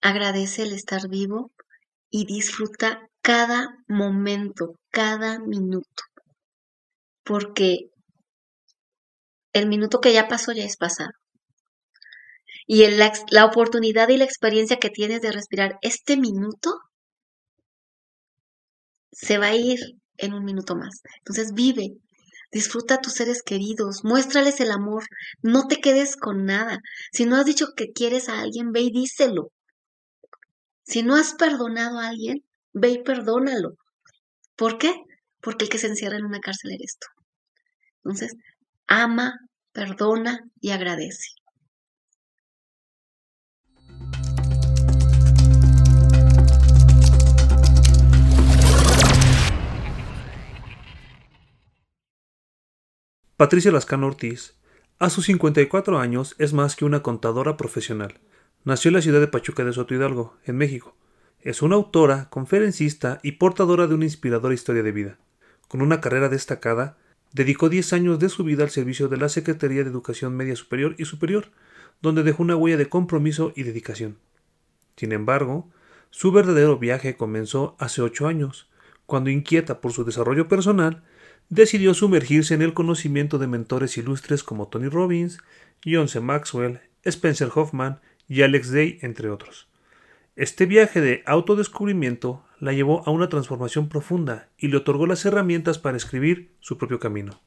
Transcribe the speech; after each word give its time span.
agradece 0.00 0.62
el 0.62 0.72
estar 0.72 1.08
vivo 1.08 1.52
y 2.10 2.26
disfruta 2.26 3.08
cada 3.22 3.76
momento, 3.86 4.76
cada 4.90 5.38
minuto, 5.38 6.02
porque 7.22 7.90
el 9.52 9.68
minuto 9.68 10.00
que 10.00 10.12
ya 10.12 10.28
pasó 10.28 10.52
ya 10.52 10.64
es 10.64 10.76
pasado. 10.76 11.10
Y 12.66 12.86
la, 12.86 13.12
la 13.30 13.44
oportunidad 13.46 14.08
y 14.08 14.16
la 14.16 14.24
experiencia 14.24 14.78
que 14.78 14.90
tienes 14.90 15.22
de 15.22 15.32
respirar 15.32 15.78
este 15.82 16.16
minuto 16.16 16.78
se 19.12 19.38
va 19.38 19.46
a 19.46 19.56
ir 19.56 19.80
en 20.18 20.34
un 20.34 20.44
minuto 20.44 20.76
más. 20.76 21.02
Entonces 21.18 21.52
vive, 21.52 21.96
disfruta 22.52 22.94
a 22.94 23.00
tus 23.00 23.14
seres 23.14 23.42
queridos, 23.42 24.04
muéstrales 24.04 24.60
el 24.60 24.70
amor, 24.70 25.04
no 25.42 25.66
te 25.66 25.80
quedes 25.80 26.16
con 26.16 26.44
nada. 26.44 26.78
Si 27.12 27.24
no 27.24 27.36
has 27.36 27.46
dicho 27.46 27.68
que 27.76 27.92
quieres 27.92 28.28
a 28.28 28.40
alguien, 28.40 28.72
ve 28.72 28.82
y 28.82 28.90
díselo. 28.90 29.50
Si 30.84 31.02
no 31.02 31.16
has 31.16 31.34
perdonado 31.34 31.98
a 31.98 32.08
alguien, 32.08 32.44
ve 32.72 32.90
y 32.90 33.02
perdónalo. 33.02 33.74
¿Por 34.56 34.78
qué? 34.78 35.04
Porque 35.40 35.64
el 35.64 35.70
que 35.70 35.78
se 35.78 35.86
encierra 35.86 36.16
en 36.16 36.24
una 36.24 36.40
cárcel 36.40 36.72
eres 36.72 36.96
tú. 36.98 37.06
Entonces, 38.02 38.36
ama, 38.86 39.38
perdona 39.72 40.40
y 40.60 40.70
agradece. 40.70 41.28
Patricia 53.36 53.72
Lascano 53.72 54.06
Ortiz, 54.06 54.58
a 54.98 55.08
sus 55.08 55.24
54 55.24 55.98
años, 55.98 56.34
es 56.36 56.52
más 56.52 56.76
que 56.76 56.84
una 56.84 57.02
contadora 57.02 57.56
profesional. 57.56 58.20
Nació 58.62 58.90
en 58.90 58.94
la 58.96 59.02
ciudad 59.02 59.20
de 59.20 59.26
Pachuca 59.26 59.64
de 59.64 59.72
Soto 59.72 59.94
Hidalgo, 59.94 60.36
en 60.44 60.58
México. 60.58 60.94
Es 61.40 61.62
una 61.62 61.76
autora, 61.76 62.28
conferencista 62.28 63.18
y 63.22 63.32
portadora 63.32 63.86
de 63.86 63.94
una 63.94 64.04
inspiradora 64.04 64.52
historia 64.52 64.82
de 64.82 64.92
vida. 64.92 65.18
Con 65.66 65.80
una 65.80 66.02
carrera 66.02 66.28
destacada, 66.28 66.98
dedicó 67.32 67.70
10 67.70 67.94
años 67.94 68.18
de 68.18 68.28
su 68.28 68.44
vida 68.44 68.62
al 68.62 68.68
servicio 68.68 69.08
de 69.08 69.16
la 69.16 69.30
Secretaría 69.30 69.82
de 69.82 69.88
Educación 69.88 70.36
Media 70.36 70.56
Superior 70.56 70.94
y 70.98 71.06
Superior, 71.06 71.46
donde 72.02 72.22
dejó 72.22 72.42
una 72.42 72.54
huella 72.54 72.76
de 72.76 72.90
compromiso 72.90 73.54
y 73.56 73.62
dedicación. 73.62 74.18
Sin 74.94 75.12
embargo, 75.12 75.70
su 76.10 76.30
verdadero 76.30 76.78
viaje 76.78 77.16
comenzó 77.16 77.76
hace 77.78 78.02
ocho 78.02 78.26
años, 78.26 78.68
cuando 79.06 79.30
inquieta 79.30 79.80
por 79.80 79.94
su 79.94 80.04
desarrollo 80.04 80.48
personal, 80.48 81.02
decidió 81.48 81.94
sumergirse 81.94 82.52
en 82.52 82.60
el 82.60 82.74
conocimiento 82.74 83.38
de 83.38 83.46
mentores 83.46 83.96
ilustres 83.96 84.44
como 84.44 84.68
Tony 84.68 84.88
Robbins, 84.88 85.38
John 85.82 86.08
C. 86.08 86.20
Maxwell, 86.20 86.80
Spencer 87.04 87.48
Hoffman 87.54 88.00
y 88.30 88.42
Alex 88.42 88.70
Day, 88.70 89.00
entre 89.02 89.28
otros. 89.28 89.68
Este 90.36 90.64
viaje 90.64 91.00
de 91.00 91.24
autodescubrimiento 91.26 92.44
la 92.60 92.72
llevó 92.72 93.02
a 93.04 93.10
una 93.10 93.28
transformación 93.28 93.88
profunda 93.88 94.48
y 94.56 94.68
le 94.68 94.76
otorgó 94.76 95.06
las 95.06 95.24
herramientas 95.24 95.80
para 95.80 95.96
escribir 95.96 96.52
su 96.60 96.78
propio 96.78 97.00
camino. 97.00 97.42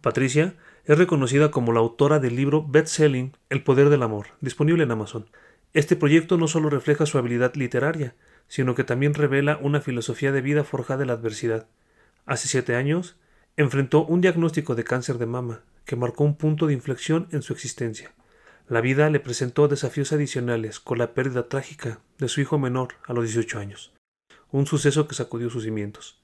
Patricia 0.00 0.54
es 0.86 0.96
reconocida 0.96 1.50
como 1.50 1.74
la 1.74 1.80
autora 1.80 2.20
del 2.20 2.36
libro 2.36 2.66
best-selling 2.66 3.36
El 3.50 3.62
poder 3.62 3.90
del 3.90 4.02
amor, 4.02 4.28
disponible 4.40 4.82
en 4.84 4.92
Amazon. 4.92 5.26
Este 5.74 5.94
proyecto 5.94 6.38
no 6.38 6.48
solo 6.48 6.70
refleja 6.70 7.04
su 7.04 7.18
habilidad 7.18 7.54
literaria, 7.54 8.14
sino 8.48 8.74
que 8.74 8.84
también 8.84 9.12
revela 9.12 9.58
una 9.60 9.82
filosofía 9.82 10.32
de 10.32 10.40
vida 10.40 10.64
forjada 10.64 11.02
en 11.02 11.08
la 11.08 11.14
adversidad. 11.14 11.68
Hace 12.24 12.48
siete 12.48 12.76
años, 12.76 13.18
enfrentó 13.58 14.06
un 14.06 14.22
diagnóstico 14.22 14.74
de 14.74 14.84
cáncer 14.84 15.18
de 15.18 15.26
mama 15.26 15.60
que 15.84 15.96
marcó 15.96 16.24
un 16.24 16.36
punto 16.36 16.66
de 16.66 16.72
inflexión 16.72 17.28
en 17.30 17.42
su 17.42 17.52
existencia. 17.52 18.14
La 18.66 18.80
vida 18.80 19.10
le 19.10 19.20
presentó 19.20 19.68
desafíos 19.68 20.14
adicionales 20.14 20.80
con 20.80 20.96
la 20.96 21.12
pérdida 21.12 21.48
trágica 21.48 22.00
de 22.16 22.28
su 22.28 22.40
hijo 22.40 22.58
menor 22.58 22.94
a 23.06 23.12
los 23.12 23.24
18 23.24 23.58
años, 23.58 23.92
un 24.50 24.66
suceso 24.66 25.06
que 25.06 25.14
sacudió 25.14 25.50
sus 25.50 25.64
cimientos. 25.64 26.22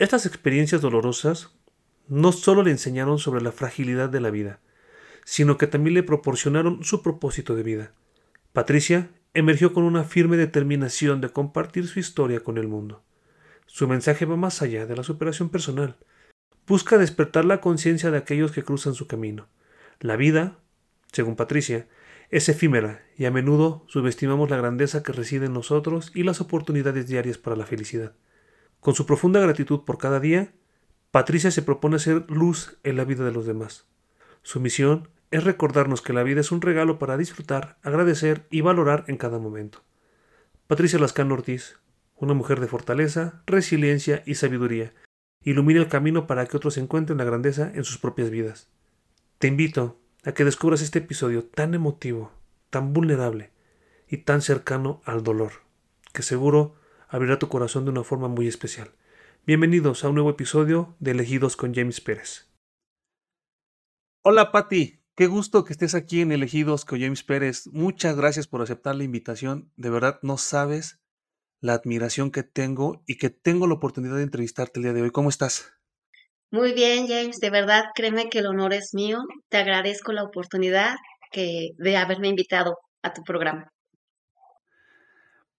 Estas 0.00 0.26
experiencias 0.26 0.80
dolorosas 0.80 1.50
no 2.08 2.32
solo 2.32 2.64
le 2.64 2.72
enseñaron 2.72 3.20
sobre 3.20 3.42
la 3.42 3.52
fragilidad 3.52 4.08
de 4.08 4.20
la 4.20 4.30
vida, 4.30 4.58
sino 5.24 5.56
que 5.56 5.68
también 5.68 5.94
le 5.94 6.02
proporcionaron 6.02 6.82
su 6.82 7.00
propósito 7.00 7.54
de 7.54 7.62
vida. 7.62 7.92
Patricia 8.52 9.10
emergió 9.32 9.72
con 9.72 9.84
una 9.84 10.02
firme 10.02 10.36
determinación 10.36 11.20
de 11.20 11.30
compartir 11.30 11.86
su 11.86 12.00
historia 12.00 12.40
con 12.40 12.58
el 12.58 12.66
mundo. 12.66 13.04
Su 13.66 13.86
mensaje 13.86 14.24
va 14.24 14.36
más 14.36 14.62
allá 14.62 14.84
de 14.86 14.96
la 14.96 15.04
superación 15.04 15.48
personal, 15.48 15.96
busca 16.66 16.98
despertar 16.98 17.44
la 17.44 17.60
conciencia 17.60 18.10
de 18.10 18.18
aquellos 18.18 18.50
que 18.50 18.64
cruzan 18.64 18.94
su 18.94 19.06
camino. 19.06 19.46
La 20.00 20.16
vida, 20.16 20.58
según 21.12 21.36
Patricia, 21.36 21.86
es 22.30 22.48
efímera 22.48 23.02
y 23.16 23.26
a 23.26 23.30
menudo 23.30 23.84
subestimamos 23.88 24.50
la 24.50 24.56
grandeza 24.56 25.02
que 25.02 25.12
reside 25.12 25.46
en 25.46 25.52
nosotros 25.52 26.10
y 26.14 26.22
las 26.22 26.40
oportunidades 26.40 27.06
diarias 27.06 27.38
para 27.38 27.56
la 27.56 27.66
felicidad. 27.66 28.14
Con 28.80 28.94
su 28.94 29.06
profunda 29.06 29.38
gratitud 29.38 29.84
por 29.84 29.98
cada 29.98 30.18
día, 30.18 30.52
Patricia 31.10 31.50
se 31.50 31.62
propone 31.62 31.98
ser 31.98 32.24
luz 32.30 32.78
en 32.82 32.96
la 32.96 33.04
vida 33.04 33.24
de 33.24 33.32
los 33.32 33.46
demás. 33.46 33.86
Su 34.42 34.60
misión 34.60 35.08
es 35.30 35.44
recordarnos 35.44 36.00
que 36.00 36.14
la 36.14 36.22
vida 36.22 36.40
es 36.40 36.52
un 36.52 36.62
regalo 36.62 36.98
para 36.98 37.16
disfrutar, 37.18 37.78
agradecer 37.82 38.46
y 38.50 38.62
valorar 38.62 39.04
en 39.08 39.18
cada 39.18 39.38
momento. 39.38 39.82
Patricia 40.66 40.98
Lascano 40.98 41.34
Ortiz, 41.34 41.78
una 42.16 42.34
mujer 42.34 42.60
de 42.60 42.66
fortaleza, 42.66 43.42
resiliencia 43.46 44.22
y 44.26 44.36
sabiduría, 44.36 44.94
ilumina 45.42 45.80
el 45.80 45.88
camino 45.88 46.26
para 46.26 46.46
que 46.46 46.56
otros 46.56 46.78
encuentren 46.78 47.18
la 47.18 47.24
grandeza 47.24 47.70
en 47.74 47.84
sus 47.84 47.98
propias 47.98 48.30
vidas. 48.30 48.70
Te 49.38 49.48
invito 49.48 50.01
a 50.24 50.32
que 50.32 50.44
descubras 50.44 50.82
este 50.82 51.00
episodio 51.00 51.44
tan 51.44 51.74
emotivo, 51.74 52.32
tan 52.70 52.92
vulnerable 52.92 53.50
y 54.08 54.18
tan 54.18 54.40
cercano 54.40 55.02
al 55.04 55.24
dolor, 55.24 55.52
que 56.12 56.22
seguro 56.22 56.76
abrirá 57.08 57.38
tu 57.38 57.48
corazón 57.48 57.84
de 57.84 57.90
una 57.90 58.04
forma 58.04 58.28
muy 58.28 58.46
especial. 58.46 58.92
Bienvenidos 59.46 60.04
a 60.04 60.08
un 60.08 60.14
nuevo 60.14 60.30
episodio 60.30 60.94
de 61.00 61.10
Elegidos 61.10 61.56
con 61.56 61.74
James 61.74 62.00
Pérez. 62.00 62.48
Hola 64.22 64.52
Patti, 64.52 65.00
qué 65.16 65.26
gusto 65.26 65.64
que 65.64 65.72
estés 65.72 65.96
aquí 65.96 66.20
en 66.20 66.30
Elegidos 66.30 66.84
con 66.84 67.00
James 67.00 67.24
Pérez. 67.24 67.66
Muchas 67.72 68.16
gracias 68.16 68.46
por 68.46 68.62
aceptar 68.62 68.94
la 68.94 69.02
invitación. 69.02 69.72
De 69.76 69.90
verdad 69.90 70.20
no 70.22 70.38
sabes 70.38 71.00
la 71.60 71.74
admiración 71.74 72.30
que 72.30 72.44
tengo 72.44 73.02
y 73.06 73.16
que 73.18 73.30
tengo 73.30 73.66
la 73.66 73.74
oportunidad 73.74 74.16
de 74.16 74.22
entrevistarte 74.22 74.78
el 74.78 74.84
día 74.84 74.92
de 74.92 75.02
hoy. 75.02 75.10
¿Cómo 75.10 75.30
estás? 75.30 75.72
Muy 76.52 76.74
bien, 76.74 77.08
James. 77.08 77.40
De 77.40 77.48
verdad, 77.48 77.84
créeme 77.94 78.28
que 78.28 78.40
el 78.40 78.46
honor 78.46 78.74
es 78.74 78.90
mío. 78.92 79.20
Te 79.48 79.56
agradezco 79.56 80.12
la 80.12 80.22
oportunidad 80.22 80.96
de 81.34 81.96
haberme 81.96 82.28
invitado 82.28 82.76
a 83.02 83.14
tu 83.14 83.22
programa. 83.22 83.72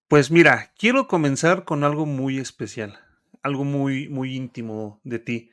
Pues 0.07 0.29
mira, 0.29 0.71
quiero 0.77 1.07
comenzar 1.07 1.65
con 1.65 1.83
algo 1.83 2.05
muy 2.05 2.37
especial, 2.37 2.99
algo 3.41 3.63
muy, 3.63 4.07
muy 4.07 4.35
íntimo 4.35 5.01
de 5.03 5.17
ti. 5.17 5.49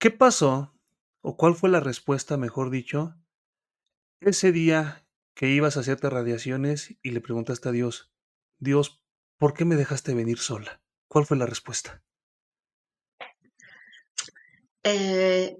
¿Qué 0.00 0.10
pasó, 0.10 0.74
o 1.20 1.36
cuál 1.36 1.54
fue 1.54 1.70
la 1.70 1.78
respuesta, 1.78 2.36
mejor 2.36 2.70
dicho, 2.70 3.14
ese 4.20 4.50
día 4.50 5.06
que 5.34 5.50
ibas 5.50 5.76
a 5.76 5.80
hacerte 5.80 6.10
radiaciones 6.10 6.96
y 7.02 7.12
le 7.12 7.20
preguntaste 7.20 7.68
a 7.68 7.72
Dios, 7.72 8.12
Dios, 8.58 9.04
¿por 9.38 9.54
qué 9.54 9.64
me 9.64 9.76
dejaste 9.76 10.12
venir 10.12 10.38
sola? 10.38 10.82
¿Cuál 11.06 11.24
fue 11.24 11.36
la 11.36 11.46
respuesta? 11.46 12.02
Eh, 14.84 15.56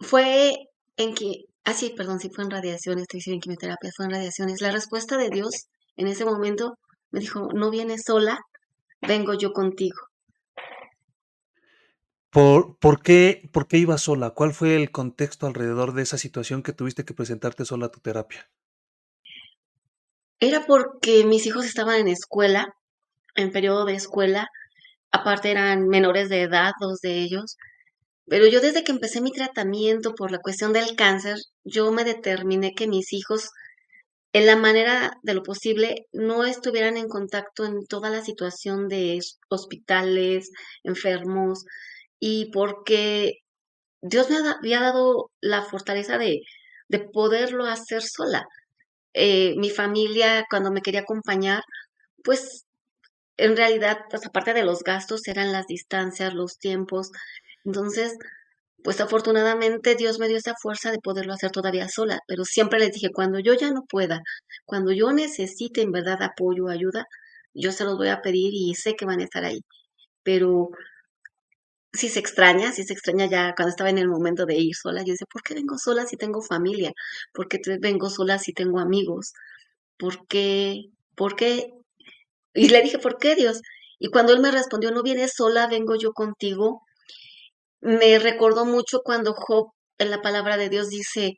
fue 0.00 0.68
en 0.96 1.14
que, 1.14 1.44
ah 1.64 1.74
sí, 1.74 1.92
perdón, 1.96 2.20
sí 2.20 2.30
fue 2.30 2.44
en 2.44 2.50
radiaciones, 2.50 3.02
estoy 3.02 3.18
diciendo 3.18 3.36
en 3.36 3.40
quimioterapia, 3.40 3.90
fue 3.96 4.06
en 4.06 4.12
radiaciones. 4.12 4.60
La 4.60 4.72
respuesta 4.72 5.16
de 5.16 5.30
Dios 5.30 5.68
en 5.96 6.08
ese 6.08 6.24
momento 6.24 6.78
me 7.10 7.20
dijo, 7.20 7.48
no 7.54 7.70
vienes 7.70 8.04
sola, 8.06 8.38
vengo 9.00 9.34
yo 9.34 9.52
contigo. 9.52 9.98
¿Por, 12.30 12.76
por, 12.78 13.02
qué, 13.02 13.48
¿Por 13.52 13.66
qué 13.68 13.78
ibas 13.78 14.02
sola? 14.02 14.30
¿Cuál 14.30 14.52
fue 14.52 14.76
el 14.76 14.90
contexto 14.90 15.46
alrededor 15.46 15.94
de 15.94 16.02
esa 16.02 16.18
situación 16.18 16.62
que 16.62 16.72
tuviste 16.72 17.04
que 17.04 17.14
presentarte 17.14 17.64
sola 17.64 17.86
a 17.86 17.90
tu 17.90 18.00
terapia? 18.00 18.50
Era 20.40 20.66
porque 20.66 21.24
mis 21.24 21.46
hijos 21.46 21.64
estaban 21.64 21.96
en 21.96 22.08
escuela, 22.08 22.74
en 23.34 23.50
periodo 23.50 23.86
de 23.86 23.94
escuela, 23.94 24.48
aparte 25.12 25.50
eran 25.50 25.88
menores 25.88 26.28
de 26.28 26.42
edad, 26.42 26.72
dos 26.80 27.00
de 27.00 27.20
ellos, 27.22 27.56
pero 28.26 28.46
yo 28.46 28.60
desde 28.60 28.84
que 28.84 28.92
empecé 28.92 29.20
mi 29.20 29.32
tratamiento 29.32 30.14
por 30.14 30.30
la 30.32 30.38
cuestión 30.40 30.72
del 30.72 30.96
cáncer, 30.96 31.38
yo 31.64 31.90
me 31.92 32.04
determiné 32.04 32.72
que 32.74 32.86
mis 32.88 33.12
hijos, 33.12 33.50
en 34.32 34.46
la 34.46 34.56
manera 34.56 35.12
de 35.22 35.34
lo 35.34 35.42
posible, 35.42 36.06
no 36.12 36.44
estuvieran 36.44 36.96
en 36.96 37.08
contacto 37.08 37.64
en 37.64 37.86
toda 37.86 38.10
la 38.10 38.22
situación 38.24 38.88
de 38.88 39.20
hospitales, 39.48 40.50
enfermos, 40.84 41.64
y 42.20 42.50
porque 42.52 43.34
Dios 44.02 44.30
me 44.30 44.36
había 44.38 44.80
dado 44.80 45.30
la 45.40 45.62
fortaleza 45.62 46.18
de, 46.18 46.42
de 46.88 47.00
poderlo 47.00 47.64
hacer 47.66 48.02
sola. 48.02 48.46
Eh, 49.14 49.54
mi 49.58 49.70
familia 49.70 50.44
cuando 50.50 50.70
me 50.72 50.82
quería 50.82 51.00
acompañar, 51.00 51.62
pues 52.24 52.66
en 53.38 53.56
realidad, 53.56 53.98
pues 54.10 54.26
aparte 54.26 54.54
de 54.54 54.64
los 54.64 54.82
gastos, 54.84 55.26
eran 55.28 55.52
las 55.52 55.66
distancias, 55.66 56.34
los 56.34 56.58
tiempos. 56.58 57.10
Entonces, 57.64 58.16
pues 58.84 59.00
afortunadamente 59.00 59.94
Dios 59.96 60.18
me 60.18 60.28
dio 60.28 60.36
esa 60.38 60.54
fuerza 60.60 60.90
de 60.92 61.00
poderlo 61.00 61.32
hacer 61.34 61.50
todavía 61.52 61.88
sola, 61.88 62.20
pero 62.28 62.44
siempre 62.44 62.78
les 62.80 62.92
dije, 62.92 63.10
cuando 63.12 63.38
yo 63.40 63.54
ya 63.54 63.70
no 63.72 63.84
pueda, 63.88 64.22
cuando 64.66 64.92
yo 64.92 65.12
necesite 65.12 65.82
en 65.82 65.92
verdad 65.92 66.22
apoyo 66.22 66.68
ayuda, 66.68 67.06
yo 67.54 67.72
se 67.72 67.84
los 67.84 67.96
voy 67.98 68.08
a 68.08 68.22
pedir 68.22 68.52
y 68.54 68.74
sé 68.74 68.94
que 68.96 69.06
van 69.06 69.20
a 69.20 69.24
estar 69.24 69.44
ahí. 69.44 69.60
Pero 70.24 70.70
si 71.92 72.08
se 72.08 72.20
extraña, 72.20 72.72
si 72.72 72.84
se 72.84 72.92
extraña 72.92 73.26
ya 73.26 73.54
cuando 73.56 73.70
estaba 73.70 73.90
en 73.90 73.98
el 73.98 74.08
momento 74.08 74.46
de 74.46 74.56
ir 74.56 74.74
sola, 74.74 75.02
yo 75.02 75.12
decía, 75.12 75.26
¿por 75.30 75.42
qué 75.42 75.54
vengo 75.54 75.76
sola 75.78 76.06
si 76.06 76.16
tengo 76.16 76.42
familia? 76.42 76.92
¿Por 77.32 77.48
qué 77.48 77.58
vengo 77.80 78.10
sola 78.10 78.38
si 78.38 78.52
tengo 78.52 78.78
amigos? 78.80 79.32
¿Por 79.98 80.26
qué? 80.28 80.86
¿Por 81.16 81.36
qué? 81.36 81.72
Y 82.54 82.68
le 82.68 82.82
dije, 82.82 82.98
¿por 82.98 83.18
qué 83.18 83.34
Dios? 83.34 83.60
Y 83.98 84.10
cuando 84.10 84.32
él 84.32 84.40
me 84.40 84.50
respondió, 84.50 84.90
no 84.90 85.02
vienes 85.02 85.32
sola, 85.36 85.66
vengo 85.66 85.96
yo 85.96 86.12
contigo, 86.12 86.82
me 87.80 88.18
recordó 88.18 88.64
mucho 88.64 89.00
cuando 89.04 89.34
Job 89.34 89.70
en 89.98 90.10
la 90.10 90.22
palabra 90.22 90.56
de 90.56 90.68
Dios 90.68 90.88
dice, 90.88 91.32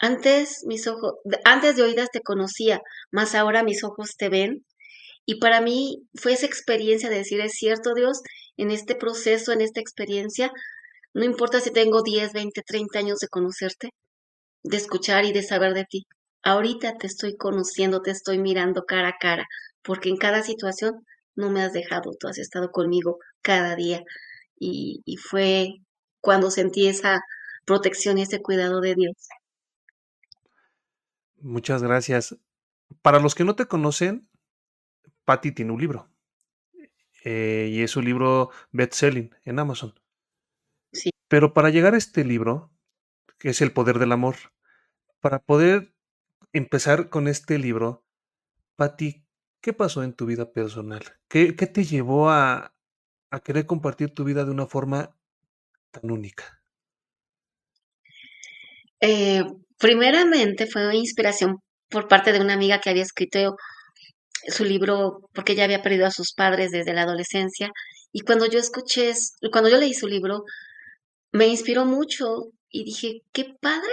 antes 0.00 0.64
mis 0.66 0.86
ojos, 0.86 1.14
antes 1.44 1.76
de 1.76 1.82
oídas 1.82 2.10
te 2.12 2.20
conocía, 2.20 2.80
mas 3.10 3.34
ahora 3.34 3.62
mis 3.62 3.84
ojos 3.84 4.16
te 4.16 4.28
ven. 4.28 4.64
Y 5.26 5.36
para 5.40 5.60
mí 5.60 6.06
fue 6.14 6.32
esa 6.34 6.46
experiencia 6.46 7.08
de 7.08 7.16
decir, 7.16 7.40
es 7.40 7.52
cierto 7.54 7.94
Dios, 7.94 8.20
en 8.56 8.70
este 8.70 8.94
proceso, 8.94 9.52
en 9.52 9.62
esta 9.62 9.80
experiencia, 9.80 10.52
no 11.14 11.24
importa 11.24 11.60
si 11.60 11.70
tengo 11.72 12.02
10, 12.02 12.32
20, 12.32 12.62
30 12.62 12.98
años 12.98 13.18
de 13.20 13.28
conocerte, 13.28 13.90
de 14.64 14.76
escuchar 14.76 15.24
y 15.24 15.32
de 15.32 15.42
saber 15.42 15.74
de 15.74 15.84
ti. 15.84 16.06
Ahorita 16.42 16.98
te 16.98 17.06
estoy 17.06 17.36
conociendo, 17.36 18.02
te 18.02 18.10
estoy 18.10 18.38
mirando 18.38 18.84
cara 18.84 19.08
a 19.10 19.18
cara, 19.18 19.46
porque 19.84 20.08
en 20.08 20.16
cada 20.16 20.42
situación 20.42 21.06
no 21.36 21.50
me 21.50 21.62
has 21.62 21.72
dejado, 21.72 22.12
tú 22.18 22.28
has 22.28 22.38
estado 22.38 22.70
conmigo 22.70 23.18
cada 23.42 23.76
día. 23.76 24.02
Y, 24.58 25.02
y 25.04 25.16
fue 25.16 25.68
cuando 26.20 26.50
sentí 26.50 26.88
esa 26.88 27.20
protección 27.64 28.18
y 28.18 28.22
ese 28.22 28.40
cuidado 28.40 28.80
de 28.80 28.94
Dios. 28.94 29.14
Muchas 31.38 31.82
gracias. 31.82 32.36
Para 33.02 33.20
los 33.20 33.34
que 33.34 33.44
no 33.44 33.54
te 33.54 33.66
conocen, 33.66 34.28
Patty 35.24 35.52
tiene 35.52 35.72
un 35.72 35.80
libro. 35.80 36.10
Eh, 37.24 37.68
y 37.70 37.82
es 37.82 37.96
un 37.96 38.04
libro 38.04 38.50
best-selling 38.72 39.34
en 39.44 39.58
Amazon. 39.58 39.94
Sí. 40.92 41.10
Pero 41.28 41.54
para 41.54 41.70
llegar 41.70 41.94
a 41.94 41.98
este 41.98 42.24
libro, 42.24 42.70
que 43.38 43.50
es 43.50 43.60
El 43.60 43.72
Poder 43.72 43.98
del 43.98 44.12
Amor, 44.12 44.36
para 45.20 45.38
poder 45.38 45.94
empezar 46.52 47.08
con 47.08 47.28
este 47.28 47.58
libro, 47.58 48.04
Patti, 48.76 49.23
¿qué 49.64 49.72
pasó 49.72 50.02
en 50.02 50.12
tu 50.12 50.26
vida 50.26 50.52
personal? 50.52 51.02
¿Qué, 51.26 51.54
te 51.54 51.84
llevó 51.84 52.28
a, 52.28 52.74
a 53.30 53.40
querer 53.40 53.64
compartir 53.64 54.10
tu 54.10 54.22
vida 54.22 54.44
de 54.44 54.50
una 54.50 54.66
forma 54.66 55.16
tan 55.90 56.10
única? 56.10 56.62
Eh, 59.00 59.42
primeramente 59.78 60.66
fue 60.66 60.94
inspiración 60.94 61.60
por 61.88 62.08
parte 62.08 62.30
de 62.32 62.40
una 62.40 62.52
amiga 62.52 62.78
que 62.78 62.90
había 62.90 63.04
escrito 63.04 63.56
su 64.48 64.66
libro 64.66 65.30
porque 65.32 65.52
ella 65.52 65.64
había 65.64 65.82
perdido 65.82 66.04
a 66.04 66.10
sus 66.10 66.34
padres 66.34 66.70
desde 66.70 66.92
la 66.92 67.04
adolescencia 67.04 67.70
y 68.12 68.20
cuando 68.20 68.44
yo 68.44 68.58
escuché, 68.58 69.14
cuando 69.50 69.70
yo 69.70 69.78
leí 69.78 69.94
su 69.94 70.08
libro, 70.08 70.44
me 71.32 71.46
inspiró 71.46 71.86
mucho 71.86 72.50
y 72.68 72.84
dije, 72.84 73.22
qué 73.32 73.46
padre 73.62 73.92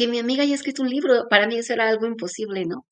que 0.00 0.08
mi 0.08 0.18
amiga 0.18 0.44
haya 0.44 0.54
escrito 0.54 0.82
un 0.82 0.88
libro. 0.88 1.26
Para 1.28 1.46
mí 1.46 1.58
eso 1.58 1.74
era 1.74 1.88
algo 1.88 2.06
imposible, 2.06 2.64
¿no? 2.64 2.86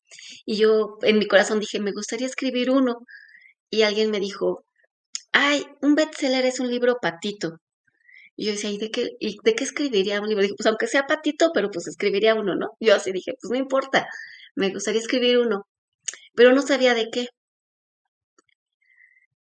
Y 0.45 0.57
yo 0.59 0.99
en 1.03 1.19
mi 1.19 1.27
corazón 1.27 1.59
dije, 1.61 1.81
me 1.81 1.93
gustaría 1.93 2.27
escribir 2.27 2.71
uno. 2.71 2.99
Y 3.71 3.83
alguien 3.83 4.11
me 4.11 4.21
dijo, 4.21 4.65
ay, 5.33 5.65
un 5.81 5.95
bestseller 5.95 6.45
es 6.45 6.61
un 6.61 6.71
libro 6.71 6.99
patito. 7.01 7.61
Y 8.37 8.47
yo 8.47 8.53
decía, 8.53 8.71
¿y 8.71 8.79
de 8.79 8.91
qué, 8.91 9.11
y 9.21 9.39
de 9.43 9.55
qué 9.55 9.65
escribiría 9.65 10.21
un 10.21 10.29
libro? 10.29 10.43
Dije, 10.43 10.55
pues 10.57 10.67
aunque 10.67 10.87
sea 10.87 11.07
patito, 11.07 11.51
pero 11.55 11.71
pues 11.71 11.87
escribiría 11.89 12.35
uno, 12.35 12.55
¿no? 12.57 12.69
Yo 12.81 12.95
así 12.95 13.11
dije, 13.13 13.33
pues 13.41 13.51
no 13.51 13.57
importa, 13.57 14.07
me 14.55 14.71
gustaría 14.71 15.01
escribir 15.01 15.39
uno 15.39 15.67
pero 16.39 16.53
no 16.53 16.63
sabía 16.63 16.95
de 16.95 17.11
qué. 17.11 17.27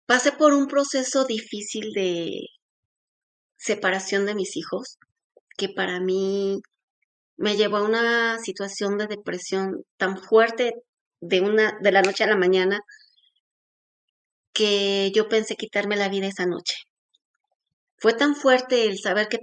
Pasé 0.04 0.30
por 0.30 0.52
un 0.52 0.66
proceso 0.66 1.24
difícil 1.24 1.92
de 1.94 2.48
separación 3.56 4.26
de 4.26 4.34
mis 4.34 4.58
hijos, 4.58 4.98
que 5.56 5.70
para 5.70 6.00
mí 6.00 6.60
me 7.42 7.56
llevó 7.56 7.78
a 7.78 7.82
una 7.82 8.38
situación 8.38 8.98
de 8.98 9.08
depresión 9.08 9.82
tan 9.96 10.16
fuerte 10.16 10.74
de 11.20 11.40
una 11.40 11.76
de 11.80 11.90
la 11.90 12.00
noche 12.00 12.22
a 12.22 12.28
la 12.28 12.36
mañana 12.36 12.78
que 14.52 15.10
yo 15.12 15.28
pensé 15.28 15.56
quitarme 15.56 15.96
la 15.96 16.08
vida 16.08 16.28
esa 16.28 16.46
noche. 16.46 16.76
Fue 17.96 18.14
tan 18.14 18.36
fuerte 18.36 18.86
el 18.86 19.00
saber 19.00 19.26
que 19.26 19.38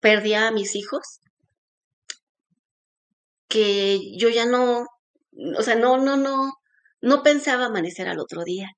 perdía 0.00 0.48
a 0.48 0.50
mis 0.50 0.74
hijos 0.74 1.20
que 3.46 4.00
yo 4.18 4.30
ya 4.30 4.46
no, 4.46 4.86
o 5.56 5.62
sea, 5.62 5.76
no, 5.76 5.98
no, 5.98 6.16
no, 6.16 6.54
no 7.02 7.22
pensaba 7.22 7.66
amanecer 7.66 8.08
al 8.08 8.18
otro 8.18 8.42
día, 8.42 8.70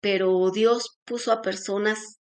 pero 0.00 0.52
Dios 0.52 1.00
puso 1.04 1.32
a 1.32 1.42
personas 1.42 2.20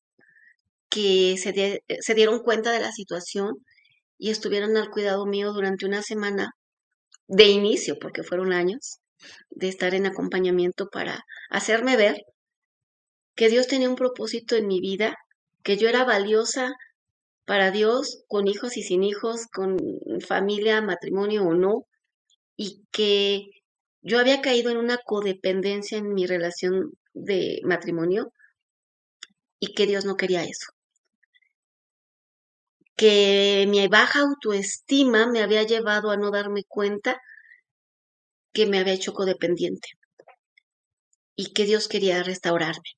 que 0.90 1.36
se, 1.38 1.82
se 2.00 2.14
dieron 2.14 2.40
cuenta 2.40 2.72
de 2.72 2.80
la 2.80 2.92
situación 2.92 3.54
y 4.18 4.30
estuvieron 4.30 4.76
al 4.76 4.90
cuidado 4.90 5.24
mío 5.26 5.52
durante 5.52 5.86
una 5.86 6.02
semana 6.02 6.52
de 7.28 7.46
inicio, 7.46 7.98
porque 8.00 8.22
fueron 8.22 8.52
años, 8.52 8.98
de 9.50 9.68
estar 9.68 9.94
en 9.94 10.06
acompañamiento 10.06 10.88
para 10.88 11.24
hacerme 11.50 11.96
ver 11.96 12.22
que 13.34 13.48
Dios 13.48 13.68
tenía 13.68 13.88
un 13.88 13.96
propósito 13.96 14.56
en 14.56 14.66
mi 14.66 14.80
vida, 14.80 15.16
que 15.62 15.76
yo 15.76 15.88
era 15.88 16.04
valiosa 16.04 16.72
para 17.44 17.70
Dios, 17.70 18.24
con 18.28 18.48
hijos 18.48 18.76
y 18.76 18.82
sin 18.82 19.04
hijos, 19.04 19.46
con 19.46 19.78
familia, 20.26 20.82
matrimonio 20.82 21.44
o 21.44 21.54
no, 21.54 21.86
y 22.56 22.84
que 22.90 23.46
yo 24.02 24.18
había 24.18 24.40
caído 24.40 24.70
en 24.70 24.76
una 24.76 24.98
codependencia 24.98 25.98
en 25.98 26.12
mi 26.12 26.26
relación 26.26 26.92
de 27.14 27.60
matrimonio 27.64 28.32
y 29.60 29.74
que 29.74 29.86
Dios 29.86 30.04
no 30.04 30.16
quería 30.16 30.44
eso. 30.44 30.72
Que 32.98 33.64
mi 33.68 33.86
baja 33.88 34.20
autoestima 34.20 35.26
me 35.26 35.40
había 35.42 35.62
llevado 35.62 36.10
a 36.10 36.18
no 36.18 36.30
darme 36.30 36.64
cuenta 36.68 37.18
que 38.52 38.66
me 38.66 38.78
había 38.78 38.92
hecho 38.92 39.14
codependiente 39.14 39.88
y 41.36 41.52
que 41.54 41.64
Dios 41.64 41.88
quería 41.88 42.22
restaurarme. 42.22 42.90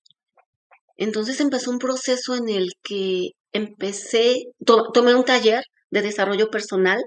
Entonces 0.97 1.41
empezó 1.41 1.71
un 1.71 1.79
proceso 1.79 2.35
en 2.35 2.49
el 2.49 2.73
que 2.83 3.31
empecé, 3.53 4.45
tomé 4.65 5.15
un 5.15 5.25
taller 5.25 5.63
de 5.91 6.03
desarrollo 6.03 6.51
personal 6.51 6.99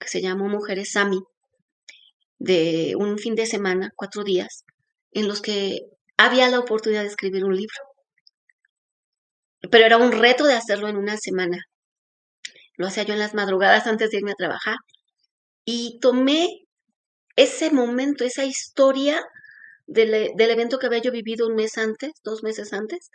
que 0.00 0.08
se 0.08 0.22
llamó 0.22 0.48
Mujeres 0.48 0.92
Sami 0.92 1.20
de 2.38 2.94
un 2.96 3.18
fin 3.18 3.34
de 3.34 3.46
semana, 3.46 3.90
cuatro 3.96 4.24
días, 4.24 4.64
en 5.12 5.28
los 5.28 5.42
que 5.42 5.80
había 6.16 6.48
la 6.48 6.60
oportunidad 6.60 7.02
de 7.02 7.08
escribir 7.08 7.44
un 7.44 7.56
libro. 7.56 7.76
Pero 9.70 9.84
era 9.84 9.96
un 9.98 10.12
reto 10.12 10.44
de 10.44 10.54
hacerlo 10.54 10.88
en 10.88 10.96
una 10.96 11.16
semana. 11.16 11.58
Lo 12.78 12.86
hacía 12.86 13.02
yo 13.02 13.12
en 13.12 13.18
las 13.20 13.34
madrugadas 13.34 13.86
antes 13.86 14.10
de 14.10 14.18
irme 14.18 14.32
a 14.32 14.36
trabajar. 14.36 14.76
Y 15.66 15.98
tomé 16.00 16.48
ese 17.36 17.70
momento, 17.70 18.24
esa 18.24 18.46
historia 18.46 19.22
del, 19.86 20.30
del 20.34 20.50
evento 20.50 20.78
que 20.78 20.86
había 20.86 21.00
yo 21.00 21.12
vivido 21.12 21.46
un 21.46 21.56
mes 21.56 21.76
antes, 21.76 22.12
dos 22.24 22.42
meses 22.42 22.72
antes, 22.72 23.10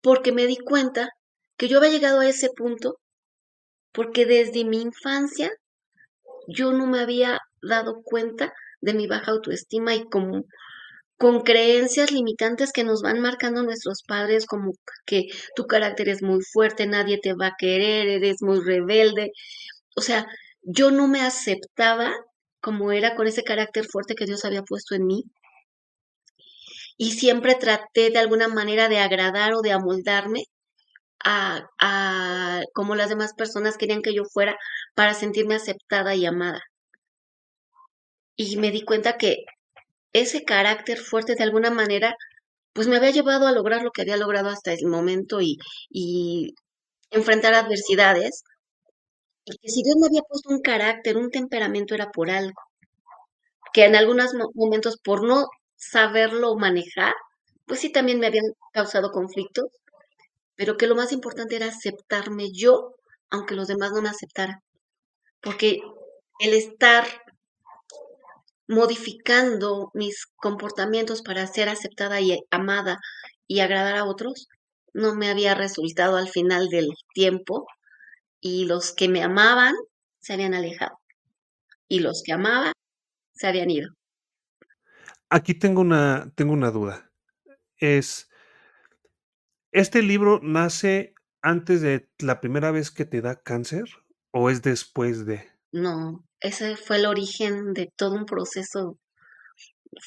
porque 0.00 0.30
me 0.30 0.46
di 0.46 0.58
cuenta 0.58 1.08
que 1.56 1.66
yo 1.68 1.78
había 1.78 1.90
llegado 1.90 2.20
a 2.20 2.28
ese 2.28 2.50
punto 2.50 3.00
porque 3.94 4.26
desde 4.26 4.64
mi 4.64 4.82
infancia 4.82 5.50
yo 6.48 6.72
no 6.72 6.86
me 6.86 7.00
había 7.00 7.40
dado 7.62 8.02
cuenta 8.02 8.52
de 8.80 8.92
mi 8.92 9.06
baja 9.06 9.30
autoestima 9.30 9.94
y 9.94 10.04
como 10.10 10.44
con 11.24 11.40
creencias 11.40 12.12
limitantes 12.12 12.70
que 12.70 12.84
nos 12.84 13.00
van 13.00 13.18
marcando 13.18 13.62
nuestros 13.62 14.02
padres 14.02 14.44
como 14.44 14.72
que 15.06 15.28
tu 15.56 15.66
carácter 15.66 16.10
es 16.10 16.22
muy 16.22 16.42
fuerte, 16.42 16.86
nadie 16.86 17.18
te 17.18 17.32
va 17.32 17.46
a 17.46 17.54
querer, 17.58 18.08
eres 18.08 18.42
muy 18.42 18.60
rebelde. 18.60 19.32
O 19.96 20.02
sea, 20.02 20.26
yo 20.60 20.90
no 20.90 21.08
me 21.08 21.22
aceptaba 21.22 22.12
como 22.60 22.92
era 22.92 23.16
con 23.16 23.26
ese 23.26 23.42
carácter 23.42 23.86
fuerte 23.86 24.14
que 24.14 24.26
Dios 24.26 24.44
había 24.44 24.64
puesto 24.64 24.94
en 24.94 25.06
mí. 25.06 25.24
Y 26.98 27.12
siempre 27.12 27.54
traté 27.54 28.10
de 28.10 28.18
alguna 28.18 28.48
manera 28.48 28.90
de 28.90 28.98
agradar 28.98 29.54
o 29.54 29.62
de 29.62 29.72
amoldarme 29.72 30.44
a, 31.24 31.70
a 31.80 32.62
como 32.74 32.96
las 32.96 33.08
demás 33.08 33.32
personas 33.32 33.78
querían 33.78 34.02
que 34.02 34.14
yo 34.14 34.24
fuera 34.26 34.58
para 34.94 35.14
sentirme 35.14 35.54
aceptada 35.54 36.14
y 36.14 36.26
amada 36.26 36.60
y 38.36 38.56
me 38.56 38.70
di 38.70 38.82
cuenta 38.82 39.16
que 39.16 39.44
ese 40.14 40.44
carácter 40.44 40.98
fuerte 40.98 41.34
de 41.34 41.44
alguna 41.44 41.70
manera 41.70 42.16
pues 42.74 42.88
me 42.88 42.96
había 42.96 43.10
llevado 43.10 43.46
a 43.46 43.52
lograr 43.52 43.82
lo 43.82 43.92
que 43.92 44.02
había 44.02 44.16
logrado 44.16 44.48
hasta 44.50 44.72
el 44.72 44.86
momento 44.86 45.40
y, 45.40 45.58
enfrentar 47.10 47.54
adversidades 47.54 48.42
y 49.44 49.56
que 49.58 49.68
si 49.68 49.82
Dios 49.84 49.96
me 50.00 50.06
había 50.08 50.22
puesto 50.22 50.50
un 50.50 50.60
carácter, 50.60 51.16
un 51.16 51.30
temperamento 51.30 51.94
era 51.94 52.10
por 52.10 52.30
algo, 52.30 52.60
que 53.72 53.84
en 53.84 53.96
algunos 53.96 54.32
momentos 54.54 54.98
por 55.02 55.24
no 55.26 55.46
saberlo 55.76 56.56
manejar, 56.56 57.14
pues 57.66 57.80
sí 57.80 57.92
también 57.92 58.18
me 58.20 58.26
habían 58.26 58.46
causado 58.72 59.10
conflictos, 59.12 59.66
pero 60.56 60.76
que 60.76 60.86
lo 60.88 60.96
más 60.96 61.12
importante 61.12 61.56
era 61.56 61.66
aceptarme 61.66 62.50
yo 62.52 62.94
aunque 63.30 63.54
los 63.54 63.68
demás 63.68 63.92
no 63.92 64.02
me 64.02 64.08
aceptaran. 64.08 64.60
Porque 65.40 65.80
el 66.40 66.54
estar 66.54 67.04
modificando 68.68 69.90
mis 69.94 70.26
comportamientos 70.36 71.22
para 71.22 71.46
ser 71.46 71.68
aceptada 71.68 72.20
y 72.20 72.38
amada 72.50 72.98
y 73.46 73.60
agradar 73.60 73.96
a 73.96 74.04
otros, 74.04 74.48
no 74.92 75.14
me 75.14 75.28
había 75.28 75.54
resultado 75.54 76.16
al 76.16 76.28
final 76.28 76.68
del 76.68 76.88
tiempo 77.12 77.66
y 78.40 78.64
los 78.64 78.92
que 78.92 79.08
me 79.08 79.22
amaban 79.22 79.74
se 80.20 80.34
habían 80.34 80.54
alejado 80.54 80.98
y 81.88 82.00
los 82.00 82.22
que 82.24 82.32
amaban 82.32 82.72
se 83.34 83.46
habían 83.46 83.70
ido. 83.70 83.90
Aquí 85.28 85.54
tengo 85.54 85.80
una, 85.80 86.32
tengo 86.36 86.52
una 86.52 86.70
duda. 86.70 87.10
Es, 87.76 88.30
¿este 89.72 90.02
libro 90.02 90.40
nace 90.42 91.14
antes 91.42 91.82
de 91.82 92.08
la 92.18 92.40
primera 92.40 92.70
vez 92.70 92.90
que 92.90 93.04
te 93.04 93.20
da 93.20 93.42
cáncer 93.42 93.84
o 94.30 94.48
es 94.48 94.62
después 94.62 95.26
de? 95.26 95.50
No, 95.72 96.24
ese 96.44 96.76
fue 96.76 96.96
el 96.98 97.06
origen 97.06 97.72
de 97.72 97.90
todo 97.96 98.14
un 98.14 98.26
proceso. 98.26 98.98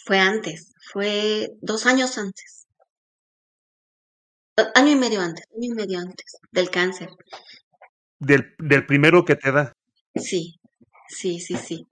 Fue 0.05 0.19
antes, 0.19 0.73
fue 0.93 1.49
dos 1.61 1.85
años 1.87 2.17
antes. 2.17 2.67
Año 4.75 4.91
y 4.91 4.95
medio 4.95 5.19
antes, 5.21 5.45
año 5.55 5.73
y 5.73 5.73
medio 5.73 5.99
antes 5.99 6.37
del 6.51 6.69
cáncer. 6.69 7.09
Del, 8.19 8.55
del 8.59 8.85
primero 8.85 9.25
que 9.25 9.35
te 9.35 9.51
da. 9.51 9.73
Sí, 10.15 10.59
sí, 11.09 11.39
sí, 11.39 11.55
sí. 11.55 11.87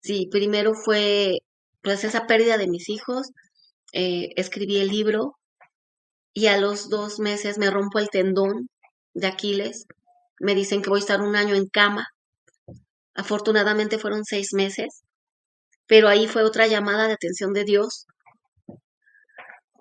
Sí, 0.00 0.28
primero 0.30 0.74
fue 0.74 1.38
pues 1.82 2.02
esa 2.04 2.26
pérdida 2.26 2.58
de 2.58 2.68
mis 2.68 2.88
hijos, 2.88 3.30
eh, 3.92 4.30
escribí 4.36 4.78
el 4.78 4.88
libro 4.88 5.36
y 6.34 6.46
a 6.46 6.58
los 6.58 6.88
dos 6.88 7.20
meses 7.20 7.58
me 7.58 7.70
rompo 7.70 8.00
el 8.00 8.10
tendón 8.10 8.68
de 9.14 9.28
Aquiles, 9.28 9.86
me 10.40 10.54
dicen 10.54 10.82
que 10.82 10.90
voy 10.90 10.98
a 10.98 11.00
estar 11.00 11.20
un 11.20 11.36
año 11.36 11.54
en 11.54 11.66
cama, 11.68 12.08
afortunadamente 13.14 13.98
fueron 13.98 14.24
seis 14.24 14.52
meses, 14.54 15.02
pero 15.86 16.08
ahí 16.08 16.26
fue 16.28 16.42
otra 16.44 16.66
llamada 16.66 17.06
de 17.06 17.14
atención 17.14 17.52
de 17.52 17.64
Dios, 17.64 18.06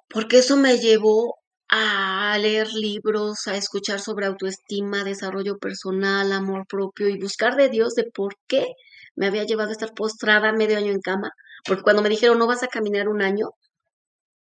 porque 0.09 0.39
eso 0.39 0.57
me 0.57 0.77
llevó 0.79 1.35
a 1.69 2.35
leer 2.39 2.67
libros, 2.73 3.47
a 3.47 3.55
escuchar 3.55 3.99
sobre 3.99 4.25
autoestima, 4.25 5.03
desarrollo 5.03 5.59
personal, 5.59 6.31
amor 6.31 6.65
propio 6.67 7.07
y 7.09 7.19
buscar 7.19 7.55
de 7.55 7.69
Dios 7.69 7.93
de 7.93 8.05
por 8.05 8.33
qué 8.47 8.73
me 9.15 9.27
había 9.27 9.43
llevado 9.43 9.69
a 9.69 9.73
estar 9.73 9.93
postrada 9.93 10.51
medio 10.51 10.77
año 10.77 10.91
en 10.91 11.01
cama, 11.01 11.31
porque 11.65 11.83
cuando 11.83 12.01
me 12.01 12.09
dijeron 12.09 12.39
no 12.39 12.47
vas 12.47 12.63
a 12.63 12.67
caminar 12.67 13.07
un 13.07 13.21
año, 13.21 13.51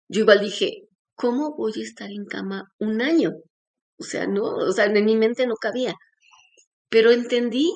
yo 0.09 0.23
igual 0.23 0.40
dije, 0.40 0.88
¿cómo 1.14 1.54
voy 1.54 1.73
a 1.76 1.83
estar 1.83 2.11
en 2.11 2.25
cama 2.25 2.64
un 2.78 3.02
año? 3.02 3.33
O 3.99 4.04
sea, 4.04 4.26
no, 4.26 4.45
o 4.45 4.73
sea, 4.73 4.87
en 4.87 5.04
mi 5.04 5.16
mente 5.16 5.47
no 5.47 5.57
cabía. 5.57 5.95
Pero 6.88 7.11
entendí 7.11 7.73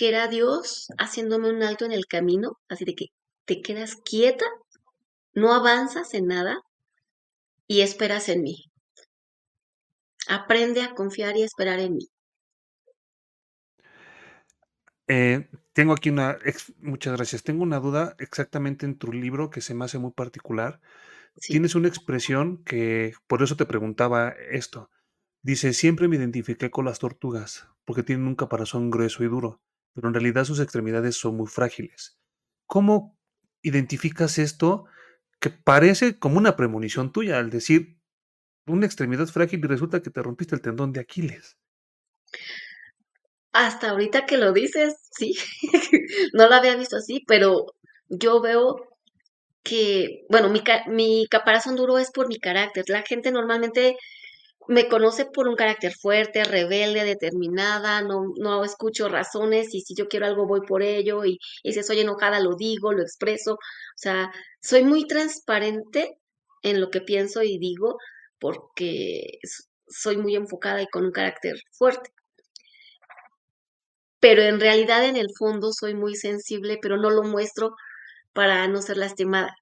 que 0.00 0.08
era 0.08 0.28
Dios 0.28 0.88
haciéndome 0.96 1.50
un 1.50 1.62
alto 1.62 1.84
en 1.84 1.92
el 1.92 2.06
camino, 2.06 2.58
así 2.70 2.86
de 2.86 2.94
que 2.94 3.08
te 3.44 3.60
quedas 3.60 3.96
quieta, 3.96 4.46
no 5.34 5.52
avanzas 5.52 6.14
en 6.14 6.26
nada 6.26 6.62
y 7.66 7.82
esperas 7.82 8.30
en 8.30 8.40
mí. 8.40 8.64
Aprende 10.26 10.80
a 10.80 10.94
confiar 10.94 11.36
y 11.36 11.42
esperar 11.42 11.80
en 11.80 11.96
mí. 11.96 12.08
Eh, 15.06 15.50
tengo 15.74 15.92
aquí 15.92 16.08
una, 16.08 16.38
muchas 16.78 17.14
gracias. 17.18 17.42
Tengo 17.42 17.62
una 17.62 17.78
duda 17.78 18.16
exactamente 18.20 18.86
en 18.86 18.96
tu 18.96 19.12
libro 19.12 19.50
que 19.50 19.60
se 19.60 19.74
me 19.74 19.84
hace 19.84 19.98
muy 19.98 20.12
particular. 20.12 20.80
Tienes 21.42 21.74
una 21.74 21.88
expresión 21.88 22.64
que, 22.64 23.12
por 23.26 23.42
eso 23.42 23.54
te 23.54 23.66
preguntaba 23.66 24.30
esto. 24.50 24.88
Dice, 25.42 25.74
siempre 25.74 26.08
me 26.08 26.16
identifiqué 26.16 26.70
con 26.70 26.86
las 26.86 27.00
tortugas, 27.00 27.68
porque 27.84 28.02
tienen 28.02 28.26
un 28.28 28.34
caparazón 28.34 28.90
grueso 28.90 29.24
y 29.24 29.28
duro, 29.28 29.60
pero 29.94 30.08
en 30.08 30.14
realidad 30.14 30.44
sus 30.44 30.60
extremidades 30.60 31.16
son 31.16 31.36
muy 31.36 31.46
frágiles. 31.46 32.18
¿Cómo 32.66 33.18
identificas 33.62 34.38
esto 34.38 34.86
que 35.38 35.50
parece 35.50 36.18
como 36.18 36.38
una 36.38 36.56
premonición 36.56 37.12
tuya 37.12 37.38
al 37.38 37.50
decir 37.50 37.98
una 38.66 38.86
extremidad 38.86 39.26
frágil 39.26 39.60
y 39.64 39.68
resulta 39.68 40.00
que 40.02 40.10
te 40.10 40.22
rompiste 40.22 40.54
el 40.54 40.60
tendón 40.60 40.92
de 40.92 41.00
Aquiles? 41.00 41.58
Hasta 43.52 43.90
ahorita 43.90 44.26
que 44.26 44.36
lo 44.36 44.52
dices, 44.52 44.94
sí, 45.10 45.34
no 46.34 46.48
lo 46.48 46.54
había 46.54 46.76
visto 46.76 46.96
así, 46.96 47.24
pero 47.26 47.66
yo 48.08 48.40
veo 48.40 48.90
que, 49.62 50.24
bueno, 50.28 50.48
mi, 50.50 50.62
mi 50.86 51.26
caparazón 51.28 51.76
duro 51.76 51.98
es 51.98 52.10
por 52.12 52.28
mi 52.28 52.38
carácter. 52.38 52.84
La 52.88 53.02
gente 53.02 53.32
normalmente 53.32 53.96
me 54.68 54.88
conoce 54.88 55.26
por 55.26 55.48
un 55.48 55.56
carácter 55.56 55.92
fuerte, 55.94 56.44
rebelde, 56.44 57.04
determinada, 57.04 58.02
no, 58.02 58.24
no 58.38 58.64
escucho 58.64 59.08
razones 59.08 59.74
y 59.74 59.80
si 59.82 59.94
yo 59.94 60.08
quiero 60.08 60.26
algo 60.26 60.46
voy 60.46 60.60
por 60.62 60.82
ello 60.82 61.24
y, 61.24 61.38
y 61.62 61.72
si 61.72 61.82
soy 61.82 62.00
enojada 62.00 62.40
lo 62.40 62.54
digo, 62.56 62.92
lo 62.92 63.02
expreso. 63.02 63.54
O 63.54 63.58
sea, 63.96 64.30
soy 64.62 64.84
muy 64.84 65.06
transparente 65.06 66.16
en 66.62 66.80
lo 66.80 66.90
que 66.90 67.00
pienso 67.00 67.42
y 67.42 67.58
digo 67.58 67.96
porque 68.38 69.38
soy 69.88 70.16
muy 70.16 70.36
enfocada 70.36 70.82
y 70.82 70.86
con 70.88 71.04
un 71.04 71.12
carácter 71.12 71.56
fuerte 71.72 72.10
pero 74.20 74.42
en 74.42 74.60
realidad 74.60 75.04
en 75.04 75.16
el 75.16 75.28
fondo 75.36 75.72
soy 75.72 75.94
muy 75.94 76.14
sensible, 76.14 76.78
pero 76.80 76.96
no 76.96 77.10
lo 77.10 77.22
muestro 77.22 77.74
para 78.32 78.68
no 78.68 78.82
ser 78.82 78.96
lastimada. 78.98 79.56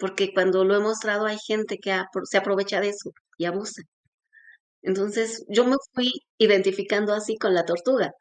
Porque 0.00 0.32
cuando 0.34 0.64
lo 0.64 0.74
he 0.74 0.80
mostrado 0.80 1.26
hay 1.26 1.38
gente 1.38 1.78
que 1.78 1.96
se 2.24 2.38
aprovecha 2.38 2.80
de 2.80 2.88
eso 2.88 3.12
y 3.38 3.44
abusa. 3.44 3.82
Entonces 4.82 5.44
yo 5.48 5.64
me 5.64 5.76
fui 5.92 6.10
identificando 6.38 7.14
así 7.14 7.36
con 7.36 7.54
la 7.54 7.64
tortuga. 7.64 8.12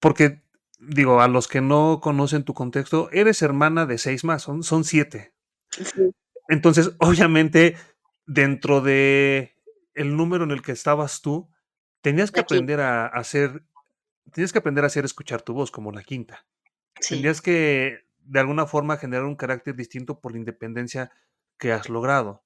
Porque, 0.00 0.42
digo, 0.78 1.20
a 1.20 1.28
los 1.28 1.48
que 1.48 1.60
no 1.60 2.00
conocen 2.02 2.44
tu 2.44 2.52
contexto, 2.52 3.08
eres 3.12 3.40
hermana 3.40 3.86
de 3.86 3.96
seis 3.96 4.24
más, 4.24 4.42
son, 4.42 4.64
son 4.64 4.84
siete. 4.84 5.32
Entonces, 6.48 6.90
obviamente, 6.98 7.76
dentro 8.26 8.80
de 8.80 9.54
el 9.94 10.16
número 10.16 10.44
en 10.44 10.50
el 10.50 10.62
que 10.62 10.72
estabas 10.72 11.22
tú, 11.22 11.48
Tenías 12.02 12.32
que 12.32 12.40
aprender 12.40 12.80
a 12.80 13.06
hacer, 13.06 13.62
tenías 14.32 14.52
que 14.52 14.58
aprender 14.58 14.82
a 14.82 14.88
hacer 14.88 15.04
escuchar 15.04 15.40
tu 15.42 15.54
voz 15.54 15.70
como 15.70 15.92
la 15.92 16.02
quinta. 16.02 16.44
Tenías 17.08 17.40
que, 17.40 18.04
de 18.24 18.40
alguna 18.40 18.66
forma, 18.66 18.96
generar 18.96 19.24
un 19.26 19.36
carácter 19.36 19.76
distinto 19.76 20.20
por 20.20 20.32
la 20.32 20.38
independencia 20.38 21.12
que 21.58 21.72
has 21.72 21.88
logrado. 21.88 22.44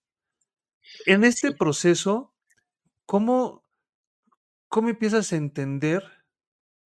En 1.07 1.25
este 1.25 1.53
proceso, 1.53 2.35
¿cómo, 3.07 3.65
¿cómo 4.69 4.89
empiezas 4.89 5.33
a 5.33 5.37
entender 5.37 6.05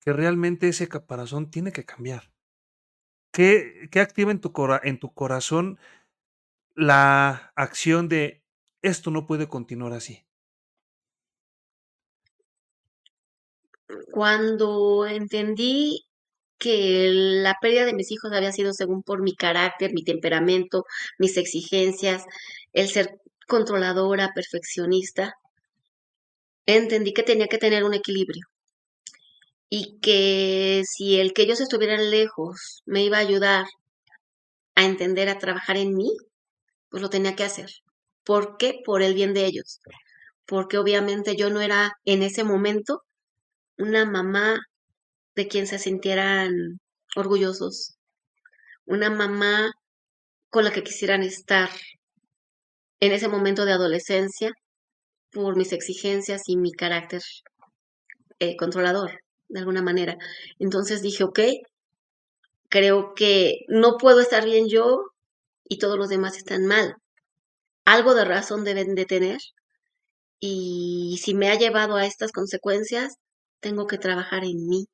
que 0.01 0.13
realmente 0.13 0.67
ese 0.69 0.87
caparazón 0.89 1.51
tiene 1.51 1.71
que 1.71 1.85
cambiar? 1.85 2.31
¿Qué, 3.31 3.89
qué 3.91 3.99
activa 4.01 4.31
en 4.31 4.41
tu, 4.41 4.53
en 4.83 4.99
tu 4.99 5.13
corazón 5.13 5.79
la 6.75 7.53
acción 7.55 8.09
de 8.09 8.43
esto 8.81 9.11
no 9.11 9.27
puede 9.27 9.47
continuar 9.47 9.93
así? 9.93 10.25
Cuando 14.11 15.05
entendí 15.07 16.05
que 16.61 17.09
la 17.43 17.55
pérdida 17.59 17.85
de 17.85 17.93
mis 17.93 18.11
hijos 18.11 18.31
había 18.33 18.51
sido 18.51 18.73
según 18.73 19.01
por 19.03 19.21
mi 19.23 19.35
carácter, 19.35 19.93
mi 19.93 20.03
temperamento, 20.03 20.85
mis 21.17 21.37
exigencias, 21.37 22.23
el 22.73 22.87
ser 22.89 23.19
controladora, 23.47 24.31
perfeccionista, 24.35 25.33
entendí 26.67 27.13
que 27.13 27.23
tenía 27.23 27.47
que 27.47 27.57
tener 27.57 27.83
un 27.83 27.95
equilibrio 27.95 28.45
y 29.69 29.99
que 30.01 30.83
si 30.85 31.19
el 31.19 31.33
que 31.33 31.43
ellos 31.43 31.61
estuvieran 31.61 32.11
lejos 32.11 32.83
me 32.85 33.03
iba 33.03 33.17
a 33.17 33.21
ayudar 33.21 33.65
a 34.75 34.85
entender, 34.85 35.29
a 35.29 35.39
trabajar 35.39 35.77
en 35.77 35.95
mí, 35.95 36.11
pues 36.89 37.01
lo 37.01 37.09
tenía 37.09 37.35
que 37.35 37.43
hacer. 37.43 37.69
¿Por 38.23 38.57
qué? 38.57 38.81
Por 38.85 39.01
el 39.01 39.15
bien 39.15 39.33
de 39.33 39.45
ellos. 39.45 39.79
Porque 40.45 40.77
obviamente 40.77 41.35
yo 41.35 41.49
no 41.49 41.61
era 41.61 41.93
en 42.05 42.21
ese 42.21 42.43
momento 42.43 43.03
una 43.77 44.05
mamá 44.05 44.59
de 45.35 45.47
quien 45.47 45.67
se 45.67 45.79
sintieran 45.79 46.79
orgullosos, 47.15 47.97
una 48.85 49.09
mamá 49.09 49.71
con 50.49 50.63
la 50.63 50.71
que 50.71 50.83
quisieran 50.83 51.23
estar 51.23 51.69
en 52.99 53.11
ese 53.13 53.27
momento 53.27 53.65
de 53.65 53.73
adolescencia 53.73 54.51
por 55.31 55.55
mis 55.55 55.73
exigencias 55.73 56.43
y 56.47 56.57
mi 56.57 56.71
carácter 56.71 57.21
eh, 58.39 58.55
controlador, 58.57 59.19
de 59.49 59.59
alguna 59.59 59.81
manera. 59.81 60.17
Entonces 60.59 61.01
dije, 61.01 61.23
ok, 61.23 61.39
creo 62.69 63.13
que 63.15 63.59
no 63.67 63.97
puedo 63.97 64.21
estar 64.21 64.45
bien 64.45 64.67
yo 64.69 64.99
y 65.65 65.77
todos 65.77 65.97
los 65.97 66.09
demás 66.09 66.37
están 66.37 66.65
mal. 66.65 66.95
Algo 67.85 68.13
de 68.13 68.25
razón 68.25 68.63
deben 68.63 68.95
de 68.95 69.05
tener. 69.05 69.39
Y 70.39 71.19
si 71.21 71.33
me 71.35 71.49
ha 71.49 71.55
llevado 71.55 71.95
a 71.95 72.05
estas 72.05 72.31
consecuencias, 72.31 73.13
tengo 73.59 73.87
que 73.87 73.97
trabajar 73.97 74.43
en 74.43 74.67
mí. 74.67 74.87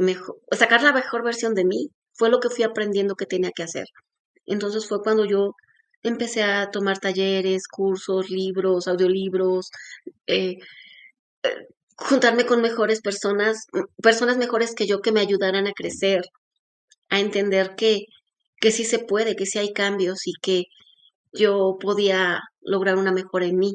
Mejor, 0.00 0.36
sacar 0.52 0.82
la 0.82 0.92
mejor 0.92 1.24
versión 1.24 1.54
de 1.54 1.64
mí 1.64 1.90
fue 2.14 2.30
lo 2.30 2.40
que 2.40 2.50
fui 2.50 2.64
aprendiendo 2.64 3.16
que 3.16 3.26
tenía 3.26 3.50
que 3.54 3.62
hacer. 3.62 3.86
Entonces 4.46 4.88
fue 4.88 5.02
cuando 5.02 5.24
yo 5.24 5.52
empecé 6.02 6.42
a 6.42 6.70
tomar 6.70 6.98
talleres, 6.98 7.68
cursos, 7.68 8.30
libros, 8.30 8.88
audiolibros, 8.88 9.70
eh, 10.26 10.58
juntarme 11.96 12.46
con 12.46 12.62
mejores 12.62 13.00
personas, 13.00 13.66
personas 14.02 14.36
mejores 14.38 14.74
que 14.74 14.86
yo 14.86 15.00
que 15.00 15.12
me 15.12 15.20
ayudaran 15.20 15.66
a 15.66 15.72
crecer, 15.72 16.22
a 17.10 17.20
entender 17.20 17.74
que, 17.76 18.04
que 18.60 18.70
sí 18.72 18.84
se 18.84 19.00
puede, 19.00 19.36
que 19.36 19.46
sí 19.46 19.58
hay 19.58 19.72
cambios 19.72 20.26
y 20.26 20.32
que 20.40 20.64
yo 21.32 21.76
podía 21.80 22.40
lograr 22.60 22.96
una 22.96 23.12
mejora 23.12 23.46
en 23.46 23.58
mí. 23.58 23.74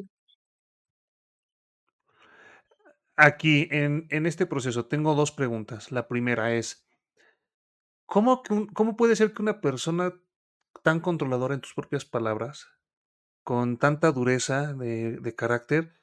Aquí, 3.16 3.68
en, 3.70 4.08
en 4.10 4.26
este 4.26 4.44
proceso, 4.44 4.86
tengo 4.86 5.14
dos 5.14 5.30
preguntas. 5.30 5.92
La 5.92 6.08
primera 6.08 6.54
es, 6.54 6.84
¿cómo, 8.06 8.42
¿cómo 8.72 8.96
puede 8.96 9.14
ser 9.14 9.32
que 9.32 9.42
una 9.42 9.60
persona 9.60 10.14
tan 10.82 10.98
controladora 11.00 11.54
en 11.54 11.60
tus 11.60 11.74
propias 11.74 12.04
palabras, 12.04 12.66
con 13.44 13.78
tanta 13.78 14.10
dureza 14.10 14.72
de, 14.72 15.18
de 15.18 15.34
carácter, 15.34 15.94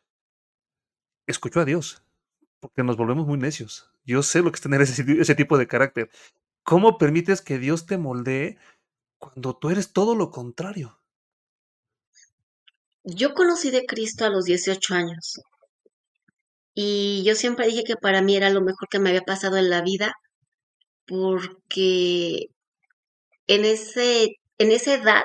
escuchó 1.27 1.60
a 1.60 1.65
Dios? 1.65 2.01
Porque 2.62 2.84
nos 2.84 2.96
volvemos 2.96 3.27
muy 3.27 3.38
necios. 3.38 3.91
Yo 4.06 4.24
sé 4.24 4.41
lo 4.41 4.51
que 4.51 4.56
es 4.56 4.62
tener 4.62 4.82
ese, 4.82 5.03
ese 5.20 5.36
tipo 5.36 5.58
de 5.58 5.68
carácter. 5.68 6.10
¿Cómo 6.63 6.98
permites 6.98 7.41
que 7.41 7.60
Dios 7.60 7.88
te 7.88 7.98
moldee 7.98 8.58
cuando 9.18 9.58
tú 9.58 9.70
eres 9.70 9.91
todo 9.91 10.15
lo 10.15 10.32
contrario? 10.32 10.98
Yo 13.03 13.34
conocí 13.34 13.70
de 13.70 13.86
Cristo 13.86 14.25
a 14.25 14.30
los 14.30 14.46
18 14.46 14.94
años 14.94 15.41
y 16.74 17.24
yo 17.25 17.36
siempre 17.36 17.68
dije 17.68 17.84
que 17.84 17.96
para 17.96 18.22
mí 18.22 18.36
era 18.36 18.50
lo 18.50 18.62
mejor 18.62 18.88
que 18.90 19.00
me 19.00 19.10
había 19.10 19.22
pasado 19.22 19.58
en 19.58 19.70
la 19.70 19.82
vida 19.82 20.13
porque 21.06 22.48
en, 23.48 23.66
ese, 23.66 24.30
en 24.58 24.72
esa 24.72 24.94
edad 24.96 25.24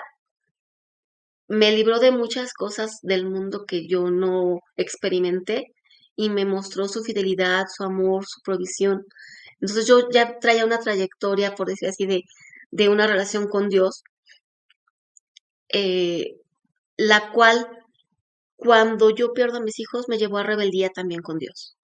me 1.48 1.72
libró 1.72 1.98
de 1.98 2.10
muchas 2.12 2.52
cosas 2.52 2.98
del 3.02 3.26
mundo 3.28 3.64
que 3.66 3.86
yo 3.88 4.10
no 4.10 4.60
experimenté 4.76 5.72
y 6.16 6.30
me 6.30 6.44
mostró 6.44 6.88
su 6.88 7.02
fidelidad, 7.04 7.66
su 7.74 7.84
amor, 7.84 8.24
su 8.26 8.40
provisión. 8.42 9.04
Entonces 9.60 9.86
yo 9.86 10.08
ya 10.10 10.38
traía 10.38 10.64
una 10.64 10.78
trayectoria, 10.80 11.54
por 11.54 11.68
decir 11.68 11.88
así, 11.88 12.06
de, 12.06 12.22
de 12.70 12.88
una 12.88 13.06
relación 13.06 13.48
con 13.48 13.68
Dios, 13.68 14.02
eh, 15.68 16.36
la 16.96 17.32
cual 17.32 17.68
cuando 18.56 19.10
yo 19.10 19.32
pierdo 19.32 19.58
a 19.58 19.62
mis 19.62 19.78
hijos 19.80 20.06
me 20.08 20.18
llevó 20.18 20.38
a 20.38 20.42
rebeldía 20.42 20.90
también 20.90 21.22
con 21.22 21.38
Dios. 21.38 21.76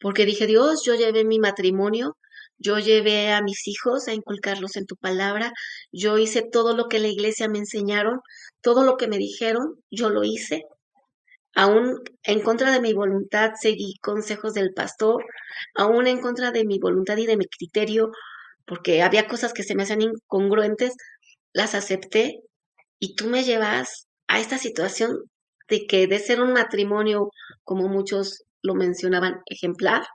Porque 0.00 0.26
dije, 0.26 0.46
Dios, 0.46 0.82
yo 0.84 0.94
llevé 0.94 1.24
mi 1.24 1.38
matrimonio, 1.38 2.16
yo 2.58 2.78
llevé 2.78 3.32
a 3.32 3.42
mis 3.42 3.66
hijos 3.68 4.08
a 4.08 4.14
inculcarlos 4.14 4.76
en 4.76 4.86
tu 4.86 4.96
palabra, 4.96 5.52
yo 5.92 6.18
hice 6.18 6.42
todo 6.42 6.76
lo 6.76 6.88
que 6.88 6.98
la 6.98 7.08
iglesia 7.08 7.48
me 7.48 7.58
enseñaron, 7.58 8.20
todo 8.60 8.84
lo 8.84 8.96
que 8.96 9.08
me 9.08 9.18
dijeron, 9.18 9.76
yo 9.90 10.10
lo 10.10 10.24
hice. 10.24 10.64
Aún 11.54 12.00
en 12.22 12.40
contra 12.42 12.72
de 12.72 12.80
mi 12.80 12.92
voluntad 12.94 13.52
seguí 13.60 13.94
consejos 14.00 14.54
del 14.54 14.72
pastor, 14.74 15.24
aún 15.74 16.06
en 16.06 16.20
contra 16.20 16.52
de 16.52 16.64
mi 16.64 16.78
voluntad 16.78 17.16
y 17.16 17.26
de 17.26 17.36
mi 17.36 17.46
criterio, 17.46 18.12
porque 18.66 19.02
había 19.02 19.26
cosas 19.28 19.52
que 19.52 19.64
se 19.64 19.74
me 19.74 19.82
hacían 19.84 20.02
incongruentes, 20.02 20.94
las 21.52 21.74
acepté 21.74 22.40
y 23.00 23.14
tú 23.16 23.26
me 23.28 23.44
llevas 23.44 24.06
a 24.28 24.40
esta 24.40 24.58
situación 24.58 25.18
de 25.68 25.86
que 25.86 26.06
de 26.06 26.18
ser 26.18 26.40
un 26.40 26.52
matrimonio, 26.52 27.30
como 27.64 27.88
muchos 27.88 28.44
lo 28.62 28.74
mencionaban, 28.74 29.42
ejemplar, 29.46 30.06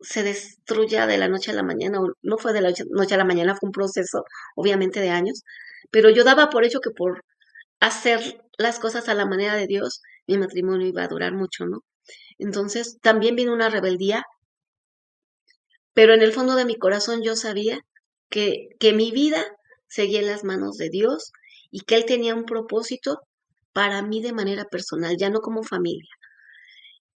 se 0.00 0.22
destruya 0.22 1.06
de 1.06 1.18
la 1.18 1.28
noche 1.28 1.50
a 1.50 1.54
la 1.54 1.62
mañana, 1.62 1.98
no 2.22 2.38
fue 2.38 2.52
de 2.52 2.60
la 2.60 2.72
noche 2.90 3.14
a 3.14 3.18
la 3.18 3.24
mañana, 3.24 3.56
fue 3.56 3.68
un 3.68 3.72
proceso, 3.72 4.24
obviamente, 4.54 5.00
de 5.00 5.10
años, 5.10 5.42
pero 5.90 6.10
yo 6.10 6.24
daba 6.24 6.50
por 6.50 6.64
hecho 6.64 6.80
que 6.80 6.90
por 6.90 7.24
hacer 7.80 8.40
las 8.58 8.78
cosas 8.78 9.08
a 9.08 9.14
la 9.14 9.26
manera 9.26 9.56
de 9.56 9.66
Dios, 9.66 10.02
mi 10.26 10.38
matrimonio 10.38 10.86
iba 10.86 11.04
a 11.04 11.08
durar 11.08 11.32
mucho, 11.32 11.66
¿no? 11.66 11.82
Entonces, 12.38 12.98
también 13.02 13.36
vino 13.36 13.52
una 13.52 13.70
rebeldía, 13.70 14.24
pero 15.94 16.14
en 16.14 16.22
el 16.22 16.32
fondo 16.32 16.54
de 16.54 16.64
mi 16.64 16.76
corazón 16.76 17.22
yo 17.22 17.34
sabía 17.34 17.80
que, 18.30 18.68
que 18.78 18.92
mi 18.92 19.10
vida 19.10 19.44
seguía 19.88 20.20
en 20.20 20.26
las 20.26 20.44
manos 20.44 20.76
de 20.76 20.90
Dios 20.90 21.32
y 21.70 21.80
que 21.80 21.96
Él 21.96 22.04
tenía 22.04 22.34
un 22.34 22.44
propósito 22.44 23.20
para 23.78 24.02
mí 24.02 24.20
de 24.20 24.32
manera 24.32 24.64
personal, 24.64 25.16
ya 25.16 25.30
no 25.30 25.40
como 25.40 25.62
familia. 25.62 26.10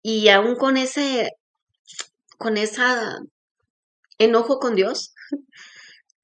Y 0.03 0.29
aún 0.29 0.55
con 0.55 0.77
ese, 0.77 1.31
con 2.39 2.57
esa 2.57 3.19
enojo 4.19 4.61
con 4.61 4.77
Dios, 4.77 5.13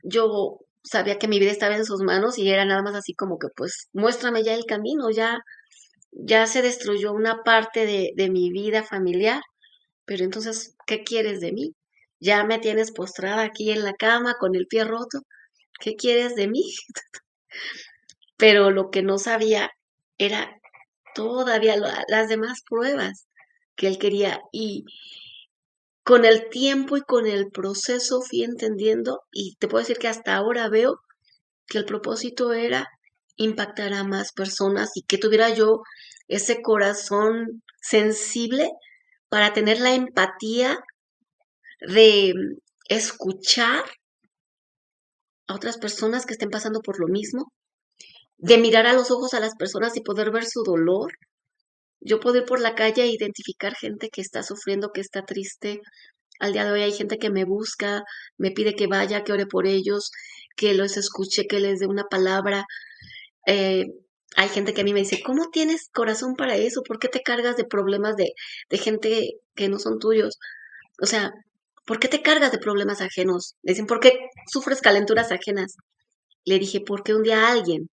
yo 0.04 0.60
sabía 0.84 1.18
que 1.18 1.26
mi 1.26 1.40
vida 1.40 1.50
estaba 1.50 1.74
en 1.76 1.84
sus 1.84 2.02
manos 2.02 2.38
y 2.38 2.48
era 2.48 2.64
nada 2.64 2.82
más 2.82 2.94
así 2.94 3.14
como 3.14 3.38
que 3.40 3.48
pues 3.56 3.88
muéstrame 3.92 4.44
ya 4.44 4.54
el 4.54 4.64
camino, 4.64 5.10
ya, 5.10 5.40
ya 6.12 6.46
se 6.46 6.62
destruyó 6.62 7.12
una 7.12 7.42
parte 7.42 7.86
de, 7.86 8.12
de 8.16 8.30
mi 8.30 8.50
vida 8.52 8.84
familiar, 8.84 9.42
pero 10.06 10.24
entonces, 10.24 10.76
¿qué 10.86 11.04
quieres 11.04 11.40
de 11.40 11.52
mí? 11.52 11.74
Ya 12.20 12.44
me 12.44 12.60
tienes 12.60 12.92
postrada 12.92 13.42
aquí 13.42 13.72
en 13.72 13.84
la 13.84 13.94
cama 13.94 14.36
con 14.38 14.54
el 14.54 14.68
pie 14.68 14.84
roto, 14.84 15.20
¿qué 15.80 15.96
quieres 15.96 16.36
de 16.36 16.48
mí? 16.48 16.62
pero 18.38 18.70
lo 18.70 18.90
que 18.90 19.02
no 19.02 19.18
sabía 19.18 19.70
era 20.18 20.60
todavía 21.14 21.76
las 22.08 22.28
demás 22.28 22.62
pruebas 22.68 23.26
que 23.76 23.88
él 23.88 23.98
quería. 23.98 24.40
Y 24.52 24.84
con 26.04 26.24
el 26.24 26.48
tiempo 26.50 26.96
y 26.96 27.02
con 27.02 27.26
el 27.26 27.50
proceso 27.50 28.20
fui 28.22 28.42
entendiendo 28.42 29.22
y 29.32 29.56
te 29.56 29.68
puedo 29.68 29.82
decir 29.82 29.98
que 29.98 30.08
hasta 30.08 30.36
ahora 30.36 30.68
veo 30.68 31.00
que 31.66 31.78
el 31.78 31.84
propósito 31.84 32.52
era 32.52 32.88
impactar 33.36 33.92
a 33.92 34.04
más 34.04 34.32
personas 34.32 34.90
y 34.96 35.02
que 35.02 35.18
tuviera 35.18 35.50
yo 35.50 35.82
ese 36.26 36.60
corazón 36.62 37.62
sensible 37.80 38.70
para 39.28 39.52
tener 39.52 39.80
la 39.80 39.94
empatía 39.94 40.78
de 41.80 42.32
escuchar 42.88 43.84
a 45.46 45.54
otras 45.54 45.78
personas 45.78 46.26
que 46.26 46.32
estén 46.32 46.50
pasando 46.50 46.80
por 46.80 46.98
lo 47.00 47.08
mismo 47.08 47.52
de 48.38 48.58
mirar 48.58 48.86
a 48.86 48.92
los 48.92 49.10
ojos 49.10 49.34
a 49.34 49.40
las 49.40 49.54
personas 49.56 49.96
y 49.96 50.00
poder 50.00 50.30
ver 50.30 50.46
su 50.46 50.62
dolor. 50.62 51.12
Yo 52.00 52.20
puedo 52.20 52.38
ir 52.38 52.44
por 52.44 52.60
la 52.60 52.74
calle 52.74 53.02
e 53.02 53.08
identificar 53.08 53.74
gente 53.74 54.08
que 54.10 54.20
está 54.20 54.42
sufriendo, 54.42 54.92
que 54.92 55.00
está 55.00 55.24
triste. 55.24 55.80
Al 56.40 56.52
día 56.52 56.64
de 56.64 56.72
hoy 56.72 56.82
hay 56.82 56.92
gente 56.92 57.18
que 57.18 57.30
me 57.30 57.44
busca, 57.44 58.04
me 58.38 58.52
pide 58.52 58.76
que 58.76 58.86
vaya, 58.86 59.24
que 59.24 59.32
ore 59.32 59.46
por 59.46 59.66
ellos, 59.66 60.12
que 60.56 60.74
los 60.74 60.96
escuche, 60.96 61.46
que 61.48 61.60
les 61.60 61.80
dé 61.80 61.86
una 61.86 62.04
palabra. 62.04 62.64
Eh, 63.46 63.86
hay 64.36 64.48
gente 64.48 64.74
que 64.74 64.82
a 64.82 64.84
mí 64.84 64.92
me 64.92 65.00
dice, 65.00 65.22
¿cómo 65.24 65.50
tienes 65.50 65.88
corazón 65.92 66.34
para 66.36 66.56
eso? 66.56 66.82
¿Por 66.82 66.98
qué 67.00 67.08
te 67.08 67.22
cargas 67.22 67.56
de 67.56 67.64
problemas 67.64 68.16
de, 68.16 68.34
de 68.70 68.78
gente 68.78 69.32
que 69.56 69.68
no 69.68 69.80
son 69.80 69.98
tuyos? 69.98 70.38
O 71.00 71.06
sea, 71.06 71.32
¿por 71.86 71.98
qué 71.98 72.08
te 72.08 72.22
cargas 72.22 72.52
de 72.52 72.58
problemas 72.58 73.00
ajenos? 73.00 73.56
dicen, 73.62 73.86
¿por 73.86 74.00
qué 74.00 74.18
sufres 74.46 74.80
calenturas 74.80 75.32
ajenas? 75.32 75.76
Le 76.44 76.58
dije, 76.58 76.80
porque 76.80 77.14
un 77.14 77.22
día 77.24 77.48
alguien 77.50 77.88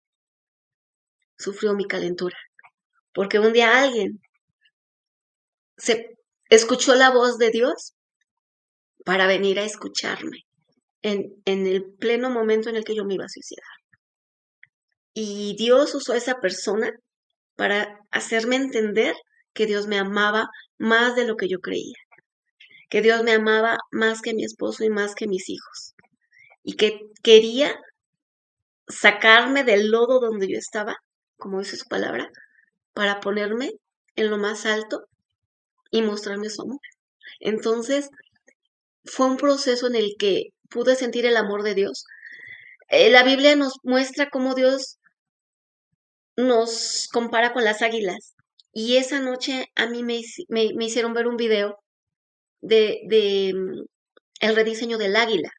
sufrió 1.43 1.75
mi 1.75 1.87
calentura. 1.87 2.37
Porque 3.13 3.39
un 3.39 3.53
día 3.53 3.83
alguien 3.83 4.21
se 5.77 6.17
escuchó 6.49 6.95
la 6.95 7.11
voz 7.11 7.39
de 7.39 7.51
Dios 7.51 7.95
para 9.05 9.27
venir 9.27 9.59
a 9.59 9.65
escucharme 9.65 10.45
en, 11.03 11.35
en 11.45 11.67
el 11.67 11.85
pleno 11.99 12.31
momento 12.31 12.71
en 12.71 12.77
el 12.77 12.85
que 12.85 12.95
yo 12.95 13.05
me 13.05 13.15
iba 13.15 13.25
a 13.25 13.29
suicidar. 13.29 13.65
Y 15.15 15.57
Dios 15.59 15.95
usó 15.95 16.15
esa 16.15 16.41
persona 16.41 16.91
para 17.57 17.99
hacerme 18.11 18.57
entender 18.57 19.15
que 19.53 19.67
Dios 19.67 19.87
me 19.87 19.99
amaba 19.99 20.49
más 20.79 21.15
de 21.17 21.27
lo 21.27 21.37
que 21.37 21.49
yo 21.49 21.59
creía, 21.61 21.99
que 22.89 23.03
Dios 23.03 23.23
me 23.23 23.33
amaba 23.33 23.79
más 23.91 24.23
que 24.23 24.35
mi 24.35 24.45
esposo 24.45 24.85
y 24.85 24.91
más 24.91 25.15
que 25.15 25.27
mis 25.27 25.49
hijos, 25.51 25.95
y 26.63 26.77
que 26.77 27.01
quería 27.23 27.79
sacarme 28.89 29.65
del 29.65 29.91
lodo 29.91 30.21
donde 30.21 30.49
yo 30.49 30.59
estaba 30.59 30.97
como 31.43 31.59
dice 31.59 31.77
su 31.77 31.87
palabra, 31.89 32.31
para 32.95 33.21
ponerme 33.21 33.73
en 34.15 34.31
lo 34.31 34.39
más 34.39 34.65
alto 34.65 35.07
y 35.91 36.03
mostrarme 36.03 36.49
su 36.49 36.63
amor. 36.63 36.79
Entonces, 37.41 38.11
fue 39.05 39.27
un 39.27 39.37
proceso 39.37 39.89
en 39.89 39.97
el 39.97 40.15
que 40.19 40.51
pude 40.71 40.95
sentir 40.95 41.27
el 41.27 41.37
amor 41.37 41.65
de 41.65 41.75
Dios. 41.75 42.05
Eh, 42.89 43.11
la 43.11 43.25
Biblia 43.25 43.57
nos 43.57 43.75
muestra 43.83 44.31
cómo 44.31 44.55
Dios 44.55 44.99
nos 46.37 47.09
compara 47.13 47.53
con 47.53 47.65
las 47.65 47.83
águilas. 47.83 48.35
Y 48.73 48.97
esa 48.97 49.21
noche 49.21 49.67
a 49.75 49.87
mí 49.89 50.05
me, 50.05 50.21
me, 50.49 50.85
hicieron 50.85 51.13
ver 51.13 51.27
un 51.27 51.37
video 51.37 51.77
de, 52.61 53.01
de 53.09 53.53
mm, 53.55 53.85
el 54.41 54.57
rediseño 54.57 54.97
del 54.97 55.17
águila. 55.17 55.51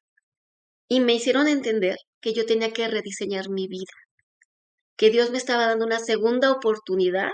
Y 0.88 1.02
me 1.02 1.14
hicieron 1.14 1.48
entender 1.50 1.98
que 2.22 2.34
yo 2.34 2.46
tenía 2.46 2.72
que 2.72 2.88
rediseñar 2.88 3.50
mi 3.50 3.68
vida 3.68 3.92
que 4.96 5.10
Dios 5.10 5.32
me 5.32 5.38
estaba 5.38 5.68
dando 5.68 5.86
una 5.86 6.00
segunda 6.00 6.52
oportunidad 6.52 7.32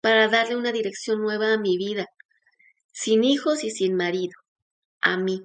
para 0.00 0.28
darle 0.28 0.56
una 0.56 0.72
dirección 0.72 1.20
nueva 1.20 1.52
a 1.52 1.58
mi 1.58 1.76
vida, 1.76 2.06
sin 2.92 3.24
hijos 3.24 3.64
y 3.64 3.70
sin 3.70 3.96
marido, 3.96 4.32
a 5.00 5.16
mí, 5.16 5.42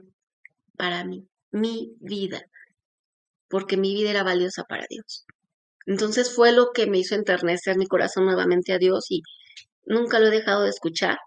para 0.78 1.04
mí, 1.04 1.28
mi 1.52 1.96
vida, 2.00 2.42
porque 3.50 3.78
mi 3.78 3.94
vida 3.94 4.10
era 4.12 4.24
valiosa 4.24 4.64
para 4.64 4.86
Dios. 4.90 5.26
Entonces 5.86 6.34
fue 6.34 6.52
lo 6.52 6.72
que 6.74 6.88
me 6.88 6.98
hizo 6.98 7.16
enternecer 7.16 7.78
mi 7.78 7.88
corazón 7.88 8.26
nuevamente 8.26 8.74
a 8.74 8.80
Dios 8.80 9.06
y 9.10 9.22
nunca 9.86 10.20
lo 10.20 10.28
he 10.28 10.32
dejado 10.32 10.64
de 10.64 10.70
escuchar. 10.70 11.18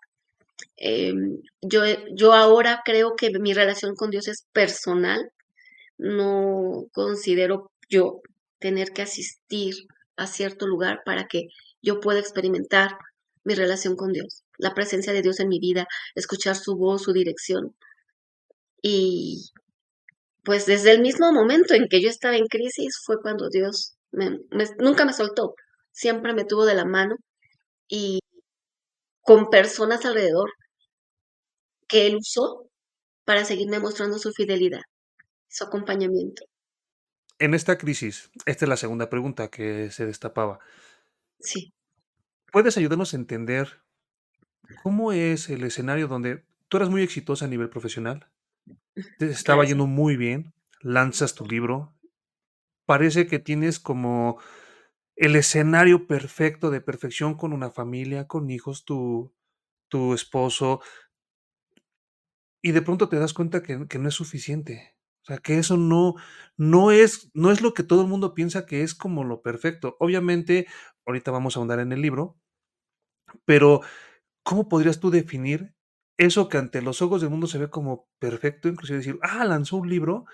Em, 0.77 1.41
yo, 1.63 1.83
yo 2.15 2.33
ahora 2.35 2.83
creo 2.85 3.15
que 3.17 3.31
mi 3.39 3.55
relación 3.55 3.95
con 3.95 4.11
Dios 4.11 4.29
es 4.29 4.45
personal. 4.53 5.31
No 5.99 6.87
considero 6.93 7.71
yo 7.89 8.21
tener 8.59 8.93
que 8.93 9.03
asistir 9.03 9.75
a 10.17 10.27
cierto 10.27 10.67
lugar 10.67 11.03
para 11.05 11.27
que 11.27 11.49
yo 11.83 12.01
pueda 12.01 12.21
experimentar 12.21 12.97
mi 13.45 13.55
relación 13.55 13.97
con 13.97 14.13
Dios, 14.13 14.43
la 14.59 14.75
presencia 14.75 15.13
de 15.13 15.23
Dios 15.23 15.41
en 15.41 15.49
mi 15.49 15.59
vida, 15.61 15.87
escuchar 16.15 16.57
su 16.57 16.77
voz, 16.77 17.03
su 17.03 17.13
dirección. 17.13 17.77
Y 18.83 19.51
pues 20.45 20.67
desde 20.67 20.93
el 20.93 21.01
mismo 21.01 21.33
momento 21.33 21.75
en 21.75 21.89
que 21.89 22.01
yo 22.03 22.09
estaba 22.09 22.37
en 22.37 22.47
crisis 22.47 22.99
fue 23.05 23.21
cuando 23.21 23.49
Dios 23.49 23.97
nunca 24.79 25.05
me 25.05 25.13
soltó, 25.13 25.55
siempre 25.93 26.33
me 26.35 26.45
tuvo 26.45 26.65
de 26.67 26.75
la 26.75 26.85
mano 26.85 27.17
y 27.89 28.21
con 29.23 29.51
personas 29.51 30.05
alrededor 30.05 30.51
que 31.87 32.07
Él 32.07 32.17
usó 32.17 32.69
para 33.25 33.45
seguirme 33.45 33.79
mostrando 33.79 34.19
su 34.19 34.33
fidelidad, 34.33 34.83
su 35.49 35.65
acompañamiento. 35.65 36.45
En 37.39 37.55
esta 37.55 37.79
crisis, 37.79 38.31
esta 38.47 38.65
es 38.65 38.69
la 38.69 38.77
segunda 38.77 39.09
pregunta 39.09 39.49
que 39.49 39.91
se 39.91 40.07
destapaba. 40.07 40.59
Sí. 41.39 41.73
¿Puedes 42.51 42.77
ayudarnos 42.77 43.15
a 43.15 43.17
entender 43.17 43.81
cómo 44.83 45.13
es 45.13 45.49
el 45.49 45.63
escenario 45.65 46.09
donde 46.09 46.45
tú 46.69 46.79
eras 46.79 46.91
muy 46.91 47.03
exitosa 47.03 47.45
a 47.45 47.49
nivel 47.49 47.69
profesional? 47.69 48.29
Te 49.19 49.27
estaba 49.27 49.65
yendo 49.65 49.87
muy 49.87 50.17
bien, 50.17 50.53
lanzas 50.81 51.35
tu 51.35 51.47
libro, 51.47 51.95
parece 52.87 53.27
que 53.27 53.39
tienes 53.39 53.79
como 53.79 54.41
el 55.15 55.37
escenario 55.37 56.07
perfecto 56.07 56.71
de 56.71 56.81
perfección 56.81 57.37
con 57.37 57.53
una 57.53 57.71
familia, 57.71 58.27
con 58.27 58.51
hijos, 58.51 58.85
tu, 58.85 59.33
tu 59.89 60.15
esposo, 60.15 60.81
y 62.63 62.73
de 62.73 62.83
pronto 62.83 63.09
te 63.09 63.19
das 63.19 63.33
cuenta 63.33 63.63
que, 63.63 63.87
que 63.87 63.99
no 63.99 64.09
es 64.09 64.15
suficiente. 64.15 64.98
O 65.29 65.31
sea, 65.31 65.39
que 65.41 65.59
eso 65.59 65.77
no, 65.77 66.15
no, 66.57 66.91
es, 66.91 67.31
no 67.35 67.53
es 67.53 67.61
lo 67.61 67.75
que 67.75 67.83
todo 67.83 68.01
el 68.01 68.09
mundo 68.09 68.33
piensa 68.33 68.65
que 68.65 68.83
es 68.83 68.95
como 68.95 69.25
lo 69.25 69.43
perfecto. 69.43 69.95
Obviamente, 70.01 70.67
ahorita 71.05 71.31
vamos 71.31 71.55
a 71.55 71.61
ahondar 71.61 71.81
en 71.81 71.93
el 71.93 72.01
libro, 72.01 72.41
pero 73.45 73.83
¿cómo 74.43 74.71
podrías 74.71 75.01
tú 75.01 75.11
definir 75.11 75.75
eso 76.17 76.49
que 76.49 76.57
ante 76.57 76.81
los 76.81 77.03
ojos 77.03 77.21
del 77.21 77.29
mundo 77.29 77.47
se 77.47 77.59
ve 77.59 77.69
como 77.69 78.09
perfecto? 78.19 78.71
Inclusive 78.71 79.01
decir, 79.01 79.19
ah, 79.21 79.45
lanzó 79.45 79.77
un 79.77 79.91
libro 79.91 80.25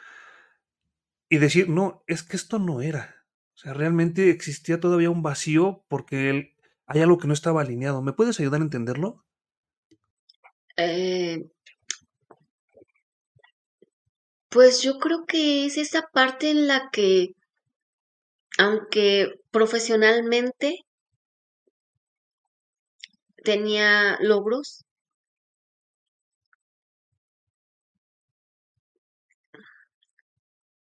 y 1.29 1.39
decir, 1.39 1.69
no, 1.69 2.05
es 2.07 2.23
que 2.23 2.37
esto 2.37 2.61
no 2.61 2.81
era. 2.81 3.17
O 3.57 3.59
sea, 3.59 3.75
realmente 3.75 4.31
existía 4.31 4.79
todavía 4.79 5.11
un 5.11 5.25
vacío 5.25 5.85
porque 5.89 6.55
hay 6.87 7.01
algo 7.01 7.19
que 7.19 7.27
no 7.27 7.35
estaba 7.35 7.63
alineado. 7.63 8.01
¿Me 8.01 8.13
puedes 8.13 8.39
ayudar 8.39 8.61
a 8.61 8.65
entenderlo? 8.65 9.25
Eh, 10.77 11.51
pues 14.55 14.81
yo 14.83 14.99
creo 15.01 15.27
que 15.27 15.67
es 15.67 15.77
esa 15.77 16.03
parte 16.11 16.49
en 16.49 16.67
la 16.69 16.89
que, 16.91 17.35
aunque 18.59 19.35
profesionalmente 19.53 20.81
tenía 23.45 24.19
logros, 24.21 24.85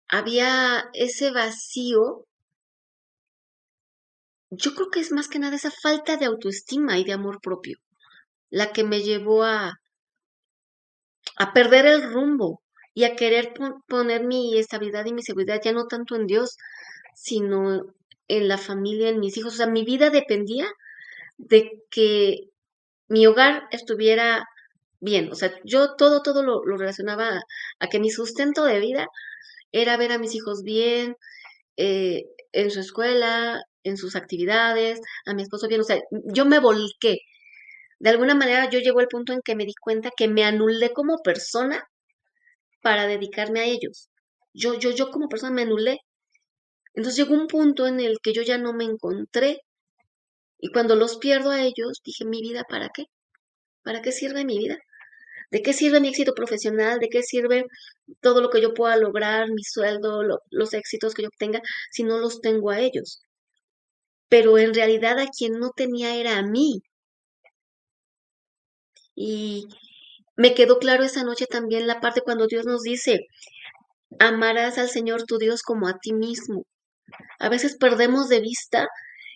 había 0.09 0.85
ese 0.95 1.31
vacío. 1.31 2.25
Yo 4.51 4.75
creo 4.75 4.89
que 4.91 5.01
es 5.01 5.13
más 5.13 5.29
que 5.29 5.39
nada 5.39 5.57
esa 5.57 5.71
falta 5.71 6.17
de 6.17 6.25
autoestima 6.25 6.99
y 6.99 7.05
de 7.05 7.13
amor 7.13 7.41
propio 7.43 7.77
la 8.51 8.73
que 8.73 8.85
me 8.85 9.03
llevó 9.03 9.45
a, 9.45 9.75
a 11.37 11.53
perder 11.53 11.87
el 11.87 12.13
rumbo, 12.13 12.64
y 12.95 13.05
a 13.05 13.17
querer 13.17 13.53
poner 13.89 14.25
mi 14.25 14.57
estabilidad 14.57 15.05
y 15.07 15.13
mi 15.13 15.23
seguridad 15.23 15.61
ya 15.63 15.73
no 15.73 15.87
tanto 15.87 16.15
en 16.17 16.27
Dios, 16.27 16.57
sino 17.15 17.83
en 18.29 18.49
la 18.49 18.59
familia, 18.59 19.09
en 19.09 19.21
mis 19.21 19.37
hijos. 19.37 19.55
O 19.55 19.57
sea, 19.57 19.67
mi 19.67 19.85
vida 19.85 20.11
dependía 20.11 20.67
de 21.37 21.83
que 21.91 22.51
mi 23.09 23.27
hogar 23.27 23.65
estuviera 23.73 24.47
bien. 25.01 25.31
O 25.33 25.35
sea, 25.35 25.55
yo 25.65 25.97
todo, 25.97 26.23
todo 26.23 26.43
lo, 26.43 26.63
relacionaba 26.77 27.43
a, 27.81 27.89
que 27.89 28.01
mi 28.01 28.11
sustento 28.11 28.65
de 28.65 28.81
vida 28.81 29.09
era 29.73 29.97
ver 29.97 30.13
a 30.13 30.19
mis 30.19 30.35
hijos 30.35 30.63
bien, 30.63 31.17
eh, 31.77 32.25
en 32.53 32.71
su 32.71 32.81
escuela, 32.81 33.63
en 33.83 33.97
sus 33.97 34.17
actividades, 34.17 35.01
a 35.27 35.35
mi 35.35 35.43
esposo 35.43 35.69
bien. 35.69 35.81
O 35.81 35.85
sea, 35.85 36.01
yo 36.11 36.47
me 36.47 36.61
volqué. 36.61 37.19
De 37.99 38.11
alguna 38.11 38.35
manera 38.35 38.71
yo 38.71 38.81
llegó 38.81 39.01
al 39.01 39.09
punto 39.09 39.33
en 39.33 39.41
que 39.43 39.57
me 39.57 39.65
di 39.67 39.75
cuenta 39.75 40.11
que 40.17 40.29
me 40.29 40.45
anulé 40.45 40.93
como 40.93 41.19
persona 41.19 41.89
para 42.85 43.07
dedicarme 43.07 43.61
a 43.61 43.65
ellos. 43.65 44.11
Yo, 44.53 44.79
yo, 44.79 44.91
yo 44.91 45.11
como 45.11 45.29
persona 45.31 45.53
me 45.55 45.63
anulé. 45.63 46.01
Entonces 46.95 47.17
llegó 47.17 47.35
un 47.35 47.49
punto 47.49 47.87
en 47.87 47.99
el 47.99 48.19
que 48.23 48.35
yo 48.35 48.43
ya 48.43 48.59
no 48.59 48.75
me 48.75 48.85
encontré. 48.85 49.63
Y 50.59 50.71
cuando 50.71 50.95
los 50.95 51.17
pierdo 51.19 51.51
a 51.51 51.63
ellos, 51.63 52.03
dije, 52.05 52.27
¿mi 52.27 52.43
vida 52.43 52.65
para 52.69 52.91
qué? 52.95 53.05
¿Para 53.85 54.03
qué 54.03 54.13
sirve 54.13 54.45
mi 54.45 54.59
vida? 54.59 54.79
¿De 55.51 55.63
qué 55.63 55.73
sirve 55.73 56.01
mi 56.01 56.09
éxito 56.09 56.35
profesional? 56.35 56.99
¿De 57.01 57.09
qué 57.09 57.23
sirve 57.23 57.65
todo 58.21 58.43
lo 58.43 58.51
que 58.51 58.61
yo 58.61 58.75
pueda 58.75 58.97
lograr, 58.99 59.49
mi 59.51 59.63
sueldo, 59.65 60.23
los 60.51 60.75
éxitos 60.75 61.15
que 61.15 61.23
yo 61.25 61.31
tenga, 61.39 61.63
si 61.91 62.05
no 62.05 62.19
los 62.19 62.41
tengo 62.43 62.71
a 62.71 62.81
ellos? 62.81 63.23
Pero 64.29 64.59
en 64.59 64.75
realidad 64.75 65.19
a 65.21 65.29
quien 65.29 65.55
no 65.55 65.71
tenía 65.75 66.17
era 66.17 66.39
a 66.39 66.43
mí. 66.43 66.83
Y, 69.17 69.67
me 70.37 70.55
quedó 70.55 70.79
claro 70.79 71.05
esa 71.05 71.25
noche 71.25 71.47
también 71.47 71.87
la 71.87 72.01
parte 72.01 72.23
cuando 72.23 72.47
Dios 72.47 72.67
nos 72.67 72.83
dice, 72.83 73.27
amarás 74.19 74.79
al 74.79 74.89
Señor 74.89 75.25
tu 75.25 75.39
Dios 75.39 75.63
como 75.63 75.89
a 75.89 75.99
ti 75.99 76.13
mismo. 76.13 76.65
A 77.39 77.49
veces 77.49 77.77
perdemos 77.77 78.29
de 78.29 78.41
vista 78.41 78.89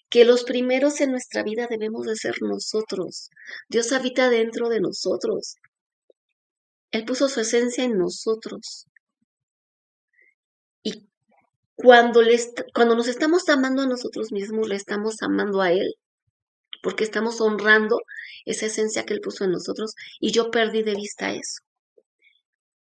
que 0.08 0.24
los 0.24 0.44
primeros 0.44 1.00
en 1.00 1.11
nuestra 1.12 1.42
vida 1.42 1.66
debemos 1.68 2.06
de 2.06 2.16
ser 2.16 2.37
nosotros. 2.40 3.30
Dios 3.68 3.92
habita 3.92 4.30
dentro 4.30 4.68
de 4.68 4.80
nosotros. 4.80 5.56
Él 6.90 7.04
puso 7.04 7.28
su 7.28 7.40
esencia 7.40 7.84
en 7.84 7.98
nosotros. 7.98 8.87
Y 10.82 11.06
cuando, 11.76 12.22
cuando 12.74 12.96
nos 12.96 13.08
estamos 13.08 13.48
amando 13.48 13.82
a 13.82 13.87
nosotros 13.87 14.32
mismos, 14.32 14.68
le 14.68 14.76
estamos 14.76 15.22
amando 15.22 15.61
a 15.61 15.72
Él 15.72 15.94
porque 16.83 17.05
estamos 17.05 17.41
honrando 17.41 18.01
esa 18.45 18.67
esencia 18.67 19.05
que 19.05 19.14
Él 19.14 19.21
puso 19.21 19.45
en 19.45 19.53
nosotros 19.53 19.95
y 20.21 20.33
yo 20.33 20.51
perdí 20.51 20.83
de 20.83 20.95
vista 20.95 21.33
eso. 21.33 21.62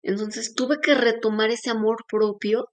Entonces 0.03 0.55
tuve 0.55 0.79
que 0.81 0.95
retomar 0.95 1.51
ese 1.51 1.71
amor 1.71 2.05
propio, 2.09 2.69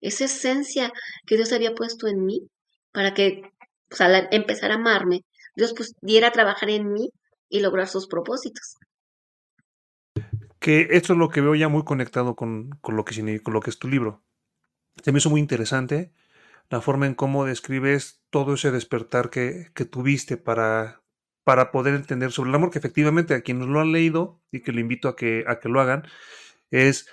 esa 0.00 0.26
esencia 0.26 0.92
que 1.26 1.36
Dios 1.36 1.52
había 1.52 1.74
puesto 1.74 2.08
en 2.08 2.24
mí 2.24 2.48
para 2.92 3.14
que 3.14 3.42
pues, 3.88 4.00
al 4.00 4.28
empezar 4.32 4.70
a 4.70 4.74
amarme, 4.74 5.22
Dios 5.56 5.74
pudiera 5.74 6.30
trabajar 6.30 6.68
en 6.70 6.92
mí 6.92 7.10
y 7.48 7.60
lograr 7.60 7.88
sus 7.88 8.06
propósitos. 8.06 8.76
Que 10.58 10.88
esto 10.90 11.12
es 11.12 11.18
lo 11.18 11.28
que 11.28 11.40
veo 11.40 11.54
ya 11.54 11.68
muy 11.68 11.84
conectado 11.84 12.34
con, 12.34 12.70
con 12.80 12.96
lo, 12.96 13.04
que, 13.04 13.40
con 13.42 13.54
lo 13.54 13.60
que 13.60 13.70
es 13.70 13.78
tu 13.78 13.88
libro. 13.88 14.22
Se 15.02 15.12
me 15.12 15.18
hizo 15.18 15.30
muy 15.30 15.40
interesante 15.40 16.12
la 16.70 16.80
forma 16.80 17.06
en 17.06 17.14
cómo 17.14 17.44
describes 17.44 18.22
todo 18.30 18.54
ese 18.54 18.70
despertar 18.70 19.30
que, 19.30 19.70
tuviste 19.90 20.36
para, 20.36 21.02
para 21.44 21.70
poder 21.70 21.94
entender 21.94 22.32
sobre 22.32 22.50
el 22.50 22.56
amor, 22.56 22.70
que 22.70 22.78
efectivamente 22.78 23.34
a 23.34 23.42
quienes 23.42 23.66
lo 23.66 23.80
han 23.80 23.92
leído 23.92 24.42
y 24.50 24.60
que 24.60 24.72
le 24.72 24.80
invito 24.80 25.08
a 25.08 25.16
que, 25.16 25.44
a 25.46 25.60
que 25.60 25.68
lo 25.68 25.80
hagan, 25.80 26.04
es 26.70 27.08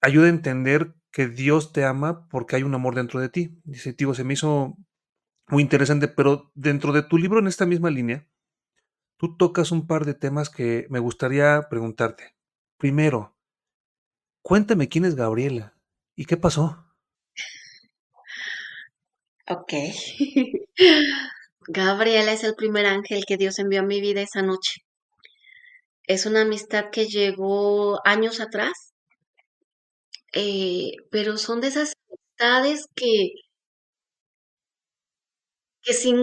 ayuda 0.00 0.26
a 0.26 0.30
entender 0.30 0.94
que 1.10 1.28
Dios 1.28 1.72
te 1.72 1.84
ama 1.84 2.28
porque 2.28 2.56
hay 2.56 2.62
un 2.62 2.74
amor 2.74 2.94
dentro 2.94 3.20
de 3.20 3.28
ti. 3.28 3.60
Dice, 3.64 3.92
tío, 3.92 4.14
se 4.14 4.24
me 4.24 4.34
hizo 4.34 4.76
muy 5.48 5.62
interesante, 5.62 6.08
pero 6.08 6.52
dentro 6.54 6.92
de 6.92 7.02
tu 7.02 7.16
libro, 7.18 7.38
en 7.38 7.46
esta 7.46 7.66
misma 7.66 7.90
línea, 7.90 8.28
tú 9.16 9.36
tocas 9.36 9.72
un 9.72 9.86
par 9.86 10.04
de 10.04 10.14
temas 10.14 10.50
que 10.50 10.86
me 10.90 10.98
gustaría 10.98 11.68
preguntarte. 11.70 12.36
Primero, 12.76 13.36
cuéntame 14.42 14.88
quién 14.88 15.04
es 15.04 15.14
Gabriela 15.14 15.74
y 16.14 16.26
qué 16.26 16.36
pasó. 16.36 16.87
Ok. 19.50 19.72
Gabriela 21.68 22.32
es 22.32 22.44
el 22.44 22.54
primer 22.54 22.86
ángel 22.86 23.24
que 23.26 23.36
Dios 23.36 23.58
envió 23.58 23.80
a 23.80 23.84
mi 23.84 24.00
vida 24.00 24.20
esa 24.22 24.42
noche. 24.42 24.82
Es 26.08 26.26
una 26.26 26.40
amistad 26.40 26.86
que 26.90 27.06
llegó 27.06 28.00
años 28.04 28.40
atrás, 28.40 28.92
eh, 30.32 30.92
pero 31.10 31.36
son 31.38 31.60
de 31.60 31.68
esas 31.68 31.92
amistades 32.08 32.86
que, 32.94 33.32
que 35.82 35.92
sin 35.92 36.16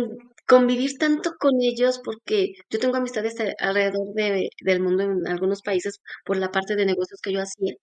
convivir 0.47 0.91
tanto 0.97 1.31
con 1.39 1.53
ellos, 1.61 1.99
porque 2.03 2.53
yo 2.69 2.79
tengo 2.79 2.95
amistades 2.97 3.35
alrededor 3.59 4.07
del 4.15 4.79
mundo 4.81 5.03
en 5.03 5.27
algunos 5.27 5.61
países 5.61 5.99
por 6.25 6.37
la 6.37 6.51
parte 6.51 6.75
de 6.75 6.85
negocios 6.85 7.19
que 7.21 7.33
yo 7.33 7.41
hacía, 7.41 7.73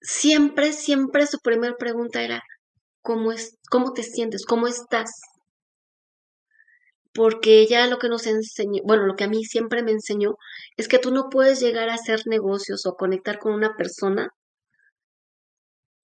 siempre, 0.00 0.72
siempre 0.72 1.26
su 1.26 1.38
primera 1.40 1.76
pregunta 1.76 2.22
era, 2.22 2.42
¿Cómo, 3.06 3.30
es, 3.30 3.56
cómo 3.70 3.92
te 3.92 4.02
sientes? 4.02 4.44
¿Cómo 4.44 4.66
estás? 4.66 5.10
porque 7.14 7.60
ella 7.60 7.86
lo 7.86 7.98
que 7.98 8.10
nos 8.10 8.26
enseñó, 8.26 8.82
bueno, 8.84 9.06
lo 9.06 9.16
que 9.16 9.24
a 9.24 9.28
mí 9.28 9.42
siempre 9.42 9.82
me 9.82 9.92
enseñó 9.92 10.36
es 10.76 10.86
que 10.86 10.98
tú 10.98 11.10
no 11.12 11.30
puedes 11.30 11.60
llegar 11.60 11.88
a 11.88 11.94
hacer 11.94 12.20
negocios 12.26 12.84
o 12.84 12.94
conectar 12.94 13.38
con 13.38 13.54
una 13.54 13.74
persona 13.74 14.28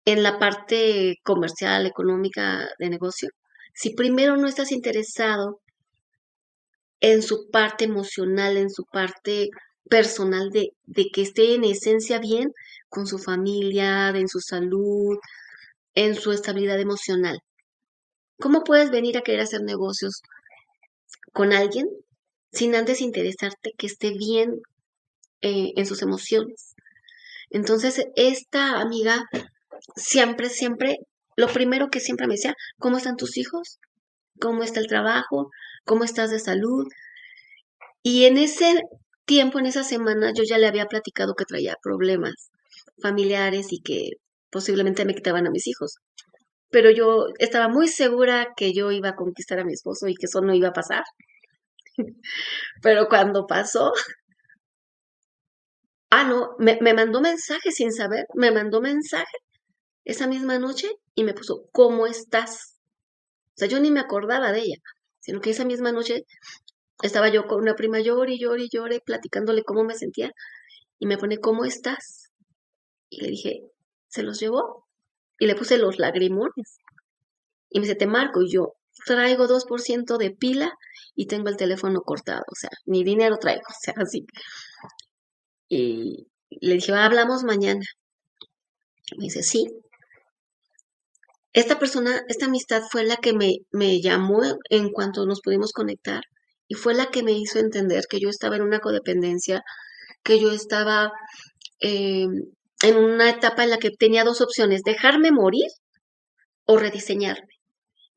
en 0.04 0.22
la 0.22 0.38
parte 0.38 1.16
comercial, 1.24 1.86
económica 1.86 2.68
de 2.78 2.90
negocio, 2.90 3.30
si 3.72 3.94
primero 3.94 4.36
no 4.36 4.46
estás 4.46 4.72
interesado 4.72 5.60
en 7.00 7.22
su 7.22 7.48
parte 7.50 7.86
emocional, 7.86 8.58
en 8.58 8.68
su 8.68 8.84
parte 8.84 9.48
personal 9.88 10.50
de, 10.50 10.72
de 10.84 11.06
que 11.10 11.22
esté 11.22 11.54
en 11.54 11.64
esencia 11.64 12.18
bien 12.18 12.52
con 12.90 13.06
su 13.06 13.18
familia, 13.18 14.10
en 14.10 14.28
su 14.28 14.40
salud, 14.40 15.16
en 16.00 16.14
su 16.14 16.32
estabilidad 16.32 16.80
emocional. 16.80 17.40
¿Cómo 18.38 18.64
puedes 18.64 18.90
venir 18.90 19.18
a 19.18 19.22
querer 19.22 19.42
hacer 19.42 19.62
negocios 19.62 20.22
con 21.32 21.52
alguien 21.52 21.86
sin 22.52 22.74
antes 22.74 23.00
interesarte 23.00 23.72
que 23.76 23.86
esté 23.86 24.10
bien 24.12 24.60
eh, 25.42 25.72
en 25.76 25.86
sus 25.86 26.02
emociones. 26.02 26.74
Entonces, 27.50 28.04
esta 28.16 28.80
amiga 28.80 29.24
siempre, 29.96 30.48
siempre, 30.48 30.98
lo 31.36 31.48
primero 31.48 31.88
que 31.90 32.00
siempre 32.00 32.26
me 32.26 32.34
decía, 32.34 32.54
¿cómo 32.78 32.98
están 32.98 33.16
tus 33.16 33.36
hijos? 33.36 33.78
¿Cómo 34.40 34.62
está 34.62 34.80
el 34.80 34.86
trabajo? 34.86 35.50
¿Cómo 35.84 36.04
estás 36.04 36.30
de 36.30 36.38
salud? 36.38 36.86
Y 38.02 38.24
en 38.24 38.38
ese 38.38 38.80
tiempo, 39.26 39.58
en 39.58 39.66
esa 39.66 39.84
semana, 39.84 40.32
yo 40.34 40.44
ya 40.44 40.58
le 40.58 40.66
había 40.66 40.86
platicado 40.86 41.34
que 41.34 41.44
traía 41.44 41.76
problemas 41.82 42.50
familiares 43.02 43.72
y 43.72 43.80
que 43.80 44.10
posiblemente 44.50 45.04
me 45.04 45.14
quitaban 45.14 45.46
a 45.46 45.50
mis 45.50 45.66
hijos. 45.66 45.98
Pero 46.70 46.90
yo 46.90 47.26
estaba 47.38 47.68
muy 47.68 47.88
segura 47.88 48.48
que 48.56 48.72
yo 48.72 48.92
iba 48.92 49.10
a 49.10 49.16
conquistar 49.16 49.58
a 49.60 49.64
mi 49.64 49.72
esposo 49.72 50.08
y 50.08 50.14
que 50.14 50.26
eso 50.26 50.40
no 50.40 50.54
iba 50.54 50.68
a 50.68 50.72
pasar. 50.72 51.04
Pero 52.82 53.08
cuando 53.08 53.46
pasó, 53.46 53.92
ah, 56.10 56.24
no, 56.24 56.54
me, 56.58 56.78
me 56.80 56.94
mandó 56.94 57.20
mensaje 57.20 57.72
sin 57.72 57.92
saber, 57.92 58.26
me 58.34 58.50
mandó 58.52 58.80
mensaje 58.80 59.38
esa 60.04 60.26
misma 60.26 60.58
noche 60.58 60.88
y 61.14 61.24
me 61.24 61.34
puso, 61.34 61.68
¿cómo 61.72 62.06
estás? 62.06 62.76
O 63.50 63.52
sea, 63.56 63.68
yo 63.68 63.80
ni 63.80 63.90
me 63.90 64.00
acordaba 64.00 64.52
de 64.52 64.60
ella, 64.60 64.76
sino 65.20 65.40
que 65.40 65.50
esa 65.50 65.64
misma 65.64 65.92
noche 65.92 66.24
estaba 67.02 67.28
yo 67.28 67.46
con 67.46 67.60
una 67.60 67.74
prima, 67.74 68.00
llore, 68.00 68.38
llore, 68.38 68.68
llore, 68.70 69.00
platicándole 69.00 69.64
cómo 69.64 69.84
me 69.84 69.94
sentía, 69.94 70.32
y 70.98 71.06
me 71.06 71.18
pone, 71.18 71.38
¿cómo 71.38 71.64
estás? 71.64 72.30
Y 73.10 73.22
le 73.22 73.30
dije, 73.30 73.62
¿se 74.10 74.22
los 74.22 74.38
llevó? 74.40 74.86
Y 75.38 75.46
le 75.46 75.54
puse 75.54 75.78
los 75.78 75.98
lagrimones. 75.98 76.78
Y 77.70 77.80
me 77.80 77.86
dice, 77.86 77.96
te 77.96 78.06
marco, 78.06 78.42
y 78.42 78.50
yo, 78.50 78.74
traigo 79.06 79.46
2% 79.46 80.18
de 80.18 80.30
pila 80.30 80.72
y 81.14 81.26
tengo 81.26 81.48
el 81.48 81.56
teléfono 81.56 82.02
cortado, 82.02 82.42
o 82.48 82.54
sea, 82.54 82.70
ni 82.86 83.04
dinero 83.04 83.38
traigo, 83.38 83.62
o 83.68 83.74
sea, 83.80 83.94
así. 83.96 84.26
Y 85.68 86.26
le 86.50 86.74
dije, 86.74 86.92
hablamos 86.92 87.44
mañana. 87.44 87.84
Me 89.16 89.24
dice, 89.24 89.42
sí. 89.42 89.66
Esta 91.52 91.78
persona, 91.78 92.22
esta 92.28 92.46
amistad 92.46 92.82
fue 92.90 93.04
la 93.04 93.16
que 93.16 93.32
me, 93.32 93.58
me 93.72 94.00
llamó 94.00 94.42
en 94.68 94.90
cuanto 94.90 95.26
nos 95.26 95.40
pudimos 95.40 95.72
conectar 95.72 96.22
y 96.68 96.74
fue 96.74 96.94
la 96.94 97.10
que 97.10 97.24
me 97.24 97.32
hizo 97.32 97.58
entender 97.58 98.04
que 98.08 98.20
yo 98.20 98.28
estaba 98.28 98.56
en 98.56 98.62
una 98.62 98.78
codependencia, 98.78 99.62
que 100.22 100.38
yo 100.38 100.52
estaba 100.52 101.12
eh, 101.80 102.26
en 102.82 102.96
una 102.96 103.30
etapa 103.30 103.64
en 103.64 103.70
la 103.70 103.78
que 103.78 103.90
tenía 103.90 104.24
dos 104.24 104.40
opciones, 104.40 104.82
dejarme 104.82 105.30
morir 105.32 105.66
o 106.64 106.78
rediseñarme 106.78 107.60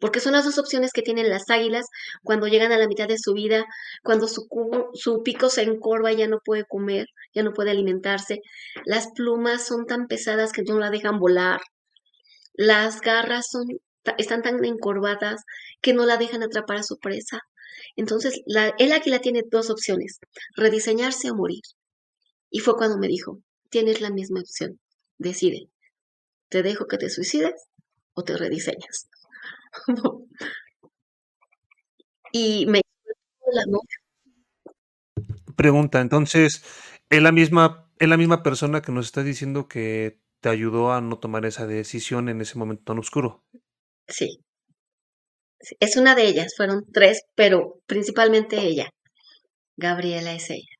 porque 0.04 0.20
son 0.20 0.34
las 0.34 0.44
dos 0.44 0.58
opciones 0.58 0.92
que 0.92 1.02
tienen 1.02 1.30
las 1.30 1.50
águilas 1.50 1.86
cuando 2.24 2.48
llegan 2.48 2.74
a 2.74 2.78
la 2.78 2.90
mitad 2.90 3.08
de 3.08 3.18
su 3.18 3.32
vida, 3.32 3.64
cuando 4.04 4.28
su, 4.28 5.24
pico 5.24 5.48
se 5.48 5.62
encorva 5.62 6.12
y 6.12 6.18
ya 6.18 6.28
no 6.28 6.40
puede 6.44 6.66
comer, 6.66 7.06
ya 7.34 7.42
no 7.42 7.54
puede 7.54 7.72
alimentarse. 7.72 8.42
Las 8.84 9.08
plumas 9.16 9.66
son 9.66 9.86
tan 9.86 10.08
pesadas 10.08 10.52
que 10.52 10.64
no 10.64 10.78
la 10.78 10.90
dejan 10.90 11.20
volar. 11.20 11.62
Las 12.52 13.00
garras 13.00 13.48
son, 13.50 13.64
están 14.18 14.42
tan 14.42 14.66
encorvadas 14.66 15.44
que 15.82 15.94
no 15.94 16.06
la 16.06 16.18
dejan 16.18 16.44
atrapar 16.44 16.80
a 16.80 16.84
su 16.84 16.98
presa. 16.98 17.40
Entonces, 17.96 18.42
la, 18.46 18.74
el 18.80 18.92
águila 18.92 19.20
tiene 19.20 19.44
dos 19.50 19.70
opciones, 19.70 20.20
rediseñarse 20.58 21.32
o 21.32 21.36
morir. 21.36 21.62
Y 22.50 22.60
fue 22.60 22.76
cuando 22.76 22.98
me 22.98 23.08
dijo, 23.08 23.40
tienes 23.74 24.02
la 24.02 24.12
misma 24.12 24.42
opción, 24.42 24.80
decide, 25.18 25.68
te 26.48 26.62
dejo 26.62 26.86
que 26.86 27.00
te 27.00 27.10
suicides 27.10 27.70
o 28.14 28.24
te 28.24 28.38
rediseñas. 28.38 29.10
y 32.32 32.68
me 32.68 32.82
Pregunta, 35.56 36.02
entonces, 36.02 36.64
¿es 37.10 37.22
la 37.24 37.32
misma, 37.32 37.90
es 37.98 38.08
la 38.08 38.18
misma 38.18 38.44
persona 38.44 38.84
que 38.84 38.92
nos 38.92 39.08
está 39.08 39.24
diciendo 39.24 39.68
que 39.68 40.20
te 40.40 40.50
ayudó 40.50 40.92
a 40.92 41.02
no 41.02 41.18
tomar 41.18 41.44
esa 41.46 41.66
decisión 41.66 42.30
en 42.30 42.42
ese 42.42 42.60
momento 42.60 42.84
tan 42.84 43.00
oscuro? 43.00 43.44
Sí. 44.08 44.40
Es 45.80 45.98
una 45.98 46.14
de 46.14 46.28
ellas, 46.28 46.54
fueron 46.56 46.86
tres, 46.92 47.24
pero 47.34 47.82
principalmente 47.88 48.60
ella. 48.60 48.92
Gabriela 49.78 50.34
es 50.34 50.52
ella. 50.52 50.73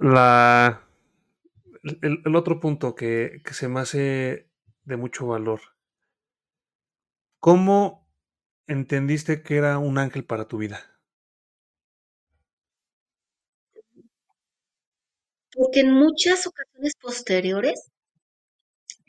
La, 0.00 0.86
el, 2.02 2.36
otro 2.36 2.60
punto 2.60 2.94
que, 2.94 3.40
que 3.44 3.54
se 3.54 3.68
me 3.68 3.80
hace 3.80 4.48
de 4.84 4.96
mucho 4.96 5.26
valor 5.26 5.60
¿Cómo 7.44 8.08
entendiste 8.66 9.42
que 9.42 9.56
era 9.58 9.76
un 9.76 9.98
ángel 9.98 10.24
para 10.24 10.48
tu 10.48 10.56
vida? 10.56 10.80
Porque 15.52 15.80
en 15.80 15.92
muchas 15.92 16.46
ocasiones 16.46 16.94
posteriores, 16.98 17.90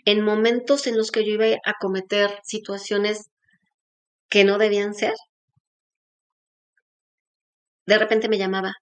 en 0.04 0.22
momentos 0.22 0.86
en 0.88 0.98
los 0.98 1.12
que 1.12 1.26
yo 1.26 1.32
iba 1.36 1.46
a 1.66 1.76
cometer 1.80 2.30
situaciones 2.44 3.30
que 4.30 4.44
no 4.44 4.58
debían 4.58 4.94
ser, 4.94 5.14
de 7.88 7.98
repente 7.98 8.30
me 8.30 8.38
llamaba. 8.38 8.74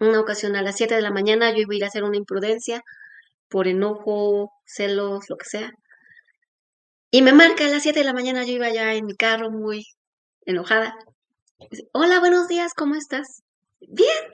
Una 0.00 0.18
ocasión 0.18 0.56
a 0.56 0.62
las 0.62 0.76
7 0.76 0.94
de 0.94 1.02
la 1.02 1.10
mañana 1.10 1.50
yo 1.50 1.58
iba 1.58 1.74
a 1.74 1.76
ir 1.76 1.84
a 1.84 1.88
hacer 1.88 2.04
una 2.04 2.16
imprudencia 2.16 2.82
por 3.50 3.68
enojo, 3.68 4.50
celos, 4.64 5.26
lo 5.28 5.36
que 5.36 5.44
sea. 5.44 5.72
Y 7.10 7.20
me 7.20 7.34
marca 7.34 7.66
a 7.66 7.68
las 7.68 7.82
7 7.82 7.98
de 7.98 8.06
la 8.06 8.14
mañana, 8.14 8.44
yo 8.44 8.52
iba 8.54 8.70
ya 8.70 8.94
en 8.94 9.04
mi 9.04 9.14
carro 9.14 9.50
muy 9.50 9.84
enojada. 10.46 10.94
Hola, 11.92 12.18
buenos 12.18 12.48
días, 12.48 12.72
¿cómo 12.74 12.94
estás? 12.94 13.42
Bien, 13.80 14.24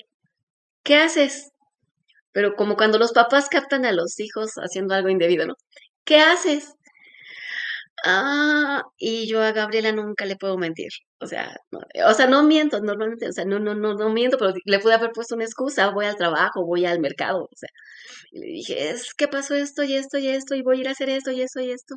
¿qué 0.84 0.96
haces? 0.96 1.50
Pero 2.30 2.54
como 2.54 2.76
cuando 2.76 2.98
los 2.98 3.12
papás 3.12 3.48
captan 3.48 3.84
a 3.86 3.92
los 3.92 4.20
hijos 4.20 4.52
haciendo 4.58 4.94
algo 4.94 5.08
indebido, 5.08 5.46
¿no? 5.48 5.54
¿Qué 6.04 6.20
haces? 6.20 6.75
Ah, 8.08 8.82
y 8.98 9.26
yo 9.26 9.42
a 9.42 9.50
Gabriela 9.52 9.90
nunca 9.92 10.26
le 10.26 10.36
puedo 10.36 10.56
mentir. 10.58 10.90
O 11.20 11.26
sea, 11.26 11.56
no, 11.72 11.80
o 12.08 12.14
sea, 12.14 12.26
no 12.28 12.44
miento 12.44 12.80
normalmente, 12.80 13.28
o 13.28 13.32
sea, 13.32 13.44
no, 13.44 13.58
no, 13.58 13.74
no, 13.74 13.94
no 13.94 14.10
miento, 14.10 14.38
pero 14.38 14.54
le 14.64 14.78
pude 14.78 14.94
haber 14.94 15.10
puesto 15.12 15.34
una 15.34 15.44
excusa, 15.44 15.90
voy 15.90 16.06
al 16.06 16.14
trabajo, 16.16 16.64
voy 16.64 16.86
al 16.86 17.00
mercado, 17.00 17.44
o 17.44 17.56
sea, 17.56 17.68
le 18.32 18.46
dije, 18.46 18.90
es 18.90 19.14
que 19.14 19.28
pasó 19.28 19.54
esto 19.56 19.82
y 19.84 19.94
esto 19.96 20.18
y 20.18 20.28
esto, 20.28 20.54
y 20.54 20.62
voy 20.62 20.78
a 20.78 20.80
ir 20.82 20.88
a 20.88 20.92
hacer 20.92 21.08
esto 21.10 21.32
y 21.32 21.42
esto 21.42 21.60
y 21.60 21.70
esto. 21.72 21.96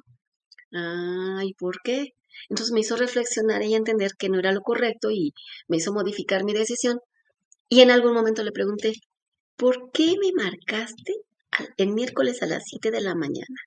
Ah, 0.73 1.41
¿y 1.45 1.53
por 1.55 1.77
qué? 1.83 2.13
Entonces 2.49 2.73
me 2.73 2.81
hizo 2.81 2.95
reflexionar 2.97 3.63
y 3.63 3.75
entender 3.75 4.11
que 4.19 4.29
no 4.29 4.39
era 4.39 4.51
lo 4.53 4.61
correcto 4.61 5.11
y 5.11 5.33
me 5.67 5.77
hizo 5.77 5.93
modificar 5.93 6.43
mi 6.45 6.53
decisión. 6.53 6.99
Y 7.69 7.81
en 7.81 7.91
algún 7.91 8.13
momento 8.13 8.43
le 8.43 8.51
pregunté, 8.53 8.93
¿por 9.57 9.91
qué 9.93 10.15
me 10.21 10.31
marcaste 10.33 11.13
el 11.77 11.89
miércoles 11.93 12.43
a 12.43 12.47
las 12.47 12.63
7 12.67 12.91
de 12.91 13.01
la 13.01 13.15
mañana? 13.15 13.57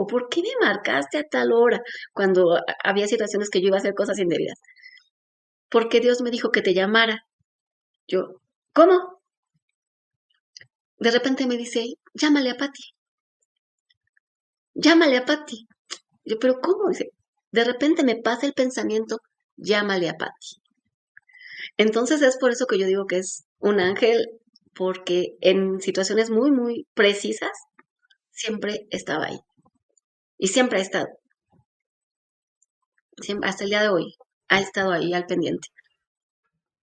¿O 0.00 0.06
por 0.06 0.30
qué 0.30 0.40
me 0.40 0.66
marcaste 0.66 1.18
a 1.18 1.24
tal 1.24 1.52
hora 1.52 1.82
cuando 2.14 2.58
había 2.82 3.06
situaciones 3.06 3.50
que 3.50 3.60
yo 3.60 3.66
iba 3.66 3.76
a 3.76 3.80
hacer 3.80 3.92
cosas 3.92 4.18
indebidas? 4.18 4.58
Porque 5.68 6.00
Dios 6.00 6.22
me 6.22 6.30
dijo 6.30 6.50
que 6.50 6.62
te 6.62 6.72
llamara. 6.72 7.26
Yo, 8.08 8.40
¿cómo? 8.72 9.20
De 10.96 11.10
repente 11.10 11.46
me 11.46 11.58
dice, 11.58 11.84
llámale 12.14 12.48
a 12.48 12.56
Patti. 12.56 12.82
Llámale 14.72 15.18
a 15.18 15.26
Patti. 15.26 15.68
Yo, 16.24 16.38
pero 16.38 16.60
¿cómo? 16.62 16.88
Dice, 16.88 17.10
de 17.50 17.64
repente 17.64 18.02
me 18.02 18.16
pasa 18.16 18.46
el 18.46 18.54
pensamiento, 18.54 19.18
llámale 19.56 20.08
a 20.08 20.14
Patti. 20.14 20.62
Entonces 21.76 22.22
es 22.22 22.38
por 22.38 22.52
eso 22.52 22.64
que 22.64 22.78
yo 22.78 22.86
digo 22.86 23.04
que 23.04 23.18
es 23.18 23.44
un 23.58 23.80
ángel, 23.80 24.28
porque 24.74 25.36
en 25.42 25.78
situaciones 25.82 26.30
muy, 26.30 26.50
muy 26.50 26.86
precisas, 26.94 27.52
siempre 28.30 28.86
estaba 28.90 29.26
ahí. 29.26 29.40
Y 30.40 30.48
siempre 30.48 30.78
ha 30.78 30.82
estado. 30.82 31.06
Hasta 33.42 33.64
el 33.64 33.70
día 33.70 33.82
de 33.82 33.90
hoy, 33.90 34.14
ha 34.48 34.58
estado 34.58 34.90
ahí 34.90 35.12
al 35.12 35.26
pendiente. 35.26 35.68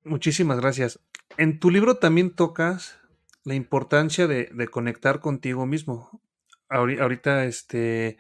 Muchísimas 0.04 0.60
gracias. 0.60 1.00
En 1.38 1.60
tu 1.60 1.72
libro 1.72 1.98
también 1.98 2.36
tocas 2.36 3.00
la 3.44 3.56
importancia 3.56 4.28
de, 4.28 4.52
de 4.54 4.68
conectar 4.68 5.20
contigo 5.20 5.66
mismo. 5.66 6.22
Ahorita, 6.70 7.46
este, 7.46 8.20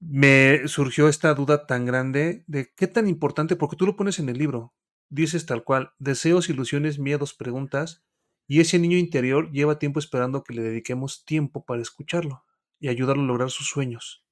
me 0.00 0.66
surgió 0.66 1.08
esta 1.08 1.34
duda 1.34 1.66
tan 1.66 1.84
grande 1.84 2.42
de 2.46 2.72
qué 2.74 2.86
tan 2.86 3.08
importante, 3.08 3.54
porque 3.54 3.76
tú 3.76 3.84
lo 3.84 3.96
pones 3.96 4.18
en 4.18 4.30
el 4.30 4.38
libro, 4.38 4.72
dices 5.10 5.44
tal 5.44 5.62
cual, 5.62 5.92
deseos, 5.98 6.48
ilusiones, 6.48 6.98
miedos, 6.98 7.34
preguntas, 7.34 8.02
y 8.48 8.60
ese 8.60 8.78
niño 8.78 8.96
interior 8.96 9.52
lleva 9.52 9.78
tiempo 9.78 9.98
esperando 9.98 10.42
que 10.42 10.54
le 10.54 10.62
dediquemos 10.62 11.26
tiempo 11.26 11.66
para 11.66 11.82
escucharlo 11.82 12.45
y 12.78 12.88
ayudarlo 12.88 13.22
a 13.22 13.26
lograr 13.26 13.50
sus 13.50 13.68
sueños. 13.68 14.24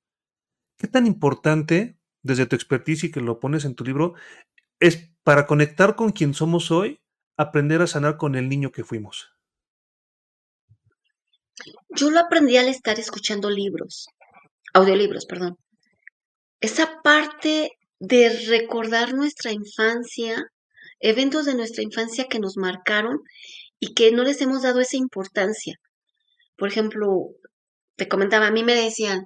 ¿Qué 0.76 0.88
tan 0.88 1.07
importante, 1.07 1.98
desde 2.22 2.46
tu 2.46 2.57
expertise 2.57 3.04
y 3.04 3.11
que 3.11 3.20
lo 3.20 3.40
pones 3.40 3.64
en 3.64 3.74
tu 3.74 3.85
libro, 3.85 4.14
es 4.80 5.11
para 5.22 5.46
conectar 5.46 5.96
con 5.96 6.12
quien 6.12 6.35
somos 6.35 6.70
hoy, 6.70 7.00
aprender 7.37 7.83
a 7.83 7.87
sanar 7.87 8.16
con 8.16 8.35
el 8.35 8.48
niño 8.48 8.72
que 8.72 8.85
fuimos? 8.85 9.30
Yo 11.90 12.11
lo 12.11 12.20
aprendí 12.20 12.57
al 12.57 12.68
estar 12.68 12.98
escuchando 12.98 13.50
libros, 13.50 14.09
audiolibros, 14.72 15.26
perdón. 15.26 15.57
Esa 16.61 17.00
parte 17.02 17.70
de 18.00 18.28
recordar 18.48 19.14
nuestra 19.14 19.52
infancia, 19.52 20.50
eventos 20.98 21.46
de 21.46 21.54
nuestra 21.54 21.83
infancia 21.83 22.26
que 22.28 22.40
nos 22.40 22.57
marcaron 22.57 23.20
y 23.78 23.94
que 23.94 24.11
no 24.12 24.24
les 24.24 24.40
hemos 24.40 24.62
dado 24.62 24.80
esa 24.80 24.96
importancia. 24.96 25.78
Por 26.57 26.68
ejemplo, 26.68 27.28
te 27.96 28.09
comentaba, 28.09 28.46
a 28.48 28.50
mí 28.50 28.62
me 28.62 28.74
decían, 28.74 29.24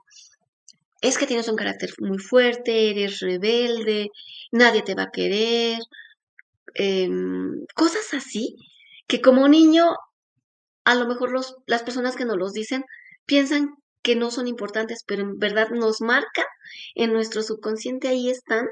es 1.00 1.18
que 1.18 1.26
tienes 1.26 1.48
un 1.48 1.57
carácter 1.57 1.90
muy 2.00 2.18
fuerte, 2.18 2.90
eres 2.90 3.20
rebelde, 3.20 4.11
nadie 4.52 4.83
te 4.83 4.94
va 4.94 5.04
a 5.04 5.11
querer, 5.11 5.78
em, 6.74 7.64
cosas 7.74 8.14
así, 8.14 8.57
que 9.07 9.20
como 9.20 9.48
niño, 9.48 9.87
a 10.85 10.94
lo 10.94 11.07
mejor 11.07 11.31
los, 11.33 11.57
las 11.66 11.83
personas 11.83 12.16
que 12.16 12.24
nos 12.24 12.37
los 12.37 12.52
dicen 12.52 12.85
piensan 13.26 13.74
que 14.02 14.16
no 14.16 14.31
son 14.31 14.48
importantes, 14.48 15.04
pero 15.07 15.22
en 15.22 15.38
verdad 15.38 15.70
nos 15.70 16.00
marca 16.00 16.46
en 16.94 17.12
nuestro 17.12 17.42
subconsciente, 17.42 18.09
ahí 18.09 18.31
están, 18.31 18.66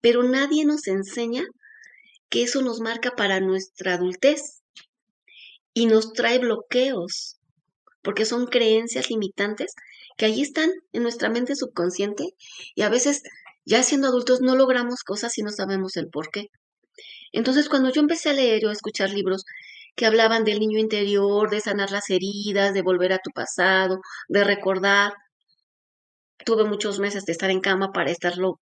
pero 0.00 0.22
nadie 0.22 0.64
nos 0.64 0.86
enseña 0.88 1.44
que 2.28 2.42
eso 2.42 2.62
nos 2.62 2.80
marca 2.80 3.12
para 3.12 3.40
nuestra 3.40 3.94
adultez 3.94 4.62
y 5.72 5.86
nos 5.86 6.12
trae 6.12 6.38
bloqueos, 6.38 7.36
porque 8.06 8.24
son 8.24 8.46
creencias 8.46 9.10
limitantes 9.10 9.74
que 10.16 10.26
ahí 10.26 10.40
están 10.40 10.70
en 10.92 11.02
nuestra 11.02 11.28
mente 11.28 11.56
subconsciente 11.56 12.36
y 12.76 12.82
a 12.82 12.88
veces 12.88 13.24
ya 13.64 13.82
siendo 13.82 14.06
adultos 14.06 14.40
no 14.40 14.54
logramos 14.54 15.02
cosas 15.02 15.36
y 15.38 15.42
no 15.42 15.50
sabemos 15.50 15.96
el 15.96 16.08
por 16.08 16.30
qué. 16.30 16.46
Entonces 17.32 17.68
cuando 17.68 17.90
yo 17.90 18.00
empecé 18.00 18.30
a 18.30 18.34
leer 18.34 18.64
o 18.64 18.68
a 18.68 18.72
escuchar 18.72 19.10
libros 19.10 19.44
que 19.96 20.06
hablaban 20.06 20.44
del 20.44 20.60
niño 20.60 20.78
interior, 20.78 21.50
de 21.50 21.60
sanar 21.60 21.90
las 21.90 22.08
heridas, 22.08 22.74
de 22.74 22.82
volver 22.82 23.12
a 23.12 23.18
tu 23.18 23.32
pasado, 23.32 23.98
de 24.28 24.44
recordar, 24.44 25.12
tuve 26.44 26.62
muchos 26.62 27.00
meses 27.00 27.24
de 27.24 27.32
estar 27.32 27.50
en 27.50 27.60
cama 27.60 27.90
para 27.92 28.12
estarlo 28.12 28.60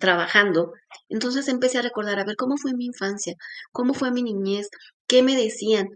trabajando. 0.00 0.72
Entonces 1.10 1.46
empecé 1.48 1.76
a 1.76 1.82
recordar, 1.82 2.18
a 2.18 2.24
ver, 2.24 2.36
¿cómo 2.36 2.56
fue 2.56 2.72
mi 2.72 2.86
infancia? 2.86 3.34
¿Cómo 3.70 3.92
fue 3.92 4.12
mi 4.12 4.22
niñez? 4.22 4.70
¿Qué 5.06 5.22
me 5.22 5.36
decían? 5.36 5.88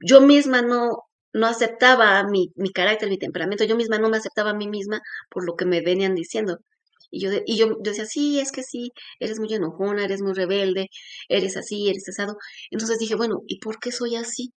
Yo 0.00 0.22
misma 0.22 0.62
no, 0.62 1.04
no 1.34 1.46
aceptaba 1.48 2.24
mi, 2.24 2.52
mi 2.56 2.70
carácter, 2.72 3.10
mi 3.10 3.18
temperamento, 3.18 3.64
yo 3.64 3.76
misma 3.76 3.98
no 3.98 4.08
me 4.08 4.18
aceptaba 4.18 4.50
a 4.50 4.54
mí 4.54 4.68
misma 4.68 5.00
por 5.30 5.44
lo 5.44 5.56
que 5.56 5.66
me 5.66 5.82
venían 5.82 6.14
diciendo. 6.14 6.58
Y 7.10 7.20
yo, 7.20 7.30
y 7.46 7.56
yo, 7.58 7.76
decía, 7.80 8.06
sí, 8.06 8.40
es 8.40 8.52
que 8.52 8.62
sí, 8.62 8.92
eres 9.20 9.38
muy 9.40 9.52
enojona, 9.54 10.04
eres 10.04 10.22
muy 10.22 10.32
rebelde, 10.34 10.88
eres 11.28 11.56
así, 11.56 11.88
eres 11.88 12.08
asado. 12.08 12.36
Entonces 12.70 12.98
dije, 12.98 13.16
bueno, 13.16 13.40
¿y 13.48 13.58
por 13.60 13.78
qué 13.80 13.92
soy 13.92 14.16
así? 14.16 14.52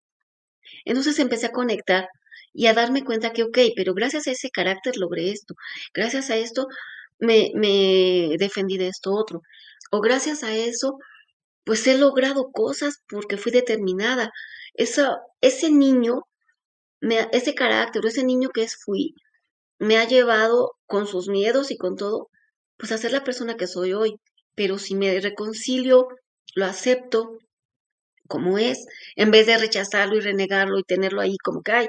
Entonces 0.84 1.18
empecé 1.18 1.46
a 1.46 1.52
conectar 1.52 2.08
y 2.52 2.66
a 2.66 2.74
darme 2.74 3.04
cuenta 3.04 3.32
que, 3.32 3.44
ok, 3.44 3.58
pero 3.76 3.94
gracias 3.94 4.26
a 4.26 4.32
ese 4.32 4.50
carácter 4.50 4.96
logré 4.96 5.30
esto, 5.30 5.54
gracias 5.94 6.30
a 6.30 6.36
esto 6.36 6.66
me, 7.18 7.50
me 7.54 8.36
defendí 8.38 8.78
de 8.78 8.88
esto 8.88 9.12
otro, 9.14 9.42
o 9.92 10.00
gracias 10.00 10.44
a 10.44 10.54
eso, 10.54 10.98
pues 11.64 11.86
he 11.86 11.98
logrado 11.98 12.50
cosas 12.52 12.98
porque 13.08 13.36
fui 13.36 13.52
determinada. 13.52 14.30
Eso, 14.74 15.18
ese 15.40 15.70
niño 15.70 16.24
ese 17.32 17.54
carácter, 17.54 18.04
ese 18.06 18.24
niño 18.24 18.50
que 18.50 18.62
es 18.62 18.76
fui, 18.76 19.14
me 19.78 19.98
ha 19.98 20.06
llevado 20.06 20.76
con 20.86 21.06
sus 21.06 21.28
miedos 21.28 21.70
y 21.70 21.76
con 21.76 21.96
todo, 21.96 22.28
pues 22.76 22.92
a 22.92 22.98
ser 22.98 23.12
la 23.12 23.24
persona 23.24 23.56
que 23.56 23.66
soy 23.66 23.92
hoy. 23.92 24.20
Pero 24.54 24.78
si 24.78 24.94
me 24.94 25.18
reconcilio, 25.20 26.08
lo 26.54 26.64
acepto 26.64 27.38
como 28.28 28.58
es, 28.58 28.86
en 29.16 29.30
vez 29.30 29.46
de 29.46 29.58
rechazarlo 29.58 30.16
y 30.16 30.20
renegarlo 30.20 30.78
y 30.78 30.84
tenerlo 30.84 31.20
ahí 31.20 31.36
como 31.38 31.62
que, 31.62 31.72
ay, 31.72 31.88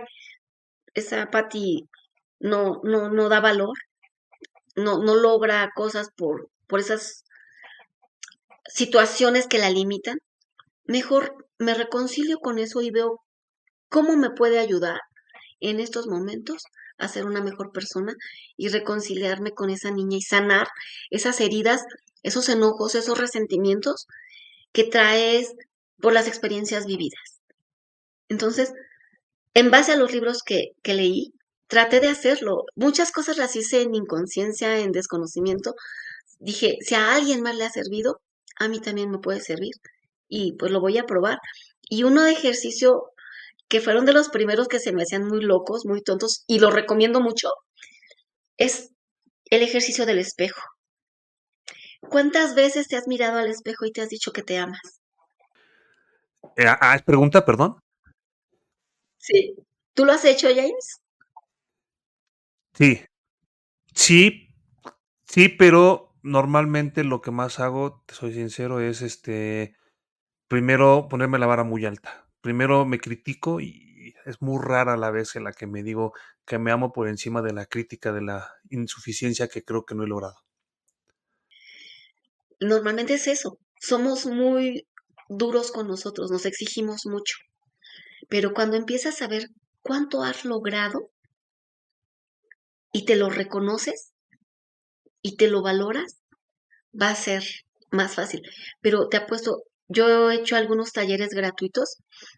esa 0.94 1.30
Patti 1.32 1.88
no, 2.40 2.82
no, 2.84 3.10
no 3.10 3.30
da 3.30 3.40
valor, 3.40 3.78
no, 4.76 5.00
no 5.00 5.16
logra 5.16 5.72
cosas 5.76 6.10
por, 6.16 6.50
por 6.68 6.80
esas 6.80 7.24
situaciones 8.68 9.48
que 9.48 9.60
la 9.60 9.70
limitan, 9.70 10.20
mejor 10.86 11.48
me 11.58 11.74
reconcilio 11.74 12.40
con 12.40 12.60
eso 12.60 12.82
y 12.82 12.92
veo 12.92 13.22
cómo 13.96 14.18
me 14.18 14.30
puede 14.30 14.60
ayudar 14.60 15.00
en 15.62 15.80
estos 15.80 16.06
momentos 16.08 16.66
a 16.98 17.08
ser 17.08 17.26
una 17.26 17.42
mejor 17.42 17.72
persona 17.72 18.14
y 18.58 18.68
reconciliarme 18.68 19.52
con 19.52 19.70
esa 19.70 19.90
niña 19.90 20.18
y 20.18 20.22
sanar 20.22 20.68
esas 21.12 21.40
heridas, 21.40 21.86
esos 22.22 22.50
enojos, 22.50 22.96
esos 22.96 23.18
resentimientos 23.18 24.08
que 24.74 24.84
traes 24.84 25.54
por 26.02 26.12
las 26.12 26.28
experiencias 26.28 26.86
vividas. 26.86 27.40
Entonces, 28.28 28.74
en 29.54 29.72
base 29.72 29.94
a 29.94 29.96
los 29.96 30.12
libros 30.12 30.44
que, 30.44 30.74
que 30.84 30.94
leí, 30.94 31.32
traté 31.68 32.02
de 32.02 32.10
hacerlo. 32.10 32.66
Muchas 32.76 33.14
cosas 33.14 33.38
las 33.38 33.56
hice 33.56 33.82
en 33.82 33.96
inconsciencia, 33.96 34.78
en 34.78 34.92
desconocimiento. 34.92 35.74
Dije, 36.40 36.80
si 36.82 36.96
a 36.96 37.16
alguien 37.16 37.42
más 37.42 37.56
le 37.56 37.64
ha 37.64 37.70
servido, 37.70 38.20
a 38.58 38.68
mí 38.68 38.82
también 38.82 39.10
me 39.10 39.20
puede 39.20 39.40
servir. 39.40 39.76
Y 40.28 40.52
pues 40.58 40.70
lo 40.74 40.82
voy 40.82 40.98
a 40.98 41.06
probar. 41.06 41.38
Y 41.90 42.04
uno 42.04 42.24
de 42.24 42.34
ejercicio 42.34 43.14
que 43.68 43.82
fueron 43.82 44.06
de 44.06 44.14
los 44.14 44.30
primeros 44.30 44.68
que 44.68 44.80
se 44.80 44.94
me 44.94 45.04
hacían 45.04 45.28
muy 45.28 45.42
locos, 45.42 45.86
muy 45.86 46.02
tontos, 46.02 46.44
y 46.48 46.60
lo 46.60 46.70
recomiendo 46.70 47.22
mucho, 47.22 47.50
es 48.58 48.92
el 49.50 49.64
ejercicio 49.64 50.06
del 50.06 50.20
espejo. 50.20 50.62
¿Cuántas 52.02 52.54
veces 52.56 52.88
te 52.88 52.96
has 52.96 53.08
mirado 53.08 53.40
al 53.40 53.50
espejo 53.50 53.86
y 53.86 53.92
te 53.92 54.02
has 54.02 54.10
dicho 54.10 54.32
que 54.32 54.44
te 54.44 54.58
amas? 54.58 55.02
Eh, 56.56 56.66
ah, 56.68 56.96
¿es 56.96 57.02
pregunta, 57.02 57.44
perdón? 57.44 57.80
Sí. 59.18 59.56
¿Tú 59.94 60.06
lo 60.06 60.12
has 60.12 60.26
hecho, 60.26 60.48
James? 60.48 61.02
Sí. 62.74 63.02
Sí, 63.96 64.50
sí, 65.26 65.50
pero 65.50 66.14
normalmente 66.22 67.04
lo 67.04 67.22
que 67.22 67.32
más 67.32 67.60
hago, 67.60 68.04
te 68.06 68.14
soy 68.14 68.34
sincero, 68.34 68.80
es 68.82 69.02
este 69.02 69.76
primero 70.48 71.08
ponerme 71.10 71.40
la 71.40 71.48
vara 71.48 71.64
muy 71.64 71.86
alta 71.86 72.25
primero 72.46 72.86
me 72.86 73.00
critico 73.00 73.60
y 73.60 74.14
es 74.24 74.40
muy 74.40 74.64
rara 74.64 74.98
la 74.98 75.10
vez 75.10 75.36
en 75.36 75.46
la 75.46 75.52
que 75.52 75.66
me 75.66 75.82
digo 75.82 76.14
que 76.46 76.60
me 76.60 76.72
amo 76.72 76.94
por 76.94 77.08
encima 77.08 77.42
de 77.42 77.54
la 77.54 77.66
crítica 77.66 78.14
de 78.14 78.22
la 78.22 78.48
insuficiencia 78.70 79.48
que 79.48 79.64
creo 79.64 79.84
que 79.84 79.96
no 79.96 80.04
he 80.04 80.08
logrado. 80.08 80.36
Normalmente 82.60 83.16
es 83.16 83.26
eso. 83.26 83.58
Somos 83.80 84.28
muy 84.28 84.88
duros 85.28 85.72
con 85.72 85.88
nosotros, 85.88 86.30
nos 86.30 86.46
exigimos 86.46 87.08
mucho. 87.08 87.36
Pero 88.30 88.54
cuando 88.54 88.78
empiezas 88.78 89.24
a 89.24 89.28
ver 89.28 89.50
cuánto 89.82 90.22
has 90.22 90.46
logrado 90.46 91.10
y 92.92 93.06
te 93.06 93.16
lo 93.16 93.32
reconoces 93.32 94.14
y 95.24 95.36
te 95.36 95.48
lo 95.48 95.64
valoras, 95.64 96.22
va 96.94 97.10
a 97.10 97.16
ser 97.16 97.44
más 97.90 98.14
fácil. 98.14 98.44
Pero 98.82 99.10
te 99.10 99.18
apuesto, 99.18 99.64
yo 99.88 100.32
he 100.32 100.36
hecho 100.36 100.56
algunos 100.56 100.92
talleres 100.92 101.30
gratuitos 101.30 101.98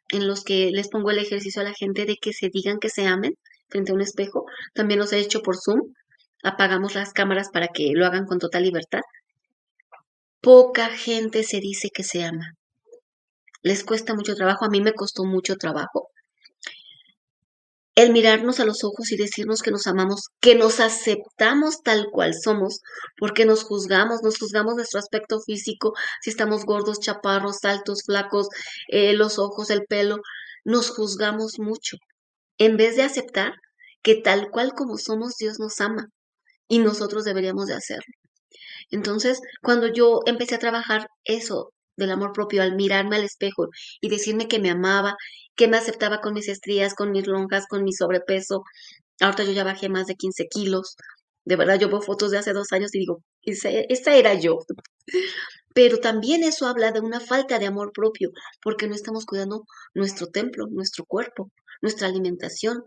en 0.10 0.28
los 0.28 0.44
que 0.44 0.72
les 0.72 0.90
pongo 0.90 1.12
el 1.12 1.20
ejercicio 1.20 1.62
a 1.62 1.66
la 1.66 1.74
gente 1.74 2.06
de 2.06 2.18
que 2.18 2.34
se 2.34 2.50
digan 2.50 2.80
que 2.80 2.90
se 2.90 3.08
amen 3.08 3.34
frente 3.70 3.92
a 3.92 3.96
un 3.96 4.02
espejo. 4.02 4.46
También 4.74 5.00
los 5.00 5.14
he 5.14 5.20
hecho 5.20 5.42
por 5.42 5.56
Zoom. 5.58 5.94
Apagamos 6.44 6.96
las 6.96 7.14
cámaras 7.14 7.50
para 7.52 7.68
que 7.70 7.92
lo 7.94 8.06
hagan 8.06 8.26
con 8.26 8.40
total 8.40 8.64
libertad. 8.64 9.02
Poca 10.42 10.90
gente 10.90 11.44
se 11.44 11.60
dice 11.60 11.90
que 11.94 12.04
se 12.04 12.24
ama. 12.24 12.54
Les 13.62 13.84
cuesta 13.84 14.14
mucho 14.14 14.36
trabajo. 14.36 14.66
A 14.66 14.70
mí 14.70 14.82
me 14.82 14.94
costó 14.94 15.24
mucho 15.24 15.56
trabajo 15.56 16.10
el 17.98 18.14
mirarnos 18.14 18.60
a 18.60 18.66
los 18.66 18.84
ojos 18.84 19.12
y 19.12 19.18
decirnos 19.18 19.64
que 19.64 19.72
nos 19.72 19.88
amamos, 19.88 20.28
que 20.40 20.54
nos 20.54 20.80
aceptamos 20.80 21.82
tal 21.82 22.06
cual 22.12 22.36
somos, 22.36 22.82
porque 23.18 23.44
nos 23.44 23.64
juzgamos, 23.64 24.22
nos 24.22 24.38
juzgamos 24.38 24.76
nuestro 24.76 25.00
aspecto 25.00 25.40
físico, 25.42 25.94
si 26.22 26.30
estamos 26.30 26.64
gordos, 26.64 27.00
chaparros, 27.00 27.66
altos, 27.66 28.04
flacos, 28.06 28.50
eh, 28.88 29.14
los 29.14 29.40
ojos, 29.40 29.72
el 29.72 29.86
pelo, 29.86 30.18
nos 30.64 30.92
juzgamos 30.92 31.58
mucho, 31.58 31.98
en 32.60 32.78
vez 32.78 32.98
de 32.98 33.02
aceptar 33.02 33.54
que 34.04 34.14
tal 34.14 34.52
cual 34.52 34.74
como 34.76 35.00
somos, 35.00 35.34
Dios 35.40 35.60
nos 35.60 35.82
ama 35.82 36.06
y 36.68 36.78
nosotros 36.78 37.26
deberíamos 37.26 37.66
de 37.66 37.74
hacerlo. 37.74 38.14
Entonces, 38.92 39.40
cuando 39.64 39.88
yo 39.88 40.20
empecé 40.28 40.54
a 40.54 40.60
trabajar 40.60 41.08
eso 41.24 41.72
del 41.98 42.12
amor 42.12 42.32
propio 42.32 42.62
al 42.62 42.76
mirarme 42.76 43.18
al 43.18 43.24
espejo 43.24 43.68
y 44.00 44.10
decirme 44.10 44.48
que 44.48 44.60
me 44.60 44.70
amaba 44.70 45.18
que 45.58 45.68
me 45.68 45.76
aceptaba 45.76 46.22
con 46.22 46.34
mis 46.36 46.48
estrías, 46.48 46.94
con 46.94 47.12
mis 47.12 47.28
lonjas, 47.28 47.66
con 47.68 47.84
mi 47.84 47.92
sobrepeso. 47.92 48.64
Ahorita 49.20 49.44
yo 49.44 49.52
ya 49.52 49.66
bajé 49.66 49.90
más 49.90 50.06
de 50.06 50.16
15 50.16 50.48
kilos. 50.48 50.96
De 51.44 51.56
verdad, 51.56 51.80
yo 51.80 51.90
veo 51.90 52.02
fotos 52.02 52.32
de 52.32 52.38
hace 52.38 52.54
dos 52.54 52.72
años 52.72 52.94
y 52.94 53.00
digo, 53.00 53.24
esa 53.42 54.16
era 54.16 54.36
yo. 54.36 54.60
Pero 55.74 55.98
también 55.98 56.44
eso 56.44 56.68
habla 56.68 56.92
de 56.92 57.02
una 57.02 57.20
falta 57.20 57.60
de 57.60 57.66
amor 57.66 57.92
propio, 57.92 58.32
porque 58.62 58.88
no 58.88 58.96
estamos 58.96 59.26
cuidando 59.26 59.64
nuestro 59.96 60.28
templo, 60.28 60.68
nuestro 60.70 61.06
cuerpo, 61.06 61.52
nuestra 61.82 62.08
alimentación. 62.08 62.84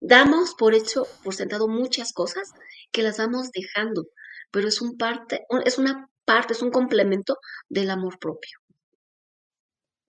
Damos 0.00 0.54
por 0.54 0.74
hecho, 0.74 1.06
por 1.22 1.34
sentado 1.34 1.68
muchas 1.68 2.12
cosas 2.12 2.50
que 2.90 3.02
las 3.02 3.18
vamos 3.18 3.50
dejando, 3.52 4.06
pero 4.50 4.66
es 4.68 4.80
un 4.82 4.96
parte, 4.96 5.46
es 5.64 5.78
una 5.78 6.08
parte, 6.24 6.52
es 6.52 6.62
un 6.62 6.70
complemento 6.70 7.38
del 7.68 7.90
amor 7.90 8.18
propio. 8.18 8.58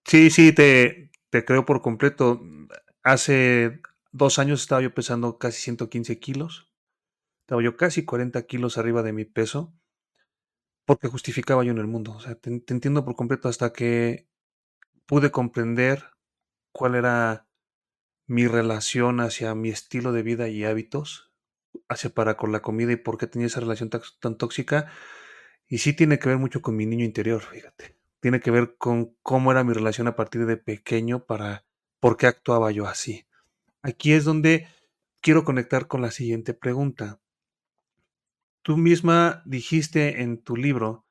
Sí, 0.05 0.29
sí, 0.29 0.53
te, 0.53 1.11
te 1.29 1.45
creo 1.45 1.65
por 1.65 1.81
completo. 1.81 2.41
Hace 3.03 3.81
dos 4.11 4.39
años 4.39 4.61
estaba 4.61 4.81
yo 4.81 4.93
pesando 4.93 5.37
casi 5.37 5.61
115 5.61 6.19
kilos. 6.19 6.69
Estaba 7.41 7.63
yo 7.63 7.77
casi 7.77 8.05
40 8.05 8.45
kilos 8.45 8.77
arriba 8.77 9.03
de 9.03 9.13
mi 9.13 9.25
peso. 9.25 9.73
Porque 10.85 11.07
justificaba 11.07 11.63
yo 11.63 11.71
en 11.71 11.77
el 11.77 11.87
mundo. 11.87 12.11
O 12.13 12.19
sea, 12.19 12.35
te, 12.35 12.59
te 12.59 12.73
entiendo 12.73 13.05
por 13.05 13.15
completo 13.15 13.47
hasta 13.47 13.71
que 13.71 14.27
pude 15.05 15.31
comprender 15.31 16.11
cuál 16.71 16.95
era 16.95 17.47
mi 18.27 18.47
relación 18.47 19.19
hacia 19.19 19.55
mi 19.55 19.69
estilo 19.69 20.11
de 20.11 20.23
vida 20.23 20.47
y 20.47 20.65
hábitos, 20.65 21.31
hacia 21.89 22.09
para 22.09 22.37
con 22.37 22.51
la 22.51 22.61
comida 22.61 22.91
y 22.91 22.97
por 22.97 23.17
qué 23.17 23.27
tenía 23.27 23.47
esa 23.47 23.59
relación 23.59 23.89
tan 23.89 24.37
tóxica. 24.37 24.91
Y 25.67 25.79
sí 25.79 25.93
tiene 25.93 26.19
que 26.19 26.29
ver 26.29 26.37
mucho 26.37 26.61
con 26.61 26.75
mi 26.75 26.85
niño 26.85 27.05
interior, 27.05 27.41
fíjate. 27.41 27.97
Tiene 28.19 28.39
que 28.39 28.51
ver 28.51 28.75
con 28.77 29.15
cómo 29.21 29.51
era 29.51 29.63
mi 29.63 29.73
relación 29.73 30.07
a 30.07 30.15
partir 30.15 30.45
de 30.45 30.57
pequeño 30.57 31.25
para 31.25 31.65
por 31.99 32.17
qué 32.17 32.27
actuaba 32.27 32.71
yo 32.71 32.87
así. 32.87 33.25
Aquí 33.81 34.13
es 34.13 34.23
donde 34.23 34.67
quiero 35.21 35.43
conectar 35.43 35.87
con 35.87 36.01
la 36.01 36.11
siguiente 36.11 36.53
pregunta. 36.53 37.21
Tú 38.61 38.77
misma 38.77 39.41
dijiste 39.45 40.21
en 40.21 40.41
tu 40.41 40.55
libro 40.55 41.05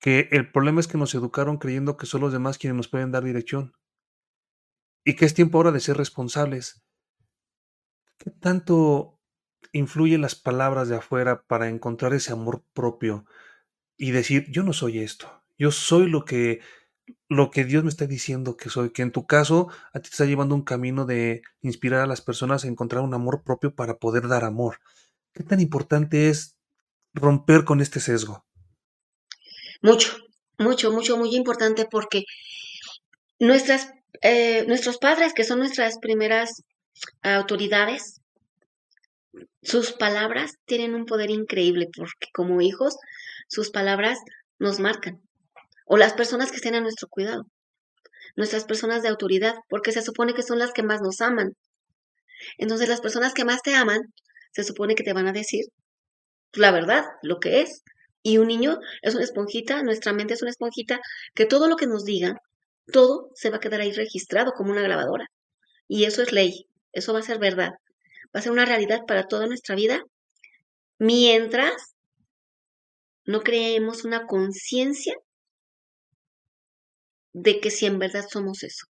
que 0.00 0.28
el 0.32 0.50
problema 0.50 0.80
es 0.80 0.88
que 0.88 0.98
nos 0.98 1.14
educaron 1.14 1.58
creyendo 1.58 1.96
que 1.96 2.06
son 2.06 2.20
los 2.20 2.32
demás 2.32 2.58
quienes 2.58 2.76
nos 2.76 2.88
pueden 2.88 3.12
dar 3.12 3.22
dirección 3.22 3.76
y 5.04 5.14
que 5.14 5.24
es 5.24 5.34
tiempo 5.34 5.58
ahora 5.58 5.70
de 5.70 5.80
ser 5.80 5.96
responsables. 5.96 6.82
¿Qué 8.18 8.30
tanto 8.30 9.20
influyen 9.72 10.20
las 10.20 10.34
palabras 10.34 10.88
de 10.88 10.96
afuera 10.96 11.42
para 11.42 11.68
encontrar 11.68 12.14
ese 12.14 12.32
amor 12.32 12.62
propio 12.72 13.26
y 13.96 14.10
decir, 14.10 14.46
yo 14.50 14.62
no 14.62 14.72
soy 14.72 14.98
esto, 14.98 15.42
yo 15.58 15.70
soy 15.70 16.08
lo 16.08 16.24
que 16.24 16.60
lo 17.28 17.50
que 17.50 17.64
Dios 17.64 17.82
me 17.82 17.90
está 17.90 18.06
diciendo 18.06 18.56
que 18.56 18.68
soy, 18.68 18.90
que 18.90 19.02
en 19.02 19.10
tu 19.10 19.26
caso 19.26 19.68
a 19.92 20.00
ti 20.00 20.08
te 20.08 20.14
está 20.14 20.24
llevando 20.24 20.54
un 20.54 20.62
camino 20.62 21.04
de 21.04 21.42
inspirar 21.60 22.00
a 22.00 22.06
las 22.06 22.20
personas 22.20 22.64
a 22.64 22.68
encontrar 22.68 23.02
un 23.02 23.14
amor 23.14 23.42
propio 23.42 23.74
para 23.74 23.96
poder 23.96 24.28
dar 24.28 24.44
amor. 24.44 24.78
¿Qué 25.32 25.42
tan 25.42 25.60
importante 25.60 26.28
es 26.28 26.56
romper 27.14 27.64
con 27.64 27.80
este 27.80 28.00
sesgo? 28.00 28.44
Mucho, 29.80 30.16
mucho, 30.58 30.92
mucho, 30.92 31.16
muy 31.16 31.34
importante 31.34 31.86
porque 31.90 32.24
nuestras 33.40 33.88
eh, 34.20 34.64
nuestros 34.66 34.98
padres, 34.98 35.32
que 35.32 35.44
son 35.44 35.58
nuestras 35.58 35.98
primeras 35.98 36.62
autoridades, 37.22 38.20
sus 39.62 39.92
palabras 39.92 40.58
tienen 40.66 40.94
un 40.94 41.06
poder 41.06 41.30
increíble 41.30 41.88
porque 41.94 42.28
como 42.32 42.60
hijos, 42.60 42.96
sus 43.48 43.70
palabras 43.70 44.18
nos 44.58 44.80
marcan. 44.80 45.20
O 45.86 45.96
las 45.96 46.12
personas 46.14 46.50
que 46.50 46.56
estén 46.56 46.74
a 46.74 46.80
nuestro 46.80 47.08
cuidado, 47.08 47.46
nuestras 48.36 48.64
personas 48.64 49.02
de 49.02 49.08
autoridad, 49.08 49.54
porque 49.68 49.92
se 49.92 50.02
supone 50.02 50.34
que 50.34 50.42
son 50.42 50.58
las 50.58 50.72
que 50.72 50.82
más 50.82 51.00
nos 51.00 51.20
aman. 51.20 51.54
Entonces 52.58 52.88
las 52.88 53.00
personas 53.00 53.34
que 53.34 53.44
más 53.44 53.62
te 53.62 53.74
aman, 53.74 54.00
se 54.52 54.64
supone 54.64 54.94
que 54.94 55.04
te 55.04 55.12
van 55.12 55.28
a 55.28 55.32
decir 55.32 55.66
la 56.54 56.70
verdad, 56.70 57.04
lo 57.22 57.40
que 57.40 57.62
es. 57.62 57.82
Y 58.22 58.38
un 58.38 58.48
niño 58.48 58.78
es 59.02 59.14
una 59.14 59.24
esponjita, 59.24 59.82
nuestra 59.82 60.12
mente 60.12 60.34
es 60.34 60.42
una 60.42 60.50
esponjita, 60.50 61.00
que 61.34 61.46
todo 61.46 61.68
lo 61.68 61.76
que 61.76 61.86
nos 61.86 62.04
diga 62.04 62.36
todo 62.92 63.30
se 63.34 63.50
va 63.50 63.56
a 63.56 63.60
quedar 63.60 63.80
ahí 63.80 63.92
registrado 63.92 64.52
como 64.52 64.72
una 64.72 64.82
grabadora. 64.82 65.26
Y 65.88 66.04
eso 66.04 66.22
es 66.22 66.32
ley, 66.32 66.66
eso 66.92 67.12
va 67.12 67.20
a 67.20 67.22
ser 67.22 67.38
verdad, 67.38 67.70
va 68.34 68.40
a 68.40 68.42
ser 68.42 68.52
una 68.52 68.64
realidad 68.64 69.00
para 69.06 69.26
toda 69.26 69.46
nuestra 69.46 69.74
vida, 69.74 70.02
mientras 70.98 71.94
no 73.24 73.42
creemos 73.42 74.04
una 74.04 74.26
conciencia 74.26 75.14
de 77.32 77.60
que 77.60 77.70
si 77.70 77.86
en 77.86 77.98
verdad 77.98 78.24
somos 78.28 78.62
eso. 78.62 78.86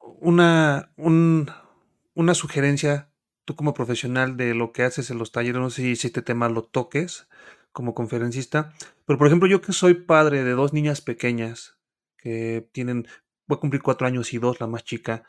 Una, 0.00 0.92
una 0.96 2.34
sugerencia, 2.34 3.10
tú 3.44 3.56
como 3.56 3.74
profesional 3.74 4.36
de 4.36 4.54
lo 4.54 4.72
que 4.72 4.82
haces 4.82 5.10
en 5.10 5.18
los 5.18 5.32
talleres, 5.32 5.60
no 5.60 5.70
sé 5.70 5.94
si 5.96 6.06
este 6.06 6.22
tema 6.22 6.48
lo 6.48 6.62
toques 6.62 7.28
como 7.72 7.94
conferencista, 7.94 8.72
pero 9.06 9.18
por 9.18 9.26
ejemplo 9.26 9.48
yo 9.48 9.60
que 9.60 9.72
soy 9.72 9.94
padre 9.94 10.44
de 10.44 10.52
dos 10.52 10.72
niñas 10.72 11.00
pequeñas, 11.00 11.76
que 12.18 12.68
tienen, 12.72 13.06
voy 13.46 13.56
a 13.56 13.60
cumplir 13.60 13.82
cuatro 13.82 14.06
años 14.06 14.32
y 14.32 14.38
dos, 14.38 14.60
la 14.60 14.66
más 14.66 14.84
chica. 14.84 15.24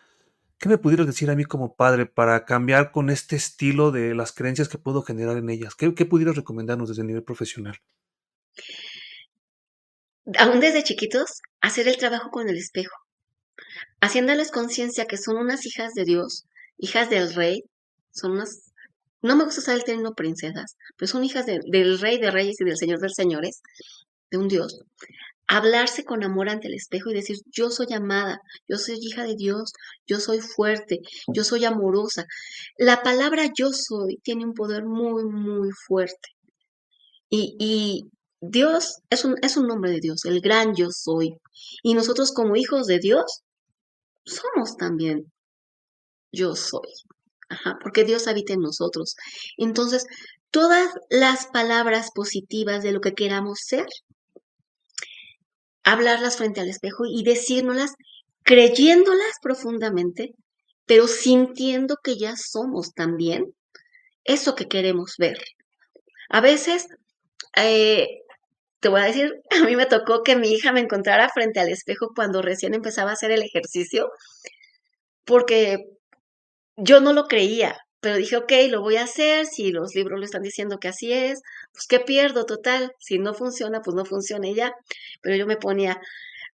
¿Qué 0.57 0.69
me 0.69 0.77
pudieras 0.77 1.05
decir 1.05 1.29
a 1.29 1.35
mí 1.35 1.43
como 1.43 1.75
padre 1.75 2.05
para 2.05 2.45
cambiar 2.45 2.91
con 2.91 3.09
este 3.09 3.35
estilo 3.35 3.91
de 3.91 4.15
las 4.15 4.31
creencias 4.31 4.69
que 4.69 4.77
puedo 4.77 5.01
generar 5.01 5.37
en 5.37 5.49
ellas? 5.49 5.75
¿Qué, 5.75 5.91
pudieras 6.05 6.35
recomendarnos 6.35 6.89
desde 6.89 7.01
el 7.01 7.07
nivel 7.07 7.23
profesional? 7.23 7.77
Aún 10.37 10.59
desde 10.59 10.83
chiquitos, 10.83 11.41
hacer 11.61 11.87
el 11.87 11.97
trabajo 11.97 12.29
con 12.31 12.47
el 12.49 12.57
espejo, 12.57 12.95
haciéndoles 13.99 14.51
conciencia 14.51 15.05
que 15.05 15.17
son 15.17 15.37
unas 15.37 15.65
hijas 15.65 15.93
de 15.93 16.05
Dios, 16.05 16.45
hijas 16.77 17.09
del 17.09 17.33
rey, 17.33 17.63
son 18.11 18.31
unas, 18.31 18.71
no 19.21 19.35
me 19.35 19.43
gusta 19.43 19.59
usar 19.59 19.75
el 19.75 19.83
término 19.83 20.13
princesas, 20.13 20.77
pero 20.97 21.11
son 21.11 21.23
hijas 21.23 21.45
del 21.45 21.99
rey 21.99 22.17
de 22.17 22.31
reyes 22.31 22.55
y 22.59 22.63
del 22.63 22.77
señor 22.77 22.99
de 22.99 23.09
señores, 23.09 23.61
de 24.31 24.37
un 24.37 24.47
Dios, 24.47 24.79
hablarse 25.47 26.03
con 26.03 26.23
amor 26.23 26.49
ante 26.49 26.67
el 26.67 26.73
espejo 26.73 27.11
y 27.11 27.13
decir, 27.13 27.37
yo 27.51 27.69
soy 27.69 27.93
amada, 27.93 28.41
yo 28.67 28.77
soy 28.77 28.97
hija 28.99 29.23
de 29.23 29.35
Dios, 29.35 29.73
yo 30.07 30.19
soy 30.19 30.41
fuerte, 30.41 31.01
yo 31.33 31.43
soy 31.43 31.65
amorosa. 31.65 32.25
La 32.77 33.03
palabra 33.03 33.51
yo 33.57 33.71
soy 33.71 34.17
tiene 34.23 34.45
un 34.45 34.53
poder 34.53 34.85
muy, 34.85 35.25
muy 35.25 35.69
fuerte. 35.87 36.29
Y, 37.29 37.55
y 37.59 38.03
Dios 38.41 38.99
es 39.09 39.25
un, 39.25 39.35
es 39.41 39.57
un 39.57 39.67
nombre 39.67 39.91
de 39.91 39.99
Dios, 39.99 40.25
el 40.25 40.41
gran 40.41 40.75
yo 40.75 40.89
soy. 40.91 41.37
Y 41.83 41.93
nosotros 41.93 42.31
como 42.31 42.55
hijos 42.55 42.87
de 42.87 42.99
Dios 42.99 43.41
somos 44.25 44.77
también 44.77 45.31
yo 46.31 46.55
soy. 46.55 46.89
Ajá, 47.49 47.77
porque 47.81 48.03
Dios 48.03 48.27
habita 48.27 48.53
en 48.53 48.61
nosotros. 48.61 49.15
Entonces, 49.57 50.05
todas 50.51 50.89
las 51.09 51.47
palabras 51.47 52.11
positivas 52.13 52.83
de 52.83 52.91
lo 52.91 53.01
que 53.01 53.13
queramos 53.13 53.59
ser, 53.63 53.85
hablarlas 55.85 56.35
frente 56.35 56.59
al 56.59 56.69
espejo 56.69 57.05
y 57.05 57.23
decírnoslas 57.23 57.93
creyéndolas 58.43 59.39
profundamente, 59.41 60.33
pero 60.85 61.07
sintiendo 61.07 61.97
que 62.03 62.17
ya 62.17 62.35
somos 62.35 62.93
también 62.93 63.53
eso 64.23 64.55
que 64.55 64.67
queremos 64.67 65.15
ver. 65.17 65.37
A 66.29 66.41
veces, 66.41 66.87
eh, 67.55 68.07
te 68.79 68.89
voy 68.89 69.01
a 69.01 69.05
decir, 69.05 69.31
a 69.51 69.63
mí 69.63 69.75
me 69.75 69.85
tocó 69.85 70.23
que 70.23 70.35
mi 70.35 70.51
hija 70.51 70.71
me 70.73 70.81
encontrara 70.81 71.29
frente 71.29 71.59
al 71.59 71.69
espejo 71.69 72.09
cuando 72.15 72.41
recién 72.41 72.73
empezaba 72.73 73.11
a 73.11 73.13
hacer 73.13 73.31
el 73.31 73.43
ejercicio, 73.43 74.09
porque 75.23 75.85
yo 76.77 76.99
no 76.99 77.13
lo 77.13 77.25
creía, 77.27 77.77
pero 78.05 78.17
dije, 78.17 78.37
ok, 78.37 78.51
lo 78.69 78.81
voy 78.81 78.97
a 78.97 79.03
hacer, 79.05 79.47
si 79.47 79.71
los 79.71 79.95
libros 79.95 80.19
lo 80.19 80.25
están 80.25 80.43
diciendo 80.43 80.77
que 80.77 80.89
así 80.89 81.11
es, 81.11 81.41
pues 81.73 81.87
¿qué 81.87 81.99
pierdo? 81.99 82.45
Total, 82.45 82.91
si 82.99 83.17
no 83.17 83.33
funciona, 83.33 83.81
pues 83.81 83.95
no 83.95 84.05
funciona 84.05 84.47
ya. 84.51 84.73
Pero 85.21 85.35
yo 85.35 85.47
me 85.47 85.57
ponía, 85.57 85.99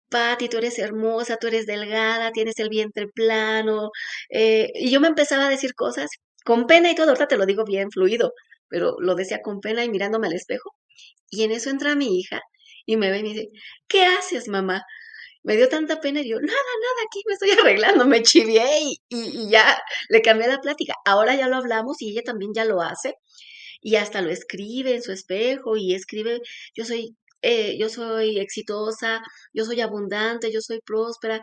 Pati, 0.08 0.48
tú 0.48 0.58
eres 0.58 0.78
hermosa, 0.78 1.36
tú 1.36 1.48
eres 1.48 1.66
delgada, 1.66 2.32
tienes 2.32 2.58
el 2.58 2.70
vientre 2.70 3.06
plano. 3.08 3.90
Eh, 4.30 4.70
y 4.74 4.90
yo 4.90 5.00
me 5.00 5.08
empezaba 5.08 5.46
a 5.46 5.50
decir 5.50 5.74
cosas 5.74 6.08
con 6.42 6.66
pena 6.66 6.90
y 6.90 6.94
todo, 6.94 7.08
ahorita 7.08 7.28
te 7.28 7.36
lo 7.36 7.44
digo 7.44 7.64
bien 7.66 7.90
fluido, 7.90 8.32
pero 8.68 8.96
lo 9.00 9.14
decía 9.14 9.42
con 9.42 9.60
pena 9.60 9.84
y 9.84 9.90
mirándome 9.90 10.28
al 10.28 10.34
espejo. 10.34 10.74
Y 11.30 11.44
en 11.44 11.52
eso 11.52 11.68
entra 11.68 11.96
mi 11.96 12.18
hija 12.18 12.40
y 12.86 12.96
me 12.96 13.10
ve 13.10 13.18
y 13.18 13.22
me 13.24 13.28
dice, 13.30 13.48
¿qué 13.88 14.06
haces, 14.06 14.48
mamá? 14.48 14.84
Me 15.44 15.56
dio 15.56 15.68
tanta 15.68 16.00
pena 16.00 16.20
y 16.20 16.28
yo, 16.28 16.36
nada, 16.40 16.46
nada, 16.46 17.06
aquí 17.06 17.22
me 17.26 17.34
estoy 17.34 17.50
arreglando, 17.60 18.06
me 18.06 18.22
chivié 18.22 18.64
y, 19.08 19.50
ya 19.50 19.78
le 20.08 20.22
cambié 20.22 20.48
la 20.48 20.60
plática. 20.60 20.94
Ahora 21.04 21.34
ya 21.34 21.48
lo 21.48 21.56
hablamos 21.56 22.00
y 22.00 22.10
ella 22.10 22.22
también 22.24 22.52
ya 22.54 22.64
lo 22.64 22.80
hace 22.82 23.14
y 23.80 23.96
hasta 23.96 24.22
lo 24.22 24.30
escribe 24.30 24.94
en 24.94 25.02
su 25.02 25.12
espejo 25.12 25.76
y 25.76 25.94
escribe, 25.94 26.40
yo 26.74 26.84
soy, 26.84 27.16
eh, 27.42 27.76
yo 27.78 27.88
soy 27.88 28.38
exitosa, 28.38 29.22
yo 29.52 29.64
soy 29.64 29.80
abundante, 29.80 30.52
yo 30.52 30.60
soy 30.60 30.80
próspera, 30.80 31.42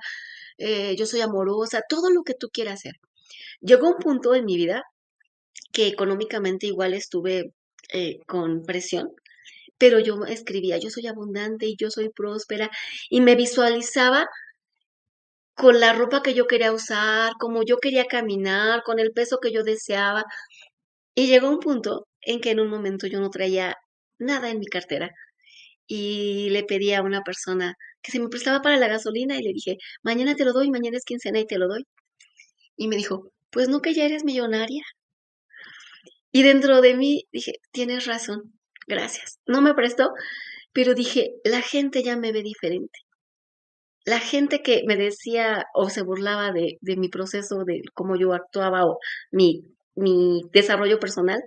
eh, 0.57 0.95
yo 0.97 1.05
soy 1.05 1.21
amorosa, 1.21 1.81
todo 1.89 2.09
lo 2.09 2.23
que 2.23 2.35
tú 2.35 2.49
quieras 2.51 2.75
hacer. 2.75 2.95
Llegó 3.61 3.89
un 3.89 3.97
punto 3.97 4.35
en 4.35 4.45
mi 4.45 4.57
vida 4.57 4.83
que 5.73 5.87
económicamente 5.87 6.67
igual 6.67 6.93
estuve 6.93 7.53
eh, 7.93 8.19
con 8.27 8.63
presión 8.63 9.11
pero 9.79 9.99
yo 9.99 10.25
escribía, 10.25 10.77
yo 10.77 10.89
soy 10.91 11.07
abundante 11.07 11.65
y 11.67 11.75
yo 11.77 11.89
soy 11.91 12.09
próspera 12.09 12.69
y 13.09 13.21
me 13.21 13.35
visualizaba 13.35 14.27
con 15.55 15.79
la 15.79 15.93
ropa 15.93 16.23
que 16.23 16.33
yo 16.33 16.47
quería 16.47 16.71
usar, 16.73 17.33
como 17.39 17.63
yo 17.63 17.77
quería 17.79 18.05
caminar, 18.05 18.83
con 18.83 18.99
el 18.99 19.11
peso 19.11 19.39
que 19.41 19.51
yo 19.51 19.63
deseaba. 19.63 20.23
Y 21.15 21.27
llegó 21.27 21.49
un 21.49 21.59
punto 21.59 22.07
en 22.21 22.41
que 22.41 22.51
en 22.51 22.59
un 22.61 22.69
momento 22.69 23.07
yo 23.07 23.19
no 23.21 23.29
traía 23.29 23.75
nada 24.19 24.49
en 24.51 24.59
mi 24.59 24.67
cartera 24.67 25.11
y 25.87 26.49
le 26.51 26.63
pedí 26.65 26.93
a 26.93 27.03
una 27.03 27.23
persona 27.23 27.75
que 28.01 28.11
se 28.11 28.19
me 28.19 28.29
prestaba 28.29 28.61
para 28.61 28.77
la 28.77 28.87
gasolina 28.87 29.37
y 29.37 29.43
le 29.43 29.53
dije, 29.53 29.77
mañana 30.03 30.35
te 30.35 30.45
lo 30.45 30.53
doy, 30.53 30.71
mañana 30.71 30.97
es 30.97 31.05
quincena 31.05 31.39
y 31.39 31.47
te 31.47 31.57
lo 31.59 31.67
doy. 31.67 31.85
Y 32.77 32.87
me 32.89 32.97
dijo, 32.97 33.31
pues 33.51 33.69
no 33.69 33.81
que 33.81 33.93
ya 33.93 34.05
eres 34.05 34.23
millonaria. 34.25 34.83
Y 36.31 36.43
dentro 36.43 36.81
de 36.81 36.95
mí 36.95 37.23
dije, 37.31 37.53
tienes 37.71 38.05
razón, 38.05 38.58
gracias. 38.89 39.39
No 39.45 39.61
me 39.61 39.73
prestó, 39.73 40.11
pero 40.73 40.93
dije, 40.93 41.31
la 41.45 41.61
gente 41.61 42.03
ya 42.03 42.17
me 42.17 42.33
ve 42.33 42.43
diferente. 42.43 42.99
La 44.05 44.19
gente 44.19 44.61
que 44.61 44.83
me 44.87 44.97
decía 44.97 45.65
o 45.73 45.89
se 45.89 46.01
burlaba 46.01 46.51
de, 46.51 46.77
mi 46.81 47.09
proceso, 47.09 47.63
de 47.65 47.81
cómo 47.93 48.15
yo 48.17 48.33
actuaba 48.33 48.85
o 48.85 48.97
mi 49.31 49.63
desarrollo 50.51 50.99
personal, 50.99 51.39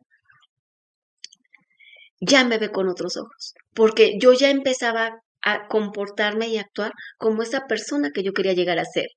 ya 2.21 2.45
me 2.45 2.59
ve 2.59 2.71
con 2.71 2.89
otros 2.89 3.17
ojos, 3.17 3.55
porque 3.75 4.17
yo 4.21 4.33
ya 4.33 4.49
empezaba 4.51 5.23
a 5.43 5.67
comportarme 5.67 6.47
y 6.49 6.57
actuar 6.57 6.93
como 7.19 7.43
esa 7.43 7.67
persona 7.67 8.13
que 8.15 8.23
yo 8.23 8.33
quería 8.33 8.53
llegar 8.53 8.79
a 8.79 8.85
ser. 8.85 9.09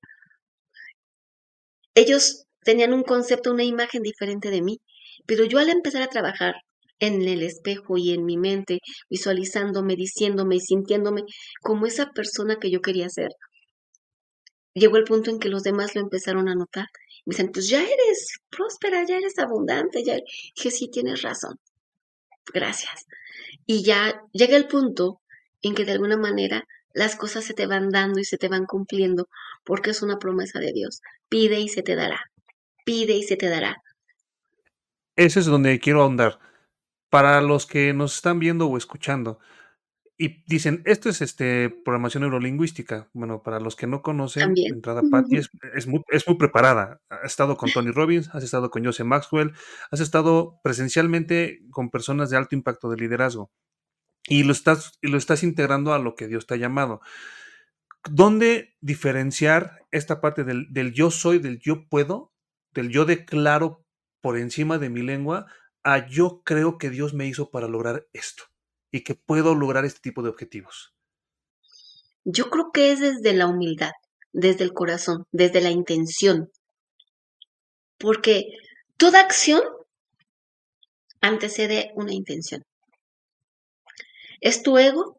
Ellos 1.94 2.46
tenían 2.64 2.92
un 2.92 3.04
concepto, 3.04 3.52
una 3.52 3.62
imagen 3.62 4.02
diferente 4.02 4.50
de 4.50 4.60
mí, 4.60 4.80
pero 5.24 5.44
yo 5.44 5.60
al 5.60 5.68
empezar 5.68 6.02
a 6.02 6.08
trabajar 6.08 6.56
en 7.00 7.22
el 7.22 7.42
espejo 7.42 7.96
y 7.98 8.12
en 8.12 8.24
mi 8.24 8.36
mente, 8.36 8.80
visualizándome, 9.10 9.96
diciéndome 9.96 10.56
y 10.56 10.60
sintiéndome 10.60 11.22
como 11.62 11.86
esa 11.86 12.10
persona 12.10 12.56
que 12.60 12.70
yo 12.70 12.80
quería 12.80 13.08
ser, 13.08 13.30
llegó 14.74 14.96
el 14.96 15.04
punto 15.04 15.30
en 15.30 15.38
que 15.38 15.48
los 15.48 15.62
demás 15.62 15.94
lo 15.94 16.00
empezaron 16.02 16.48
a 16.48 16.54
notar. 16.54 16.86
Me 17.24 17.32
dicen, 17.32 17.50
pues 17.52 17.68
ya 17.68 17.82
eres 17.82 18.38
próspera, 18.50 19.04
ya 19.06 19.16
eres 19.18 19.38
abundante, 19.38 20.04
ya. 20.04 20.16
Dije, 20.54 20.70
sí, 20.70 20.88
tienes 20.88 21.22
razón 21.22 21.58
gracias. 22.52 23.06
Y 23.66 23.84
ya 23.84 24.20
llega 24.32 24.56
el 24.56 24.68
punto 24.68 25.20
en 25.62 25.74
que 25.74 25.84
de 25.84 25.92
alguna 25.92 26.16
manera 26.16 26.64
las 26.94 27.16
cosas 27.16 27.44
se 27.44 27.54
te 27.54 27.66
van 27.66 27.90
dando 27.90 28.20
y 28.20 28.24
se 28.24 28.38
te 28.38 28.48
van 28.48 28.64
cumpliendo 28.64 29.28
porque 29.64 29.90
es 29.90 30.02
una 30.02 30.18
promesa 30.18 30.58
de 30.60 30.72
Dios. 30.72 31.00
Pide 31.28 31.60
y 31.60 31.68
se 31.68 31.82
te 31.82 31.94
dará. 31.94 32.20
Pide 32.84 33.14
y 33.14 33.22
se 33.22 33.36
te 33.36 33.48
dará. 33.48 33.76
Ese 35.16 35.40
es 35.40 35.46
donde 35.46 35.78
quiero 35.80 36.02
ahondar. 36.02 36.38
Para 37.16 37.40
los 37.40 37.64
que 37.64 37.94
nos 37.94 38.16
están 38.16 38.38
viendo 38.38 38.66
o 38.66 38.76
escuchando, 38.76 39.38
y 40.18 40.44
dicen, 40.46 40.82
esto 40.84 41.08
es 41.08 41.22
este 41.22 41.70
programación 41.70 42.20
neurolingüística. 42.20 43.08
Bueno, 43.14 43.42
para 43.42 43.58
los 43.58 43.74
que 43.74 43.86
no 43.86 44.02
conocen, 44.02 44.52
entrada 44.54 45.00
Patty 45.10 45.38
es, 45.38 45.48
es, 45.74 45.86
muy, 45.86 46.02
es, 46.10 46.28
muy, 46.28 46.36
preparada. 46.36 47.00
Has 47.08 47.24
estado 47.24 47.56
con 47.56 47.70
Tony 47.70 47.90
Robbins, 47.90 48.28
has 48.34 48.44
estado 48.44 48.70
con 48.70 48.84
Joseph 48.84 49.06
Maxwell, 49.06 49.54
has 49.90 50.00
estado 50.00 50.60
presencialmente 50.62 51.62
con 51.70 51.88
personas 51.88 52.28
de 52.28 52.36
alto 52.36 52.54
impacto 52.54 52.90
de 52.90 52.98
liderazgo. 52.98 53.50
Y 54.28 54.42
lo 54.42 54.52
estás, 54.52 54.98
y 55.00 55.08
lo 55.08 55.16
estás 55.16 55.42
integrando 55.42 55.94
a 55.94 55.98
lo 55.98 56.16
que 56.16 56.28
Dios 56.28 56.46
te 56.46 56.52
ha 56.52 56.58
llamado. 56.58 57.00
¿Dónde 58.10 58.76
diferenciar 58.82 59.86
esta 59.90 60.20
parte 60.20 60.44
del, 60.44 60.66
del 60.70 60.92
yo 60.92 61.10
soy, 61.10 61.38
del 61.38 61.60
yo 61.60 61.88
puedo, 61.88 62.34
del 62.74 62.90
yo 62.90 63.06
declaro 63.06 63.86
por 64.20 64.36
encima 64.36 64.76
de 64.76 64.90
mi 64.90 65.00
lengua, 65.00 65.46
a 65.86 66.06
yo 66.06 66.42
creo 66.44 66.76
que 66.76 66.90
Dios 66.90 67.14
me 67.14 67.26
hizo 67.26 67.50
para 67.50 67.68
lograr 67.68 68.06
esto? 68.12 68.44
y 68.96 69.04
que 69.04 69.14
puedo 69.14 69.54
lograr 69.54 69.84
este 69.84 70.00
tipo 70.00 70.22
de 70.22 70.30
objetivos? 70.30 70.94
Yo 72.24 72.50
creo 72.50 72.70
que 72.72 72.92
es 72.92 73.00
desde 73.00 73.34
la 73.34 73.46
humildad, 73.46 73.92
desde 74.32 74.64
el 74.64 74.72
corazón, 74.72 75.26
desde 75.32 75.60
la 75.60 75.70
intención. 75.70 76.50
Porque 77.98 78.46
toda 78.96 79.20
acción 79.20 79.60
antecede 81.20 81.92
una 81.94 82.12
intención. 82.12 82.62
¿Es 84.40 84.62
tu 84.62 84.78
ego? 84.78 85.16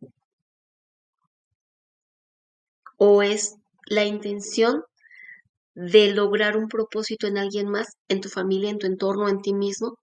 ¿O 2.98 3.22
es 3.22 3.56
la 3.86 4.06
intención 4.06 4.84
de 5.76 6.12
lograr 6.14 6.58
un 6.58 6.68
propósito 6.68 7.28
en 7.28 7.38
alguien 7.38 7.70
más, 7.70 7.88
en 8.08 8.22
tu 8.22 8.30
familia, 8.30 8.72
en 8.72 8.80
tu 8.80 8.88
entorno, 8.88 9.30
en 9.30 9.42
ti 9.42 9.54
mismo? 9.54 9.98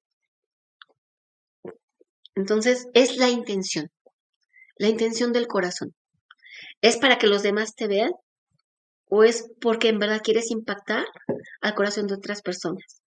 Entonces, 2.36 2.88
es 2.94 3.16
la 3.16 3.28
intención, 3.28 3.90
la 4.76 4.88
intención 4.88 5.32
del 5.32 5.46
corazón. 5.46 5.94
¿Es 6.80 6.96
para 6.98 7.18
que 7.18 7.26
los 7.26 7.42
demás 7.42 7.74
te 7.74 7.88
vean? 7.88 8.12
¿O 9.08 9.24
es 9.24 9.50
porque 9.60 9.88
en 9.88 9.98
verdad 9.98 10.20
quieres 10.22 10.50
impactar 10.50 11.06
al 11.62 11.74
corazón 11.74 12.06
de 12.06 12.14
otras 12.14 12.42
personas? 12.42 13.02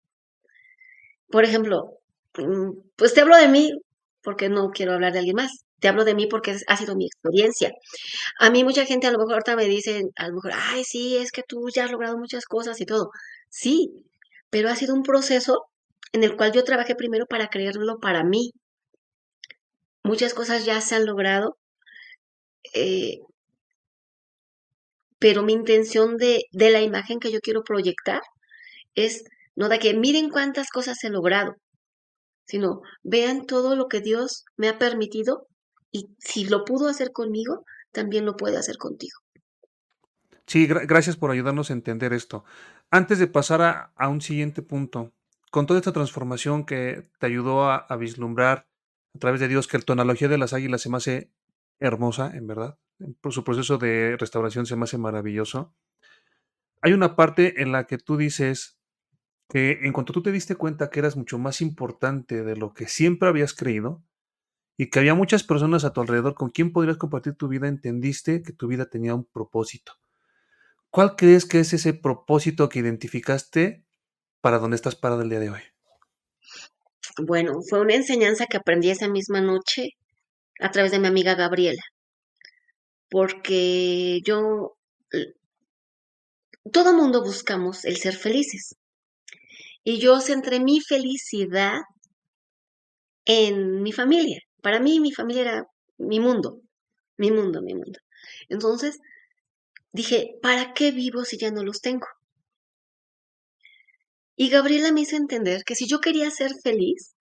Por 1.30 1.44
ejemplo, 1.44 1.98
mm, 2.38 2.70
pues 2.96 3.14
te 3.14 3.20
hablo 3.20 3.36
de 3.36 3.48
mí 3.48 3.70
porque 4.22 4.48
no 4.48 4.70
quiero 4.70 4.92
hablar 4.94 5.12
de 5.12 5.20
alguien 5.20 5.36
más. 5.36 5.64
Te 5.80 5.88
hablo 5.88 6.04
de 6.04 6.14
mí 6.14 6.26
porque 6.26 6.56
ha 6.66 6.76
sido 6.76 6.96
mi 6.96 7.06
experiencia. 7.06 7.72
A 8.40 8.50
mí 8.50 8.64
mucha 8.64 8.84
gente 8.86 9.06
a 9.06 9.12
lo 9.12 9.18
mejor 9.18 9.34
ahorita 9.34 9.56
me 9.56 9.66
dice, 9.66 10.02
a 10.16 10.28
lo 10.28 10.34
mejor, 10.34 10.52
ay, 10.54 10.84
sí, 10.84 11.16
es 11.18 11.30
que 11.32 11.42
tú 11.46 11.68
ya 11.74 11.84
has 11.84 11.92
logrado 11.92 12.18
muchas 12.18 12.46
cosas 12.46 12.80
y 12.80 12.86
todo. 12.86 13.10
Sí, 13.50 13.90
pero 14.50 14.70
ha 14.70 14.76
sido 14.76 14.94
un 14.94 15.02
proceso 15.02 15.66
en 16.12 16.24
el 16.24 16.36
cual 16.36 16.52
yo 16.52 16.64
trabajé 16.64 16.94
primero 16.96 17.26
para 17.26 17.48
creerlo 17.48 17.98
para 18.00 18.24
mí, 18.24 18.52
muchas 20.08 20.32
cosas 20.32 20.64
ya 20.64 20.80
se 20.80 20.94
han 20.94 21.04
logrado, 21.04 21.58
eh, 22.74 23.18
pero 25.18 25.42
mi 25.42 25.52
intención 25.52 26.16
de, 26.16 26.44
de 26.50 26.70
la 26.70 26.80
imagen 26.80 27.20
que 27.20 27.30
yo 27.30 27.40
quiero 27.40 27.62
proyectar 27.62 28.22
es 28.94 29.24
no 29.54 29.68
de 29.68 29.78
que 29.78 29.92
miren 29.94 30.30
cuántas 30.30 30.70
cosas 30.70 31.04
he 31.04 31.10
logrado, 31.10 31.56
sino 32.46 32.80
vean 33.02 33.44
todo 33.44 33.76
lo 33.76 33.88
que 33.88 34.00
Dios 34.00 34.44
me 34.56 34.68
ha 34.68 34.78
permitido 34.78 35.46
y 35.92 36.06
si 36.18 36.44
lo 36.44 36.64
pudo 36.64 36.88
hacer 36.88 37.12
conmigo, 37.12 37.64
también 37.92 38.24
lo 38.24 38.34
puede 38.34 38.56
hacer 38.56 38.78
contigo. 38.78 39.18
Sí, 40.46 40.66
gracias 40.66 41.16
por 41.16 41.30
ayudarnos 41.30 41.68
a 41.68 41.74
entender 41.74 42.14
esto. 42.14 42.44
Antes 42.90 43.18
de 43.18 43.26
pasar 43.26 43.60
a, 43.60 43.92
a, 43.94 44.08
un 44.08 44.22
siguiente 44.22 44.62
punto, 44.62 45.12
con 45.50 45.66
toda 45.66 45.78
esta 45.78 45.92
transformación 45.92 46.64
que 46.64 47.02
te 47.18 47.26
ayudó 47.26 47.64
a, 47.64 47.76
a 47.76 47.96
vislumbrar 47.96 48.68
a 49.14 49.18
través 49.18 49.40
de 49.40 49.48
Dios, 49.48 49.66
que 49.66 49.78
la 49.78 49.92
analogía 49.92 50.28
de 50.28 50.38
las 50.38 50.52
águilas 50.52 50.82
se 50.82 50.90
me 50.90 50.98
hace 50.98 51.32
hermosa, 51.80 52.32
en 52.34 52.46
verdad. 52.46 52.78
Por 53.20 53.32
su 53.32 53.44
proceso 53.44 53.78
de 53.78 54.16
restauración 54.18 54.66
se 54.66 54.76
me 54.76 54.84
hace 54.84 54.98
maravilloso. 54.98 55.74
Hay 56.82 56.92
una 56.92 57.16
parte 57.16 57.62
en 57.62 57.72
la 57.72 57.86
que 57.86 57.98
tú 57.98 58.16
dices 58.16 58.78
que 59.48 59.80
en 59.82 59.92
cuanto 59.92 60.12
tú 60.12 60.22
te 60.22 60.32
diste 60.32 60.56
cuenta 60.56 60.90
que 60.90 61.00
eras 61.00 61.16
mucho 61.16 61.38
más 61.38 61.60
importante 61.60 62.44
de 62.44 62.56
lo 62.56 62.74
que 62.74 62.86
siempre 62.86 63.28
habías 63.28 63.54
creído 63.54 64.04
y 64.76 64.90
que 64.90 64.98
había 64.98 65.14
muchas 65.14 65.42
personas 65.42 65.84
a 65.84 65.92
tu 65.92 66.00
alrededor 66.00 66.34
con 66.34 66.50
quien 66.50 66.72
podrías 66.72 66.98
compartir 66.98 67.34
tu 67.34 67.48
vida, 67.48 67.66
entendiste 67.66 68.42
que 68.42 68.52
tu 68.52 68.68
vida 68.68 68.86
tenía 68.86 69.14
un 69.14 69.24
propósito. 69.24 69.94
¿Cuál 70.90 71.16
crees 71.16 71.46
que 71.46 71.60
es 71.60 71.72
ese 71.72 71.94
propósito 71.94 72.68
que 72.68 72.78
identificaste 72.78 73.84
para 74.40 74.58
donde 74.58 74.76
estás 74.76 74.94
parado 74.94 75.22
el 75.22 75.30
día 75.30 75.40
de 75.40 75.50
hoy? 75.50 75.77
Bueno, 77.18 77.62
fue 77.68 77.80
una 77.80 77.94
enseñanza 77.94 78.46
que 78.46 78.58
aprendí 78.58 78.90
esa 78.90 79.08
misma 79.08 79.40
noche 79.40 79.90
a 80.60 80.70
través 80.70 80.92
de 80.92 81.00
mi 81.00 81.08
amiga 81.08 81.34
Gabriela, 81.34 81.82
porque 83.10 84.20
yo, 84.24 84.76
todo 86.72 86.94
mundo 86.94 87.22
buscamos 87.22 87.84
el 87.84 87.96
ser 87.96 88.14
felices. 88.14 88.76
Y 89.82 89.98
yo 89.98 90.20
centré 90.20 90.60
mi 90.60 90.80
felicidad 90.80 91.80
en 93.24 93.82
mi 93.82 93.92
familia. 93.92 94.40
Para 94.62 94.80
mí 94.80 95.00
mi 95.00 95.12
familia 95.12 95.42
era 95.42 95.66
mi 95.98 96.20
mundo, 96.20 96.60
mi 97.16 97.30
mundo, 97.32 97.62
mi 97.62 97.74
mundo. 97.74 97.98
Entonces 98.48 98.98
dije, 99.92 100.36
¿para 100.42 100.72
qué 100.74 100.92
vivo 100.92 101.24
si 101.24 101.38
ya 101.38 101.50
no 101.50 101.64
los 101.64 101.80
tengo? 101.80 102.06
Y 104.40 104.50
Gabriela 104.50 104.92
me 104.92 105.00
hizo 105.00 105.16
entender 105.16 105.64
que 105.64 105.74
si 105.74 105.88
yo 105.88 105.98
quería 105.98 106.30
ser 106.30 106.52
feliz, 106.62 107.16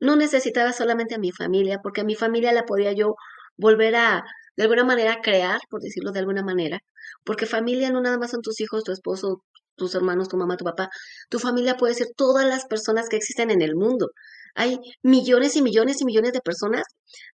no 0.00 0.16
necesitaba 0.16 0.72
solamente 0.72 1.14
a 1.14 1.18
mi 1.18 1.30
familia, 1.30 1.80
porque 1.82 2.00
a 2.00 2.04
mi 2.04 2.14
familia 2.14 2.52
la 2.52 2.64
podía 2.64 2.92
yo 2.94 3.16
volver 3.58 3.96
a, 3.96 4.24
de 4.56 4.62
alguna 4.62 4.82
manera, 4.84 5.20
crear, 5.22 5.60
por 5.68 5.82
decirlo 5.82 6.10
de 6.12 6.20
alguna 6.20 6.42
manera, 6.42 6.80
porque 7.22 7.44
familia 7.44 7.90
no 7.90 8.00
nada 8.00 8.18
más 8.18 8.30
son 8.30 8.40
tus 8.40 8.60
hijos, 8.62 8.82
tu 8.82 8.92
esposo, 8.92 9.44
tus 9.76 9.94
hermanos, 9.94 10.28
tu 10.30 10.38
mamá, 10.38 10.56
tu 10.56 10.64
papá, 10.64 10.88
tu 11.28 11.38
familia 11.38 11.76
puede 11.76 11.94
ser 11.94 12.08
todas 12.16 12.46
las 12.46 12.64
personas 12.64 13.10
que 13.10 13.16
existen 13.16 13.50
en 13.50 13.60
el 13.60 13.76
mundo. 13.76 14.08
Hay 14.54 14.78
millones 15.02 15.56
y 15.56 15.62
millones 15.62 16.00
y 16.00 16.06
millones 16.06 16.32
de 16.32 16.40
personas 16.40 16.84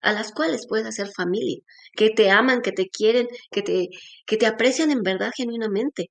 a 0.01 0.11
las 0.13 0.31
cuales 0.31 0.65
puedes 0.67 0.87
hacer 0.87 1.07
familia, 1.15 1.59
que 1.93 2.09
te 2.09 2.31
aman, 2.31 2.61
que 2.61 2.71
te 2.71 2.89
quieren, 2.89 3.27
que 3.51 3.61
te, 3.61 3.89
que 4.25 4.37
te 4.37 4.47
aprecian 4.47 4.89
en 4.89 5.03
verdad 5.03 5.31
genuinamente 5.37 6.07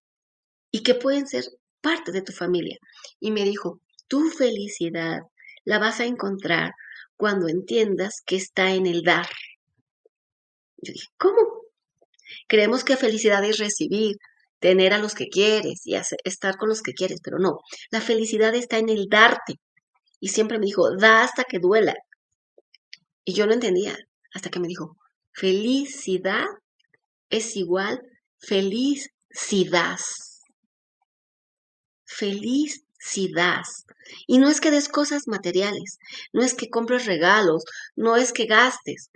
y 0.70 0.82
que 0.84 0.94
pueden 0.94 1.26
ser 1.26 1.44
parte 1.88 2.12
de 2.12 2.20
tu 2.20 2.32
familia. 2.32 2.76
Y 3.18 3.30
me 3.30 3.44
dijo, 3.44 3.80
tu 4.08 4.28
felicidad 4.28 5.20
la 5.64 5.78
vas 5.78 6.00
a 6.00 6.04
encontrar 6.04 6.72
cuando 7.16 7.48
entiendas 7.48 8.20
que 8.26 8.36
está 8.36 8.74
en 8.74 8.86
el 8.86 9.02
dar. 9.02 9.26
Yo 10.76 10.92
dije, 10.92 11.08
¿cómo? 11.16 11.40
Creemos 12.46 12.84
que 12.84 12.96
felicidad 12.96 13.42
es 13.44 13.58
recibir, 13.58 14.16
tener 14.60 14.92
a 14.92 14.98
los 14.98 15.14
que 15.14 15.28
quieres 15.28 15.86
y 15.86 15.94
estar 16.24 16.56
con 16.58 16.68
los 16.68 16.82
que 16.82 16.92
quieres, 16.92 17.20
pero 17.22 17.38
no, 17.38 17.60
la 17.90 18.02
felicidad 18.02 18.54
está 18.54 18.76
en 18.78 18.90
el 18.90 19.06
darte. 19.08 19.54
Y 20.20 20.28
siempre 20.28 20.58
me 20.58 20.66
dijo, 20.66 20.94
da 20.94 21.22
hasta 21.22 21.44
que 21.44 21.58
duela. 21.58 21.94
Y 23.24 23.32
yo 23.32 23.46
no 23.46 23.54
entendía, 23.54 23.96
hasta 24.34 24.50
que 24.50 24.60
me 24.60 24.68
dijo, 24.68 24.96
felicidad 25.32 26.44
es 27.30 27.56
igual 27.56 28.02
felicidad. 28.38 29.98
Felicidad. 32.08 33.62
Y 34.26 34.38
no 34.38 34.48
es 34.48 34.60
que 34.60 34.70
des 34.70 34.88
cosas 34.88 35.28
materiales, 35.28 35.98
no 36.32 36.42
es 36.42 36.54
que 36.54 36.70
compres 36.70 37.04
regalos, 37.04 37.64
no 37.96 38.16
es 38.16 38.32
que 38.32 38.46
gastes. 38.46 39.10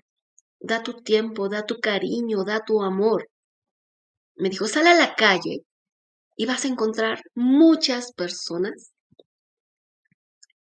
Da 0.61 0.83
tu 0.83 1.03
tiempo, 1.03 1.49
da 1.49 1.65
tu 1.65 1.81
cariño, 1.81 2.45
da 2.45 2.61
tu 2.65 2.83
amor. 2.83 3.29
Me 4.37 4.51
dijo, 4.51 4.67
sal 4.67 4.87
a 4.87 4.95
la 4.95 5.15
calle 5.15 5.65
y 6.37 6.47
vas 6.47 6.65
a 6.65 6.69
encontrar 6.69 7.23
muchas 7.35 8.13
personas 8.13 8.93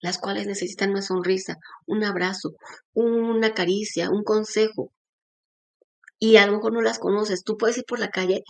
las 0.01 0.18
cuales 0.18 0.47
necesitan 0.47 0.91
una 0.91 1.03
sonrisa, 1.03 1.57
un 1.87 2.05
abrazo, 2.05 2.55
una 2.95 3.53
caricia, 3.53 4.09
un 4.11 4.24
consejo. 4.24 4.93
Y 6.18 6.37
a 6.37 6.47
lo 6.47 6.53
mejor 6.53 6.72
no 6.72 6.81
las 6.81 6.99
conoces. 6.99 7.43
Tú 7.45 7.57
puedes 7.57 7.76
ir 7.78 7.85
por 7.85 7.99
la 7.99 8.09
calle. 8.09 8.45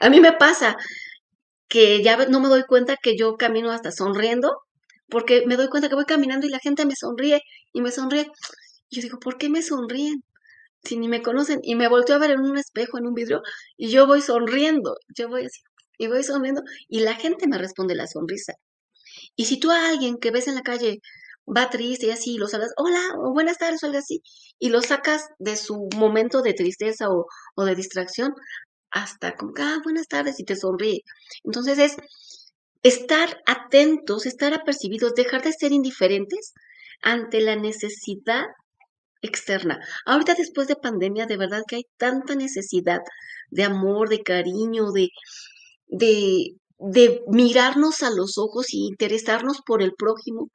A 0.00 0.10
mí 0.10 0.20
me 0.20 0.32
pasa 0.32 0.76
que 1.74 2.04
ya 2.04 2.16
no 2.26 2.38
me 2.38 2.48
doy 2.48 2.62
cuenta 2.62 2.96
que 3.02 3.16
yo 3.16 3.36
camino 3.36 3.72
hasta 3.72 3.90
sonriendo, 3.90 4.58
porque 5.08 5.44
me 5.44 5.56
doy 5.56 5.66
cuenta 5.68 5.88
que 5.88 5.96
voy 5.96 6.04
caminando 6.04 6.46
y 6.46 6.50
la 6.50 6.60
gente 6.60 6.86
me 6.86 6.94
sonríe 6.94 7.42
y 7.72 7.80
me 7.80 7.90
sonríe. 7.90 8.30
Yo 8.90 9.02
digo, 9.02 9.18
¿por 9.18 9.38
qué 9.38 9.48
me 9.50 9.60
sonríen? 9.60 10.22
Si 10.84 10.96
ni 10.96 11.08
me 11.08 11.20
conocen. 11.20 11.58
Y 11.64 11.74
me 11.74 11.88
volteo 11.88 12.14
a 12.14 12.20
ver 12.20 12.30
en 12.30 12.42
un 12.42 12.58
espejo, 12.58 12.96
en 12.98 13.08
un 13.08 13.14
vidrio, 13.14 13.42
y 13.76 13.88
yo 13.88 14.06
voy 14.06 14.20
sonriendo. 14.22 14.94
Yo 15.16 15.28
voy 15.28 15.46
así, 15.46 15.62
y 15.98 16.06
voy 16.06 16.22
sonriendo, 16.22 16.62
y 16.88 17.00
la 17.00 17.16
gente 17.16 17.48
me 17.48 17.58
responde 17.58 17.96
la 17.96 18.06
sonrisa. 18.06 18.52
Y 19.34 19.46
si 19.46 19.58
tú 19.58 19.72
a 19.72 19.88
alguien 19.88 20.18
que 20.18 20.30
ves 20.30 20.46
en 20.46 20.54
la 20.54 20.62
calle 20.62 21.00
va 21.44 21.70
triste 21.70 22.06
y 22.06 22.10
así, 22.10 22.36
lo 22.36 22.46
hablas, 22.46 22.70
hola, 22.76 23.00
o 23.18 23.32
buenas 23.32 23.58
tardes, 23.58 23.82
o 23.82 23.86
algo 23.86 23.98
así, 23.98 24.22
y 24.60 24.68
lo 24.68 24.80
sacas 24.80 25.26
de 25.40 25.56
su 25.56 25.88
momento 25.96 26.40
de 26.40 26.54
tristeza 26.54 27.10
o, 27.10 27.26
o 27.56 27.64
de 27.64 27.74
distracción, 27.74 28.32
hasta 28.94 29.34
como, 29.36 29.52
ah, 29.58 29.80
buenas 29.82 30.06
tardes, 30.08 30.40
y 30.40 30.44
te 30.44 30.56
sonríe. 30.56 31.02
Entonces 31.42 31.78
es 31.78 31.96
estar 32.82 33.42
atentos, 33.46 34.24
estar 34.24 34.54
apercibidos, 34.54 35.14
dejar 35.14 35.42
de 35.42 35.52
ser 35.52 35.72
indiferentes 35.72 36.54
ante 37.02 37.40
la 37.40 37.56
necesidad 37.56 38.44
externa. 39.20 39.80
Ahorita 40.06 40.34
después 40.34 40.68
de 40.68 40.76
pandemia, 40.76 41.26
de 41.26 41.36
verdad 41.36 41.62
que 41.66 41.76
hay 41.76 41.86
tanta 41.96 42.36
necesidad 42.36 43.00
de 43.50 43.64
amor, 43.64 44.08
de 44.08 44.22
cariño, 44.22 44.92
de, 44.92 45.08
de, 45.88 46.56
de 46.78 47.22
mirarnos 47.28 48.02
a 48.04 48.10
los 48.10 48.38
ojos 48.38 48.72
y 48.72 48.86
interesarnos 48.86 49.60
por 49.66 49.82
el 49.82 49.94
prójimo, 49.94 50.50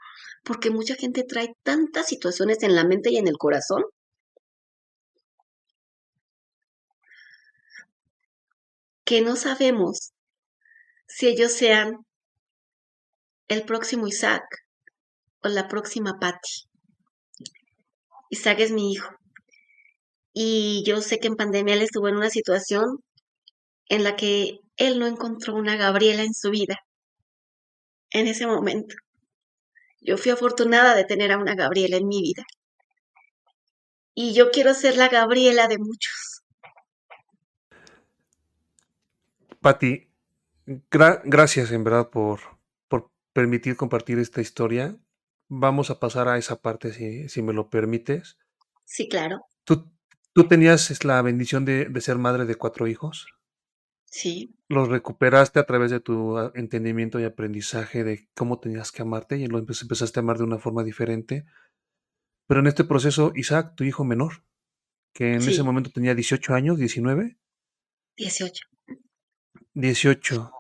porque 0.46 0.70
mucha 0.70 0.96
gente 0.96 1.24
trae 1.24 1.50
tantas 1.64 2.08
situaciones 2.08 2.64
en 2.64 2.76
la 2.76 2.86
mente 2.86 3.12
y 3.12 3.18
en 3.18 3.28
el 3.28 3.38
corazón. 3.38 3.84
Que 9.10 9.22
no 9.22 9.36
sabemos 9.36 10.14
si 11.08 11.26
ellos 11.30 11.52
sean 11.52 12.06
el 13.48 13.64
próximo 13.64 14.06
Isaac 14.06 14.44
o 15.42 15.48
la 15.48 15.68
próxima 15.68 16.20
Patty. 16.20 16.70
Isaac 18.30 18.60
es 18.60 18.72
mi 18.72 18.94
hijo. 18.94 19.10
Y 20.32 20.84
yo 20.86 21.02
sé 21.02 21.18
que 21.18 21.26
en 21.26 21.38
pandemia 21.38 21.74
él 21.74 21.82
estuvo 21.82 22.08
en 22.08 22.18
una 22.18 22.30
situación 22.30 23.00
en 23.88 24.04
la 24.04 24.16
que 24.16 24.60
él 24.78 25.00
no 25.00 25.08
encontró 25.08 25.56
una 25.56 25.76
Gabriela 25.76 26.22
en 26.22 26.36
su 26.36 26.52
vida. 26.52 26.78
En 28.12 28.28
ese 28.28 28.46
momento. 28.46 28.94
Yo 30.02 30.18
fui 30.18 30.32
afortunada 30.32 30.94
de 30.94 31.06
tener 31.06 31.32
a 31.32 31.40
una 31.40 31.56
Gabriela 31.56 31.98
en 31.98 32.08
mi 32.08 32.22
vida. 32.22 32.44
Y 34.14 34.36
yo 34.36 34.52
quiero 34.52 34.76
ser 34.76 34.98
la 34.98 35.10
Gabriela 35.10 35.68
de 35.68 35.80
muchos. 35.80 36.29
Patti, 39.62 40.10
gracias 41.26 41.72
en 41.72 41.84
verdad 41.84 42.10
por, 42.10 42.40
por 42.88 43.12
permitir 43.34 43.76
compartir 43.76 44.20
esta 44.20 44.42
historia. 44.42 44.98
Vamos 45.48 45.90
a 45.90 46.00
pasar 46.00 46.28
a 46.28 46.38
esa 46.38 46.62
parte 46.62 46.94
si, 46.94 47.28
si 47.30 47.42
me 47.42 47.54
lo 47.54 47.70
permites. 47.70 48.38
Sí, 48.86 49.10
claro. 49.10 49.46
¿Tú, 49.64 49.92
tú 50.34 50.48
tenías 50.48 51.04
la 51.04 51.22
bendición 51.22 51.66
de, 51.66 51.86
de 51.86 52.02
ser 52.02 52.18
madre 52.18 52.46
de 52.46 52.56
cuatro 52.56 52.88
hijos? 52.88 53.28
Sí. 54.06 54.56
Los 54.68 54.88
recuperaste 54.88 55.60
a 55.60 55.66
través 55.66 55.92
de 55.92 56.00
tu 56.00 56.38
ah, 56.38 56.52
entendimiento 56.56 57.20
y 57.20 57.24
aprendizaje 57.24 58.04
de 58.04 58.30
cómo 58.36 58.60
tenías 58.60 58.92
que 58.92 59.02
amarte 59.02 59.38
y 59.38 59.48
lo 59.48 59.60
empezaste 59.60 60.20
a 60.20 60.22
amar 60.22 60.38
de 60.38 60.44
una 60.46 60.58
forma 60.58 60.84
diferente. 60.84 61.46
Pero 62.48 62.62
en 62.62 62.68
este 62.68 62.84
proceso, 62.84 63.32
Isaac, 63.36 63.76
tu 63.76 63.84
hijo 63.84 64.04
menor, 64.04 64.44
que 65.14 65.34
en 65.34 65.42
ese 65.42 65.62
momento 65.62 65.92
tenía 65.92 66.16
18 66.16 66.54
años, 66.56 66.80
19. 66.80 67.38
18. 68.18 68.68
18. 69.80 70.52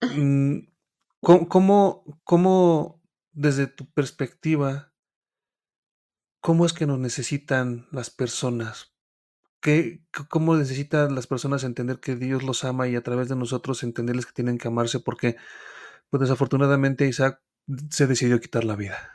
¿Cómo, 1.20 2.04
cómo, 2.24 3.02
desde 3.32 3.66
tu 3.66 3.84
perspectiva, 3.92 4.94
cómo 6.40 6.64
es 6.64 6.72
que 6.72 6.86
nos 6.86 6.98
necesitan 6.98 7.86
las 7.90 8.08
personas 8.08 8.90
¿Cómo 10.30 10.56
necesitan 10.56 11.14
las 11.14 11.26
personas 11.26 11.64
entender 11.64 12.00
que 12.00 12.16
Dios 12.16 12.42
los 12.42 12.64
ama 12.64 12.88
y 12.88 12.96
a 12.96 13.02
través 13.02 13.28
de 13.28 13.36
nosotros 13.36 13.82
entenderles 13.82 14.24
que 14.24 14.32
tienen 14.32 14.56
que 14.56 14.68
amarse? 14.68 15.00
Porque, 15.00 15.36
pues 16.08 16.22
desafortunadamente 16.22 17.06
Isaac 17.06 17.42
se 17.90 18.06
decidió 18.06 18.40
quitar 18.40 18.64
la 18.64 18.76
vida. 18.76 19.12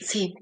Sí. 0.00 0.34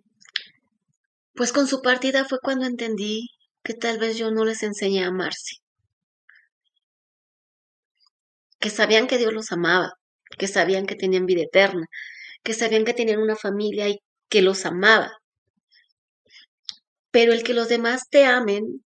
Pues 1.34 1.52
con 1.52 1.66
su 1.66 1.82
partida 1.82 2.24
fue 2.24 2.38
cuando 2.42 2.64
entendí 2.66 3.28
que 3.62 3.74
tal 3.74 3.98
vez 3.98 4.16
yo 4.16 4.30
no 4.30 4.46
les 4.46 4.62
enseñé 4.62 5.04
a 5.04 5.08
amarse. 5.08 5.56
Que 8.60 8.70
sabían 8.70 9.06
que 9.06 9.18
Dios 9.18 9.32
los 9.32 9.52
amaba, 9.52 9.94
que 10.38 10.46
sabían 10.46 10.86
que 10.86 10.94
tenían 10.94 11.26
vida 11.26 11.42
eterna, 11.42 11.86
que 12.44 12.54
sabían 12.54 12.84
que 12.84 12.94
tenían 12.94 13.20
una 13.20 13.36
familia 13.36 13.88
y 13.88 13.98
que 14.28 14.42
los 14.42 14.64
amaba. 14.66 15.10
Pero 17.10 17.32
el 17.32 17.42
que 17.42 17.54
los 17.54 17.68
demás 17.68 18.08
te 18.08 18.24
amen 18.24 18.84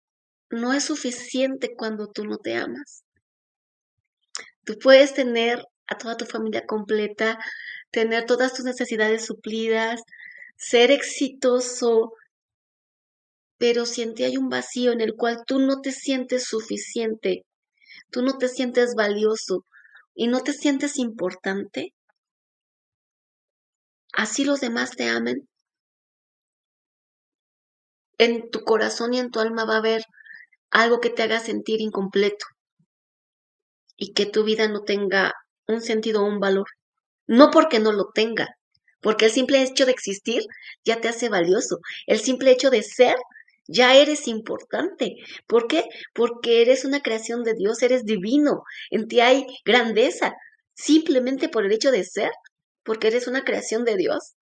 no 0.50 0.72
es 0.72 0.84
suficiente 0.84 1.74
cuando 1.76 2.08
tú 2.08 2.24
no 2.24 2.38
te 2.38 2.54
amas. 2.56 3.04
Tú 4.64 4.78
puedes 4.78 5.14
tener 5.14 5.64
a 5.86 5.96
toda 5.96 6.16
tu 6.16 6.26
familia 6.26 6.66
completa, 6.66 7.38
tener 7.90 8.26
todas 8.26 8.52
tus 8.52 8.64
necesidades 8.64 9.24
suplidas, 9.24 10.02
ser 10.56 10.90
exitoso, 10.90 12.12
pero 13.58 13.86
si 13.86 14.02
en 14.02 14.14
ti 14.14 14.24
hay 14.24 14.36
un 14.36 14.48
vacío 14.48 14.92
en 14.92 15.00
el 15.00 15.14
cual 15.14 15.44
tú 15.46 15.58
no 15.58 15.80
te 15.80 15.92
sientes 15.92 16.44
suficiente, 16.44 17.44
tú 18.10 18.22
no 18.22 18.38
te 18.38 18.48
sientes 18.48 18.94
valioso 18.94 19.64
y 20.14 20.28
no 20.28 20.40
te 20.40 20.52
sientes 20.52 20.98
importante, 20.98 21.94
así 24.12 24.44
los 24.44 24.60
demás 24.60 24.92
te 24.92 25.08
amen, 25.08 25.48
en 28.18 28.50
tu 28.50 28.60
corazón 28.64 29.14
y 29.14 29.18
en 29.18 29.30
tu 29.30 29.40
alma 29.40 29.64
va 29.64 29.74
a 29.76 29.78
haber 29.78 30.02
algo 30.70 31.00
que 31.00 31.10
te 31.10 31.22
haga 31.22 31.40
sentir 31.40 31.80
incompleto 31.80 32.46
y 33.96 34.12
que 34.12 34.26
tu 34.26 34.44
vida 34.44 34.68
no 34.68 34.82
tenga 34.82 35.32
un 35.66 35.80
sentido 35.80 36.22
o 36.22 36.26
un 36.26 36.40
valor. 36.40 36.66
No 37.26 37.50
porque 37.50 37.78
no 37.78 37.92
lo 37.92 38.10
tenga, 38.12 38.48
porque 39.00 39.26
el 39.26 39.30
simple 39.30 39.62
hecho 39.62 39.86
de 39.86 39.92
existir 39.92 40.42
ya 40.84 41.00
te 41.00 41.08
hace 41.08 41.28
valioso. 41.28 41.78
El 42.06 42.18
simple 42.20 42.50
hecho 42.50 42.70
de 42.70 42.82
ser, 42.82 43.16
ya 43.70 43.94
eres 43.94 44.26
importante. 44.26 45.16
¿Por 45.46 45.68
qué? 45.68 45.84
Porque 46.12 46.62
eres 46.62 46.84
una 46.84 47.02
creación 47.02 47.44
de 47.44 47.54
Dios, 47.54 47.82
eres 47.82 48.04
divino, 48.04 48.64
en 48.90 49.06
ti 49.08 49.20
hay 49.20 49.46
grandeza. 49.64 50.34
Simplemente 50.74 51.48
por 51.48 51.64
el 51.64 51.72
hecho 51.72 51.90
de 51.92 52.04
ser, 52.04 52.32
porque 52.82 53.08
eres 53.08 53.28
una 53.28 53.44
creación 53.44 53.84
de 53.84 53.96
Dios, 53.96 54.34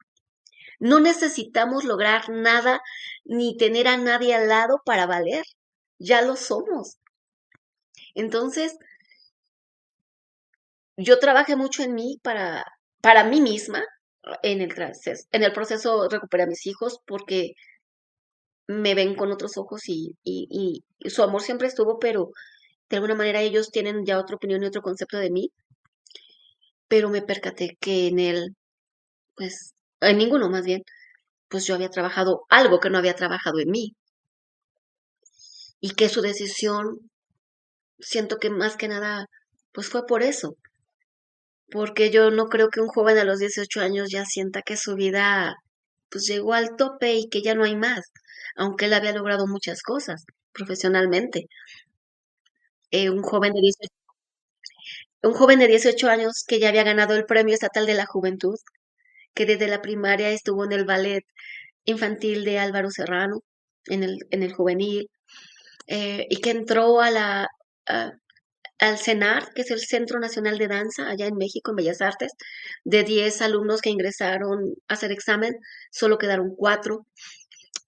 no 0.79 1.01
necesitamos 1.01 1.85
lograr 1.85 2.31
nada 2.31 2.81
ni 3.25 3.57
tener 3.57 3.89
a 3.89 3.97
nadie 3.97 4.35
al 4.35 4.49
lado 4.49 4.81
para 4.85 5.07
valer. 5.07 5.45
Ya 5.99 6.23
lo 6.23 6.37
somos. 6.37 6.97
Entonces, 8.15 8.77
yo 10.97 11.19
trabajé 11.19 11.57
mucho 11.57 11.83
en 11.83 11.95
mí 11.95 12.19
para, 12.23 12.65
para 13.03 13.25
mí 13.25 13.41
misma. 13.41 13.85
En 14.43 14.61
el, 14.61 14.75
en 15.33 15.43
el 15.43 15.53
proceso 15.53 16.09
recuperé 16.09 16.45
a 16.45 16.47
mis 16.47 16.67
hijos 16.67 17.01
porque 17.07 17.55
me 18.69 18.95
ven 18.95 19.15
con 19.17 19.33
otros 19.33 19.57
ojos 19.59 19.83
y, 19.89 20.15
y, 20.25 20.85
su 21.11 21.23
amor 21.23 21.43
siempre 21.43 21.69
estuvo, 21.69 21.99
pero 21.99 22.31
de 22.91 22.97
alguna 22.97 23.15
manera 23.15 23.41
ellos 23.43 23.71
tienen 23.71 24.05
ya 24.07 24.19
otra 24.19 24.37
opinión 24.37 24.63
y 24.63 24.67
otro 24.67 24.83
concepto 24.83 25.19
de 25.19 25.31
mí. 25.31 25.51
Pero 26.89 27.09
me 27.11 27.23
percaté 27.23 27.77
que 27.81 28.09
en 28.09 28.19
él, 28.19 28.57
pues 29.37 29.75
en 30.01 30.19
ninguno 30.19 30.51
más 30.51 30.65
bien, 30.65 30.83
pues 31.49 31.67
yo 31.67 31.75
había 31.75 31.91
trabajado 31.91 32.43
algo 32.51 32.81
que 32.81 32.91
no 32.91 32.99
había 32.99 33.15
trabajado 33.17 33.61
en 33.61 33.71
mí. 33.71 33.95
Y 35.81 35.91
que 35.95 36.09
su 36.09 36.21
decisión, 36.23 37.11
siento 38.01 38.39
que 38.39 38.51
más 38.51 38.77
que 38.77 38.89
nada, 38.89 39.27
pues 39.73 39.89
fue 39.89 40.07
por 40.07 40.23
eso. 40.23 40.57
porque 41.71 42.11
yo 42.11 42.31
no 42.31 42.47
creo 42.49 42.69
que 42.71 42.81
un 42.81 42.89
joven 42.89 43.19
a 43.19 43.25
los 43.25 43.39
18 43.39 43.81
años 43.81 44.09
ya 44.11 44.25
sienta 44.25 44.63
que 44.63 44.77
su 44.77 44.95
vida 44.95 45.55
pues 46.11 46.25
llegó 46.27 46.55
al 46.55 46.77
tope 46.77 47.15
y 47.15 47.29
que 47.29 47.43
ya 47.43 47.55
no 47.55 47.65
hay 47.65 47.77
más, 47.77 48.01
aunque 48.59 48.87
él 48.87 48.95
había 48.95 49.13
logrado 49.13 49.47
muchas 49.47 49.83
cosas 49.83 50.25
profesionalmente. 50.53 51.49
Eh, 52.91 53.11
un 53.11 53.23
joven 53.23 53.53
de 53.55 53.61
18, 53.61 53.89
un 55.23 55.33
joven 55.35 55.59
de 55.59 55.67
18 55.69 56.09
años 56.09 56.45
que 56.47 56.59
ya 56.61 56.69
había 56.69 56.85
ganado 56.85 57.15
el 57.15 57.25
Premio 57.27 57.55
Estatal 57.55 57.87
de 57.87 57.95
la 57.95 58.07
Juventud, 58.07 58.57
que 59.35 59.47
desde 59.47 59.69
la 59.69 59.83
primaria 59.83 60.31
estuvo 60.31 60.65
en 60.65 60.73
el 60.73 60.85
ballet 60.85 61.25
infantil 61.85 62.45
de 62.45 62.59
Álvaro 62.59 62.91
Serrano, 62.91 63.41
en 63.87 64.05
el, 64.05 64.19
en 64.31 64.43
el 64.43 64.53
juvenil, 64.55 65.11
eh, 65.89 66.27
y 66.31 66.41
que 66.41 66.51
entró 66.51 67.01
a 67.01 67.11
la, 67.11 67.49
al 68.79 68.99
CENAR, 68.99 69.53
que 69.55 69.63
es 69.63 69.71
el 69.71 69.81
Centro 69.81 70.21
Nacional 70.21 70.59
de 70.59 70.69
Danza, 70.69 71.09
allá 71.09 71.27
en 71.27 71.37
México, 71.37 71.71
en 71.73 71.77
Bellas 71.77 72.01
Artes. 72.01 72.33
De 72.85 73.03
10 73.05 73.43
alumnos 73.43 73.81
que 73.81 73.91
ingresaron 73.91 74.75
a 74.89 74.95
hacer 74.95 75.13
examen, 75.13 75.55
solo 75.91 76.19
quedaron 76.19 76.55
4, 76.57 77.07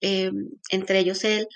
em, 0.01 0.51
entre 0.71 1.01
ellos 1.01 1.25
él. 1.25 1.47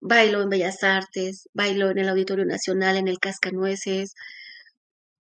Bailó 0.00 0.42
en 0.42 0.50
Bellas 0.50 0.82
Artes, 0.84 1.48
bailó 1.54 1.90
en 1.90 1.98
el 1.98 2.08
Auditorio 2.08 2.44
Nacional, 2.46 2.96
en 2.96 3.08
el 3.08 3.18
Cascanueces. 3.18 4.14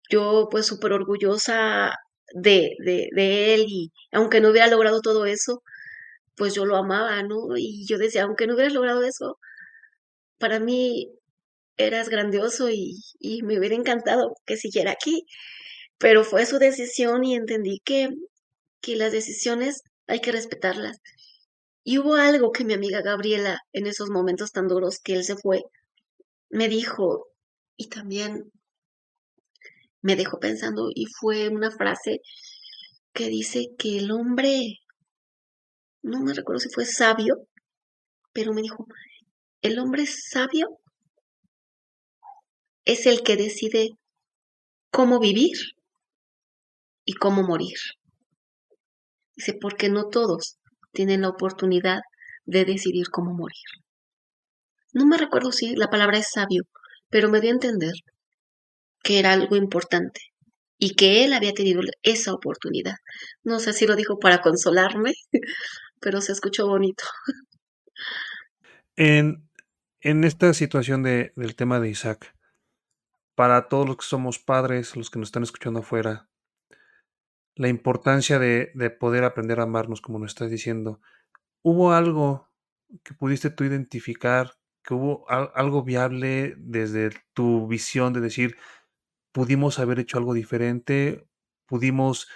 Yo, 0.10 0.48
pues, 0.52 0.66
súper 0.66 0.94
orgullosa 0.94 1.94
de, 2.34 2.76
de, 2.84 3.54
él 3.54 3.66
y 3.68 3.92
aunque 4.12 4.42
no 4.42 4.50
hubiera 4.50 4.68
logrado 4.68 5.02
todo 5.02 5.26
eso, 5.26 5.64
pues 6.36 6.54
yo 6.56 6.66
lo 6.66 6.78
amaba, 6.78 7.24
¿no? 7.24 7.58
Y 7.58 7.86
yo 7.88 7.98
decía, 7.98 8.24
aunque 8.24 8.48
no 8.48 8.56
hubieras 8.56 8.74
logrado 8.74 9.04
eso, 9.04 9.40
para 10.40 10.60
mí 10.60 11.12
eras 11.78 12.10
grandioso 12.10 12.70
y, 12.70 12.96
y 13.20 13.44
me 13.44 13.60
hubiera 13.60 13.76
encantado 13.76 14.36
que 14.46 14.58
siguiera 14.58 14.92
aquí, 14.92 15.26
pero 16.00 16.24
fue 16.24 16.46
su 16.46 16.60
decisión 16.60 17.24
y 17.26 17.36
entendí 17.36 17.82
que, 17.86 18.10
que 18.82 18.96
las 18.96 19.12
decisiones 19.12 19.84
hay 20.08 20.22
que 20.22 20.32
respetarlas. 20.32 21.00
Y 21.90 22.00
hubo 22.00 22.16
algo 22.16 22.52
que 22.52 22.66
mi 22.66 22.74
amiga 22.74 23.02
Gabriela, 23.02 23.62
en 23.72 23.88
esos 23.88 24.10
momentos 24.10 24.52
tan 24.52 24.68
duros 24.68 25.00
que 25.02 25.14
él 25.14 25.24
se 25.24 25.38
fue, 25.38 25.64
me 26.50 26.68
dijo, 26.68 27.28
y 27.78 27.88
también 27.88 28.52
me 30.02 30.18
dejó 30.18 30.38
pensando, 30.38 30.90
y 30.94 31.06
fue 31.06 31.48
una 31.48 31.72
frase 31.72 32.20
que 33.14 33.30
dice 33.30 33.68
que 33.80 34.00
el 34.00 34.12
hombre, 34.12 34.80
no 36.02 36.20
me 36.20 36.34
recuerdo 36.34 36.60
si 36.60 36.68
fue 36.68 36.84
sabio, 36.84 37.48
pero 38.34 38.52
me 38.52 38.64
dijo, 38.64 38.86
el 39.62 39.80
hombre 39.80 40.08
sabio 40.08 40.82
es 42.84 43.06
el 43.06 43.24
que 43.24 43.38
decide 43.38 43.92
cómo 44.92 45.22
vivir 45.22 45.58
y 47.06 47.14
cómo 47.14 47.44
morir. 47.44 47.78
Dice, 49.38 49.54
porque 49.54 49.88
no 49.88 50.10
todos 50.10 50.58
tienen 50.98 51.22
la 51.22 51.30
oportunidad 51.30 52.00
de 52.46 52.66
decidir 52.66 53.10
cómo 53.12 53.32
morir. 53.32 53.68
No 54.94 55.06
me 55.06 55.16
recuerdo 55.16 55.52
si 55.52 55.76
la 55.76 55.92
palabra 55.92 56.18
es 56.18 56.30
sabio, 56.34 56.64
pero 57.12 57.30
me 57.30 57.40
dio 57.40 57.52
a 57.52 57.54
entender 57.54 57.94
que 59.04 59.20
era 59.20 59.32
algo 59.32 59.56
importante 59.56 60.22
y 60.80 60.96
que 60.96 61.24
él 61.24 61.34
había 61.34 61.54
tenido 61.54 61.82
esa 62.02 62.34
oportunidad. 62.34 62.96
No 63.44 63.60
sé 63.60 63.74
si 63.74 63.86
lo 63.86 63.96
dijo 63.96 64.18
para 64.18 64.42
consolarme, 64.42 65.14
pero 66.02 66.20
se 66.20 66.32
escuchó 66.32 66.68
bonito. 66.68 67.04
En, 68.96 69.48
en 70.00 70.24
esta 70.24 70.52
situación 70.56 71.04
de, 71.04 71.32
del 71.36 71.56
tema 71.56 71.80
de 71.80 71.90
Isaac, 71.90 72.34
para 73.36 73.68
todos 73.68 73.86
los 73.86 73.98
que 73.98 74.06
somos 74.06 74.40
padres, 74.40 74.96
los 74.96 75.12
que 75.12 75.20
nos 75.20 75.28
están 75.28 75.44
escuchando 75.44 75.82
afuera, 75.82 76.28
la 77.58 77.68
importancia 77.70 78.40
de, 78.40 78.72
poder 79.00 79.24
aprender 79.24 79.60
a 79.60 79.64
amarnos, 79.64 80.02
como 80.02 80.20
nos 80.20 80.32
estás 80.32 80.52
diciendo. 80.52 81.02
¿Hubo 81.64 81.92
algo 81.92 82.50
que 83.04 83.14
pudiste 83.14 83.50
tú 83.50 83.64
identificar, 83.64 84.54
que 84.84 84.94
hubo 84.94 85.30
algo 85.30 85.84
viable 85.84 86.56
desde 86.58 87.10
tu 87.34 87.68
visión 87.68 88.14
de 88.14 88.22
decir, 88.22 88.56
pudimos 89.34 89.80
haber 89.80 90.00
hecho 90.00 90.18
algo 90.18 90.34
diferente, 90.34 91.28
pudimos, 91.66 92.30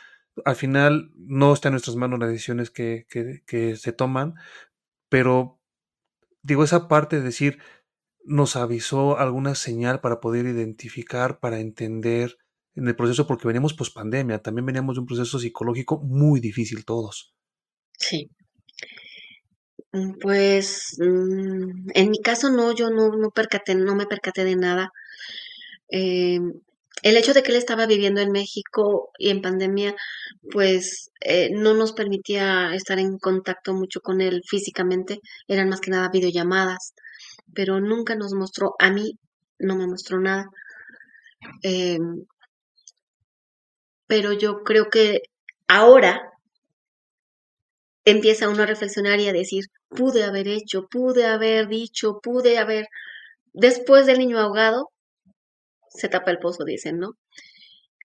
al 0.44 0.56
final 0.56 1.12
no 1.16 1.54
está 1.54 1.70
en 1.70 1.74
nuestras 1.74 1.96
manos 1.96 2.20
las 2.20 2.30
decisiones 2.30 2.72
que, 2.72 3.06
que 3.46 3.76
se 3.78 3.94
toman, 3.94 4.36
pero 5.08 5.62
digo, 6.42 6.64
esa 6.64 6.88
parte 6.88 7.18
de 7.18 7.24
decir, 7.24 7.60
nos 8.24 8.56
avisó 8.56 9.18
alguna 9.18 9.56
señal 9.56 10.02
para 10.02 10.20
poder 10.20 10.46
identificar, 10.46 11.40
para 11.40 11.60
entender 11.60 12.38
en 12.76 12.88
el 12.88 12.96
proceso, 12.96 13.28
porque 13.28 13.48
veníamos 13.48 13.74
post 13.74 13.94
pandemia, 13.94 14.42
también 14.42 14.66
veníamos 14.66 14.96
de 14.96 15.02
un 15.02 15.06
proceso 15.06 15.40
psicológico 15.40 16.00
muy 16.00 16.40
difícil 16.40 16.86
todos. 16.86 17.34
Sí. 17.98 18.30
Mm, 19.94 20.14
pues 20.22 20.96
mm, 21.00 21.90
en 21.94 22.10
mi 22.10 22.20
caso 22.22 22.50
no, 22.50 22.74
yo 22.74 22.90
no, 22.90 23.10
no, 23.10 23.30
percaté, 23.32 23.76
no 23.76 23.96
me 23.96 24.06
percaté 24.06 24.44
de 24.44 24.56
nada. 24.56 24.92
Em, 25.90 26.54
el 27.04 27.18
hecho 27.18 27.34
de 27.34 27.44
que 27.44 27.52
él 27.52 27.58
estaba 27.58 27.88
viviendo 27.88 28.22
en 28.22 28.32
México 28.32 29.12
y 29.18 29.30
en 29.30 29.42
pandemia, 29.42 29.96
pues 30.52 31.12
eh, 31.22 31.50
no 31.52 31.74
nos 31.74 31.94
permitía 31.94 32.74
estar 32.76 33.00
en 33.00 33.18
contacto 33.18 33.74
mucho 33.74 34.02
con 34.02 34.22
él 34.22 34.42
físicamente, 34.48 35.20
eran 35.48 35.70
más 35.70 35.82
que 35.82 35.92
nada 35.92 36.10
videollamadas 36.10 36.94
pero 37.54 37.80
nunca 37.80 38.16
nos 38.16 38.34
mostró, 38.34 38.76
a 38.80 38.90
mí 38.92 39.18
no 39.60 39.76
me 39.76 39.88
mostró 39.88 40.20
nada. 40.20 40.46
Em, 41.64 42.26
pero 44.12 44.34
yo 44.34 44.64
creo 44.64 44.90
que 44.90 45.22
ahora 45.70 46.34
empieza 48.04 48.50
uno 48.50 48.64
a 48.64 48.66
reflexionar 48.66 49.22
y 49.22 49.30
a 49.30 49.32
decir, 49.32 49.68
pude 49.88 50.26
haber 50.26 50.50
hecho, 50.50 50.90
pude 50.90 51.26
haber 51.26 51.70
dicho, 51.70 52.20
pude 52.22 52.58
haber, 52.58 52.88
después 53.54 54.06
del 54.06 54.18
niño 54.18 54.38
ahogado, 54.38 54.90
se 55.88 56.10
tapa 56.10 56.30
el 56.30 56.40
pozo, 56.40 56.66
dicen, 56.66 57.00
¿no? 57.00 57.12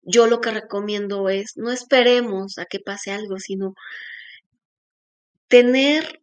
Yo 0.05 0.29
lo 0.29 0.41
que 0.41 0.53
recomiendo 0.53 1.29
es, 1.29 1.57
no 1.57 1.73
esperemos 1.73 2.57
a 2.59 2.67
que 2.67 2.79
pase 2.79 3.11
algo, 3.11 3.41
sino 3.41 3.75
tener 5.49 6.21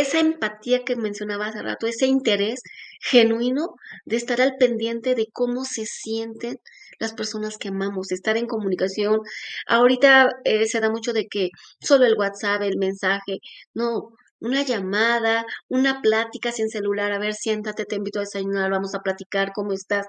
esa 0.00 0.20
empatía 0.20 0.84
que 0.84 0.96
mencionaba 0.96 1.46
hace 1.46 1.62
rato, 1.62 1.86
ese 1.86 2.06
interés 2.06 2.60
genuino 3.00 3.74
de 4.04 4.16
estar 4.16 4.40
al 4.40 4.56
pendiente 4.56 5.14
de 5.14 5.26
cómo 5.32 5.64
se 5.64 5.86
sienten 5.86 6.58
las 6.98 7.12
personas 7.14 7.58
que 7.58 7.68
amamos, 7.68 8.12
estar 8.12 8.36
en 8.36 8.46
comunicación. 8.46 9.20
Ahorita 9.66 10.30
eh, 10.44 10.66
se 10.66 10.80
da 10.80 10.90
mucho 10.90 11.12
de 11.12 11.26
que 11.26 11.50
solo 11.80 12.06
el 12.06 12.16
WhatsApp, 12.18 12.62
el 12.62 12.78
mensaje, 12.78 13.38
no, 13.74 14.10
una 14.40 14.62
llamada, 14.62 15.44
una 15.68 16.02
plática 16.02 16.52
sin 16.52 16.68
celular, 16.68 17.12
a 17.12 17.18
ver, 17.18 17.34
siéntate, 17.34 17.84
te 17.84 17.96
invito 17.96 18.18
a 18.18 18.22
desayunar, 18.22 18.70
vamos 18.70 18.94
a 18.94 19.00
platicar, 19.00 19.52
¿cómo 19.54 19.72
estás? 19.72 20.06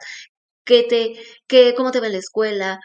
¿Qué 0.66 0.84
te, 0.84 1.14
qué, 1.48 1.74
cómo 1.76 1.92
te 1.92 2.00
va 2.02 2.08
en 2.08 2.14
la 2.14 2.20
escuela? 2.20 2.80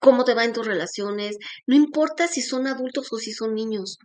¿Cómo 0.00 0.24
te 0.24 0.34
va 0.34 0.44
en 0.44 0.52
tus 0.52 0.66
relaciones? 0.66 1.36
No 1.66 1.76
importa 1.76 2.28
si 2.28 2.42
son 2.42 2.66
adultos 2.66 3.12
o 3.12 3.18
si 3.18 3.32
son 3.32 3.54
niños 3.54 3.98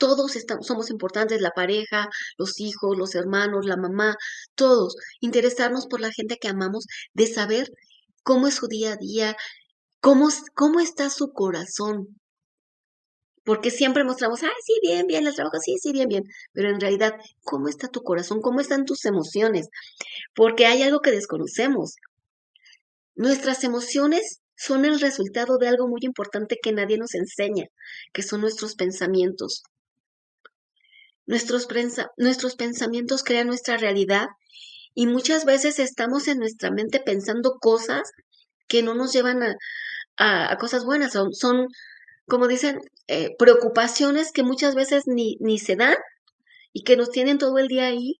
todos 0.00 0.34
estamos, 0.36 0.66
somos 0.66 0.90
importantes, 0.90 1.40
la 1.40 1.52
pareja, 1.52 2.08
los 2.38 2.58
hijos, 2.60 2.98
los 2.98 3.14
hermanos, 3.14 3.66
la 3.66 3.76
mamá, 3.76 4.16
todos. 4.56 4.96
Interesarnos 5.20 5.86
por 5.86 6.00
la 6.00 6.12
gente 6.12 6.38
que 6.40 6.48
amamos, 6.48 6.86
de 7.14 7.26
saber 7.28 7.68
cómo 8.24 8.48
es 8.48 8.54
su 8.54 8.66
día 8.66 8.94
a 8.94 8.96
día, 8.96 9.36
cómo, 10.00 10.28
cómo 10.54 10.80
está 10.80 11.10
su 11.10 11.32
corazón. 11.32 12.20
Porque 13.44 13.70
siempre 13.70 14.04
mostramos, 14.04 14.42
ay, 14.42 14.50
sí, 14.64 14.74
bien, 14.82 15.06
bien, 15.06 15.26
el 15.26 15.34
trabajo, 15.34 15.58
sí, 15.60 15.76
sí, 15.78 15.92
bien, 15.92 16.08
bien. 16.08 16.24
Pero 16.52 16.70
en 16.70 16.80
realidad, 16.80 17.14
¿cómo 17.42 17.68
está 17.68 17.88
tu 17.88 18.02
corazón? 18.02 18.40
¿Cómo 18.40 18.60
están 18.60 18.84
tus 18.84 19.04
emociones? 19.04 19.68
Porque 20.34 20.66
hay 20.66 20.82
algo 20.82 21.00
que 21.00 21.10
desconocemos. 21.10 21.96
Nuestras 23.14 23.64
emociones 23.64 24.40
son 24.56 24.84
el 24.84 25.00
resultado 25.00 25.58
de 25.58 25.68
algo 25.68 25.88
muy 25.88 26.00
importante 26.02 26.56
que 26.62 26.72
nadie 26.72 26.98
nos 26.98 27.14
enseña, 27.14 27.66
que 28.12 28.22
son 28.22 28.42
nuestros 28.42 28.74
pensamientos. 28.74 29.62
Nuestros, 31.30 31.68
nuestros 32.16 32.56
pensamientos 32.56 33.22
crean 33.22 33.46
nuestra 33.46 33.76
realidad 33.76 34.26
y 34.96 35.06
muchas 35.06 35.44
veces 35.44 35.78
estamos 35.78 36.26
en 36.26 36.38
nuestra 36.38 36.72
mente 36.72 36.98
pensando 36.98 37.52
cosas 37.60 38.10
que 38.66 38.82
no 38.82 38.96
nos 38.96 39.12
llevan 39.12 39.40
a, 40.16 40.56
cosas 40.58 40.84
buenas. 40.84 41.12
Son, 41.12 41.32
son 41.32 41.68
como 42.26 42.48
dicen, 42.48 42.80
eh, 43.06 43.28
preocupaciones 43.38 44.32
que 44.32 44.42
muchas 44.42 44.74
veces 44.74 45.04
ni, 45.06 45.36
ni 45.38 45.60
se 45.60 45.76
dan 45.76 45.94
y 46.72 46.82
que 46.82 46.96
nos 46.96 47.10
tienen 47.10 47.38
todo 47.38 47.58
el 47.58 47.68
día 47.68 47.86
ahí 47.86 48.14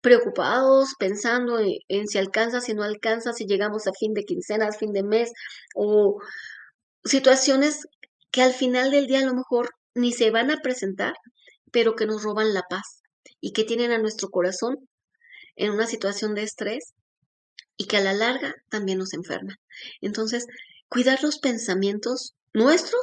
preocupados, 0.00 0.90
pensando 0.96 1.58
en, 1.58 1.72
en, 1.88 2.06
si 2.06 2.18
alcanza, 2.18 2.60
si 2.60 2.72
no 2.72 2.84
alcanza, 2.84 3.32
si 3.32 3.46
llegamos 3.46 3.88
a 3.88 3.92
fin 3.98 4.14
de 4.14 4.22
quincena, 4.22 4.68
a 4.68 4.72
fin 4.72 4.92
de 4.92 5.02
mes, 5.02 5.32
o 5.74 6.20
situaciones 7.04 7.88
que 8.30 8.42
al 8.42 8.52
final 8.52 8.92
del 8.92 9.08
día 9.08 9.18
a 9.18 9.26
lo 9.26 9.34
mejor 9.34 9.70
ni 9.96 10.12
se 10.12 10.30
van 10.30 10.52
a 10.52 10.58
presentar, 10.58 11.14
pero 11.72 11.94
que 11.94 12.06
nos 12.06 12.22
roban 12.22 12.54
la 12.54 12.62
paz 12.68 13.02
y 13.40 13.52
que 13.52 13.64
tienen 13.64 13.92
a 13.92 13.98
nuestro 13.98 14.28
corazón 14.30 14.88
en 15.56 15.72
una 15.72 15.86
situación 15.86 16.34
de 16.34 16.42
estrés 16.42 16.94
y 17.76 17.86
que 17.86 17.96
a 17.96 18.00
la 18.00 18.12
larga 18.12 18.54
también 18.70 18.98
nos 18.98 19.12
enferman. 19.14 19.56
Entonces, 20.00 20.46
cuidar 20.88 21.22
los 21.22 21.38
pensamientos 21.38 22.34
nuestros 22.52 23.02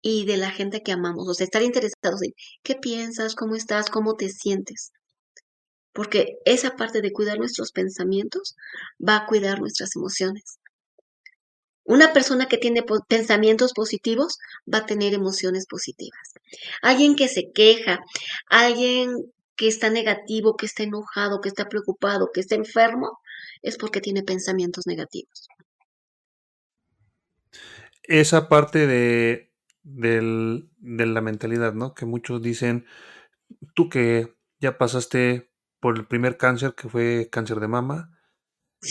y 0.00 0.26
de 0.26 0.36
la 0.36 0.50
gente 0.50 0.82
que 0.82 0.92
amamos, 0.92 1.28
o 1.28 1.34
sea, 1.34 1.44
estar 1.44 1.62
interesados 1.62 2.22
en 2.22 2.32
qué 2.62 2.74
piensas, 2.74 3.34
cómo 3.34 3.54
estás, 3.54 3.88
cómo 3.88 4.14
te 4.14 4.28
sientes. 4.28 4.92
Porque 5.92 6.38
esa 6.44 6.76
parte 6.76 7.02
de 7.02 7.12
cuidar 7.12 7.38
nuestros 7.38 7.70
pensamientos 7.70 8.56
va 8.98 9.16
a 9.16 9.26
cuidar 9.26 9.60
nuestras 9.60 9.94
emociones. 9.94 10.58
Una 11.84 12.12
persona 12.12 12.46
que 12.46 12.58
tiene 12.58 12.84
pensamientos 13.08 13.72
positivos 13.72 14.38
va 14.72 14.78
a 14.78 14.86
tener 14.86 15.14
emociones 15.14 15.66
positivas. 15.66 16.32
Alguien 16.80 17.16
que 17.16 17.28
se 17.28 17.50
queja, 17.52 18.00
alguien 18.48 19.32
que 19.56 19.68
está 19.68 19.90
negativo, 19.90 20.56
que 20.56 20.66
está 20.66 20.84
enojado, 20.84 21.40
que 21.40 21.48
está 21.48 21.68
preocupado, 21.68 22.30
que 22.32 22.40
está 22.40 22.54
enfermo, 22.54 23.18
es 23.62 23.76
porque 23.76 24.00
tiene 24.00 24.22
pensamientos 24.22 24.86
negativos. 24.86 25.48
Esa 28.04 28.48
parte 28.48 28.86
de, 28.86 29.50
la 29.84 31.20
mentalidad, 31.20 31.74
¿no? 31.74 31.94
Que 31.94 32.06
muchos 32.06 32.42
dicen, 32.42 32.86
tú 33.74 33.88
que 33.88 34.34
ya 34.60 34.78
pasaste 34.78 35.50
por 35.80 35.96
el 35.96 36.06
primer 36.06 36.36
cáncer, 36.36 36.74
que 36.74 36.88
fue 36.88 37.28
cáncer 37.30 37.60
de 37.60 37.68
mama, 37.68 38.18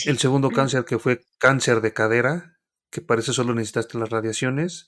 el 0.06 0.18
segundo 0.18 0.50
cáncer, 0.50 0.84
que 0.84 0.98
fue 0.98 1.20
cáncer 1.38 1.80
de 1.82 1.92
cadera, 1.92 2.58
que 2.92 3.00
parece 3.00 3.32
solo 3.32 3.54
necesitaste 3.54 3.98
las 3.98 4.10
radiaciones. 4.10 4.86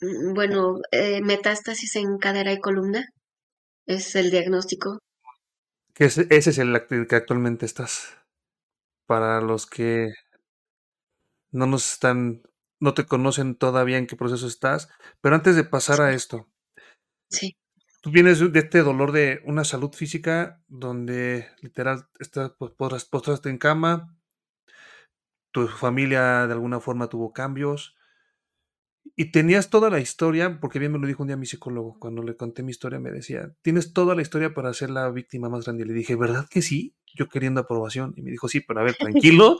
Mm, 0.00 0.32
bueno, 0.32 0.80
eh, 0.90 1.20
metástasis 1.20 1.94
en 1.96 2.18
cadera 2.18 2.52
y 2.52 2.58
columna 2.58 3.06
es 3.86 4.16
el 4.16 4.30
diagnóstico. 4.30 4.98
Que 5.92 6.06
ese, 6.06 6.26
es 6.30 6.58
el 6.58 6.86
que 7.06 7.14
actualmente 7.14 7.66
estás. 7.66 8.16
Para 9.06 9.42
los 9.42 9.66
que 9.66 10.08
no 11.52 11.66
nos 11.66 11.92
están, 11.92 12.42
no 12.80 12.94
te 12.94 13.04
conocen 13.04 13.54
todavía 13.56 13.98
en 13.98 14.06
qué 14.06 14.16
proceso 14.16 14.46
estás, 14.46 14.88
pero 15.20 15.36
antes 15.36 15.56
de 15.56 15.64
pasar 15.64 16.00
a 16.00 16.14
esto. 16.14 16.48
Sí. 17.28 17.56
Tú 18.00 18.10
vienes 18.10 18.40
de 18.40 18.58
este 18.58 18.82
dolor 18.82 19.12
de 19.12 19.42
una 19.44 19.64
salud 19.64 19.92
física 19.92 20.62
donde 20.66 21.48
literal 21.60 22.08
estás 22.18 22.52
pues, 22.58 22.72
postraste 22.72 23.50
en 23.50 23.58
cama, 23.58 24.16
tu 25.54 25.68
familia 25.68 26.48
de 26.48 26.52
alguna 26.52 26.80
forma 26.80 27.08
tuvo 27.08 27.32
cambios, 27.32 27.94
y 29.16 29.30
tenías 29.30 29.70
toda 29.70 29.90
la 29.90 30.00
historia, 30.00 30.58
porque 30.60 30.80
bien 30.80 30.90
me 30.90 30.98
lo 30.98 31.06
dijo 31.06 31.22
un 31.22 31.28
día 31.28 31.36
mi 31.36 31.46
psicólogo, 31.46 31.96
cuando 32.00 32.22
le 32.24 32.36
conté 32.36 32.64
mi 32.64 32.72
historia 32.72 32.98
me 32.98 33.12
decía, 33.12 33.54
tienes 33.62 33.92
toda 33.92 34.16
la 34.16 34.22
historia 34.22 34.54
para 34.54 34.74
ser 34.74 34.90
la 34.90 35.08
víctima 35.10 35.48
más 35.48 35.64
grande. 35.64 35.84
Y 35.84 35.86
le 35.86 35.94
dije, 35.94 36.16
¿verdad 36.16 36.48
que 36.50 36.62
sí? 36.62 36.96
Yo 37.14 37.28
queriendo 37.28 37.60
aprobación. 37.60 38.12
Y 38.16 38.22
me 38.22 38.32
dijo, 38.32 38.48
sí, 38.48 38.60
pero 38.60 38.80
a 38.80 38.82
ver, 38.82 38.96
tranquilo, 38.96 39.58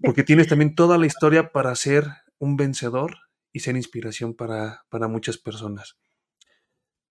porque 0.00 0.22
tienes 0.22 0.46
también 0.46 0.76
toda 0.76 0.96
la 0.96 1.06
historia 1.06 1.50
para 1.50 1.74
ser 1.74 2.06
un 2.38 2.56
vencedor 2.56 3.16
y 3.52 3.60
ser 3.60 3.74
inspiración 3.74 4.34
para, 4.34 4.84
para 4.90 5.08
muchas 5.08 5.38
personas. 5.38 5.98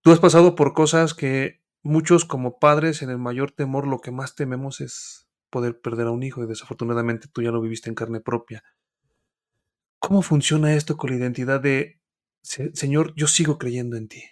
Tú 0.02 0.12
has 0.12 0.20
pasado 0.20 0.56
por 0.56 0.74
cosas 0.74 1.14
que 1.14 1.62
muchos 1.84 2.24
como 2.24 2.60
padres 2.60 3.02
en 3.02 3.10
el 3.10 3.18
mayor 3.18 3.52
temor 3.52 3.88
lo 3.88 4.00
que 4.00 4.12
más 4.12 4.36
tememos 4.36 4.80
es 4.80 5.28
poder 5.52 5.80
perder 5.80 6.08
a 6.08 6.12
un 6.12 6.24
hijo 6.24 6.44
y 6.44 6.48
desafortunadamente 6.48 7.28
tú 7.28 7.44
ya 7.44 7.52
lo 7.52 7.62
viviste 7.62 7.90
en 7.90 7.96
carne 7.96 8.22
propia. 8.22 8.64
¿Cómo 10.00 10.24
funciona 10.24 10.74
esto 10.74 10.98
con 10.98 11.12
la 11.12 11.18
identidad 11.18 11.62
de, 11.62 12.02
Señor, 12.42 13.14
yo 13.16 13.28
sigo 13.28 13.60
creyendo 13.60 13.98
en 13.98 14.08
ti? 14.08 14.24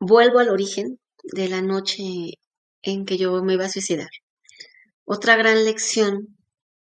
Vuelvo 0.00 0.40
al 0.40 0.48
origen 0.48 0.98
de 1.22 1.48
la 1.48 1.62
noche 1.62 2.02
en 2.82 3.04
que 3.04 3.18
yo 3.18 3.42
me 3.42 3.54
iba 3.54 3.66
a 3.66 3.68
suicidar. 3.68 4.10
Otra 5.04 5.36
gran 5.36 5.64
lección 5.64 6.36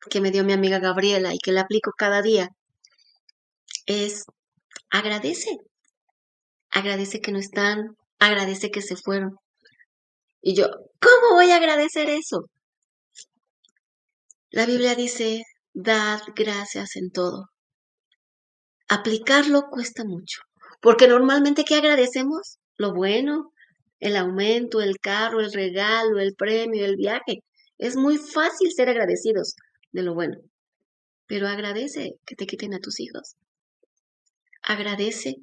que 0.09 0.21
me 0.21 0.31
dio 0.31 0.43
mi 0.43 0.53
amiga 0.53 0.79
Gabriela 0.79 1.33
y 1.33 1.39
que 1.39 1.51
la 1.51 1.61
aplico 1.61 1.91
cada 1.97 2.21
día 2.21 2.49
es 3.85 4.25
agradece. 4.89 5.57
Agradece 6.73 7.21
que 7.21 7.31
no 7.31 7.37
están, 7.37 7.95
agradece 8.17 8.71
que 8.71 8.81
se 8.81 8.95
fueron. 8.95 9.37
Y 10.41 10.55
yo, 10.55 10.65
¿cómo 10.99 11.35
voy 11.35 11.51
a 11.51 11.57
agradecer 11.57 12.09
eso? 12.09 12.49
La 14.49 14.65
Biblia 14.65 14.95
dice, 14.95 15.43
dad 15.73 16.21
gracias 16.35 16.95
en 16.95 17.11
todo. 17.11 17.49
Aplicarlo 18.89 19.69
cuesta 19.69 20.03
mucho, 20.03 20.41
porque 20.81 21.07
normalmente 21.07 21.63
¿qué 21.63 21.75
agradecemos? 21.75 22.57
Lo 22.75 22.91
bueno, 22.91 23.51
el 23.99 24.15
aumento, 24.17 24.81
el 24.81 24.97
carro, 24.99 25.41
el 25.41 25.53
regalo, 25.53 26.19
el 26.19 26.33
premio, 26.33 26.85
el 26.85 26.95
viaje. 26.95 27.43
Es 27.77 27.95
muy 27.95 28.17
fácil 28.17 28.71
ser 28.75 28.89
agradecidos 28.89 29.55
de 29.91 30.01
lo 30.01 30.15
bueno, 30.15 30.37
pero 31.27 31.47
agradece 31.47 32.15
que 32.25 32.35
te 32.35 32.47
quiten 32.47 32.73
a 32.73 32.79
tus 32.79 32.99
hijos. 32.99 33.35
Agradece 34.63 35.35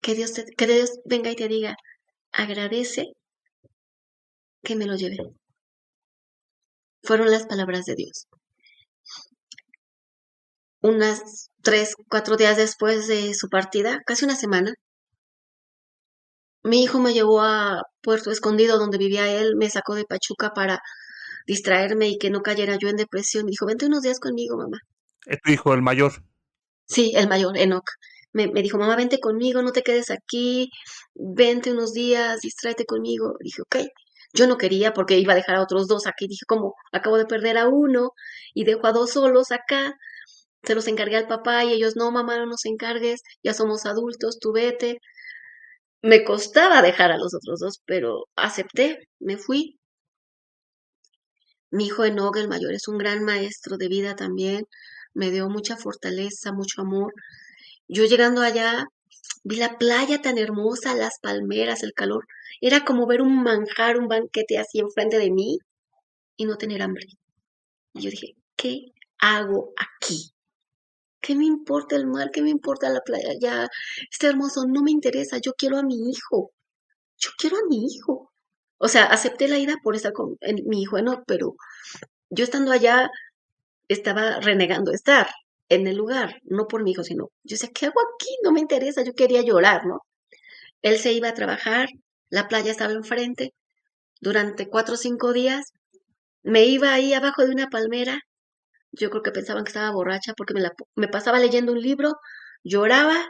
que 0.00 0.14
Dios, 0.14 0.32
que 0.56 0.66
Dios 0.66 0.90
venga 1.04 1.30
y 1.30 1.36
te 1.36 1.48
diga, 1.48 1.76
agradece 2.32 3.12
que 4.62 4.76
me 4.76 4.86
lo 4.86 4.96
lleve. 4.96 5.18
Fueron 7.02 7.30
las 7.30 7.46
palabras 7.46 7.84
de 7.86 7.94
Dios. 7.94 8.26
Unas 10.82 11.50
tres, 11.62 11.94
cuatro 12.08 12.36
días 12.36 12.56
después 12.56 13.06
de 13.06 13.34
su 13.34 13.48
partida, 13.48 14.00
casi 14.06 14.24
una 14.24 14.36
semana, 14.36 14.72
mi 16.62 16.82
hijo 16.82 16.98
me 16.98 17.14
llevó 17.14 17.40
a 17.40 17.82
Puerto 18.02 18.30
Escondido, 18.30 18.78
donde 18.78 18.98
vivía 18.98 19.32
él, 19.32 19.54
me 19.56 19.70
sacó 19.70 19.94
de 19.94 20.04
Pachuca 20.04 20.50
para 20.50 20.80
distraerme 21.46 22.08
y 22.08 22.18
que 22.18 22.30
no 22.30 22.42
cayera 22.42 22.76
yo 22.78 22.88
en 22.88 22.96
depresión. 22.96 23.46
Me 23.46 23.50
dijo, 23.50 23.64
vente 23.64 23.86
unos 23.86 24.02
días 24.02 24.20
conmigo, 24.20 24.58
mamá. 24.58 24.78
¿Es 25.24 25.40
tu 25.40 25.50
hijo 25.50 25.72
el 25.72 25.80
mayor? 25.80 26.22
Sí, 26.86 27.12
el 27.16 27.28
mayor, 27.28 27.56
Enoch 27.56 27.88
me, 28.32 28.46
dijo, 28.62 28.78
mamá, 28.78 28.96
vente 28.96 29.18
conmigo, 29.20 29.62
no 29.62 29.72
te 29.72 29.82
quedes 29.82 30.10
aquí, 30.10 30.70
vente 31.14 31.72
unos 31.72 31.92
días, 31.92 32.40
distráete 32.40 32.84
conmigo. 32.86 33.34
Dije, 33.40 33.62
ok. 33.62 33.76
Yo 34.32 34.46
no 34.46 34.58
quería 34.58 34.92
porque 34.92 35.18
iba 35.18 35.32
a 35.32 35.36
dejar 35.36 35.56
a 35.56 35.62
otros 35.62 35.88
dos 35.88 36.06
aquí. 36.06 36.28
Dije, 36.28 36.44
como 36.46 36.74
acabo 36.92 37.18
de 37.18 37.26
perder 37.26 37.58
a 37.58 37.68
uno 37.68 38.12
y 38.54 38.64
dejo 38.64 38.86
a 38.86 38.92
dos 38.92 39.10
solos 39.12 39.50
acá. 39.52 39.94
Se 40.62 40.74
los 40.74 40.86
encargué 40.88 41.16
al 41.16 41.26
papá 41.28 41.64
y 41.64 41.72
ellos, 41.72 41.96
no, 41.96 42.10
mamá, 42.12 42.36
no 42.38 42.46
nos 42.46 42.64
encargues, 42.66 43.22
ya 43.42 43.54
somos 43.54 43.86
adultos, 43.86 44.38
tú 44.40 44.52
vete. 44.52 44.98
Me 46.02 46.24
costaba 46.24 46.82
dejar 46.82 47.12
a 47.12 47.18
los 47.18 47.34
otros 47.34 47.60
dos, 47.60 47.80
pero 47.86 48.26
acepté, 48.36 49.08
me 49.20 49.36
fui. 49.36 49.78
Mi 51.70 51.86
hijo 51.86 52.04
Enoch, 52.04 52.36
el 52.36 52.48
mayor, 52.48 52.72
es 52.72 52.88
un 52.88 52.98
gran 52.98 53.24
maestro 53.24 53.76
de 53.76 53.88
vida 53.88 54.16
también. 54.16 54.64
Me 55.14 55.30
dio 55.30 55.48
mucha 55.48 55.76
fortaleza, 55.76 56.52
mucho 56.52 56.82
amor. 56.82 57.12
Yo 57.92 58.04
llegando 58.04 58.42
allá, 58.42 58.86
vi 59.42 59.56
la 59.56 59.76
playa 59.76 60.22
tan 60.22 60.38
hermosa, 60.38 60.94
las 60.94 61.18
palmeras, 61.20 61.82
el 61.82 61.92
calor. 61.92 62.24
Era 62.60 62.84
como 62.84 63.04
ver 63.04 63.20
un 63.20 63.42
manjar, 63.42 63.98
un 63.98 64.06
banquete 64.06 64.58
así 64.58 64.78
enfrente 64.78 65.18
de 65.18 65.32
mí 65.32 65.58
y 66.36 66.44
no 66.44 66.56
tener 66.56 66.82
hambre. 66.82 67.06
Y 67.94 68.02
yo 68.02 68.10
dije, 68.10 68.36
¿qué 68.54 68.92
hago 69.18 69.72
aquí? 69.76 70.30
¿Qué 71.20 71.34
me 71.34 71.46
importa 71.46 71.96
el 71.96 72.06
mar? 72.06 72.30
¿Qué 72.32 72.42
me 72.42 72.50
importa 72.50 72.88
la 72.90 73.00
playa? 73.00 73.30
Ya 73.40 73.66
está 74.08 74.28
hermoso, 74.28 74.66
no 74.68 74.82
me 74.82 74.92
interesa. 74.92 75.38
Yo 75.38 75.54
quiero 75.54 75.76
a 75.76 75.82
mi 75.82 76.10
hijo. 76.10 76.52
Yo 77.18 77.30
quiero 77.36 77.56
a 77.56 77.68
mi 77.68 77.86
hijo. 77.86 78.30
O 78.78 78.86
sea, 78.86 79.06
acepté 79.06 79.48
la 79.48 79.58
ida 79.58 79.74
por 79.82 79.96
estar 79.96 80.12
con 80.12 80.36
mi 80.64 80.82
hijo, 80.82 81.02
no, 81.02 81.24
pero 81.26 81.56
yo 82.28 82.44
estando 82.44 82.70
allá 82.70 83.10
estaba 83.88 84.38
renegando 84.38 84.92
estar 84.92 85.28
en 85.70 85.86
el 85.86 85.96
lugar, 85.96 86.40
no 86.44 86.66
por 86.68 86.82
mi 86.82 86.92
hijo, 86.92 87.04
sino 87.04 87.30
yo 87.44 87.56
sé, 87.56 87.70
¿qué 87.72 87.86
hago 87.86 88.00
aquí? 88.00 88.28
No 88.44 88.52
me 88.52 88.60
interesa, 88.60 89.02
yo 89.02 89.14
quería 89.14 89.42
llorar, 89.42 89.86
¿no? 89.86 90.00
Él 90.82 90.98
se 90.98 91.12
iba 91.12 91.28
a 91.28 91.34
trabajar, 91.34 91.88
la 92.28 92.48
playa 92.48 92.70
estaba 92.70 92.92
enfrente, 92.92 93.54
durante 94.20 94.68
cuatro 94.68 94.94
o 94.94 94.98
cinco 94.98 95.32
días, 95.32 95.72
me 96.42 96.66
iba 96.66 96.92
ahí 96.92 97.14
abajo 97.14 97.44
de 97.44 97.52
una 97.52 97.68
palmera, 97.68 98.20
yo 98.92 99.10
creo 99.10 99.22
que 99.22 99.32
pensaban 99.32 99.64
que 99.64 99.70
estaba 99.70 99.92
borracha 99.92 100.34
porque 100.36 100.54
me, 100.54 100.60
la, 100.60 100.72
me 100.96 101.08
pasaba 101.08 101.38
leyendo 101.38 101.72
un 101.72 101.80
libro, 101.80 102.14
lloraba, 102.64 103.28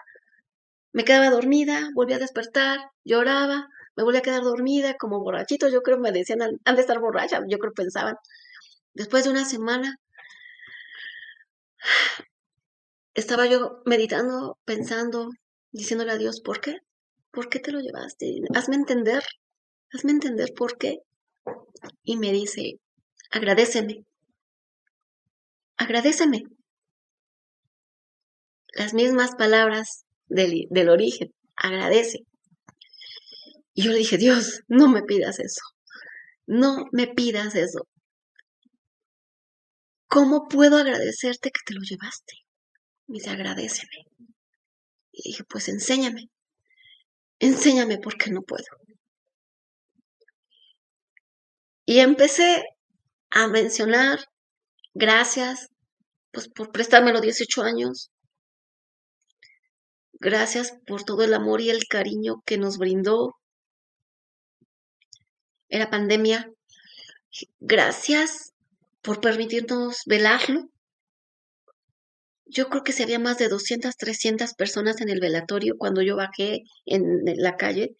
me 0.92 1.04
quedaba 1.04 1.30
dormida, 1.30 1.90
volvía 1.94 2.16
a 2.16 2.20
despertar, 2.20 2.80
lloraba, 3.04 3.68
me 3.96 4.04
volvía 4.04 4.20
a 4.20 4.22
quedar 4.22 4.42
dormida 4.42 4.94
como 4.98 5.20
borrachito, 5.20 5.68
yo 5.68 5.82
creo 5.82 5.98
me 5.98 6.12
decían, 6.12 6.40
han 6.64 6.76
de 6.76 6.80
estar 6.80 7.00
borracha, 7.00 7.42
yo 7.48 7.58
creo 7.58 7.72
pensaban. 7.74 8.16
Después 8.94 9.24
de 9.24 9.30
una 9.30 9.44
semana, 9.44 9.96
estaba 13.14 13.46
yo 13.46 13.82
meditando, 13.86 14.58
pensando, 14.64 15.30
diciéndole 15.72 16.12
a 16.12 16.18
Dios, 16.18 16.40
¿por 16.40 16.60
qué? 16.60 16.78
¿Por 17.30 17.48
qué 17.48 17.60
te 17.60 17.72
lo 17.72 17.80
llevaste? 17.80 18.40
Hazme 18.54 18.76
entender, 18.76 19.22
hazme 19.92 20.12
entender 20.12 20.52
por 20.56 20.76
qué. 20.78 20.98
Y 22.02 22.16
me 22.16 22.32
dice, 22.32 22.80
agradeceme, 23.30 24.04
agradeceme. 25.76 26.42
Las 28.72 28.94
mismas 28.94 29.34
palabras 29.34 30.04
del, 30.28 30.66
del 30.70 30.88
origen, 30.88 31.34
agradece. 31.56 32.20
Y 33.74 33.82
yo 33.82 33.92
le 33.92 33.98
dije, 33.98 34.18
Dios, 34.18 34.62
no 34.68 34.88
me 34.88 35.02
pidas 35.02 35.38
eso. 35.38 35.62
No 36.46 36.86
me 36.92 37.06
pidas 37.06 37.54
eso. 37.54 37.86
¿Cómo 40.08 40.48
puedo 40.48 40.76
agradecerte 40.76 41.50
que 41.50 41.60
te 41.64 41.74
lo 41.74 41.80
llevaste? 41.82 42.34
Me 43.10 43.14
dice, 43.14 43.30
agradeceme. 43.30 44.06
Y 45.10 45.30
dije, 45.30 45.42
pues 45.42 45.68
enséñame. 45.68 46.30
Enséñame 47.40 47.98
porque 47.98 48.30
no 48.30 48.42
puedo. 48.42 48.64
Y 51.84 51.98
empecé 51.98 52.62
a 53.30 53.48
mencionar, 53.48 54.20
gracias, 54.94 55.70
pues 56.30 56.48
por 56.48 56.70
prestarme 56.70 57.12
los 57.12 57.22
18 57.22 57.62
años. 57.62 58.12
Gracias 60.12 60.72
por 60.86 61.02
todo 61.02 61.24
el 61.24 61.34
amor 61.34 61.60
y 61.60 61.70
el 61.70 61.88
cariño 61.88 62.42
que 62.46 62.58
nos 62.58 62.78
brindó. 62.78 63.34
Era 65.68 65.90
pandemia. 65.90 66.48
Gracias 67.58 68.52
por 69.02 69.20
permitirnos 69.20 70.02
velarlo. 70.06 70.70
Yo 72.52 72.68
creo 72.68 72.82
que 72.82 72.92
se 72.92 73.04
había 73.04 73.18
más 73.18 73.38
de 73.38 73.48
200, 73.48 73.96
300 73.96 74.54
personas 74.54 75.00
en 75.00 75.08
el 75.08 75.20
velatorio 75.20 75.74
cuando 75.78 76.02
yo 76.02 76.16
bajé 76.16 76.64
en 76.86 77.22
la 77.36 77.56
calle. 77.56 77.96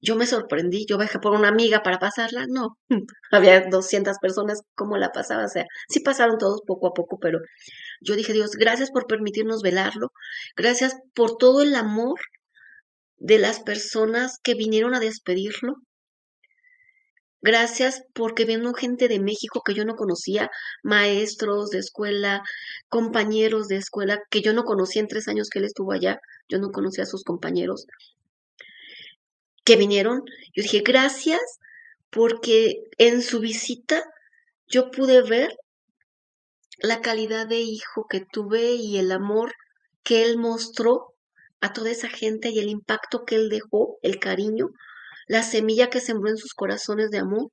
Yo 0.00 0.16
me 0.16 0.26
sorprendí, 0.26 0.86
yo 0.88 0.96
bajé 0.96 1.18
por 1.18 1.32
una 1.34 1.48
amiga 1.48 1.82
para 1.82 1.98
pasarla, 1.98 2.46
no, 2.48 2.78
había 3.32 3.66
200 3.68 4.18
personas, 4.18 4.62
¿cómo 4.74 4.96
la 4.96 5.10
pasaba? 5.10 5.44
O 5.44 5.48
sea, 5.48 5.66
sí 5.88 6.00
pasaron 6.00 6.38
todos 6.38 6.62
poco 6.66 6.88
a 6.88 6.92
poco, 6.94 7.18
pero 7.18 7.40
yo 8.00 8.14
dije, 8.14 8.32
Dios, 8.32 8.52
gracias 8.52 8.90
por 8.92 9.06
permitirnos 9.06 9.60
velarlo, 9.62 10.12
gracias 10.56 10.94
por 11.14 11.36
todo 11.36 11.62
el 11.62 11.74
amor 11.74 12.20
de 13.16 13.38
las 13.38 13.60
personas 13.60 14.38
que 14.42 14.54
vinieron 14.54 14.94
a 14.94 15.00
despedirlo, 15.00 15.76
Gracias 17.40 18.02
porque 18.14 18.44
vino 18.44 18.74
gente 18.74 19.06
de 19.06 19.20
México 19.20 19.62
que 19.64 19.74
yo 19.74 19.84
no 19.84 19.94
conocía, 19.94 20.50
maestros 20.82 21.70
de 21.70 21.78
escuela, 21.78 22.42
compañeros 22.88 23.68
de 23.68 23.76
escuela 23.76 24.20
que 24.28 24.42
yo 24.42 24.52
no 24.52 24.64
conocía 24.64 25.00
en 25.00 25.08
tres 25.08 25.28
años 25.28 25.48
que 25.48 25.60
él 25.60 25.66
estuvo 25.66 25.92
allá, 25.92 26.18
yo 26.48 26.58
no 26.58 26.70
conocía 26.70 27.04
a 27.04 27.06
sus 27.06 27.22
compañeros 27.22 27.86
que 29.64 29.76
vinieron. 29.76 30.22
Yo 30.54 30.62
dije, 30.62 30.80
gracias 30.84 31.40
porque 32.10 32.84
en 32.96 33.22
su 33.22 33.38
visita 33.38 34.02
yo 34.66 34.90
pude 34.90 35.22
ver 35.22 35.56
la 36.78 37.00
calidad 37.00 37.46
de 37.46 37.60
hijo 37.60 38.06
que 38.08 38.24
tuve 38.32 38.72
y 38.72 38.98
el 38.98 39.12
amor 39.12 39.52
que 40.02 40.24
él 40.24 40.38
mostró 40.38 41.14
a 41.60 41.72
toda 41.72 41.90
esa 41.90 42.08
gente 42.08 42.50
y 42.50 42.58
el 42.58 42.68
impacto 42.68 43.24
que 43.24 43.36
él 43.36 43.48
dejó, 43.48 43.98
el 44.02 44.18
cariño 44.18 44.70
la 45.28 45.42
semilla 45.42 45.90
que 45.90 46.00
sembró 46.00 46.30
en 46.30 46.38
sus 46.38 46.54
corazones 46.54 47.10
de 47.10 47.18
amor 47.18 47.52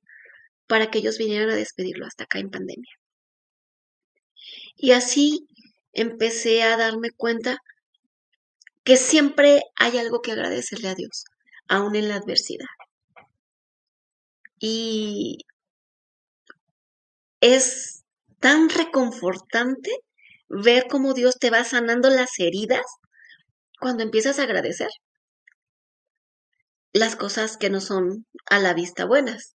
para 0.66 0.90
que 0.90 0.98
ellos 0.98 1.18
vinieran 1.18 1.50
a 1.50 1.54
despedirlo 1.54 2.06
hasta 2.06 2.24
acá 2.24 2.38
en 2.38 2.50
pandemia. 2.50 2.90
Y 4.76 4.92
así 4.92 5.46
empecé 5.92 6.62
a 6.62 6.76
darme 6.76 7.10
cuenta 7.10 7.58
que 8.82 8.96
siempre 8.96 9.62
hay 9.76 9.98
algo 9.98 10.20
que 10.22 10.32
agradecerle 10.32 10.88
a 10.88 10.94
Dios, 10.94 11.24
aún 11.68 11.96
en 11.96 12.08
la 12.08 12.16
adversidad. 12.16 12.66
Y 14.58 15.38
es 17.40 18.04
tan 18.40 18.70
reconfortante 18.70 19.90
ver 20.48 20.86
cómo 20.88 21.14
Dios 21.14 21.36
te 21.38 21.50
va 21.50 21.64
sanando 21.64 22.08
las 22.10 22.30
heridas 22.38 22.86
cuando 23.78 24.02
empiezas 24.02 24.38
a 24.38 24.44
agradecer 24.44 24.88
las 26.96 27.14
cosas 27.14 27.56
que 27.58 27.70
no 27.70 27.80
son 27.80 28.26
a 28.46 28.58
la 28.58 28.74
vista 28.74 29.04
buenas. 29.04 29.54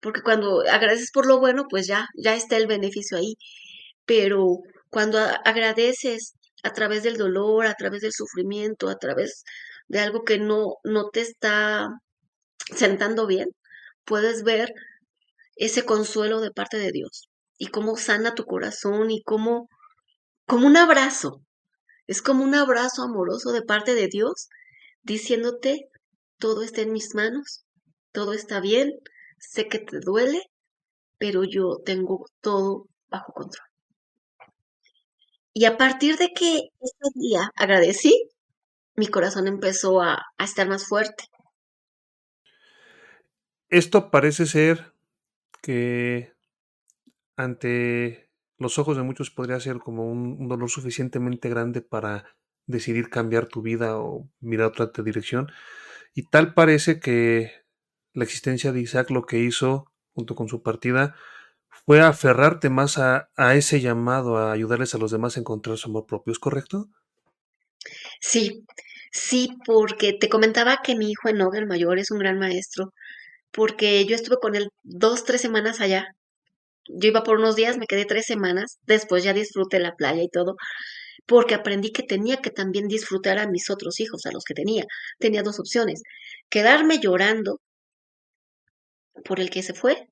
Porque 0.00 0.22
cuando 0.22 0.62
agradeces 0.68 1.12
por 1.12 1.26
lo 1.26 1.38
bueno, 1.38 1.66
pues 1.68 1.86
ya, 1.86 2.08
ya 2.16 2.34
está 2.34 2.56
el 2.56 2.66
beneficio 2.66 3.16
ahí. 3.16 3.36
Pero 4.06 4.58
cuando 4.90 5.18
agradeces 5.18 6.34
a 6.62 6.72
través 6.72 7.02
del 7.02 7.16
dolor, 7.16 7.66
a 7.66 7.74
través 7.74 8.02
del 8.02 8.12
sufrimiento, 8.12 8.88
a 8.88 8.96
través 8.96 9.44
de 9.88 10.00
algo 10.00 10.24
que 10.24 10.38
no, 10.38 10.76
no 10.84 11.10
te 11.10 11.20
está 11.20 11.88
sentando 12.74 13.26
bien, 13.26 13.50
puedes 14.04 14.42
ver 14.42 14.72
ese 15.56 15.84
consuelo 15.84 16.40
de 16.40 16.50
parte 16.50 16.78
de 16.78 16.90
Dios 16.92 17.28
y 17.58 17.68
cómo 17.68 17.96
sana 17.96 18.34
tu 18.34 18.46
corazón 18.46 19.10
y 19.10 19.22
cómo, 19.22 19.68
como 20.46 20.66
un 20.66 20.76
abrazo, 20.76 21.42
es 22.08 22.22
como 22.22 22.42
un 22.42 22.54
abrazo 22.54 23.02
amoroso 23.02 23.52
de 23.52 23.62
parte 23.62 23.94
de 23.94 24.08
Dios 24.08 24.48
diciéndote, 25.02 25.89
todo 26.40 26.62
está 26.62 26.80
en 26.80 26.92
mis 26.92 27.14
manos, 27.14 27.64
todo 28.12 28.32
está 28.32 28.60
bien, 28.60 28.92
sé 29.38 29.68
que 29.68 29.78
te 29.78 30.00
duele, 30.00 30.42
pero 31.18 31.44
yo 31.44 31.78
tengo 31.84 32.26
todo 32.40 32.86
bajo 33.08 33.32
control. 33.32 33.70
Y 35.52 35.66
a 35.66 35.76
partir 35.76 36.16
de 36.16 36.28
que 36.34 36.70
ese 36.80 37.10
día 37.14 37.50
agradecí, 37.56 38.30
mi 38.96 39.06
corazón 39.06 39.46
empezó 39.46 40.00
a, 40.00 40.22
estar 40.38 40.68
más 40.68 40.86
fuerte. 40.86 41.24
Esto 43.68 44.10
parece 44.10 44.46
ser 44.46 44.94
que 45.62 46.32
ante 47.36 48.30
los 48.58 48.78
ojos 48.78 48.96
de 48.96 49.02
muchos 49.02 49.30
podría 49.30 49.60
ser 49.60 49.78
como 49.78 50.10
un, 50.10 50.48
dolor 50.48 50.70
suficientemente 50.70 51.48
grande 51.48 51.80
para 51.80 52.36
decidir 52.66 53.10
cambiar 53.10 53.46
tu 53.46 53.62
vida 53.62 53.98
o 53.98 54.28
mirar 54.40 54.72
otra 54.78 55.04
dirección. 55.04 55.50
Y 56.14 56.24
tal 56.24 56.54
parece 56.54 57.00
que 57.00 57.52
la 58.12 58.24
existencia 58.24 58.72
de 58.72 58.80
Isaac 58.80 59.10
lo 59.10 59.24
que 59.24 59.38
hizo, 59.38 59.86
junto 60.12 60.34
con 60.34 60.48
su 60.48 60.62
partida, 60.62 61.14
fue 61.68 62.00
aferrarte 62.00 62.68
más 62.70 62.98
a, 62.98 63.28
ese 63.54 63.80
llamado, 63.80 64.36
a 64.36 64.52
ayudarles 64.52 64.94
a 64.94 64.98
los 64.98 65.10
demás 65.10 65.36
a 65.36 65.40
encontrar 65.40 65.78
su 65.78 65.88
amor 65.88 66.06
propio, 66.06 66.32
¿es 66.32 66.38
correcto? 66.38 66.88
Sí, 68.20 68.64
sí, 69.12 69.48
porque 69.64 70.12
te 70.12 70.28
comentaba 70.28 70.78
que 70.82 70.96
mi 70.96 71.10
hijo 71.10 71.28
Enoch, 71.28 71.54
el 71.54 71.66
mayor, 71.66 71.98
es 71.98 72.10
un 72.10 72.18
gran 72.18 72.38
maestro, 72.38 72.92
porque 73.52 74.04
yo 74.06 74.14
estuve 74.14 74.36
con 74.40 74.54
él 74.54 74.68
dos, 74.82 75.24
tres 75.24 75.40
semanas 75.40 75.80
allá. 75.80 76.06
Yo 76.88 77.08
iba 77.08 77.22
por 77.22 77.38
unos 77.38 77.56
días, 77.56 77.78
me 77.78 77.86
quedé 77.86 78.04
tres 78.04 78.26
semanas, 78.26 78.78
después 78.86 79.24
ya 79.24 79.32
disfruté 79.32 79.78
la 79.78 79.94
playa 79.94 80.22
y 80.22 80.28
todo, 80.28 80.56
porque 81.26 81.54
aprendí 81.54 81.92
que 81.92 82.02
tenía 82.02 82.38
que 82.38 82.50
también 82.50 82.88
disfrutar 82.88 83.38
a 83.38 83.48
mis 83.48 83.70
otros 83.70 84.00
hijos, 84.00 84.26
a 84.26 84.32
los 84.32 84.44
que 84.44 84.54
tenía. 84.54 84.84
Tenía 85.18 85.42
dos 85.42 85.60
opciones, 85.60 86.02
quedarme 86.48 86.98
llorando 86.98 87.60
por 89.24 89.40
el 89.40 89.50
que 89.50 89.62
se 89.62 89.74
fue 89.74 90.08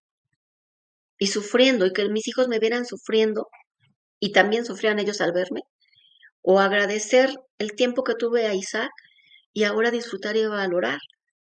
y 1.18 1.28
sufriendo 1.28 1.86
y 1.86 1.92
que 1.92 2.08
mis 2.08 2.28
hijos 2.28 2.48
me 2.48 2.58
vieran 2.58 2.86
sufriendo 2.86 3.48
y 4.20 4.32
también 4.32 4.64
sufrían 4.64 4.98
ellos 4.98 5.20
al 5.20 5.32
verme, 5.32 5.62
o 6.42 6.60
agradecer 6.60 7.30
el 7.58 7.72
tiempo 7.72 8.04
que 8.04 8.14
tuve 8.14 8.46
a 8.46 8.54
Isaac 8.54 8.90
y 9.52 9.64
ahora 9.64 9.90
disfrutar 9.90 10.36
y 10.36 10.46
valorar 10.46 10.98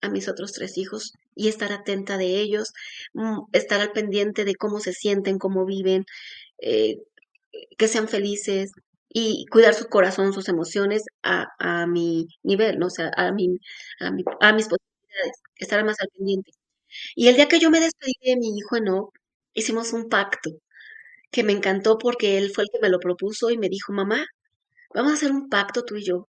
a 0.01 0.09
mis 0.09 0.27
otros 0.29 0.53
tres 0.53 0.77
hijos 0.77 1.13
y 1.35 1.47
estar 1.49 1.71
atenta 1.71 2.17
de 2.17 2.39
ellos, 2.39 2.71
mm, 3.13 3.39
estar 3.53 3.81
al 3.81 3.91
pendiente 3.91 4.45
de 4.45 4.55
cómo 4.55 4.79
se 4.79 4.93
sienten, 4.93 5.37
cómo 5.37 5.65
viven, 5.65 6.05
eh, 6.61 6.97
que 7.77 7.87
sean 7.87 8.07
felices, 8.07 8.71
y 9.09 9.45
cuidar 9.51 9.73
su 9.75 9.87
corazón, 9.87 10.33
sus 10.33 10.49
emociones 10.49 11.03
a, 11.23 11.47
a 11.59 11.87
mi 11.87 12.27
nivel, 12.43 12.79
¿no? 12.79 12.87
O 12.87 12.89
sea, 12.89 13.11
a, 13.17 13.31
mi, 13.31 13.59
a, 13.99 14.11
mi, 14.11 14.23
a 14.41 14.53
mis 14.53 14.67
posibilidades, 14.67 15.41
estar 15.57 15.83
más 15.85 15.99
al 16.01 16.09
pendiente. 16.15 16.51
Y 17.15 17.27
el 17.29 17.35
día 17.37 17.47
que 17.49 17.59
yo 17.59 17.71
me 17.71 17.79
despedí 17.81 18.13
de 18.23 18.37
mi 18.37 18.57
hijo 18.57 18.79
no 18.81 19.11
hicimos 19.53 19.93
un 19.93 20.09
pacto 20.09 20.51
que 21.31 21.43
me 21.43 21.53
encantó 21.53 21.97
porque 21.97 22.37
él 22.37 22.51
fue 22.53 22.63
el 22.65 22.69
que 22.71 22.79
me 22.81 22.89
lo 22.89 22.99
propuso 22.99 23.49
y 23.51 23.57
me 23.57 23.69
dijo, 23.69 23.93
mamá, 23.93 24.25
vamos 24.95 25.13
a 25.13 25.15
hacer 25.15 25.31
un 25.31 25.49
pacto 25.49 25.85
tú 25.85 25.95
y 25.97 26.05
yo. 26.05 26.27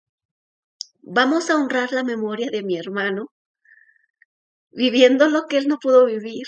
Vamos 1.02 1.50
a 1.50 1.56
honrar 1.56 1.92
la 1.92 2.02
memoria 2.04 2.48
de 2.50 2.62
mi 2.62 2.78
hermano, 2.78 3.26
viviendo 4.72 5.28
lo 5.28 5.46
que 5.46 5.58
él 5.58 5.68
no 5.68 5.78
pudo 5.78 6.06
vivir. 6.06 6.42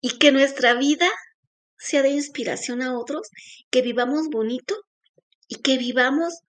Y 0.00 0.18
que 0.18 0.30
nuestra 0.30 0.74
vida 0.74 1.08
sea 1.78 2.02
de 2.02 2.10
inspiración 2.10 2.82
a 2.82 2.98
otros, 2.98 3.28
que 3.70 3.82
vivamos 3.82 4.28
bonito 4.28 4.74
y 5.48 5.56
que 5.56 5.78
vivamos 5.78 6.40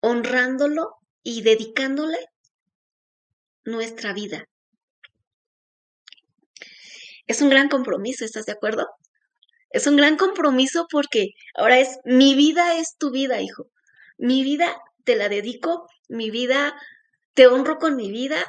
honrándolo 0.00 0.96
y 1.22 1.42
dedicándole 1.42 2.18
nuestra 3.64 4.12
vida. 4.12 4.44
Es 7.26 7.42
un 7.42 7.50
gran 7.50 7.68
compromiso, 7.68 8.24
¿estás 8.24 8.46
de 8.46 8.52
acuerdo? 8.52 8.88
Es 9.70 9.86
un 9.86 9.96
gran 9.96 10.16
compromiso 10.16 10.86
porque 10.90 11.28
ahora 11.54 11.78
es 11.78 11.98
mi 12.04 12.34
vida 12.34 12.76
es 12.76 12.96
tu 12.98 13.10
vida, 13.12 13.40
hijo. 13.40 13.70
Mi 14.18 14.42
vida 14.42 14.76
te 15.04 15.14
la 15.14 15.28
dedico, 15.28 15.86
mi 16.08 16.30
vida 16.30 16.74
te 17.34 17.46
honro 17.46 17.78
con 17.78 17.94
mi 17.94 18.10
vida 18.10 18.44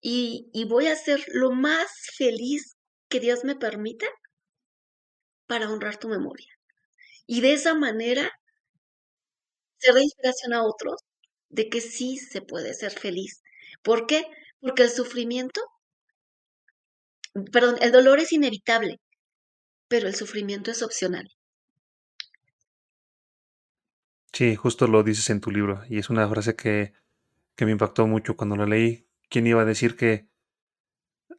y, 0.00 0.48
y 0.52 0.64
voy 0.64 0.86
a 0.86 0.96
ser 0.96 1.24
lo 1.28 1.50
más 1.50 1.88
feliz 2.16 2.76
que 3.08 3.20
Dios 3.20 3.44
me 3.44 3.56
permita 3.56 4.06
para 5.46 5.70
honrar 5.70 5.98
tu 5.98 6.08
memoria. 6.08 6.52
Y 7.26 7.40
de 7.40 7.54
esa 7.54 7.74
manera 7.74 8.30
ser 9.78 9.94
de 9.94 10.02
inspiración 10.02 10.52
a 10.54 10.62
otros 10.62 11.02
de 11.48 11.68
que 11.68 11.80
sí 11.80 12.18
se 12.18 12.42
puede 12.42 12.74
ser 12.74 12.92
feliz, 12.92 13.44
¿Por 13.84 14.06
qué? 14.06 14.24
Porque 14.60 14.82
el 14.82 14.90
sufrimiento, 14.90 15.60
perdón, 17.52 17.76
el 17.82 17.92
dolor 17.92 18.18
es 18.18 18.32
inevitable, 18.32 18.98
pero 19.88 20.08
el 20.08 20.14
sufrimiento 20.14 20.70
es 20.70 20.82
opcional. 20.82 21.28
Sí, 24.32 24.56
justo 24.56 24.86
lo 24.88 25.02
dices 25.02 25.30
en 25.30 25.40
tu 25.40 25.50
libro 25.50 25.82
y 25.88 25.98
es 25.98 26.10
una 26.10 26.28
frase 26.28 26.56
que, 26.56 26.94
me 27.58 27.70
impactó 27.70 28.06
mucho 28.06 28.36
cuando 28.36 28.56
la 28.56 28.66
leí. 28.66 29.06
¿Quién 29.28 29.46
iba 29.46 29.62
a 29.62 29.66
decir 29.66 29.96
que 29.96 30.28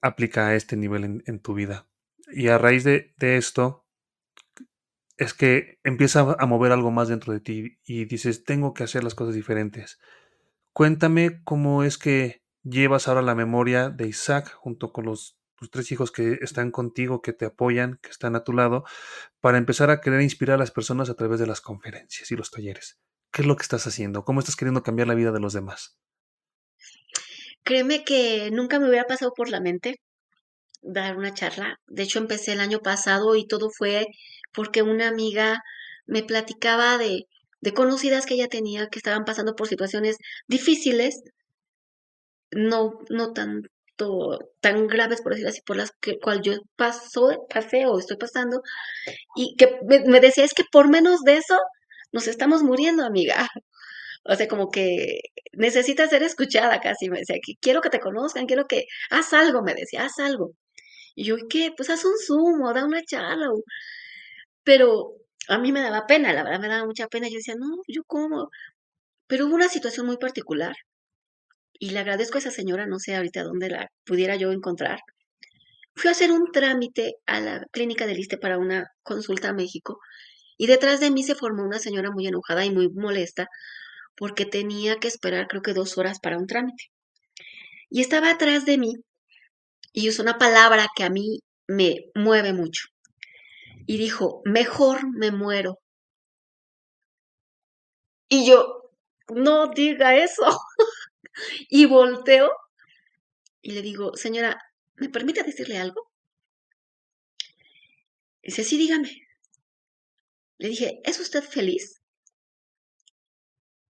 aplica 0.02 0.48
a 0.48 0.56
este 0.56 0.78
nivel 0.78 1.24
en, 1.26 1.40
tu 1.40 1.56
vida? 1.56 1.88
Y 2.28 2.48
a 2.48 2.58
raíz 2.58 2.84
de, 2.84 3.14
esto, 3.20 3.85
es 5.18 5.34
que 5.34 5.80
empieza 5.84 6.36
a 6.38 6.46
mover 6.46 6.72
algo 6.72 6.92
más 6.92 7.08
dentro 7.08 7.34
de 7.34 7.40
ti 7.40 7.78
y 7.86 8.06
dices, 8.06 8.44
tengo 8.44 8.74
que 8.74 8.84
hacer 8.84 9.04
las 9.04 9.16
cosas 9.16 9.36
diferentes. 9.36 10.00
Cuéntame 10.74 11.42
cómo 11.44 11.84
es 11.84 11.98
que 11.98 12.44
llevas 12.64 13.08
ahora 13.08 13.22
la 13.22 13.36
memoria 13.36 13.90
de 13.90 14.08
Isaac 14.08 14.54
junto 14.54 14.92
con 14.92 15.06
los 15.06 15.38
tus 15.56 15.72
tres 15.72 15.92
hijos 15.92 16.12
que 16.12 16.38
están 16.42 16.70
contigo, 16.70 17.22
que 17.22 17.34
te 17.34 17.46
apoyan, 17.46 17.98
que 18.02 18.10
están 18.10 18.36
a 18.36 18.44
tu 18.44 18.54
lado, 18.54 18.84
para 19.40 19.58
empezar 19.58 19.90
a 19.90 20.02
querer 20.02 20.22
inspirar 20.22 20.56
a 20.56 20.60
las 20.60 20.72
personas 20.72 21.10
a 21.10 21.16
través 21.16 21.40
de 21.40 21.48
las 21.48 21.62
conferencias 21.62 22.30
y 22.32 22.36
los 22.36 22.52
talleres. 22.52 23.00
¿Qué 23.32 23.42
es 23.42 23.48
lo 23.48 23.56
que 23.56 23.64
estás 23.64 23.88
haciendo? 23.88 24.26
¿Cómo 24.26 24.40
estás 24.40 24.56
queriendo 24.56 24.84
cambiar 24.84 25.08
la 25.08 25.16
vida 25.16 25.32
de 25.32 25.40
los 25.40 25.54
demás? 25.54 25.98
Créeme 27.64 28.04
que 28.04 28.52
nunca 28.52 28.80
me 28.80 28.90
hubiera 28.90 29.08
pasado 29.08 29.34
por 29.34 29.50
la 29.50 29.60
mente 29.60 29.96
dar 30.82 31.18
una 31.18 31.34
charla. 31.34 31.80
De 31.88 32.04
hecho, 32.04 32.20
empecé 32.20 32.54
el 32.54 32.60
año 32.60 32.80
pasado 32.80 33.36
y 33.36 33.48
todo 33.48 33.70
fue 33.72 34.06
porque 34.56 34.82
una 34.82 35.08
amiga 35.08 35.62
me 36.06 36.24
platicaba 36.24 36.98
de, 36.98 37.26
de 37.62 37.74
conocidas 37.74 38.26
que 38.26 38.36
ella 38.36 38.48
tenía 38.48 38.88
que 38.88 39.00
estaban 39.00 39.26
pasando 39.26 39.56
por 39.56 39.68
situaciones 39.68 40.18
difíciles, 40.48 41.22
no, 42.52 43.00
no 43.10 43.34
tan 43.34 43.64
tan 44.62 44.88
graves, 44.88 45.22
por 45.22 45.32
decirlo 45.32 45.50
así, 45.50 45.62
por 45.62 45.78
las 45.78 45.92
que 46.02 46.20
cual 46.20 46.42
yo 46.42 46.54
paso, 46.76 47.48
pasé 47.50 47.86
o 47.86 47.98
estoy 48.00 48.18
pasando, 48.18 48.62
y 49.36 49.56
que 49.58 49.80
me, 49.86 50.20
decía, 50.20 50.44
es 50.44 50.54
que 50.54 50.64
por 50.72 50.90
menos 50.90 51.22
de 51.22 51.38
eso 51.38 51.58
nos 52.12 52.28
estamos 52.28 52.64
muriendo, 52.64 53.04
amiga. 53.06 53.48
O 54.28 54.36
sea, 54.36 54.48
como 54.48 54.72
que 54.72 55.20
necesita 55.54 56.08
ser 56.08 56.24
escuchada 56.24 56.80
casi, 56.82 57.10
me 57.12 57.20
decía, 57.20 57.36
que 57.46 57.54
quiero 57.62 57.82
que 57.82 57.92
te 57.92 58.00
conozcan, 58.00 58.48
quiero 58.48 58.66
que, 58.66 58.86
haz 59.12 59.34
algo, 59.34 59.62
me 59.62 59.76
decía, 59.76 60.04
haz 60.06 60.18
algo. 60.20 60.54
Y 61.16 61.26
yo, 61.26 61.36
¿qué? 61.50 61.72
Pues 61.78 61.92
haz 61.92 62.06
un 62.06 62.14
zoom 62.26 62.62
o 62.64 62.74
da 62.74 62.86
una 62.86 63.04
charla. 63.04 63.50
Pero 64.66 65.14
a 65.48 65.58
mí 65.60 65.72
me 65.72 65.82
daba 65.82 66.08
pena, 66.08 66.34
la 66.34 66.44
verdad 66.44 66.60
me 66.60 66.68
daba 66.68 66.86
mucha 66.86 67.08
pena. 67.08 67.30
Yo 67.30 67.36
decía, 67.38 67.56
no, 67.58 67.68
yo 67.88 68.04
cómo. 68.06 68.50
Pero 69.28 69.48
hubo 69.48 69.56
una 69.56 69.70
situación 69.70 70.08
muy 70.08 70.18
particular 70.18 70.76
y 71.80 71.92
le 71.92 72.00
agradezco 72.00 72.38
a 72.38 72.40
esa 72.40 72.52
señora, 72.52 72.86
no 72.88 73.00
sé 73.00 73.16
ahorita 73.16 73.44
dónde 73.44 73.70
la 73.70 73.90
pudiera 74.06 74.36
yo 74.36 74.52
encontrar. 74.52 75.00
Fui 75.96 76.10
a 76.10 76.12
hacer 76.12 76.32
un 76.32 76.52
trámite 76.52 77.16
a 77.26 77.40
la 77.42 77.66
clínica 77.72 78.06
de 78.08 78.16
Liste 78.16 78.38
para 78.38 78.58
una 78.58 78.92
consulta 79.04 79.50
a 79.50 79.54
México 79.54 80.00
y 80.58 80.68
detrás 80.68 81.00
de 81.00 81.12
mí 81.12 81.24
se 81.24 81.36
formó 81.36 81.64
una 81.64 81.80
señora 81.80 82.12
muy 82.12 82.28
enojada 82.28 82.66
y 82.66 82.72
muy 82.72 82.90
molesta 82.90 83.48
porque 84.16 84.46
tenía 84.46 84.98
que 84.98 85.08
esperar 85.08 85.48
creo 85.48 85.62
que 85.62 85.74
dos 85.74 85.98
horas 85.98 86.20
para 86.20 86.38
un 86.38 86.48
trámite. 86.48 86.86
Y 87.90 88.02
estaba 88.02 88.32
atrás 88.32 88.66
de 88.66 88.78
mí 88.78 88.96
y 89.94 90.10
usó 90.10 90.24
una 90.24 90.38
palabra 90.38 90.88
que 90.96 91.04
a 91.04 91.10
mí 91.10 91.40
me 91.68 92.12
mueve 92.16 92.54
mucho. 92.54 92.88
Y 93.86 93.98
dijo, 93.98 94.42
mejor 94.46 95.02
me 95.16 95.32
muero. 95.32 95.80
Y 98.30 98.48
yo, 98.48 98.92
no 99.30 99.68
diga 99.68 100.16
eso. 100.16 100.44
Y 101.70 101.86
volteo 101.86 102.50
y 103.66 103.72
le 103.72 103.82
digo, 103.82 104.16
señora, 104.16 104.62
¿me 104.96 105.10
permite 105.10 105.42
decirle 105.42 105.80
algo? 105.80 106.10
dice, 108.44 108.64
sí, 108.64 108.78
dígame. 108.78 109.10
Le 110.60 110.68
dije, 110.70 111.02
¿es 111.04 111.20
usted 111.20 111.44
feliz? 111.44 112.00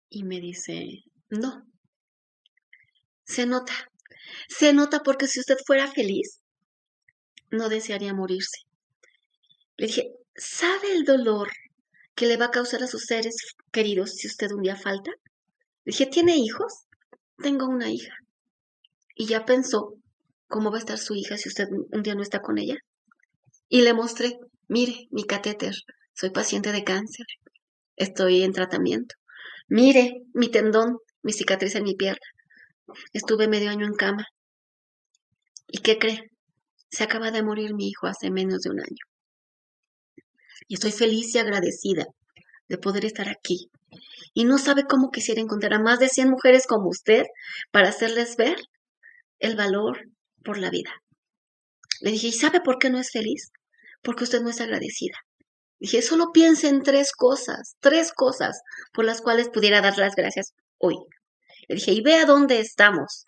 Y 0.08 0.24
me 0.24 0.40
dice, 0.40 1.04
no. 1.28 1.64
Se 3.24 3.46
nota. 3.46 3.72
Se 4.48 4.72
nota 4.72 5.04
porque 5.04 5.28
si 5.28 5.38
usted 5.38 5.56
fuera 5.64 5.86
feliz, 5.86 6.40
no 7.52 7.68
desearía 7.68 8.12
morirse. 8.12 8.62
Le 9.80 9.86
dije, 9.86 10.12
¿sabe 10.36 10.92
el 10.92 11.04
dolor 11.04 11.48
que 12.14 12.26
le 12.26 12.36
va 12.36 12.44
a 12.46 12.50
causar 12.50 12.82
a 12.82 12.86
sus 12.86 13.06
seres 13.06 13.34
queridos 13.72 14.14
si 14.14 14.26
usted 14.26 14.52
un 14.52 14.60
día 14.60 14.76
falta? 14.76 15.10
Le 15.84 15.92
dije, 15.92 16.04
¿tiene 16.04 16.36
hijos? 16.36 16.84
tengo 17.42 17.66
una 17.66 17.88
hija. 17.90 18.12
Y 19.14 19.24
ya 19.24 19.46
pensó 19.46 19.94
cómo 20.48 20.70
va 20.70 20.76
a 20.76 20.80
estar 20.80 20.98
su 20.98 21.14
hija 21.14 21.38
si 21.38 21.48
usted 21.48 21.66
un 21.70 22.02
día 22.02 22.14
no 22.14 22.20
está 22.20 22.42
con 22.42 22.58
ella. 22.58 22.76
Y 23.70 23.80
le 23.80 23.94
mostré, 23.94 24.38
mire, 24.68 25.08
mi 25.12 25.24
catéter, 25.24 25.74
soy 26.12 26.28
paciente 26.28 26.72
de 26.72 26.84
cáncer, 26.84 27.24
estoy 27.96 28.42
en 28.42 28.52
tratamiento. 28.52 29.14
Mire, 29.66 30.24
mi 30.34 30.50
tendón, 30.50 30.98
mi 31.22 31.32
cicatriz 31.32 31.74
en 31.76 31.84
mi 31.84 31.94
pierna. 31.94 32.26
Estuve 33.14 33.48
medio 33.48 33.70
año 33.70 33.86
en 33.86 33.94
cama. 33.94 34.26
¿Y 35.68 35.78
qué 35.78 35.96
cree? 35.96 36.30
Se 36.90 37.02
acaba 37.02 37.30
de 37.30 37.42
morir 37.42 37.72
mi 37.72 37.88
hijo 37.88 38.08
hace 38.08 38.30
menos 38.30 38.60
de 38.60 38.68
un 38.72 38.80
año. 38.80 39.09
Y 40.68 40.74
estoy 40.74 40.92
feliz 40.92 41.34
y 41.34 41.38
agradecida 41.38 42.06
de 42.68 42.78
poder 42.78 43.04
estar 43.04 43.28
aquí. 43.28 43.70
Y 44.34 44.44
no 44.44 44.58
sabe 44.58 44.84
cómo 44.84 45.10
quisiera 45.10 45.40
encontrar 45.40 45.74
a 45.74 45.80
más 45.80 45.98
de 45.98 46.08
100 46.08 46.30
mujeres 46.30 46.66
como 46.66 46.88
usted 46.88 47.24
para 47.70 47.88
hacerles 47.88 48.36
ver 48.36 48.56
el 49.40 49.56
valor 49.56 50.08
por 50.44 50.58
la 50.58 50.70
vida. 50.70 50.90
Le 52.00 52.12
dije, 52.12 52.28
¿y 52.28 52.32
sabe 52.32 52.60
por 52.60 52.78
qué 52.78 52.90
no 52.90 52.98
es 52.98 53.10
feliz? 53.10 53.50
Porque 54.02 54.24
usted 54.24 54.40
no 54.40 54.50
es 54.50 54.60
agradecida. 54.60 55.18
Dije, 55.78 56.02
solo 56.02 56.30
piense 56.32 56.68
en 56.68 56.82
tres 56.82 57.12
cosas, 57.12 57.74
tres 57.80 58.12
cosas 58.12 58.60
por 58.92 59.04
las 59.04 59.20
cuales 59.20 59.48
pudiera 59.48 59.80
dar 59.80 59.98
las 59.98 60.14
gracias 60.14 60.52
hoy. 60.78 60.96
Le 61.68 61.76
dije, 61.76 61.92
y 61.92 62.02
vea 62.02 62.26
dónde 62.26 62.60
estamos. 62.60 63.24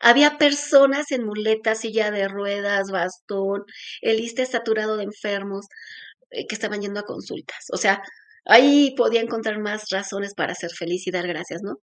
Había 0.00 0.38
personas 0.38 1.10
en 1.12 1.24
muletas, 1.24 1.80
silla 1.80 2.10
de 2.10 2.28
ruedas, 2.28 2.90
bastón, 2.90 3.64
el 4.00 4.16
liste 4.16 4.44
saturado 4.46 4.96
de 4.96 5.04
enfermos 5.04 5.66
que 6.30 6.54
estaban 6.54 6.80
yendo 6.80 7.00
a 7.00 7.04
consultas. 7.04 7.66
O 7.72 7.76
sea, 7.76 8.02
Ahí 8.46 8.94
podía 8.96 9.20
encontrar 9.22 9.58
más 9.58 9.88
razones 9.90 10.34
para 10.34 10.54
ser 10.54 10.70
feliz 10.70 11.06
y 11.06 11.10
dar 11.10 11.26
gracias, 11.26 11.62
¿no? 11.62 11.78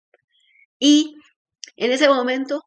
Y 0.78 1.14
en 1.76 1.92
ese 1.92 2.08
momento 2.08 2.62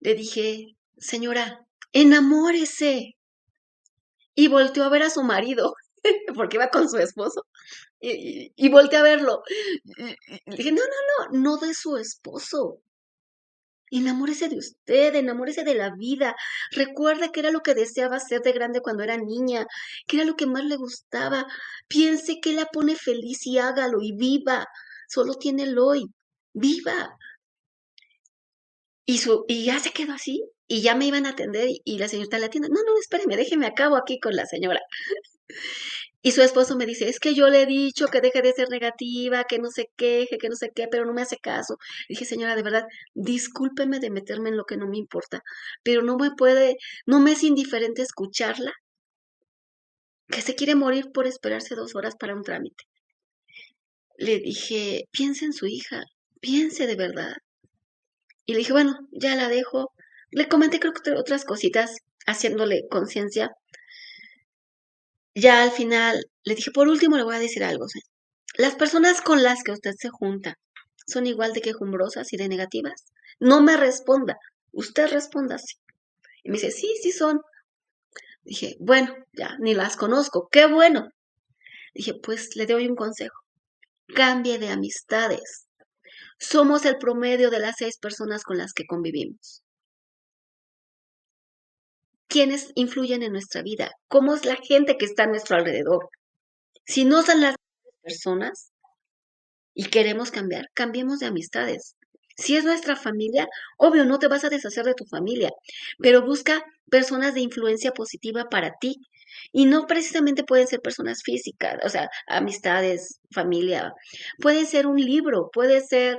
le 0.00 0.14
dije, 0.14 0.76
señora, 0.98 1.66
enamórese. 1.92 3.16
Y 4.36 4.48
volteó 4.48 4.84
a 4.84 4.88
ver 4.88 5.02
a 5.04 5.10
su 5.10 5.22
marido, 5.22 5.74
porque 6.36 6.56
iba 6.56 6.68
con 6.68 6.88
su 6.88 6.98
esposo, 6.98 7.46
y, 8.00 8.52
y, 8.56 8.72
a 8.76 9.02
verlo. 9.02 9.42
le 10.46 10.56
dije, 10.56 10.72
no, 10.72 10.82
no, 10.82 11.30
no, 11.32 11.40
no 11.40 11.56
de 11.58 11.74
su 11.74 11.96
esposo, 11.96 12.80
Enamórese 13.96 14.48
de 14.48 14.58
usted, 14.58 15.14
enamórese 15.14 15.62
de 15.62 15.74
la 15.74 15.90
vida. 15.94 16.34
Recuerde 16.72 17.30
que 17.30 17.38
era 17.38 17.52
lo 17.52 17.60
que 17.60 17.74
deseaba 17.74 18.18
ser 18.18 18.40
de 18.42 18.52
grande 18.52 18.80
cuando 18.80 19.04
era 19.04 19.16
niña, 19.16 19.66
que 20.08 20.16
era 20.16 20.26
lo 20.26 20.34
que 20.34 20.46
más 20.46 20.64
le 20.64 20.74
gustaba. 20.76 21.46
Piense 21.86 22.40
que 22.40 22.54
la 22.54 22.66
pone 22.66 22.96
feliz 22.96 23.46
y 23.46 23.58
hágalo 23.58 23.98
y 24.02 24.12
viva. 24.16 24.66
Solo 25.08 25.34
tiene 25.34 25.62
el 25.62 25.78
hoy. 25.78 26.06
Viva. 26.54 27.16
Y, 29.06 29.18
su, 29.18 29.44
y 29.46 29.64
ya 29.64 29.78
se 29.78 29.92
quedó 29.92 30.14
así. 30.14 30.42
Y 30.66 30.82
ya 30.82 30.94
me 30.94 31.06
iban 31.06 31.26
a 31.26 31.30
atender 31.30 31.68
y, 31.84 31.98
la 31.98 32.08
señorita 32.08 32.38
le 32.38 32.46
atiende. 32.46 32.68
No, 32.68 32.82
no, 32.82 32.98
espéreme, 32.98 33.36
déjeme, 33.36 33.66
acabo 33.66 33.96
aquí 33.96 34.18
con 34.18 34.34
la 34.36 34.46
señora. 34.46 34.80
Y 36.26 36.32
su 36.32 36.40
esposo 36.40 36.74
me 36.74 36.86
dice, 36.86 37.06
es 37.10 37.20
que 37.20 37.34
yo 37.34 37.48
le 37.50 37.62
he 37.62 37.66
dicho 37.66 38.06
que 38.06 38.22
deje 38.22 38.40
de 38.40 38.54
ser 38.54 38.70
negativa, 38.70 39.44
que 39.44 39.58
no 39.58 39.70
se 39.70 39.90
queje, 39.94 40.38
que 40.38 40.48
no 40.48 40.56
sé 40.56 40.70
qué, 40.74 40.88
pero 40.90 41.04
no 41.04 41.12
me 41.12 41.20
hace 41.20 41.36
caso. 41.36 41.76
dije, 42.08 42.24
señora, 42.24 42.56
de 42.56 42.62
verdad, 42.62 42.84
discúlpeme 43.12 44.00
de 44.00 44.08
meterme 44.10 44.48
en 44.48 44.56
lo 44.56 44.64
que 44.64 44.78
no 44.78 44.88
me 44.88 44.96
importa, 44.96 45.42
pero 45.82 46.00
no 46.00 46.16
me 46.16 46.30
puede, 46.30 46.76
no 47.04 47.20
me 47.20 47.32
es 47.32 47.42
indiferente 47.42 48.00
escucharla, 48.00 48.72
que 50.28 50.40
se 50.40 50.54
quiere 50.54 50.74
morir 50.74 51.10
por 51.12 51.26
esperarse 51.26 51.74
dos 51.74 51.94
horas 51.94 52.16
para 52.16 52.34
un 52.34 52.42
trámite. 52.42 52.84
Le 54.16 54.38
dije, 54.38 55.04
piense 55.10 55.44
en 55.44 55.52
su 55.52 55.66
hija, 55.66 56.04
piense 56.40 56.86
de 56.86 56.96
verdad. 56.96 57.34
Y 58.46 58.52
le 58.52 58.58
dije, 58.58 58.72
bueno, 58.72 58.96
ya 59.12 59.36
la 59.36 59.48
dejo. 59.48 59.92
Le 60.34 60.48
comenté 60.48 60.80
creo 60.80 60.92
que 60.92 61.12
otras 61.12 61.44
cositas, 61.44 61.96
haciéndole 62.26 62.86
conciencia 62.90 63.52
ya 65.34 65.62
al 65.62 65.72
final 65.72 66.26
le 66.44 66.54
dije, 66.54 66.70
por 66.70 66.88
último 66.88 67.16
le 67.16 67.24
voy 67.24 67.36
a 67.36 67.40
decir 67.40 67.64
algo. 67.64 67.86
Las 68.56 68.76
personas 68.76 69.20
con 69.20 69.42
las 69.42 69.62
que 69.64 69.72
usted 69.72 69.92
se 69.98 70.08
junta 70.08 70.54
son 71.06 71.26
igual 71.26 71.52
de 71.52 71.60
quejumbrosas 71.60 72.32
y 72.32 72.36
de 72.36 72.48
negativas. 72.48 73.04
No 73.40 73.60
me 73.60 73.76
responda, 73.76 74.36
usted 74.72 75.08
responda 75.08 75.56
así. 75.56 75.76
Y 76.44 76.50
me 76.50 76.54
dice, 76.54 76.70
sí, 76.70 76.94
sí 77.02 77.10
son. 77.10 77.40
Dije, 78.44 78.76
bueno, 78.78 79.14
ya, 79.32 79.56
ni 79.58 79.74
las 79.74 79.96
conozco, 79.96 80.48
qué 80.52 80.66
bueno. 80.66 81.08
Dije, 81.94 82.14
pues 82.22 82.54
le 82.54 82.66
doy 82.66 82.86
un 82.86 82.96
consejo. 82.96 83.40
Cambie 84.14 84.58
de 84.58 84.68
amistades. 84.68 85.66
somos 86.38 86.84
el 86.84 86.98
promedio 86.98 87.50
de 87.50 87.58
las 87.60 87.76
seis 87.78 87.98
personas 87.98 88.44
con 88.44 88.58
las 88.58 88.72
que 88.72 88.86
convivimos. 88.86 89.63
¿Quiénes 92.34 92.72
influyen 92.74 93.22
en 93.22 93.30
nuestra 93.30 93.62
vida? 93.62 93.92
¿Cómo 94.08 94.34
es 94.34 94.44
la 94.44 94.56
gente 94.56 94.96
que 94.98 95.04
está 95.04 95.22
a 95.22 95.28
nuestro 95.28 95.54
alrededor? 95.54 96.08
Si 96.84 97.04
no 97.04 97.22
son 97.22 97.40
las 97.40 97.54
personas 98.02 98.72
y 99.72 99.84
queremos 99.84 100.32
cambiar, 100.32 100.64
cambiemos 100.74 101.20
de 101.20 101.26
amistades. 101.26 101.94
Si 102.36 102.56
es 102.56 102.64
nuestra 102.64 102.96
familia, 102.96 103.46
obvio, 103.78 104.04
no 104.04 104.18
te 104.18 104.26
vas 104.26 104.42
a 104.42 104.48
deshacer 104.48 104.84
de 104.84 104.94
tu 104.94 105.04
familia, 105.04 105.50
pero 106.00 106.26
busca 106.26 106.64
personas 106.90 107.34
de 107.34 107.40
influencia 107.42 107.92
positiva 107.92 108.46
para 108.50 108.72
ti. 108.80 108.96
Y 109.52 109.66
no 109.66 109.86
precisamente 109.86 110.42
pueden 110.42 110.66
ser 110.66 110.80
personas 110.80 111.22
físicas, 111.22 111.78
o 111.84 111.88
sea, 111.88 112.10
amistades, 112.26 113.20
familia. 113.30 113.92
Puede 114.40 114.66
ser 114.66 114.88
un 114.88 114.96
libro, 114.96 115.50
puede 115.52 115.82
ser 115.82 116.18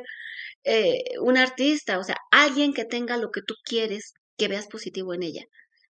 eh, 0.64 1.18
un 1.20 1.36
artista, 1.36 2.00
o 2.00 2.06
sea, 2.06 2.16
alguien 2.32 2.74
que 2.74 2.86
tenga 2.86 3.18
lo 3.18 3.32
que 3.32 3.42
tú 3.42 3.56
quieres 3.66 4.14
que 4.38 4.48
veas 4.48 4.68
positivo 4.68 5.14
en 5.14 5.24
ella. 5.24 5.46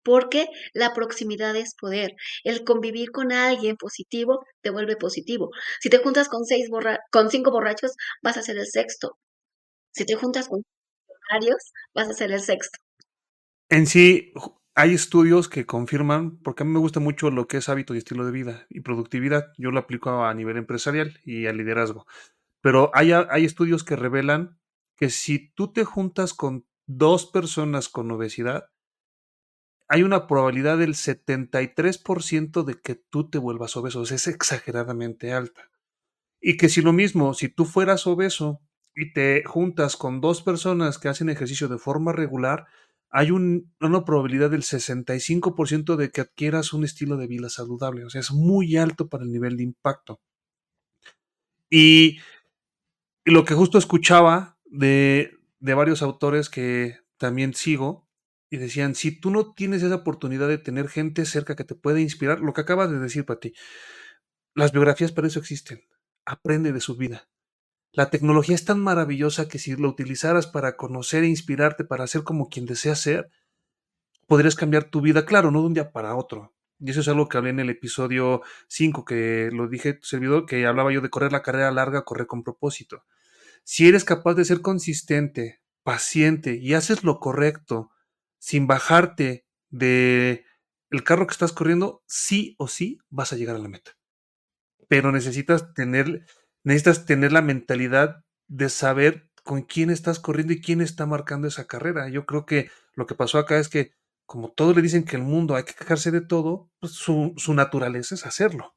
Porque 0.03 0.47
la 0.73 0.93
proximidad 0.95 1.55
es 1.57 1.75
poder. 1.75 2.13
El 2.45 2.65
convivir 2.65 3.11
con 3.11 3.33
alguien 3.33 3.77
positivo 3.77 4.45
te 4.61 4.71
vuelve 4.71 4.97
positivo. 4.97 5.51
Si 5.81 5.91
te 5.91 5.99
juntas 5.99 6.29
con 6.29 6.45
seis 6.45 6.69
con 7.11 7.31
cinco 7.31 7.51
borrachos, 7.51 7.93
vas 8.23 8.37
a 8.37 8.43
ser 8.43 8.59
el 8.59 8.67
sexto. 8.67 9.19
Si 9.93 10.05
te 10.05 10.15
juntas 10.15 10.49
con 10.49 10.63
varios, 11.31 11.73
vas 11.95 12.09
a 12.09 12.15
ser 12.15 12.33
el 12.33 12.41
sexto. 12.41 12.79
En 13.69 13.87
sí, 13.87 14.33
hay 14.75 14.95
estudios 14.95 15.49
que 15.49 15.67
confirman, 15.67 16.39
porque 16.39 16.63
a 16.63 16.67
mí 16.67 16.73
me 16.73 16.79
gusta 16.79 16.99
mucho 16.99 17.31
lo 17.31 17.47
que 17.47 17.59
es 17.59 17.69
hábito 17.69 17.95
y 17.95 17.99
estilo 17.99 18.25
de 18.25 18.33
vida 18.33 18.67
y 18.71 18.81
productividad. 18.81 19.53
Yo 19.59 19.71
lo 19.71 19.81
aplico 19.81 20.25
a 20.25 20.35
nivel 20.35 20.57
empresarial 20.57 21.21
y 21.25 21.47
a 21.47 21.53
liderazgo. 21.53 22.07
Pero 22.63 22.91
hay, 22.95 23.13
hay 23.13 23.45
estudios 23.45 23.85
que 23.85 23.97
revelan 23.97 24.59
que 24.97 25.11
si 25.11 25.53
tú 25.53 25.73
te 25.73 25.85
juntas 25.85 26.33
con 26.33 26.67
dos 26.87 27.27
personas 27.27 27.89
con 27.89 28.11
obesidad, 28.11 28.65
hay 29.89 30.03
una 30.03 30.27
probabilidad 30.27 30.79
del 30.79 30.95
73% 30.95 32.65
de 32.65 32.81
que 32.81 32.95
tú 32.95 33.29
te 33.29 33.39
vuelvas 33.39 33.77
obeso. 33.77 34.03
es 34.03 34.27
exageradamente 34.27 35.33
alta. 35.33 35.71
Y 36.41 36.57
que 36.57 36.69
si 36.69 36.83
lo 36.83 36.93
mismo, 36.93 37.35
si 37.35 37.49
tú 37.49 37.65
fueras 37.65 38.07
obeso 38.07 38.61
y 38.95 39.13
te 39.13 39.45
juntas 39.45 39.97
con 39.97 40.21
dos 40.21 40.43
personas 40.43 40.99
que 40.99 41.09
hacen 41.09 41.29
ejercicio 41.29 41.69
de 41.69 41.79
forma 41.79 42.13
regular, 42.13 42.67
hay 43.11 43.31
una 43.31 44.05
probabilidad 44.07 44.51
del 44.51 44.63
65% 44.63 45.97
de 45.97 46.11
que 46.11 46.23
adquieras 46.23 46.73
un 46.73 46.83
estilo 46.83 47.19
de 47.19 47.27
vida 47.27 47.51
saludable. 47.51 48.07
O 48.07 48.11
sea, 48.11 48.23
es 48.23 48.33
muy 48.33 48.77
alto 48.79 49.09
para 49.09 49.25
el 49.25 49.31
nivel 49.31 49.59
de 49.59 49.65
impacto. 49.65 50.21
Y, 51.69 52.19
lo 53.25 53.45
que 53.45 53.55
justo 53.55 53.79
escuchaba 53.79 54.59
de, 54.65 55.39
de 55.61 55.75
varios 55.75 56.03
autores 56.03 56.49
que 56.49 56.97
también 57.19 57.55
sigo, 57.55 58.02
y 58.53 58.59
decían, 58.59 58.95
si 58.95 59.19
tú 59.19 59.31
no 59.31 59.55
tienes 59.55 59.83
esa 59.83 59.95
oportunidad 59.95 60.47
de 60.47 60.59
tener 60.59 60.87
gente 60.87 61.25
cerca 61.25 61.57
que 61.57 61.65
te 61.65 61.75
puede 61.75 62.03
inspirar, 62.03 62.41
lo 62.41 62.53
que 62.53 62.61
acabas 62.61 62.91
de 62.91 62.99
decir, 62.99 63.25
para 63.25 63.41
ti, 63.41 63.55
las 64.55 64.73
biografías 64.73 65.11
para 65.11 65.27
eso 65.27 65.39
existen. 65.39 65.81
Aprende 66.27 66.71
de 66.75 66.83
su 66.83 66.95
vida. 66.95 67.31
La 67.93 68.11
tecnología 68.11 68.55
es 68.55 68.67
tan 68.67 68.79
maravillosa 68.79 69.49
que 69.49 69.59
si 69.59 69.75
lo 69.75 69.89
utilizaras 69.89 70.47
para 70.47 70.77
conocer 70.77 71.25
e 71.25 71.29
inspirarte, 71.29 71.85
para 71.85 72.07
ser 72.07 72.25
como 72.25 72.51
quien 72.51 72.67
deseas 72.67 73.01
ser, 73.01 73.31
podrías 74.27 74.55
cambiar 74.55 74.85
tu 74.85 75.01
vida, 75.01 75.25
claro, 75.25 75.51
no 75.51 75.63
de 75.63 75.67
un 75.69 75.75
día 75.75 75.91
para 75.91 76.15
otro. 76.15 76.55
Y 76.79 76.91
eso 76.91 77.01
es 77.01 77.09
algo 77.09 77.31
que 77.31 77.39
hablé 77.39 77.51
en 77.51 77.61
el 77.61 77.71
episodio 77.71 78.43
5, 78.69 79.07
que 79.07 79.49
lo 79.51 79.67
dije 79.67 79.95
tu 79.95 80.05
servidor, 80.05 80.45
que 80.45 80.67
hablaba 80.67 80.93
yo 80.93 81.01
de 81.01 81.09
correr 81.09 81.33
la 81.33 81.41
carrera 81.41 81.71
larga, 81.71 82.05
correr 82.05 82.27
con 82.27 82.43
propósito. 82.43 83.03
Si 83.65 83.89
eres 83.89 84.05
capaz 84.05 84.35
de 84.35 84.45
ser 84.45 84.61
consistente, 84.61 85.63
paciente 85.83 86.59
y 86.61 86.75
haces 86.75 87.03
lo 87.03 87.19
correcto, 87.19 87.89
sin 88.43 88.67
bajarte 88.67 89.47
de 89.71 90.45
el 90.91 91.05
carro 91.05 91.29
que 91.29 91.33
estás 91.33 91.53
corriendo, 91.53 92.03
sí 92.09 92.57
o 92.59 92.67
sí 92.67 92.99
vas 93.09 93.33
a 93.33 93.37
llegar 93.37 93.55
a 93.55 93.61
la 93.61 93.69
meta. 93.69 93.93
Pero 94.89 95.13
necesitas 95.13 95.73
tener, 95.75 96.27
necesitas 96.65 97.07
tener 97.07 97.31
la 97.31 97.41
mentalidad 97.41 98.25
de 98.49 98.69
saber 98.69 99.31
con 99.45 99.63
quién 99.63 99.91
estás 99.91 100.19
corriendo 100.19 100.55
y 100.55 100.61
quién 100.61 100.81
está 100.81 101.07
marcando 101.07 101.47
esa 101.47 101.69
carrera. 101.69 102.09
Yo 102.09 102.27
creo 102.27 102.45
que 102.45 102.69
lo 102.95 103.07
que 103.07 103.15
pasó 103.15 103.39
acá 103.39 103.61
es 103.61 103.69
que, 103.69 103.93
como 104.27 104.51
todos 104.51 104.75
le 104.75 104.83
dicen 104.83 105.05
que 105.05 105.15
el 105.15 105.23
mundo 105.23 105.55
hay 105.55 105.63
que 105.63 105.75
quejarse 105.75 106.11
de 106.11 106.21
todo, 106.21 106.69
pues 106.81 106.95
su, 106.95 107.35
su 107.37 107.55
naturaleza 107.55 108.17
es 108.17 108.27
hacerlo. 108.27 108.75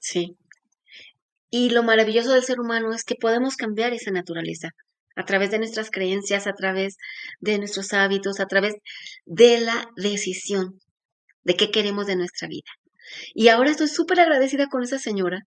Sí. 0.00 0.36
Y 1.48 1.70
lo 1.70 1.84
maravilloso 1.84 2.32
del 2.32 2.42
ser 2.42 2.58
humano 2.58 2.92
es 2.92 3.04
que 3.04 3.14
podemos 3.14 3.54
cambiar 3.54 3.92
esa 3.92 4.10
naturaleza 4.10 4.72
a 5.16 5.24
través 5.24 5.50
de 5.50 5.58
nuestras 5.58 5.90
creencias, 5.90 6.46
a 6.46 6.54
través 6.54 6.96
de 7.40 7.58
nuestros 7.58 7.92
hábitos, 7.92 8.40
a 8.40 8.46
través 8.46 8.74
de 9.24 9.60
la 9.60 9.88
decisión 9.96 10.80
de 11.42 11.56
qué 11.56 11.70
queremos 11.70 12.06
de 12.06 12.16
nuestra 12.16 12.48
vida. 12.48 12.70
Y 13.34 13.48
ahora 13.48 13.70
estoy 13.70 13.88
súper 13.88 14.20
agradecida 14.20 14.68
con 14.68 14.82
esa 14.82 14.98
señora, 14.98 15.46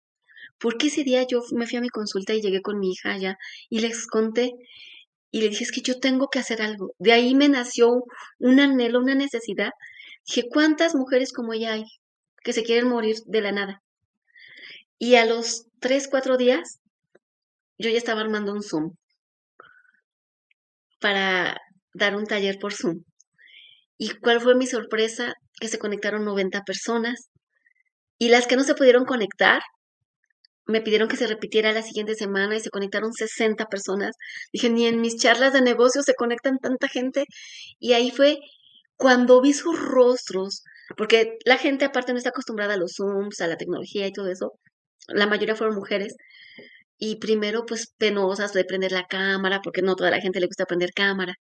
porque 0.59 0.87
ese 0.87 1.03
día 1.03 1.25
yo 1.27 1.41
me 1.51 1.67
fui 1.67 1.77
a 1.77 1.81
mi 1.81 1.89
consulta 1.89 2.33
y 2.33 2.41
llegué 2.41 2.61
con 2.61 2.79
mi 2.79 2.91
hija 2.91 3.13
allá 3.13 3.37
y 3.69 3.79
les 3.79 4.07
conté 4.07 4.51
y 5.31 5.41
le 5.41 5.49
dije, 5.49 5.63
es 5.63 5.71
que 5.71 5.81
yo 5.81 5.99
tengo 5.99 6.29
que 6.29 6.39
hacer 6.39 6.61
algo. 6.61 6.93
De 6.97 7.11
ahí 7.11 7.35
me 7.35 7.49
nació 7.49 8.03
un 8.39 8.59
anhelo, 8.59 8.99
una 8.99 9.15
necesidad. 9.15 9.71
Dije, 10.25 10.47
¿cuántas 10.49 10.95
mujeres 10.95 11.31
como 11.33 11.53
ella 11.53 11.73
hay 11.73 11.85
que 12.43 12.53
se 12.53 12.63
quieren 12.63 12.87
morir 12.87 13.17
de 13.25 13.41
la 13.41 13.51
nada? 13.51 13.83
Y 14.97 15.15
a 15.15 15.25
los 15.25 15.65
tres, 15.79 16.07
cuatro 16.07 16.35
días, 16.37 16.79
yo 17.77 17.89
ya 17.89 17.97
estaba 17.97 18.21
armando 18.21 18.53
un 18.53 18.63
Zoom 18.63 18.95
para 20.99 21.57
dar 21.93 22.15
un 22.15 22.25
taller 22.25 22.57
por 22.59 22.73
Zoom. 22.73 23.03
¿Y 23.97 24.11
cuál 24.19 24.41
fue 24.41 24.55
mi 24.55 24.67
sorpresa? 24.67 25.33
Que 25.59 25.67
se 25.67 25.79
conectaron 25.79 26.25
90 26.25 26.61
personas. 26.63 27.29
Y 28.17 28.29
las 28.29 28.47
que 28.47 28.55
no 28.55 28.63
se 28.63 28.75
pudieron 28.75 29.05
conectar, 29.05 29.61
me 30.65 30.81
pidieron 30.81 31.09
que 31.09 31.17
se 31.17 31.27
repitiera 31.27 31.71
la 31.73 31.81
siguiente 31.81 32.15
semana 32.15 32.55
y 32.55 32.59
se 32.61 32.69
conectaron 32.69 33.11
60 33.13 33.65
personas. 33.65 34.15
Dije, 34.53 34.69
ni 34.69 34.85
en 34.87 35.01
mis 35.01 35.17
charlas 35.17 35.53
de 35.53 35.61
negocio 35.61 36.03
se 36.03 36.13
conectan 36.13 36.59
tanta 36.59 36.87
gente. 36.87 37.25
Y 37.79 37.93
ahí 37.93 38.11
fue 38.11 38.37
cuando 38.95 39.41
vi 39.41 39.53
sus 39.53 39.79
rostros, 39.79 40.63
porque 40.97 41.37
la 41.45 41.57
gente 41.57 41.85
aparte 41.85 42.11
no 42.11 42.17
está 42.17 42.29
acostumbrada 42.29 42.75
a 42.75 42.77
los 42.77 42.93
Zooms, 42.97 43.41
a 43.41 43.47
la 43.47 43.57
tecnología 43.57 44.07
y 44.07 44.11
todo 44.11 44.27
eso. 44.29 44.53
La 45.07 45.27
mayoría 45.27 45.55
fueron 45.55 45.75
mujeres 45.75 46.15
y 46.99 47.17
primero 47.17 47.65
pues 47.65 47.93
penosas 47.97 48.53
de 48.53 48.65
prender 48.65 48.91
la 48.91 49.07
cámara, 49.07 49.61
porque 49.63 49.81
no 49.81 49.95
toda 49.95 50.11
la 50.11 50.21
gente 50.21 50.39
le 50.39 50.47
gusta 50.47 50.65
prender 50.65 50.91
cámara. 50.93 51.35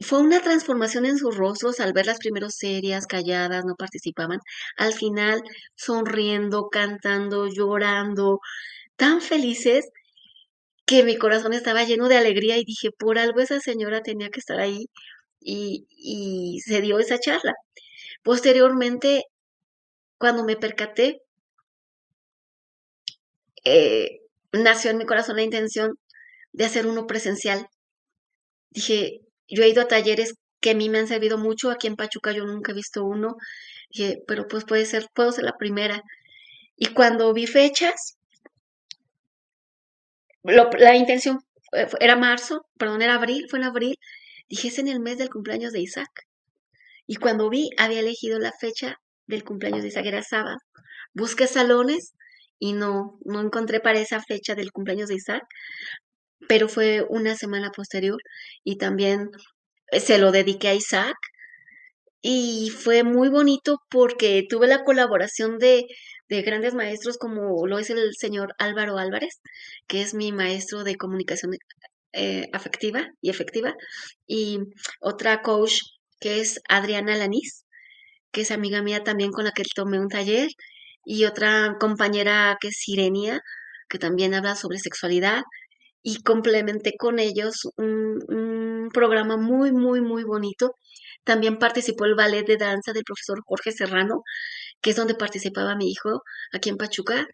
Fue 0.00 0.20
una 0.20 0.40
transformación 0.42 1.06
en 1.06 1.16
sus 1.16 1.34
rostros 1.36 1.80
al 1.80 1.92
verlas 1.94 2.18
primero 2.18 2.50
serias, 2.50 3.06
calladas, 3.06 3.64
no 3.64 3.74
participaban. 3.76 4.40
Al 4.76 4.92
final, 4.92 5.42
sonriendo, 5.76 6.68
cantando, 6.70 7.46
llorando, 7.48 8.40
tan 8.96 9.20
felices 9.22 9.90
que 10.86 11.04
mi 11.04 11.16
corazón 11.18 11.52
estaba 11.54 11.84
lleno 11.84 12.08
de 12.08 12.16
alegría 12.16 12.58
y 12.58 12.64
dije, 12.64 12.90
por 12.92 13.18
algo 13.18 13.40
esa 13.40 13.60
señora 13.60 14.02
tenía 14.02 14.30
que 14.30 14.40
estar 14.40 14.60
ahí 14.60 14.86
y, 15.40 15.86
y 15.90 16.60
se 16.62 16.80
dio 16.82 16.98
esa 16.98 17.18
charla. 17.18 17.54
Posteriormente, 18.24 19.24
cuando 20.18 20.44
me 20.44 20.56
percaté, 20.56 21.21
eh, 23.64 24.20
nació 24.52 24.90
en 24.90 24.98
mi 24.98 25.06
corazón 25.06 25.36
la 25.36 25.42
intención 25.42 25.98
de 26.52 26.64
hacer 26.64 26.86
uno 26.86 27.06
presencial. 27.06 27.66
Dije, 28.70 29.20
yo 29.48 29.62
he 29.62 29.68
ido 29.68 29.82
a 29.82 29.88
talleres 29.88 30.34
que 30.60 30.70
a 30.70 30.74
mí 30.74 30.88
me 30.88 30.98
han 30.98 31.08
servido 31.08 31.38
mucho, 31.38 31.70
aquí 31.70 31.86
en 31.88 31.96
Pachuca 31.96 32.32
yo 32.32 32.44
nunca 32.44 32.72
he 32.72 32.74
visto 32.74 33.04
uno, 33.04 33.36
dije, 33.90 34.22
pero 34.26 34.46
pues 34.46 34.64
puede 34.64 34.86
ser, 34.86 35.06
puedo 35.14 35.32
ser 35.32 35.44
la 35.44 35.56
primera. 35.58 36.02
Y 36.76 36.86
cuando 36.94 37.32
vi 37.34 37.46
fechas, 37.46 38.16
la 40.42 40.96
intención 40.96 41.40
era 42.00 42.16
marzo, 42.16 42.66
perdón, 42.78 43.02
era 43.02 43.14
abril, 43.14 43.46
fue 43.50 43.58
en 43.58 43.64
abril, 43.64 43.96
dije, 44.48 44.68
es 44.68 44.78
en 44.78 44.88
el 44.88 45.00
mes 45.00 45.18
del 45.18 45.30
cumpleaños 45.30 45.72
de 45.72 45.80
Isaac. 45.80 46.26
Y 47.06 47.16
cuando 47.16 47.50
vi, 47.50 47.70
había 47.78 48.00
elegido 48.00 48.38
la 48.38 48.52
fecha 48.52 49.00
del 49.26 49.44
cumpleaños 49.44 49.82
de 49.82 49.88
Isaac, 49.88 50.06
era 50.06 50.22
sábado. 50.22 50.58
Busqué 51.14 51.46
salones 51.46 52.14
y 52.62 52.74
no, 52.74 53.18
no 53.24 53.40
encontré 53.40 53.80
para 53.80 53.98
esa 53.98 54.20
fecha 54.22 54.54
del 54.54 54.70
cumpleaños 54.70 55.08
de 55.08 55.16
Isaac, 55.16 55.42
pero 56.48 56.68
fue 56.68 57.04
una 57.08 57.34
semana 57.36 57.72
posterior 57.72 58.20
y 58.62 58.76
también 58.78 59.30
eh, 59.90 59.98
se 59.98 60.18
lo 60.18 60.30
dediqué 60.30 60.68
a 60.68 60.74
Isaac 60.74 61.16
y 62.20 62.70
fue 62.70 63.02
muy 63.02 63.28
bonito 63.30 63.78
porque 63.90 64.44
tuve 64.48 64.68
la 64.68 64.84
colaboración 64.84 65.58
de, 65.58 65.86
de 66.28 66.42
grandes 66.42 66.72
maestros 66.74 67.18
como 67.18 67.66
lo 67.66 67.80
es 67.80 67.90
el 67.90 68.12
señor 68.16 68.54
Álvaro 68.58 68.96
Álvarez, 68.96 69.40
que 69.88 70.00
es 70.00 70.14
mi 70.14 70.30
maestro 70.30 70.84
de 70.84 70.94
comunicación 70.94 71.54
eh, 72.12 72.46
afectiva 72.52 73.08
y 73.20 73.30
efectiva, 73.30 73.74
y 74.24 74.60
otra 75.00 75.42
coach 75.42 75.80
que 76.20 76.40
es 76.40 76.60
Adriana 76.68 77.16
Lanís, 77.16 77.64
que 78.30 78.42
es 78.42 78.52
amiga 78.52 78.82
mía 78.82 79.02
también 79.02 79.32
con 79.32 79.44
la 79.46 79.50
que 79.50 79.64
tomé 79.74 79.98
un 79.98 80.08
taller 80.08 80.48
y 81.04 81.24
otra 81.24 81.76
compañera 81.80 82.56
que 82.60 82.68
es 82.68 82.76
Sirenia, 82.78 83.40
que 83.88 83.98
también 83.98 84.34
habla 84.34 84.56
sobre 84.56 84.78
sexualidad, 84.78 85.42
y 86.02 86.22
complementé 86.22 86.94
con 86.98 87.18
ellos 87.18 87.68
un, 87.76 88.90
programa 88.92 89.36
muy, 89.36 89.72
muy, 89.72 90.00
muy 90.00 90.24
bonito. 90.24 90.74
También 91.24 91.58
participó 91.58 92.04
el 92.04 92.14
ballet 92.14 92.44
de 92.46 92.56
danza 92.56 92.92
del 92.92 93.04
profesor 93.04 93.40
Jorge 93.46 93.72
Serrano, 93.72 94.22
que 94.82 94.90
es 94.90 94.96
donde 94.96 95.14
participaba 95.14 95.76
mi 95.76 95.90
hijo 95.90 96.22
aquí 96.52 96.68
en 96.70 96.76
Pachuca, 96.76 97.26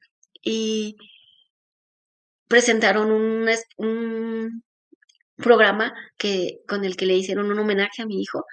y 0.43 0.97
presentaron 2.49 3.11
un, 3.13 4.63
programa 5.37 5.95
que, 6.19 6.59
con 6.67 6.85
el 6.85 6.97
que 6.97 7.07
le 7.07 7.17
hicieron 7.17 7.51
un 7.51 7.59
homenaje 7.59 8.03
a 8.03 8.07
mi 8.07 8.21
hijo. 8.21 8.45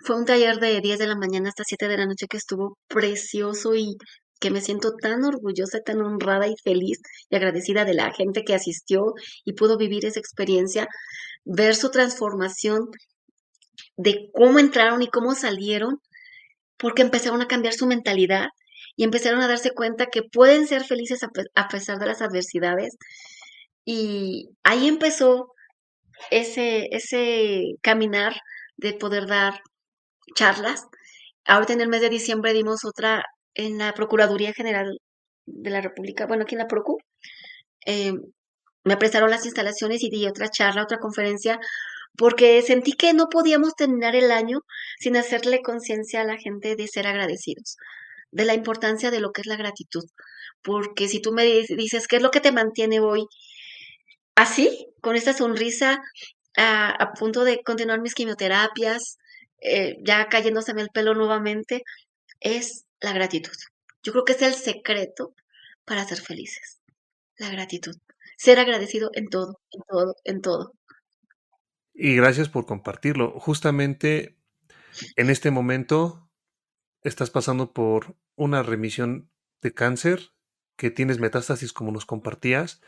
Fue 0.00 0.16
un 0.16 0.24
taller 0.26 0.58
de 0.58 0.80
10 0.80 0.98
de 0.98 1.06
la 1.06 1.16
mañana 1.16 1.50
hasta 1.50 1.64
7 1.64 1.88
de 1.88 1.98
la 1.98 2.06
noche 2.06 2.26
que 2.28 2.36
estuvo 2.38 2.78
precioso 2.88 3.74
y 3.74 3.96
que 4.40 4.50
me 4.50 4.60
siento 4.60 4.94
tan 4.96 5.24
orgullosa, 5.24 5.80
tan 5.80 6.00
honrada 6.00 6.48
y 6.48 6.54
feliz 6.64 6.98
y 7.28 7.36
agradecida 7.36 7.84
de 7.84 7.94
la 7.94 8.12
gente 8.12 8.42
que 8.42 8.54
asistió 8.54 9.14
y 9.44 9.52
pudo 9.52 9.76
vivir 9.76 10.06
esa 10.06 10.18
experiencia, 10.18 10.88
ver 11.44 11.76
su 11.76 11.90
transformación 11.90 12.88
de 13.96 14.30
cómo 14.32 14.58
entraron 14.58 15.02
y 15.02 15.08
cómo 15.08 15.34
salieron, 15.34 16.00
porque 16.78 17.02
empezaron 17.02 17.42
a 17.42 17.48
cambiar 17.48 17.74
su 17.74 17.86
mentalidad 17.86 18.48
y 18.96 19.04
empezaron 19.04 19.40
a 19.42 19.48
darse 19.48 19.72
cuenta 19.72 20.06
que 20.06 20.22
pueden 20.22 20.66
ser 20.66 20.84
felices 20.84 21.20
a, 21.22 21.68
pesar 21.68 21.98
de 21.98 22.06
las 22.06 22.22
adversidades. 22.22 22.96
Y 23.84 24.50
ahí 24.62 24.88
empezó 24.88 25.52
ese, 26.30 26.88
ese 26.92 27.76
caminar 27.82 28.34
de 28.76 28.94
poder 28.94 29.26
dar 29.26 29.60
charlas. 30.34 30.84
Ahorita 31.44 31.74
en 31.74 31.82
el 31.82 31.88
mes 31.88 32.00
de 32.00 32.08
diciembre 32.08 32.52
dimos 32.52 32.84
otra 32.84 33.24
en 33.54 33.78
la 33.78 33.92
Procuraduría 33.94 34.52
General 34.52 34.98
de 35.46 35.70
la 35.70 35.80
República, 35.80 36.26
bueno, 36.26 36.44
aquí 36.44 36.54
en 36.54 36.60
la 36.60 36.68
Procu, 36.68 36.98
eh, 37.86 38.12
me 38.84 38.96
prestaron 38.96 39.30
las 39.30 39.44
instalaciones 39.44 40.02
y 40.02 40.10
di 40.10 40.26
otra 40.26 40.48
charla, 40.48 40.82
otra 40.82 40.98
conferencia, 40.98 41.58
porque 42.16 42.62
sentí 42.62 42.92
que 42.92 43.12
no 43.14 43.28
podíamos 43.28 43.74
terminar 43.74 44.16
el 44.16 44.30
año 44.30 44.60
sin 44.98 45.16
hacerle 45.16 45.62
conciencia 45.62 46.22
a 46.22 46.24
la 46.24 46.38
gente 46.38 46.76
de 46.76 46.88
ser 46.88 47.06
agradecidos, 47.06 47.76
de 48.30 48.44
la 48.44 48.54
importancia 48.54 49.10
de 49.10 49.20
lo 49.20 49.32
que 49.32 49.42
es 49.42 49.46
la 49.46 49.56
gratitud. 49.56 50.04
Porque 50.62 51.08
si 51.08 51.20
tú 51.20 51.32
me 51.32 51.44
dices, 51.44 52.08
¿qué 52.08 52.16
es 52.16 52.22
lo 52.22 52.30
que 52.30 52.40
te 52.40 52.52
mantiene 52.52 53.00
hoy 53.00 53.26
así, 54.34 54.86
con 55.00 55.16
esta 55.16 55.32
sonrisa, 55.32 56.00
a, 56.56 57.12
punto 57.18 57.44
de 57.44 57.62
continuar 57.62 58.00
mis 58.00 58.14
quimioterapias, 58.14 59.18
eh, 59.62 59.96
ya 60.02 60.26
cayéndoseme 60.28 60.82
el 60.82 60.90
pelo 60.90 61.14
nuevamente, 61.14 61.82
es 62.40 62.84
la 63.00 63.12
gratitud. 63.12 63.56
Yo 64.02 64.12
creo 64.12 64.24
que 64.24 64.32
es 64.32 64.42
el 64.42 64.54
secreto 64.54 65.34
para 65.84 66.04
ser 66.04 66.20
felices. 66.20 66.80
La 67.36 67.50
gratitud. 67.50 67.96
Ser 68.36 68.58
agradecido 68.58 69.10
en 69.14 69.28
todo, 69.28 69.60
en 69.70 69.82
todo, 69.88 70.16
en 70.24 70.40
todo. 70.40 70.74
Y 71.92 72.16
gracias 72.16 72.48
por 72.48 72.66
compartirlo. 72.66 73.38
Justamente 73.38 74.36
en 75.16 75.30
este 75.30 75.50
momento 75.50 76.30
estás 77.02 77.30
pasando 77.30 77.72
por 77.72 78.16
una 78.36 78.62
remisión 78.62 79.30
de 79.60 79.72
cáncer, 79.74 80.32
que 80.76 80.90
tienes 80.90 81.18
metástasis 81.18 81.72
como 81.72 81.92
nos 81.92 82.06
compartías, 82.06 82.80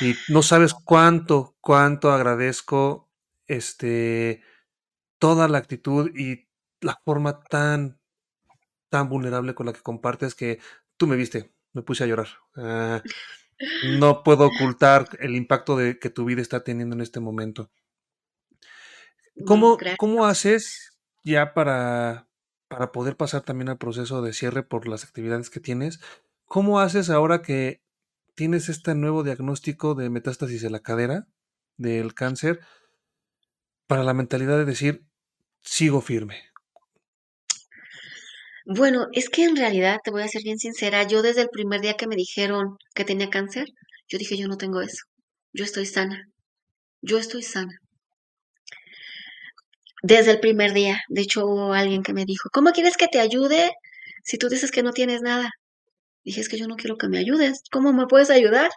y 0.00 0.14
no 0.28 0.42
sabes 0.42 0.74
cuánto, 0.74 1.54
cuánto 1.60 2.10
agradezco 2.10 3.10
este 3.46 4.42
toda 5.18 5.48
la 5.48 5.58
actitud 5.58 6.10
y 6.16 6.48
la 6.80 7.00
forma 7.04 7.40
tan 7.40 7.95
tan 8.96 9.10
vulnerable 9.10 9.54
con 9.54 9.66
la 9.66 9.74
que 9.74 9.82
compartes 9.82 10.34
que 10.34 10.58
tú 10.96 11.06
me 11.06 11.16
viste, 11.16 11.52
me 11.74 11.82
puse 11.82 12.02
a 12.02 12.06
llorar. 12.06 12.28
Ah, 12.56 13.02
no 14.00 14.22
puedo 14.22 14.46
ocultar 14.46 15.06
el 15.20 15.34
impacto 15.34 15.76
de 15.76 15.98
que 15.98 16.08
tu 16.08 16.24
vida 16.24 16.40
está 16.40 16.64
teniendo 16.64 16.94
en 16.94 17.02
este 17.02 17.20
momento. 17.20 17.70
¿Cómo, 19.44 19.76
¿cómo 19.98 20.24
haces 20.24 20.96
ya 21.24 21.52
para, 21.52 22.26
para 22.68 22.90
poder 22.90 23.18
pasar 23.18 23.42
también 23.42 23.68
al 23.68 23.76
proceso 23.76 24.22
de 24.22 24.32
cierre 24.32 24.62
por 24.62 24.88
las 24.88 25.04
actividades 25.04 25.50
que 25.50 25.60
tienes? 25.60 26.00
¿Cómo 26.46 26.80
haces 26.80 27.10
ahora 27.10 27.42
que 27.42 27.82
tienes 28.34 28.70
este 28.70 28.94
nuevo 28.94 29.24
diagnóstico 29.24 29.94
de 29.94 30.08
metástasis 30.08 30.62
de 30.62 30.70
la 30.70 30.80
cadera, 30.80 31.28
del 31.76 32.14
cáncer, 32.14 32.60
para 33.86 34.04
la 34.04 34.14
mentalidad 34.14 34.56
de 34.56 34.64
decir, 34.64 35.04
sigo 35.62 36.00
firme? 36.00 36.55
Bueno, 38.68 39.06
es 39.12 39.30
que 39.30 39.44
en 39.44 39.54
realidad, 39.56 39.98
te 40.02 40.10
voy 40.10 40.22
a 40.22 40.28
ser 40.28 40.42
bien 40.42 40.58
sincera, 40.58 41.04
yo 41.04 41.22
desde 41.22 41.42
el 41.42 41.48
primer 41.50 41.80
día 41.80 41.94
que 41.94 42.08
me 42.08 42.16
dijeron 42.16 42.76
que 42.96 43.04
tenía 43.04 43.30
cáncer, 43.30 43.66
yo 44.08 44.18
dije, 44.18 44.36
yo 44.36 44.48
no 44.48 44.56
tengo 44.56 44.80
eso, 44.80 45.04
yo 45.52 45.64
estoy 45.64 45.86
sana, 45.86 46.24
yo 47.00 47.18
estoy 47.18 47.42
sana. 47.42 47.78
Desde 50.02 50.32
el 50.32 50.40
primer 50.40 50.72
día, 50.72 51.00
de 51.08 51.22
hecho 51.22 51.46
hubo 51.46 51.74
alguien 51.74 52.02
que 52.02 52.12
me 52.12 52.24
dijo, 52.24 52.48
¿cómo 52.52 52.72
quieres 52.72 52.96
que 52.96 53.06
te 53.06 53.20
ayude 53.20 53.70
si 54.24 54.36
tú 54.36 54.48
dices 54.48 54.72
que 54.72 54.82
no 54.82 54.92
tienes 54.92 55.22
nada? 55.22 55.50
Dije, 56.24 56.40
es 56.40 56.48
que 56.48 56.58
yo 56.58 56.66
no 56.68 56.76
quiero 56.76 56.96
que 56.96 57.08
me 57.08 57.18
ayudes, 57.18 57.62
¿cómo 57.70 57.92
me 57.92 58.06
puedes 58.08 58.30
ayudar? 58.30 58.70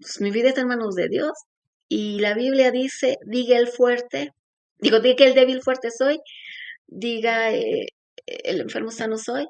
Pues 0.00 0.20
mi 0.20 0.32
vida 0.32 0.48
está 0.48 0.62
en 0.62 0.68
manos 0.68 0.96
de 0.96 1.08
Dios. 1.08 1.32
Y 1.88 2.20
la 2.20 2.34
Biblia 2.34 2.72
dice, 2.72 3.18
diga 3.26 3.58
el 3.58 3.68
fuerte, 3.68 4.32
digo, 4.80 5.00
diga 5.00 5.16
que 5.16 5.26
el 5.26 5.34
débil 5.34 5.62
fuerte 5.62 5.90
soy, 5.92 6.20
diga 6.88 7.52
eh, 7.52 7.86
el 8.26 8.60
enfermo 8.60 8.90
sano 8.90 9.18
soy, 9.18 9.46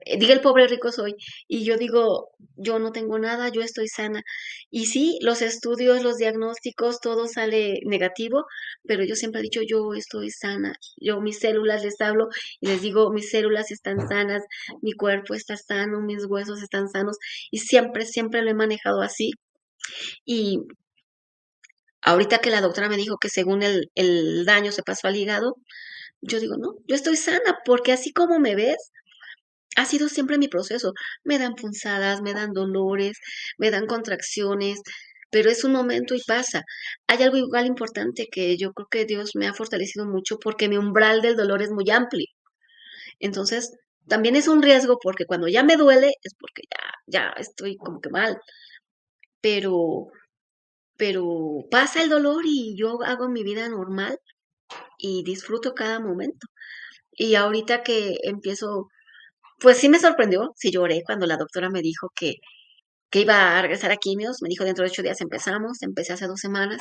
eh, 0.00 0.18
diga 0.18 0.32
el 0.32 0.40
pobre 0.40 0.66
rico 0.68 0.92
soy. 0.92 1.14
Y 1.48 1.64
yo 1.64 1.76
digo, 1.76 2.30
yo 2.56 2.78
no 2.78 2.92
tengo 2.92 3.18
nada, 3.18 3.48
yo 3.50 3.62
estoy 3.62 3.88
sana. 3.88 4.22
Y 4.70 4.86
sí, 4.86 5.18
los 5.22 5.42
estudios, 5.42 6.02
los 6.02 6.16
diagnósticos, 6.16 7.00
todo 7.00 7.26
sale 7.26 7.80
negativo, 7.84 8.44
pero 8.84 9.04
yo 9.04 9.14
siempre 9.16 9.40
he 9.40 9.42
dicho, 9.44 9.60
yo 9.66 9.94
estoy 9.94 10.30
sana. 10.30 10.74
Yo 10.96 11.20
mis 11.20 11.38
células 11.40 11.84
les 11.84 12.00
hablo 12.00 12.28
y 12.60 12.68
les 12.68 12.82
digo, 12.82 13.10
mis 13.12 13.30
células 13.30 13.70
están 13.70 14.08
sanas, 14.08 14.42
mi 14.82 14.92
cuerpo 14.92 15.34
está 15.34 15.56
sano, 15.56 16.00
mis 16.00 16.24
huesos 16.26 16.62
están 16.62 16.88
sanos. 16.88 17.16
Y 17.50 17.58
siempre, 17.58 18.06
siempre 18.06 18.42
lo 18.42 18.50
he 18.50 18.54
manejado 18.54 19.02
así. 19.02 19.32
Y 20.24 20.60
ahorita 22.02 22.38
que 22.38 22.50
la 22.50 22.60
doctora 22.60 22.88
me 22.88 22.96
dijo 22.96 23.16
que 23.18 23.28
según 23.28 23.62
el, 23.62 23.90
el 23.94 24.44
daño 24.44 24.72
se 24.72 24.82
pasó 24.82 25.08
al 25.08 25.16
hígado, 25.16 25.56
yo 26.20 26.40
digo, 26.40 26.56
no, 26.58 26.74
yo 26.86 26.96
estoy 26.96 27.16
sana 27.16 27.58
porque 27.64 27.92
así 27.92 28.12
como 28.12 28.38
me 28.40 28.54
ves, 28.54 28.92
ha 29.76 29.84
sido 29.84 30.08
siempre 30.08 30.38
mi 30.38 30.48
proceso. 30.48 30.92
Me 31.24 31.38
dan 31.38 31.54
punzadas, 31.54 32.22
me 32.22 32.34
dan 32.34 32.52
dolores, 32.52 33.18
me 33.58 33.70
dan 33.70 33.86
contracciones, 33.86 34.80
pero 35.30 35.50
es 35.50 35.64
un 35.64 35.72
momento 35.72 36.14
y 36.14 36.22
pasa. 36.26 36.62
Hay 37.06 37.22
algo 37.22 37.36
igual 37.36 37.66
importante 37.66 38.28
que 38.30 38.56
yo 38.56 38.72
creo 38.72 38.88
que 38.90 39.04
Dios 39.06 39.32
me 39.36 39.46
ha 39.46 39.54
fortalecido 39.54 40.06
mucho 40.06 40.38
porque 40.38 40.68
mi 40.68 40.76
umbral 40.78 41.22
del 41.22 41.36
dolor 41.36 41.62
es 41.62 41.70
muy 41.70 41.90
amplio. 41.90 42.26
Entonces, 43.20 43.72
también 44.08 44.36
es 44.36 44.48
un 44.48 44.62
riesgo 44.62 44.98
porque 45.02 45.26
cuando 45.26 45.48
ya 45.48 45.62
me 45.64 45.76
duele 45.76 46.12
es 46.22 46.34
porque 46.38 46.62
ya, 46.70 46.82
ya 47.06 47.34
estoy 47.38 47.76
como 47.76 48.00
que 48.00 48.10
mal. 48.10 48.38
Pero, 49.40 50.08
pero 50.96 51.24
pasa 51.70 52.02
el 52.02 52.10
dolor 52.10 52.42
y 52.46 52.76
yo 52.78 53.02
hago 53.04 53.28
mi 53.28 53.42
vida 53.44 53.68
normal 53.68 54.18
y 54.98 55.22
disfruto 55.24 55.74
cada 55.74 56.00
momento. 56.00 56.46
Y 57.12 57.34
ahorita 57.36 57.82
que 57.82 58.16
empiezo, 58.24 58.88
pues 59.60 59.78
sí 59.78 59.88
me 59.88 60.00
sorprendió, 60.00 60.52
sí 60.56 60.70
lloré 60.70 61.02
cuando 61.04 61.26
la 61.26 61.36
doctora 61.36 61.70
me 61.70 61.82
dijo 61.82 62.10
que, 62.14 62.34
que 63.10 63.20
iba 63.20 63.58
a 63.58 63.62
regresar 63.62 63.90
a 63.92 63.96
quimios, 63.96 64.38
me 64.42 64.48
dijo 64.48 64.64
dentro 64.64 64.84
de 64.84 64.90
ocho 64.90 65.02
días 65.02 65.20
empezamos, 65.20 65.82
empecé 65.82 66.12
hace 66.14 66.26
dos 66.26 66.40
semanas, 66.40 66.80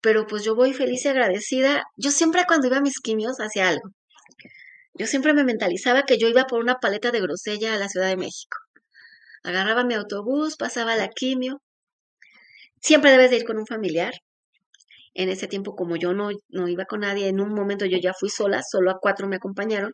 pero 0.00 0.26
pues 0.26 0.44
yo 0.44 0.54
voy 0.54 0.74
feliz 0.74 1.04
y 1.06 1.08
agradecida. 1.08 1.82
Yo 1.96 2.10
siempre 2.10 2.44
cuando 2.46 2.66
iba 2.68 2.78
a 2.78 2.82
mis 2.82 3.00
quimios 3.00 3.40
hacía 3.40 3.68
algo. 3.68 3.90
Yo 4.94 5.06
siempre 5.06 5.34
me 5.34 5.44
mentalizaba 5.44 6.04
que 6.04 6.18
yo 6.18 6.28
iba 6.28 6.44
por 6.44 6.60
una 6.60 6.76
paleta 6.76 7.10
de 7.10 7.20
grosella 7.20 7.74
a 7.74 7.78
la 7.78 7.88
Ciudad 7.88 8.08
de 8.08 8.16
México. 8.16 8.58
Agarraba 9.42 9.84
mi 9.84 9.94
autobús, 9.94 10.56
pasaba 10.56 10.96
la 10.96 11.08
quimio. 11.08 11.62
Siempre 12.80 13.10
debes 13.10 13.30
de 13.30 13.38
ir 13.38 13.44
con 13.44 13.58
un 13.58 13.66
familiar 13.66 14.12
en 15.14 15.28
ese 15.28 15.46
tiempo, 15.48 15.74
como 15.76 15.96
yo 15.96 16.12
no, 16.14 16.30
no 16.48 16.68
iba 16.68 16.84
con 16.86 17.00
nadie, 17.00 17.28
en 17.28 17.40
un 17.40 17.54
momento 17.54 17.86
yo 17.86 17.98
ya 17.98 18.12
fui 18.18 18.28
sola, 18.30 18.62
solo 18.68 18.90
a 18.90 18.98
cuatro 19.00 19.28
me 19.28 19.36
acompañaron, 19.36 19.92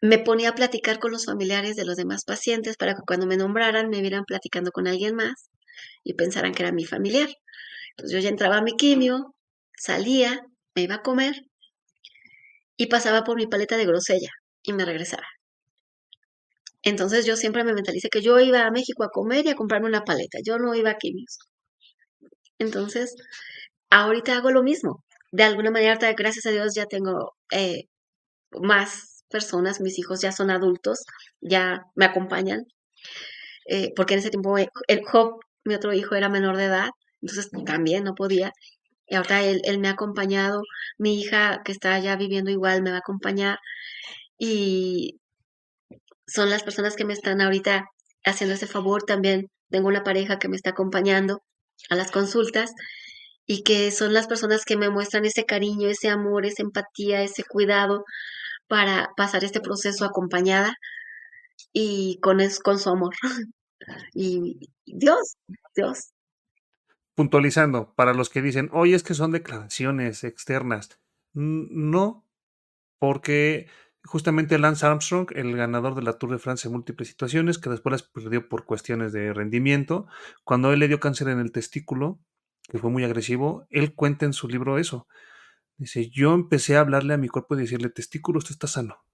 me 0.00 0.18
ponía 0.18 0.50
a 0.50 0.54
platicar 0.54 0.98
con 0.98 1.12
los 1.12 1.24
familiares 1.24 1.76
de 1.76 1.84
los 1.84 1.96
demás 1.96 2.24
pacientes 2.24 2.76
para 2.76 2.94
que 2.94 3.00
cuando 3.06 3.26
me 3.26 3.36
nombraran 3.36 3.88
me 3.88 4.02
vieran 4.02 4.24
platicando 4.24 4.70
con 4.70 4.86
alguien 4.86 5.16
más 5.16 5.50
y 6.04 6.14
pensaran 6.14 6.52
que 6.52 6.62
era 6.62 6.72
mi 6.72 6.84
familiar. 6.84 7.28
Entonces 7.90 8.12
yo 8.14 8.20
ya 8.20 8.28
entraba 8.28 8.58
a 8.58 8.62
mi 8.62 8.76
quimio, 8.76 9.34
salía, 9.76 10.40
me 10.74 10.82
iba 10.82 10.96
a 10.96 11.02
comer 11.02 11.34
y 12.76 12.86
pasaba 12.86 13.24
por 13.24 13.36
mi 13.36 13.46
paleta 13.46 13.76
de 13.76 13.86
grosella 13.86 14.30
y 14.62 14.72
me 14.72 14.84
regresaba. 14.84 15.26
Entonces 16.82 17.26
yo 17.26 17.34
siempre 17.36 17.64
me 17.64 17.74
mentalicé 17.74 18.08
que 18.10 18.20
yo 18.20 18.38
iba 18.38 18.64
a 18.64 18.70
México 18.70 19.02
a 19.02 19.08
comer 19.10 19.44
y 19.46 19.48
a 19.50 19.54
comprarme 19.56 19.88
una 19.88 20.04
paleta, 20.04 20.38
yo 20.44 20.58
no 20.58 20.74
iba 20.76 20.90
a 20.90 20.98
quimios. 20.98 21.38
Entonces, 22.58 23.14
ahorita 23.90 24.36
hago 24.36 24.50
lo 24.50 24.62
mismo. 24.62 25.04
De 25.32 25.44
alguna 25.44 25.70
manera, 25.70 25.98
gracias 26.14 26.46
a 26.46 26.50
Dios, 26.50 26.74
ya 26.74 26.86
tengo 26.86 27.34
eh, 27.52 27.84
más 28.62 29.24
personas, 29.30 29.80
mis 29.80 29.98
hijos 29.98 30.20
ya 30.22 30.32
son 30.32 30.50
adultos, 30.50 31.00
ya 31.40 31.84
me 31.96 32.06
acompañan, 32.06 32.66
eh, 33.66 33.92
porque 33.96 34.14
en 34.14 34.20
ese 34.20 34.30
tiempo 34.30 34.58
eh, 34.58 34.68
el 34.88 35.02
Job 35.04 35.40
mi 35.64 35.74
otro 35.74 35.92
hijo 35.94 36.14
era 36.14 36.28
menor 36.28 36.56
de 36.56 36.64
edad, 36.66 36.90
entonces 37.22 37.50
también 37.66 38.04
no 38.04 38.14
podía. 38.14 38.52
Y 39.06 39.16
ahorita 39.16 39.42
él, 39.44 39.60
él 39.64 39.78
me 39.78 39.88
ha 39.88 39.92
acompañado, 39.92 40.62
mi 40.98 41.20
hija 41.20 41.62
que 41.64 41.72
está 41.72 41.94
allá 41.94 42.16
viviendo 42.16 42.50
igual 42.50 42.82
me 42.82 42.90
va 42.90 42.96
a 42.96 43.00
acompañar 43.00 43.58
y 44.38 45.20
son 46.26 46.50
las 46.50 46.62
personas 46.62 46.96
que 46.96 47.04
me 47.04 47.12
están 47.14 47.40
ahorita 47.40 47.86
haciendo 48.24 48.54
ese 48.54 48.66
favor. 48.66 49.04
También 49.04 49.48
tengo 49.70 49.88
una 49.88 50.02
pareja 50.04 50.38
que 50.38 50.48
me 50.48 50.56
está 50.56 50.70
acompañando 50.70 51.42
a 51.90 51.96
las 51.96 52.10
consultas 52.10 52.72
y 53.46 53.62
que 53.62 53.90
son 53.90 54.12
las 54.12 54.26
personas 54.26 54.64
que 54.64 54.76
me 54.76 54.90
muestran 54.90 55.24
ese 55.24 55.44
cariño, 55.44 55.88
ese 55.88 56.08
amor, 56.08 56.46
esa 56.46 56.62
empatía, 56.62 57.22
ese 57.22 57.44
cuidado 57.44 58.04
para 58.68 59.10
pasar 59.16 59.44
este 59.44 59.60
proceso 59.60 60.04
acompañada 60.04 60.74
y 61.72 62.18
con, 62.20 62.40
es, 62.40 62.58
con 62.58 62.78
su 62.78 62.90
amor. 62.90 63.14
y 64.14 64.70
Dios, 64.86 65.36
Dios. 65.74 66.12
Puntualizando, 67.14 67.94
para 67.94 68.14
los 68.14 68.30
que 68.30 68.42
dicen, 68.42 68.70
oye, 68.72 68.96
es 68.96 69.02
que 69.02 69.14
son 69.14 69.30
declaraciones 69.32 70.24
externas. 70.24 70.98
No, 71.32 72.24
porque 72.98 73.68
justamente 74.04 74.58
Lance 74.58 74.86
Armstrong, 74.86 75.28
el 75.34 75.56
ganador 75.56 75.94
de 75.94 76.02
la 76.02 76.18
Tour 76.18 76.32
de 76.32 76.38
Francia 76.38 76.68
en 76.68 76.74
múltiples 76.74 77.08
situaciones, 77.08 77.58
que 77.58 77.70
después 77.70 77.92
las 77.92 78.02
perdió 78.02 78.48
por 78.48 78.64
cuestiones 78.64 79.12
de 79.12 79.32
rendimiento, 79.32 80.06
cuando 80.44 80.72
él 80.72 80.80
le 80.80 80.88
dio 80.88 81.00
cáncer 81.00 81.28
en 81.28 81.40
el 81.40 81.52
testículo, 81.52 82.20
que 82.68 82.78
fue 82.78 82.90
muy 82.90 83.04
agresivo, 83.04 83.66
él 83.70 83.94
cuenta 83.94 84.26
en 84.26 84.32
su 84.32 84.48
libro 84.48 84.78
eso. 84.78 85.06
Dice, 85.76 86.08
yo 86.10 86.34
empecé 86.34 86.76
a 86.76 86.80
hablarle 86.80 87.14
a 87.14 87.18
mi 87.18 87.28
cuerpo 87.28 87.54
y 87.54 87.58
decirle, 87.58 87.88
testículo, 87.88 88.38
usted 88.38 88.52
está 88.52 88.66
sano. 88.66 89.04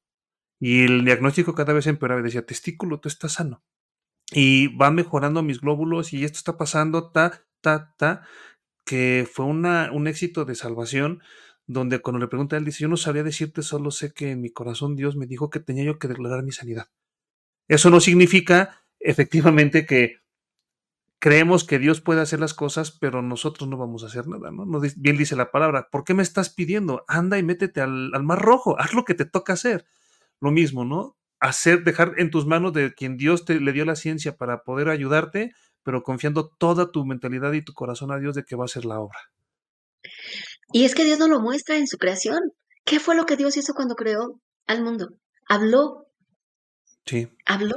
Y 0.59 0.85
el 0.85 1.05
diagnóstico 1.05 1.55
cada 1.55 1.73
vez 1.73 1.87
empeoraba 1.87 2.21
y 2.21 2.25
decía, 2.25 2.45
testículo, 2.45 3.01
tú 3.01 3.09
estás 3.09 3.33
sano. 3.33 3.65
Y 4.31 4.77
va 4.77 4.91
mejorando 4.91 5.43
mis 5.43 5.61
glóbulos 5.61 6.13
y 6.13 6.25
esto 6.25 6.37
está 6.37 6.59
pasando, 6.59 7.11
ta, 7.11 7.45
ta, 7.63 7.95
ta, 7.97 8.23
que 8.85 9.27
fue 9.33 9.47
un 9.47 10.07
éxito 10.07 10.45
de 10.45 10.55
salvación 10.55 11.23
donde 11.73 12.01
cuando 12.01 12.19
le 12.19 12.27
pregunta 12.27 12.57
él 12.57 12.65
dice, 12.65 12.83
yo 12.83 12.89
no 12.89 12.97
sabía 12.97 13.23
decirte, 13.23 13.63
solo 13.63 13.93
sé 13.93 14.13
que 14.13 14.33
en 14.33 14.41
mi 14.41 14.51
corazón 14.51 14.97
Dios 14.97 15.17
me 15.17 15.27
dijo 15.27 15.51
que 15.51 15.61
tenía 15.61 15.85
yo 15.85 15.99
que 15.99 16.09
declarar 16.09 16.43
mi 16.43 16.51
sanidad. 16.51 16.89
Eso 17.69 17.91
no 17.91 18.01
significa 18.01 18.83
efectivamente 18.99 19.87
que 19.87 20.17
creemos 21.21 21.65
que 21.65 21.79
Dios 21.79 22.01
puede 22.01 22.23
hacer 22.23 22.41
las 22.41 22.55
cosas, 22.55 22.91
pero 22.91 23.23
nosotros 23.23 23.69
no 23.69 23.77
vamos 23.77 24.03
a 24.03 24.07
hacer 24.07 24.27
nada, 24.27 24.51
¿no? 24.51 24.67
bien 24.97 25.17
dice 25.17 25.37
la 25.37 25.53
palabra, 25.53 25.89
¿por 25.93 26.03
qué 26.03 26.13
me 26.13 26.25
estás 26.25 26.51
pidiendo? 26.51 27.05
Anda 27.07 27.39
y 27.39 27.45
métete 27.45 27.81
al, 27.81 28.11
al 28.15 28.25
mar 28.25 28.41
rojo, 28.41 28.77
haz 28.81 28.93
lo 28.93 29.05
que 29.05 29.15
te 29.15 29.25
toca 29.25 29.53
hacer. 29.53 29.87
Lo 30.41 30.51
mismo, 30.51 30.85
¿no? 30.85 31.17
Hacer, 31.39 31.85
dejar 31.85 32.15
en 32.17 32.31
tus 32.31 32.47
manos 32.47 32.73
de 32.73 32.95
quien 32.95 33.17
Dios 33.17 33.45
te 33.45 33.61
le 33.61 33.73
dio 33.73 33.85
la 33.85 33.95
ciencia 33.95 34.37
para 34.37 34.65
poder 34.65 34.89
ayudarte, 34.89 35.53
pero 35.85 36.03
confiando 36.03 36.49
toda 36.49 36.91
tu 36.91 37.07
mentalidad 37.07 37.53
y 37.53 37.63
tu 37.63 37.75
corazón 37.75 38.11
a 38.11 38.19
Dios 38.19 38.35
de 38.35 38.45
que 38.45 38.57
va 38.57 38.65
a 38.65 38.67
hacer 38.67 38.85
la 38.85 38.99
obra. 38.99 39.19
Y 40.73 40.85
es 40.85 40.95
que 40.95 41.05
Dios 41.05 41.19
no 41.19 41.29
lo 41.29 41.41
muestra 41.41 41.77
en 41.77 41.87
su 41.87 41.99
creación. 41.99 42.39
¿Qué 42.85 43.01
fue 43.01 43.15
lo 43.15 43.27
que 43.27 43.37
Dios 43.37 43.57
hizo 43.57 43.75
cuando 43.75 43.95
creó 43.95 44.41
al 44.67 44.83
mundo? 44.83 45.09
Habló. 45.49 46.07
Sí. 47.07 47.29
Habló. 47.47 47.77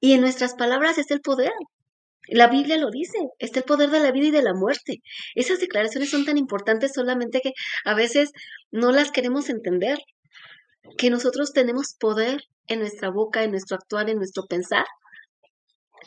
Y 0.00 0.12
en 0.12 0.20
nuestras 0.20 0.54
palabras 0.54 0.98
está 0.98 1.14
el 1.14 1.20
poder. 1.20 1.52
La 2.28 2.48
Biblia 2.48 2.76
lo 2.76 2.90
dice, 2.90 3.18
está 3.38 3.60
el 3.60 3.64
poder 3.64 3.90
de 3.90 4.00
la 4.00 4.12
vida 4.12 4.26
y 4.26 4.30
de 4.30 4.42
la 4.42 4.52
muerte. 4.52 4.98
Esas 5.34 5.60
declaraciones 5.60 6.10
son 6.10 6.24
tan 6.24 6.36
importantes 6.36 6.92
solamente 6.94 7.40
que 7.40 7.52
a 7.84 7.94
veces 7.94 8.32
no 8.70 8.92
las 8.92 9.10
queremos 9.10 9.48
entender. 9.48 9.98
Que 10.96 11.10
nosotros 11.10 11.52
tenemos 11.52 11.94
poder 11.98 12.42
en 12.66 12.80
nuestra 12.80 13.10
boca, 13.10 13.44
en 13.44 13.52
nuestro 13.52 13.76
actuar, 13.76 14.10
en 14.10 14.18
nuestro 14.18 14.44
pensar. 14.46 14.84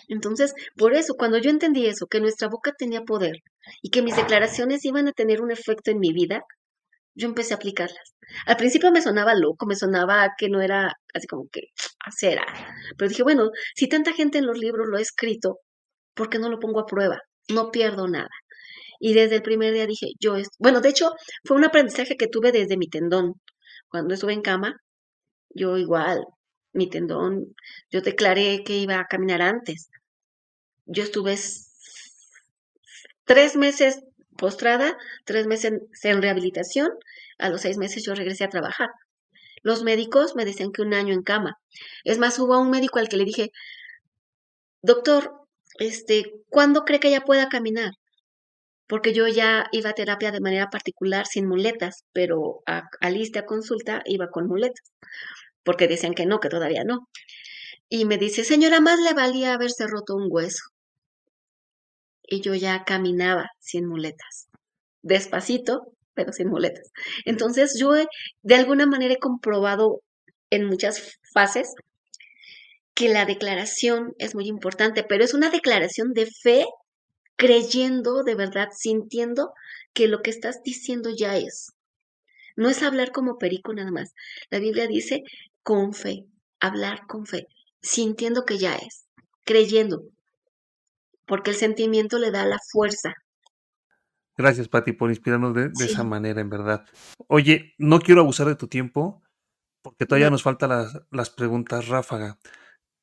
Entonces, 0.08 0.54
por 0.78 0.94
eso, 0.94 1.16
cuando 1.16 1.38
yo 1.38 1.50
entendí 1.50 1.88
eso, 1.88 2.08
que 2.08 2.20
nuestra 2.20 2.48
boca 2.48 2.74
tenía 2.78 3.02
poder 3.02 3.38
y 3.82 3.90
que 3.90 4.02
mis 4.02 4.16
declaraciones 4.16 4.86
iban 4.86 5.08
a 5.08 5.14
tener 5.14 5.42
un 5.42 5.52
efecto 5.52 5.92
en 5.92 6.00
mi 6.00 6.14
vida, 6.14 6.44
yo 7.16 7.28
empecé 7.28 7.54
a 7.54 7.58
aplicarlas. 7.58 8.16
Al 8.46 8.58
principio 8.58 8.92
me 8.92 9.02
sonaba 9.02 9.36
loco, 9.36 9.66
me 9.66 9.76
sonaba 9.76 10.30
que 10.38 10.50
no 10.50 10.62
era 10.62 10.94
así 11.14 11.28
como 11.28 11.48
que 11.52 11.62
acera. 12.00 12.46
Pero 12.98 13.10
dije, 13.10 13.24
bueno, 13.24 13.50
si 13.76 13.88
tanta 13.90 14.14
gente 14.14 14.38
en 14.38 14.46
los 14.46 14.58
libros 14.58 14.88
lo 14.88 14.98
ha 14.98 15.02
escrito, 15.02 15.60
¿por 16.14 16.30
qué 16.30 16.40
no 16.40 16.50
lo 16.50 16.60
pongo 16.60 16.80
a 16.80 16.86
prueba? 16.86 17.20
No 17.50 17.72
pierdo 17.72 18.08
nada. 18.08 18.30
Y 19.00 19.14
desde 19.14 19.38
el 19.38 19.42
primer 19.42 19.74
día 19.74 19.88
dije, 19.88 20.08
yo, 20.20 20.36
es... 20.38 20.50
bueno, 20.60 20.82
de 20.82 20.90
hecho, 20.90 21.12
fue 21.46 21.58
un 21.58 21.66
aprendizaje 21.66 22.16
que 22.18 22.28
tuve 22.28 22.52
desde 22.52 22.78
mi 22.78 22.88
tendón. 22.88 23.34
Cuando 23.90 24.14
estuve 24.14 24.34
en 24.34 24.42
cama, 24.42 24.76
yo 25.50 25.78
igual, 25.78 26.24
mi 26.74 26.90
tendón, 26.90 27.56
yo 27.90 28.02
declaré 28.02 28.64
que 28.64 28.78
iba 28.78 29.00
a 29.00 29.08
caminar 29.08 29.42
antes. 29.42 29.90
Yo 30.86 31.04
estuve 31.04 31.38
tres 33.26 33.56
meses 33.56 34.04
postrada, 34.38 34.98
tres 35.26 35.48
meses 35.48 35.74
en 36.04 36.22
rehabilitación, 36.22 36.90
a 37.38 37.50
los 37.50 37.62
seis 37.62 37.78
meses 37.78 38.04
yo 38.06 38.16
regresé 38.16 38.44
a 38.46 38.50
trabajar. 38.50 38.90
Los 39.64 39.84
médicos 39.84 40.36
me 40.36 40.46
decían 40.46 40.72
que 40.72 40.82
un 40.82 40.94
año 40.94 41.14
en 41.14 41.24
cama. 41.24 41.58
Es 42.04 42.18
más, 42.18 42.40
hubo 42.40 42.60
un 42.60 42.72
médico 42.72 43.00
al 43.00 43.10
que 43.10 43.18
le 43.18 43.26
dije, 43.26 43.52
doctor, 44.82 45.34
este, 45.80 46.34
¿cuándo 46.50 46.84
cree 46.86 47.00
que 47.00 47.12
ya 47.12 47.22
pueda 47.22 47.50
caminar? 47.50 47.92
Porque 48.88 49.14
yo 49.14 49.28
ya 49.28 49.68
iba 49.72 49.92
a 49.92 49.94
terapia 49.94 50.32
de 50.32 50.42
manera 50.42 50.70
particular 50.70 51.26
sin 51.26 51.48
muletas, 51.48 52.04
pero 52.14 52.62
a, 52.66 52.90
a 53.00 53.10
lista 53.10 53.46
consulta 53.46 54.02
iba 54.06 54.30
con 54.30 54.48
muletas 54.48 54.92
porque 55.64 55.88
decían 55.88 56.14
que 56.14 56.26
no, 56.26 56.40
que 56.40 56.50
todavía 56.50 56.84
no. 56.84 57.08
Y 57.90 58.06
me 58.06 58.18
dice, 58.18 58.44
señora, 58.44 58.80
más 58.80 59.00
le 59.00 59.14
valía 59.14 59.54
haberse 59.54 59.88
roto 59.88 60.16
un 60.16 60.28
hueso. 60.30 60.64
Y 62.24 62.42
yo 62.42 62.56
ya 62.56 62.84
caminaba 62.86 63.50
sin 63.60 63.86
muletas, 63.86 64.48
despacito, 65.02 65.94
pero 66.14 66.32
sin 66.32 66.48
muletas. 66.48 66.92
Entonces 67.26 67.78
yo 67.78 67.92
de 67.94 68.56
alguna 68.56 68.86
manera 68.86 69.16
he 69.16 69.20
comprobado 69.20 70.02
en 70.50 70.66
muchas 70.66 71.20
fases 71.34 71.74
que 72.94 73.10
la 73.10 73.26
declaración 73.26 74.14
es 74.18 74.36
muy 74.36 74.48
importante, 74.48 75.04
pero 75.04 75.24
es 75.24 75.34
una 75.34 75.50
declaración 75.50 76.14
de 76.14 76.28
fe 76.28 76.66
creyendo 77.36 78.24
de 78.24 78.36
verdad, 78.36 78.70
sintiendo 78.72 79.54
que 79.94 80.08
lo 80.08 80.22
que 80.22 80.30
estás 80.30 80.62
diciendo 80.64 81.10
ya 81.10 81.38
es. 81.38 81.72
No 82.56 82.70
es 82.70 82.84
hablar 82.84 83.12
como 83.12 83.38
perico 83.38 83.74
nada 83.74 83.92
más. 83.92 84.14
La 84.50 84.60
Biblia 84.60 84.88
dice 84.88 85.24
con 85.64 85.94
fe, 85.94 86.26
hablar 86.60 87.06
con 87.08 87.26
fe, 87.26 87.48
sintiendo 87.82 88.46
que 88.46 88.58
ya 88.58 88.76
es, 88.76 89.06
creyendo, 89.46 90.04
porque 91.26 91.52
el 91.52 91.58
sentimiento 91.58 92.20
le 92.20 92.32
da 92.32 92.46
la 92.46 92.60
fuerza. 92.72 93.14
Gracias, 94.38 94.68
Patti, 94.68 94.94
por 94.94 95.10
inspirarnos 95.10 95.54
de, 95.54 95.72
esa 95.86 96.04
manera, 96.04 96.42
en 96.42 96.50
verdad. 96.50 96.86
Oye, 97.28 97.74
no 97.78 98.00
quiero 98.00 98.22
abusar 98.22 98.48
de 98.48 98.56
tu 98.56 98.68
tiempo, 98.68 99.22
porque 99.82 100.06
todavía 100.06 100.30
nos 100.30 100.44
faltan 100.44 100.70
las, 100.70 101.02
las, 101.12 101.30
preguntas 101.30 101.88
ráfaga. 101.88 102.40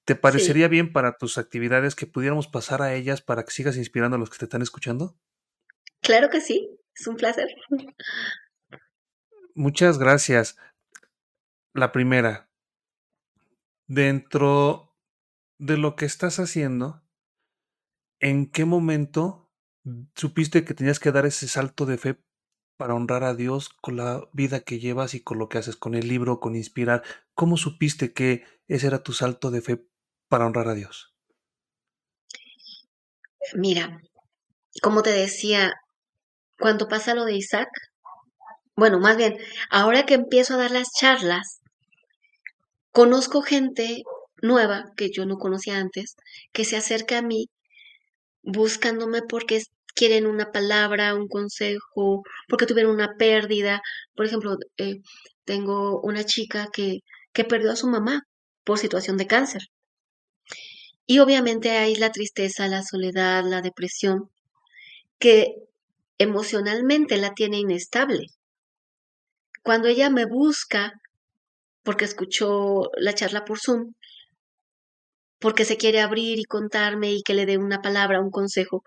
¿Te 0.04 0.16
parecería 0.16 0.68
bien 0.68 0.92
para 0.92 1.16
tus 1.16 1.36
actividades 1.36 1.94
que 1.94 2.06
pudiéramos 2.06 2.48
pasar 2.48 2.80
a 2.82 2.94
ellas 2.94 3.20
para 3.20 3.44
que 3.44 3.50
sigas 3.50 3.76
inspirando 3.76 4.16
a 4.16 4.18
los 4.18 4.30
que 4.30 4.38
te 4.38 4.46
están 4.46 4.62
escuchando? 4.62 5.16
Claro 6.00 6.30
que 6.30 6.40
sí, 6.40 6.68
es 6.94 7.06
un 7.06 7.16
placer. 7.16 7.48
Muchas 9.54 9.98
gracias. 9.98 10.56
La 11.74 11.92
primera, 11.92 12.47
dentro 13.88 14.94
de 15.58 15.76
lo 15.76 15.96
que 15.96 16.04
estás 16.04 16.38
haciendo, 16.38 17.02
¿en 18.20 18.50
qué 18.50 18.64
momento 18.64 19.50
supiste 20.14 20.64
que 20.64 20.74
tenías 20.74 21.00
que 21.00 21.10
dar 21.10 21.26
ese 21.26 21.48
salto 21.48 21.86
de 21.86 21.98
fe 21.98 22.22
para 22.76 22.94
honrar 22.94 23.24
a 23.24 23.34
Dios 23.34 23.70
con 23.70 23.96
la 23.96 24.28
vida 24.32 24.60
que 24.60 24.78
llevas 24.78 25.14
y 25.14 25.20
con 25.20 25.38
lo 25.38 25.48
que 25.48 25.58
haces, 25.58 25.76
con 25.76 25.94
el 25.94 26.06
libro, 26.06 26.38
con 26.38 26.54
inspirar? 26.54 27.02
¿Cómo 27.34 27.56
supiste 27.56 28.12
que 28.12 28.44
ese 28.68 28.86
era 28.86 29.02
tu 29.02 29.12
salto 29.12 29.50
de 29.50 29.62
fe 29.62 29.88
para 30.28 30.46
honrar 30.46 30.68
a 30.68 30.74
Dios? 30.74 31.16
Mira, 33.54 34.00
como 34.82 35.02
te 35.02 35.10
decía, 35.10 35.72
cuando 36.58 36.86
pasa 36.86 37.14
lo 37.14 37.24
de 37.24 37.36
Isaac, 37.36 37.68
bueno, 38.76 39.00
más 39.00 39.16
bien, 39.16 39.38
ahora 39.70 40.04
que 40.04 40.14
empiezo 40.14 40.54
a 40.54 40.58
dar 40.58 40.70
las 40.70 40.88
charlas, 40.92 41.60
conozco 42.98 43.42
gente 43.42 44.02
nueva 44.42 44.90
que 44.96 45.08
yo 45.12 45.24
no 45.24 45.38
conocía 45.38 45.78
antes, 45.78 46.16
que 46.50 46.64
se 46.64 46.76
acerca 46.76 47.18
a 47.18 47.22
mí 47.22 47.48
buscándome 48.42 49.22
porque 49.22 49.62
quieren 49.94 50.26
una 50.26 50.50
palabra, 50.50 51.14
un 51.14 51.28
consejo, 51.28 52.24
porque 52.48 52.66
tuvieron 52.66 52.92
una 52.92 53.14
pérdida. 53.16 53.82
Por 54.16 54.26
ejemplo, 54.26 54.56
eh, 54.78 54.96
tengo 55.44 56.00
una 56.00 56.24
chica 56.24 56.70
que, 56.72 57.02
que 57.32 57.44
perdió 57.44 57.70
a 57.70 57.76
su 57.76 57.86
mamá 57.86 58.24
por 58.64 58.80
situación 58.80 59.16
de 59.16 59.28
cáncer. 59.28 59.62
Y 61.06 61.20
obviamente 61.20 61.70
hay 61.70 61.94
la 61.94 62.10
tristeza, 62.10 62.66
la 62.66 62.82
soledad, 62.82 63.44
la 63.44 63.62
depresión, 63.62 64.28
que 65.20 65.54
emocionalmente 66.18 67.16
la 67.16 67.32
tiene 67.32 67.60
inestable. 67.60 68.26
Cuando 69.62 69.86
ella 69.86 70.10
me 70.10 70.26
busca 70.26 71.00
porque 71.88 72.04
escuchó 72.04 72.90
la 72.98 73.14
charla 73.14 73.46
por 73.46 73.60
Zoom, 73.60 73.94
porque 75.38 75.64
se 75.64 75.78
quiere 75.78 76.02
abrir 76.02 76.38
y 76.38 76.44
contarme 76.44 77.12
y 77.12 77.22
que 77.22 77.32
le 77.32 77.46
dé 77.46 77.56
una 77.56 77.80
palabra, 77.80 78.20
un 78.20 78.30
consejo, 78.30 78.82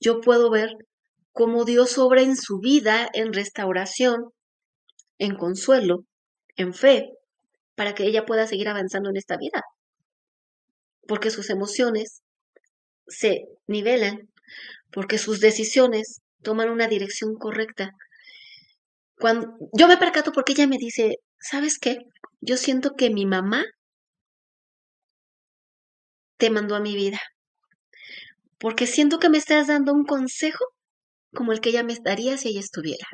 yo 0.00 0.22
puedo 0.22 0.48
ver 0.50 0.70
cómo 1.32 1.66
Dios 1.66 1.98
obra 1.98 2.22
en 2.22 2.34
su 2.34 2.58
vida 2.58 3.10
en 3.12 3.34
restauración, 3.34 4.30
en 5.18 5.36
consuelo, 5.36 6.06
en 6.56 6.72
fe, 6.72 7.10
para 7.74 7.94
que 7.94 8.04
ella 8.04 8.24
pueda 8.24 8.46
seguir 8.46 8.70
avanzando 8.70 9.10
en 9.10 9.18
esta 9.18 9.36
vida. 9.36 9.62
Porque 11.06 11.28
sus 11.28 11.50
emociones 11.50 12.22
se 13.06 13.44
nivelan, 13.66 14.30
porque 14.90 15.18
sus 15.18 15.40
decisiones 15.40 16.22
toman 16.40 16.70
una 16.70 16.88
dirección 16.88 17.34
correcta. 17.34 17.90
Cuando 19.18 19.58
yo 19.74 19.88
me 19.88 19.98
percato 19.98 20.32
porque 20.32 20.52
ella 20.52 20.66
me 20.66 20.78
dice, 20.78 21.18
¿sabes 21.38 21.78
qué? 21.78 21.98
Yo 22.40 22.56
siento 22.56 22.94
que 22.96 23.10
mi 23.10 23.26
mamá 23.26 23.64
te 26.36 26.50
mandó 26.50 26.74
a 26.76 26.80
mi 26.80 26.94
vida. 26.94 27.20
Porque 28.58 28.86
siento 28.86 29.18
que 29.18 29.28
me 29.28 29.38
estás 29.38 29.66
dando 29.66 29.92
un 29.92 30.04
consejo 30.04 30.64
como 31.34 31.52
el 31.52 31.60
que 31.60 31.70
ella 31.70 31.82
me 31.82 31.96
daría 32.02 32.38
si 32.38 32.48
ella 32.48 32.60
estuviera. 32.60 33.06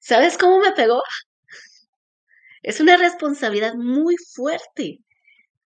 ¿Sabes 0.00 0.36
cómo 0.38 0.58
me 0.58 0.72
pegó? 0.72 1.02
Es 2.62 2.80
una 2.80 2.96
responsabilidad 2.96 3.74
muy 3.74 4.16
fuerte, 4.34 4.98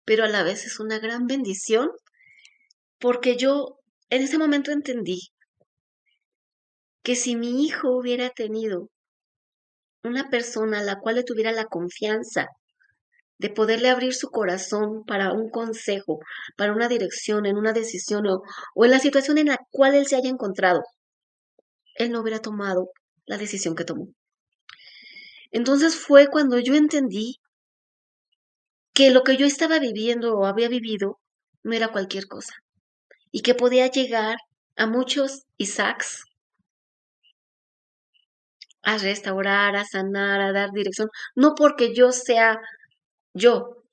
pero 0.04 0.24
a 0.24 0.28
la 0.28 0.42
vez 0.42 0.64
es 0.64 0.80
una 0.80 0.98
gran 0.98 1.26
bendición 1.26 1.90
porque 2.98 3.36
yo 3.36 3.78
en 4.10 4.22
ese 4.22 4.38
momento 4.38 4.70
entendí 4.70 5.30
que 7.02 7.14
si 7.14 7.36
mi 7.36 7.64
hijo 7.64 7.96
hubiera 7.96 8.30
tenido 8.30 8.90
una 10.08 10.28
persona 10.30 10.80
a 10.80 10.82
la 10.82 10.98
cual 10.98 11.16
le 11.16 11.24
tuviera 11.24 11.52
la 11.52 11.66
confianza 11.66 12.48
de 13.38 13.50
poderle 13.50 13.88
abrir 13.88 14.14
su 14.14 14.30
corazón 14.30 15.04
para 15.04 15.32
un 15.32 15.50
consejo, 15.50 16.18
para 16.56 16.72
una 16.72 16.88
dirección, 16.88 17.46
en 17.46 17.56
una 17.56 17.72
decisión 17.72 18.26
o, 18.26 18.84
en 18.84 18.90
la 18.90 18.98
situación 18.98 19.38
en 19.38 19.46
la 19.46 19.58
cual 19.70 19.94
él 19.94 20.06
se 20.06 20.16
haya 20.16 20.28
encontrado, 20.28 20.82
él 21.94 22.10
no 22.10 22.20
hubiera 22.20 22.40
tomado 22.40 22.90
la 23.26 23.38
decisión 23.38 23.74
que 23.76 23.84
tomó. 23.84 24.08
Entonces 25.50 25.96
fue 25.96 26.26
cuando 26.26 26.58
yo 26.58 26.74
entendí 26.74 27.36
que 28.92 29.10
lo 29.10 29.22
que 29.22 29.36
yo 29.36 29.46
estaba 29.46 29.78
viviendo 29.78 30.36
o 30.36 30.44
había 30.44 30.68
vivido 30.68 31.20
no 31.62 31.72
era 31.72 31.92
cualquier 31.92 32.26
cosa 32.26 32.54
y 33.30 33.42
que 33.42 33.54
podía 33.54 33.86
llegar 33.86 34.36
a 34.76 34.86
muchos 34.86 35.44
Isaacs 35.56 36.24
a 38.88 38.96
restaurar, 38.96 39.76
a 39.76 39.84
sanar, 39.84 40.40
a 40.40 40.52
dar 40.52 40.70
dirección, 40.72 41.10
no 41.34 41.54
porque 41.54 41.94
yo 41.94 42.10
sea 42.10 42.58
yo, 43.34 43.84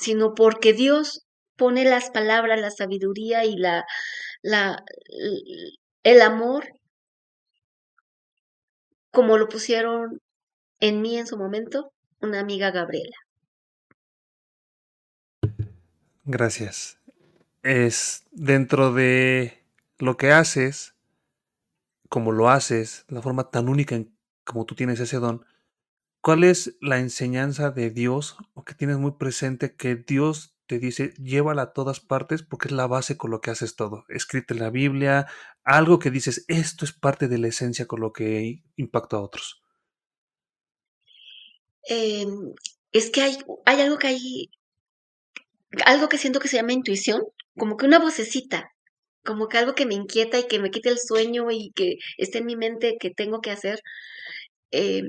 sino 0.00 0.34
porque 0.34 0.72
Dios 0.72 1.24
pone 1.56 1.84
las 1.84 2.10
palabras, 2.10 2.60
la 2.60 2.72
sabiduría 2.72 3.44
y 3.44 3.56
la, 3.56 3.84
la, 4.42 4.84
el 6.02 6.20
amor 6.20 6.66
como 9.12 9.38
lo 9.38 9.48
pusieron 9.48 10.20
en 10.80 11.00
mí 11.00 11.16
en 11.16 11.28
su 11.28 11.38
momento 11.38 11.92
una 12.20 12.40
amiga 12.40 12.72
Gabriela. 12.72 13.16
Gracias. 16.24 16.98
Es 17.62 18.24
dentro 18.32 18.92
de 18.92 19.62
lo 19.98 20.16
que 20.16 20.32
haces, 20.32 20.94
como 22.08 22.32
lo 22.32 22.48
haces, 22.48 23.04
la 23.08 23.22
forma 23.22 23.50
tan 23.50 23.68
única 23.68 23.94
en 23.94 24.19
como 24.44 24.66
tú 24.66 24.74
tienes 24.74 25.00
ese 25.00 25.18
don, 25.18 25.44
¿cuál 26.20 26.44
es 26.44 26.76
la 26.80 26.98
enseñanza 26.98 27.70
de 27.70 27.90
Dios 27.90 28.36
o 28.54 28.64
que 28.64 28.74
tienes 28.74 28.98
muy 28.98 29.12
presente 29.12 29.74
que 29.76 29.96
Dios 29.96 30.56
te 30.66 30.78
dice, 30.78 31.14
llévala 31.18 31.62
a 31.62 31.72
todas 31.72 32.00
partes 32.00 32.42
porque 32.42 32.68
es 32.68 32.72
la 32.72 32.86
base 32.86 33.16
con 33.16 33.30
lo 33.30 33.40
que 33.40 33.50
haces 33.50 33.76
todo? 33.76 34.04
Escrito 34.08 34.54
en 34.54 34.60
la 34.60 34.70
Biblia, 34.70 35.26
algo 35.64 35.98
que 35.98 36.10
dices, 36.10 36.44
esto 36.48 36.84
es 36.84 36.92
parte 36.92 37.28
de 37.28 37.38
la 37.38 37.48
esencia 37.48 37.86
con 37.86 38.00
lo 38.00 38.12
que 38.12 38.62
impacta 38.76 39.16
a 39.16 39.20
otros. 39.20 39.62
Eh, 41.88 42.26
es 42.92 43.10
que 43.10 43.22
hay, 43.22 43.38
hay 43.64 43.80
algo 43.80 43.98
que 43.98 44.08
hay, 44.08 44.50
algo 45.86 46.08
que 46.08 46.18
siento 46.18 46.40
que 46.40 46.48
se 46.48 46.56
llama 46.56 46.72
intuición, 46.72 47.22
como 47.56 47.76
que 47.76 47.86
una 47.86 47.98
vocecita, 47.98 48.72
como 49.24 49.48
que 49.48 49.58
algo 49.58 49.74
que 49.74 49.86
me 49.86 49.94
inquieta 49.94 50.38
y 50.38 50.46
que 50.48 50.58
me 50.60 50.70
quite 50.70 50.88
el 50.90 50.98
sueño 50.98 51.50
y 51.50 51.72
que 51.74 51.96
esté 52.18 52.38
en 52.38 52.46
mi 52.46 52.56
mente 52.56 52.96
que 53.00 53.10
tengo 53.10 53.40
que 53.40 53.50
hacer. 53.50 53.80
Eh, 54.72 55.02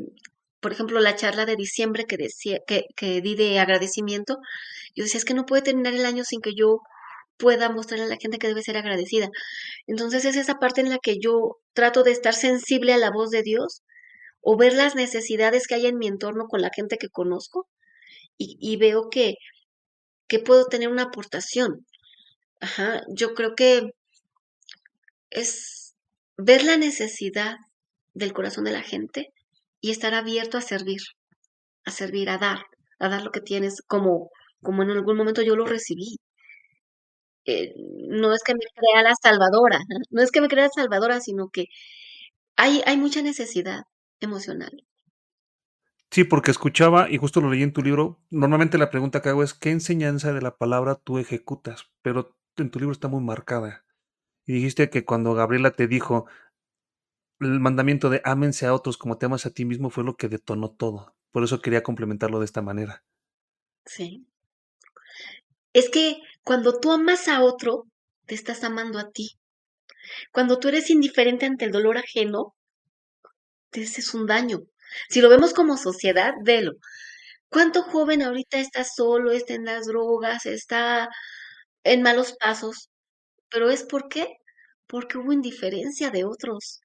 por 0.59 0.71
ejemplo, 0.73 0.99
la 0.99 1.15
charla 1.15 1.45
de 1.45 1.55
diciembre 1.55 2.05
que 2.05 2.17
decía, 2.17 2.59
que, 2.67 2.85
que 2.95 3.21
di 3.21 3.35
de 3.35 3.59
agradecimiento, 3.59 4.37
yo 4.95 5.03
decía, 5.03 5.17
es 5.19 5.25
que 5.25 5.33
no 5.33 5.45
puede 5.45 5.63
terminar 5.63 5.93
el 5.93 6.05
año 6.05 6.23
sin 6.23 6.41
que 6.41 6.53
yo 6.55 6.79
pueda 7.37 7.69
mostrarle 7.69 8.05
a 8.05 8.09
la 8.09 8.17
gente 8.17 8.37
que 8.37 8.47
debe 8.47 8.61
ser 8.63 8.77
agradecida. 8.77 9.29
Entonces 9.87 10.25
es 10.25 10.35
esa 10.37 10.55
parte 10.59 10.81
en 10.81 10.89
la 10.89 10.99
que 10.99 11.17
yo 11.19 11.57
trato 11.73 12.03
de 12.03 12.11
estar 12.11 12.33
sensible 12.35 12.93
a 12.93 12.97
la 12.97 13.11
voz 13.11 13.31
de 13.31 13.43
Dios 13.43 13.81
o 14.41 14.57
ver 14.57 14.73
las 14.73 14.95
necesidades 14.95 15.67
que 15.67 15.75
hay 15.75 15.87
en 15.87 15.97
mi 15.97 16.07
entorno 16.07 16.47
con 16.47 16.61
la 16.61 16.69
gente 16.75 16.97
que 16.97 17.09
conozco 17.09 17.67
y, 18.37 18.57
y 18.61 18.77
veo 18.77 19.09
que, 19.09 19.35
que 20.27 20.39
puedo 20.39 20.65
tener 20.65 20.89
una 20.89 21.03
aportación. 21.03 21.85
Ajá, 22.61 23.01
yo 23.09 23.33
creo 23.35 23.55
que 23.55 23.91
es 25.31 25.95
ver 26.37 26.63
la 26.63 26.77
necesidad 26.77 27.55
del 28.13 28.33
corazón 28.33 28.65
de 28.65 28.71
la 28.71 28.83
gente 28.83 29.33
y 29.79 29.91
estar 29.91 30.13
abierto 30.13 30.57
a 30.57 30.61
servir, 30.61 31.01
a 31.85 31.91
servir, 31.91 32.29
a 32.29 32.37
dar, 32.37 32.59
a 32.99 33.09
dar 33.09 33.23
lo 33.23 33.31
que 33.31 33.41
tienes, 33.41 33.81
como, 33.87 34.29
como 34.61 34.83
en 34.83 34.91
algún 34.91 35.17
momento 35.17 35.41
yo 35.41 35.55
lo 35.55 35.65
recibí. 35.65 36.17
Eh, 37.45 37.73
no 38.09 38.33
es 38.33 38.43
que 38.43 38.53
me 38.53 38.59
crea 38.59 39.01
la 39.01 39.15
salvadora, 39.15 39.79
no 40.11 40.21
es 40.21 40.31
que 40.31 40.41
me 40.41 40.47
crea 40.47 40.69
salvadora, 40.69 41.19
sino 41.21 41.49
que 41.49 41.65
hay, 42.55 42.83
hay 42.85 42.97
mucha 42.97 43.23
necesidad 43.23 43.81
emocional. 44.19 44.85
Sí, 46.11 46.25
porque 46.25 46.51
escuchaba, 46.51 47.09
y 47.09 47.17
justo 47.17 47.39
lo 47.39 47.49
leí 47.49 47.63
en 47.63 47.71
tu 47.71 47.81
libro, 47.81 48.19
normalmente 48.29 48.77
la 48.77 48.91
pregunta 48.91 49.21
que 49.21 49.29
hago 49.29 49.43
es, 49.43 49.53
¿qué 49.53 49.71
enseñanza 49.71 50.33
de 50.33 50.41
la 50.41 50.57
palabra 50.57 50.95
tú 50.95 51.17
ejecutas? 51.17 51.85
Pero 52.01 52.37
en 52.57 52.69
tu 52.69 52.79
libro 52.79 52.91
está 52.91 53.07
muy 53.07 53.23
marcada. 53.23 53.85
Dijiste 54.51 54.89
que 54.89 55.05
cuando 55.05 55.33
Gabriela 55.33 55.71
te 55.71 55.87
dijo, 55.87 56.27
el 57.39 57.59
mandamiento 57.59 58.09
de 58.09 58.21
ámense 58.25 58.65
a 58.65 58.73
otros 58.73 58.97
como 58.97 59.17
te 59.17 59.25
amas 59.25 59.45
a 59.45 59.51
ti 59.51 59.65
mismo 59.65 59.89
fue 59.89 60.03
lo 60.03 60.15
que 60.15 60.27
detonó 60.27 60.71
todo. 60.71 61.15
Por 61.31 61.43
eso 61.43 61.61
quería 61.61 61.83
complementarlo 61.83 62.39
de 62.39 62.45
esta 62.45 62.61
manera. 62.61 63.03
Sí. 63.85 64.27
Es 65.73 65.89
que 65.89 66.17
cuando 66.43 66.79
tú 66.79 66.91
amas 66.91 67.29
a 67.29 67.41
otro, 67.41 67.85
te 68.25 68.35
estás 68.35 68.63
amando 68.63 68.99
a 68.99 69.11
ti. 69.11 69.39
Cuando 70.31 70.59
tú 70.59 70.67
eres 70.67 70.89
indiferente 70.89 71.45
ante 71.45 71.65
el 71.65 71.71
dolor 71.71 71.97
ajeno, 71.97 72.53
te 73.69 73.83
haces 73.83 74.13
un 74.13 74.27
daño. 74.27 74.59
Si 75.09 75.21
lo 75.21 75.29
vemos 75.29 75.53
como 75.53 75.77
sociedad, 75.77 76.33
velo. 76.43 76.73
¿Cuánto 77.49 77.83
joven 77.83 78.21
ahorita 78.21 78.59
está 78.59 78.83
solo, 78.83 79.31
está 79.31 79.53
en 79.53 79.63
las 79.65 79.85
drogas, 79.85 80.45
está 80.45 81.07
en 81.83 82.01
malos 82.01 82.35
pasos? 82.37 82.89
Pero 83.49 83.69
es 83.69 83.83
por 83.83 84.09
qué? 84.09 84.40
Porque 84.91 85.17
hubo 85.17 85.31
indiferencia 85.33 86.11
de 86.11 86.23
otros 86.25 86.81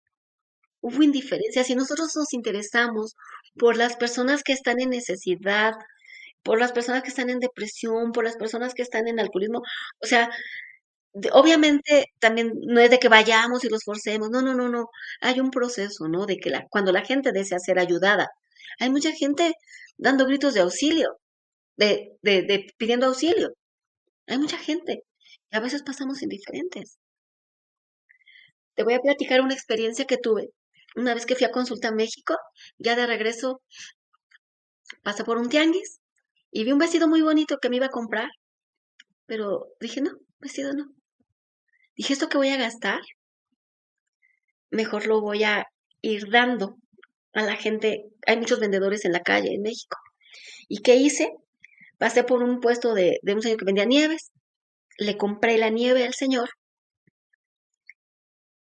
hubo 0.80 1.02
indiferencia. 1.02 1.64
Si 1.64 1.74
nosotros 1.74 2.14
nos 2.16 2.32
interesamos 2.32 3.16
por 3.58 3.76
las 3.76 3.96
personas 3.96 4.42
que 4.42 4.52
están 4.52 4.80
en 4.80 4.90
necesidad, 4.90 5.72
por 6.42 6.58
las 6.60 6.72
personas 6.72 7.02
que 7.02 7.08
están 7.08 7.30
en 7.30 7.40
depresión, 7.40 8.12
por 8.12 8.24
las 8.24 8.36
personas 8.36 8.74
que 8.74 8.82
están 8.82 9.08
en 9.08 9.20
alcoholismo, 9.20 9.62
o 10.00 10.06
sea, 10.06 10.30
obviamente 11.32 12.06
también 12.20 12.52
no 12.66 12.80
es 12.80 12.90
de 12.90 12.98
que 12.98 13.08
vayamos 13.08 13.64
y 13.64 13.68
los 13.68 13.84
forcemos, 13.84 14.30
no, 14.30 14.42
no, 14.42 14.54
no, 14.54 14.68
no, 14.68 14.90
hay 15.20 15.40
un 15.40 15.50
proceso, 15.50 16.08
¿no? 16.08 16.26
De 16.26 16.36
que 16.38 16.50
la, 16.50 16.66
cuando 16.70 16.92
la 16.92 17.04
gente 17.04 17.32
desea 17.32 17.58
ser 17.58 17.78
ayudada, 17.78 18.28
hay 18.80 18.90
mucha 18.90 19.12
gente 19.12 19.54
dando 19.98 20.26
gritos 20.26 20.54
de 20.54 20.60
auxilio, 20.60 21.18
de, 21.76 22.12
de, 22.22 22.42
de 22.42 22.66
pidiendo 22.78 23.06
auxilio, 23.06 23.54
hay 24.28 24.38
mucha 24.38 24.58
gente, 24.58 25.04
y 25.52 25.56
a 25.56 25.60
veces 25.60 25.82
pasamos 25.84 26.22
indiferentes. 26.22 26.98
Te 28.76 28.84
voy 28.84 28.94
a 28.94 29.00
platicar 29.00 29.40
una 29.40 29.54
experiencia 29.54 30.04
que 30.04 30.18
tuve 30.18 30.50
una 30.96 31.14
vez 31.14 31.26
que 31.26 31.34
fui 31.34 31.46
a 31.46 31.50
consulta 31.50 31.88
a 31.88 31.92
México, 31.92 32.36
ya 32.78 32.96
de 32.96 33.06
regreso 33.06 33.62
pasé 35.02 35.24
por 35.24 35.36
un 35.36 35.48
tianguis 35.48 36.00
y 36.50 36.64
vi 36.64 36.72
un 36.72 36.78
vestido 36.78 37.06
muy 37.06 37.20
bonito 37.20 37.58
que 37.58 37.68
me 37.68 37.76
iba 37.76 37.86
a 37.86 37.90
comprar, 37.90 38.28
pero 39.26 39.66
dije, 39.80 40.00
no, 40.00 40.12
vestido 40.38 40.72
no. 40.72 40.86
Dije, 41.96 42.14
¿esto 42.14 42.28
que 42.28 42.38
voy 42.38 42.48
a 42.48 42.56
gastar? 42.56 43.00
Mejor 44.70 45.06
lo 45.06 45.20
voy 45.20 45.44
a 45.44 45.66
ir 46.00 46.30
dando 46.30 46.76
a 47.32 47.42
la 47.42 47.56
gente. 47.56 48.04
Hay 48.26 48.36
muchos 48.38 48.60
vendedores 48.60 49.04
en 49.04 49.12
la 49.12 49.20
calle 49.20 49.54
en 49.54 49.62
México. 49.62 49.98
¿Y 50.68 50.82
qué 50.82 50.96
hice? 50.96 51.30
Pasé 51.98 52.24
por 52.24 52.42
un 52.42 52.60
puesto 52.60 52.94
de, 52.94 53.18
de 53.22 53.34
un 53.34 53.42
señor 53.42 53.58
que 53.58 53.64
vendía 53.64 53.84
nieves, 53.84 54.30
le 54.98 55.16
compré 55.16 55.58
la 55.58 55.70
nieve 55.70 56.04
al 56.04 56.14
señor 56.14 56.48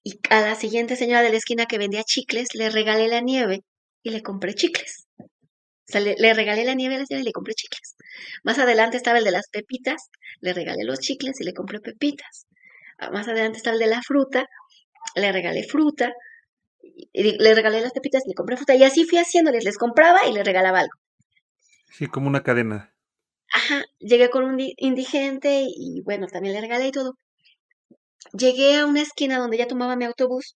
y 0.06 0.19
a 0.32 0.41
la 0.41 0.56
siguiente 0.56 0.95
señora 0.95 1.23
de 1.23 1.32
la 1.32 1.38
esquina 1.38 1.68
que 1.68 1.80
vendía 1.80 2.03
chicles 2.06 2.49
le 2.56 2.69
regalé 2.72 3.10
la 3.10 3.22
nieve 3.22 3.64
y 4.03 4.11
le 4.11 4.23
compré 4.23 4.56
chicles. 4.56 5.07
O 5.88 5.91
sea, 5.94 6.02
le, 6.02 6.34
regalé 6.34 6.65
la 6.65 6.76
nieve 6.76 6.95
a 6.95 6.99
la 6.99 7.06
señora 7.07 7.23
y 7.23 7.26
le 7.26 7.34
compré 7.34 7.56
chicles. 7.56 7.95
Más 8.44 8.60
adelante 8.60 8.98
estaba 8.98 9.19
el 9.19 9.26
de 9.26 9.32
las 9.32 9.49
pepitas, 9.49 10.10
le 10.41 10.53
regalé 10.53 10.84
los 10.86 10.99
chicles 10.99 11.41
y 11.41 11.44
le 11.45 11.53
compré 11.53 11.80
pepitas. 11.82 12.48
Ah, 12.99 13.11
Más 13.11 13.27
adelante 13.27 13.57
estaba 13.57 13.76
el 13.76 13.82
de 13.82 13.88
la 13.88 14.02
fruta, 14.03 14.45
le 15.15 15.32
regalé 15.34 15.64
fruta, 15.64 16.14
y 17.14 17.38
le 17.44 17.56
regalé 17.56 17.82
las 17.82 17.94
pepitas 17.94 18.23
y 18.26 18.30
le 18.30 18.36
compré 18.36 18.57
fruta. 18.57 18.76
Y 18.76 18.84
así 18.84 19.06
fui 19.06 19.18
haciéndoles, 19.19 19.64
les 19.65 19.77
compraba 19.77 20.27
y 20.27 20.34
les 20.34 20.45
regalaba 20.45 20.80
algo. 20.80 20.94
Sí, 21.90 22.06
como 22.07 22.27
una 22.27 22.44
cadena. 22.44 22.94
Ajá, 23.52 23.84
llegué 23.99 24.30
con 24.30 24.44
un 24.44 24.56
di- 24.57 24.76
indigente 24.77 25.64
y 25.68 26.02
bueno, 26.02 26.27
también 26.27 26.53
le 26.53 26.61
regalé 26.61 26.88
y 26.88 26.91
todo. 26.91 27.18
Llegué 28.34 28.77
a 28.77 28.85
una 28.85 29.02
esquina 29.02 29.39
donde 29.39 29.57
ya 29.57 29.68
tomaba 29.68 29.95
mi 29.95 30.06
autobús 30.06 30.56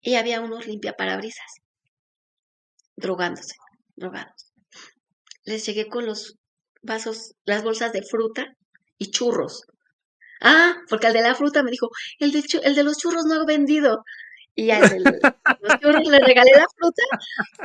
y 0.00 0.14
había 0.14 0.40
unos 0.40 0.66
limpiaparabrisas, 0.66 1.56
drogándose, 2.96 3.54
drogados. 3.96 4.52
Les 5.44 5.64
llegué 5.66 5.88
con 5.88 6.06
los 6.06 6.36
vasos, 6.82 7.34
las 7.44 7.62
bolsas 7.62 7.92
de 7.92 8.02
fruta 8.02 8.56
y 8.98 9.10
churros. 9.10 9.64
Ah, 10.40 10.76
porque 10.88 11.06
al 11.06 11.12
de 11.12 11.22
la 11.22 11.34
fruta 11.34 11.62
me 11.62 11.70
dijo, 11.70 11.88
el 12.18 12.32
de, 12.32 12.82
los 12.84 12.98
churros 12.98 13.24
no 13.24 13.42
he 13.42 13.46
vendido. 13.46 14.04
Y 14.54 14.70
al 14.70 14.88
de 14.88 15.00
los 15.00 15.80
churros 15.80 16.08
le 16.08 16.18
regalé 16.18 16.50
la 16.54 16.66
fruta 16.76 17.02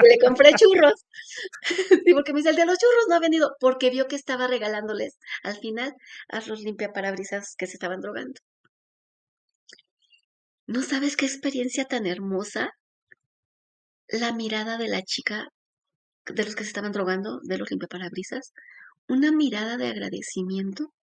y 0.03 0.09
le 0.09 0.19
compré 0.19 0.53
churros. 0.53 1.05
Sí, 2.05 2.13
porque 2.13 2.33
me 2.33 2.39
dice, 2.39 2.49
el 2.49 2.55
de 2.57 2.65
los 2.65 2.77
churros 2.77 3.05
no 3.07 3.15
ha 3.15 3.19
vendido, 3.19 3.55
porque 3.59 3.89
vio 3.89 4.07
que 4.07 4.15
estaba 4.15 4.47
regalándoles 4.47 5.17
al 5.43 5.57
final 5.57 5.93
a 6.29 6.41
los 6.41 6.61
limpiaparabrisas 6.61 7.55
que 7.57 7.67
se 7.67 7.73
estaban 7.73 8.01
drogando. 8.01 8.41
¿No 10.73 10.81
sabes 10.81 11.17
qué 11.17 11.27
experiencia 11.27 11.85
tan 11.85 12.07
hermosa? 12.07 12.71
La 14.09 14.31
mirada 14.31 14.77
de 14.77 14.87
la 14.87 15.01
chica, 15.01 15.47
de 16.25 16.45
los 16.45 16.55
que 16.55 16.63
se 16.63 16.69
estaban 16.69 16.91
drogando, 16.93 17.39
de 17.43 17.57
los 17.57 17.71
limpiaparabrisas, 17.71 18.53
una 19.07 19.31
mirada 19.31 19.77
de 19.77 19.87
agradecimiento. 19.87 20.93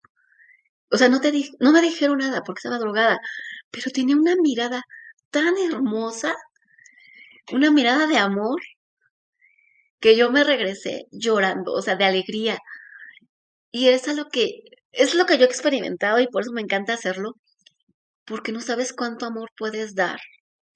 O 0.94 0.96
sea, 0.98 1.08
no 1.08 1.20
te 1.22 1.30
di- 1.32 1.50
no 1.60 1.72
me 1.72 1.80
dijeron 1.80 2.18
nada 2.18 2.42
porque 2.42 2.58
estaba 2.60 2.78
drogada, 2.78 3.18
pero 3.70 3.90
tenía 3.90 4.16
una 4.16 4.36
mirada 4.36 4.82
tan 5.30 5.56
hermosa, 5.56 6.34
una 7.52 7.70
mirada 7.70 8.06
de 8.06 8.16
amor, 8.16 8.60
que 10.00 10.16
yo 10.16 10.30
me 10.32 10.42
regresé 10.44 11.04
llorando, 11.12 11.72
o 11.72 11.82
sea, 11.82 11.94
de 11.96 12.04
alegría. 12.04 12.58
Y 13.72 13.88
es 13.88 14.06
a 14.08 14.12
lo 14.12 14.26
que, 14.28 14.60
es 14.92 15.14
lo 15.14 15.24
que 15.24 15.38
yo 15.38 15.44
he 15.44 15.46
experimentado 15.46 16.20
y 16.20 16.26
por 16.28 16.42
eso 16.42 16.52
me 16.52 16.60
encanta 16.60 16.92
hacerlo, 16.92 17.32
porque 18.28 18.52
no 18.52 18.60
sabes 18.60 18.92
cuánto 18.92 19.26
amor 19.26 19.50
puedes 19.56 19.94
dar 19.94 20.20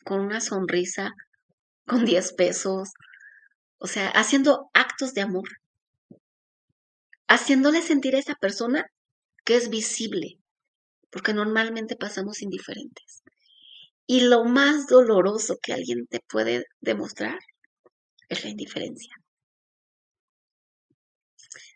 con 0.05 0.21
una 0.21 0.41
sonrisa, 0.41 1.13
con 1.87 2.05
10 2.05 2.33
pesos, 2.33 2.91
o 3.79 3.87
sea, 3.87 4.09
haciendo 4.09 4.71
actos 4.73 5.13
de 5.13 5.21
amor, 5.21 5.49
haciéndole 7.29 7.83
sentir 7.83 8.17
a 8.17 8.19
esa 8.19 8.35
persona 8.35 8.87
que 9.45 9.57
es 9.57 9.69
visible, 9.71 10.39
porque 11.11 11.35
normalmente 11.35 11.97
pasamos 11.97 12.43
indiferentes. 12.43 13.23
Y 14.07 14.23
lo 14.23 14.45
más 14.45 14.87
doloroso 14.87 15.59
que 15.63 15.73
alguien 15.73 16.07
te 16.07 16.21
puede 16.21 16.67
demostrar 16.81 17.39
es 18.29 18.45
la 18.45 18.51
indiferencia. 18.51 19.15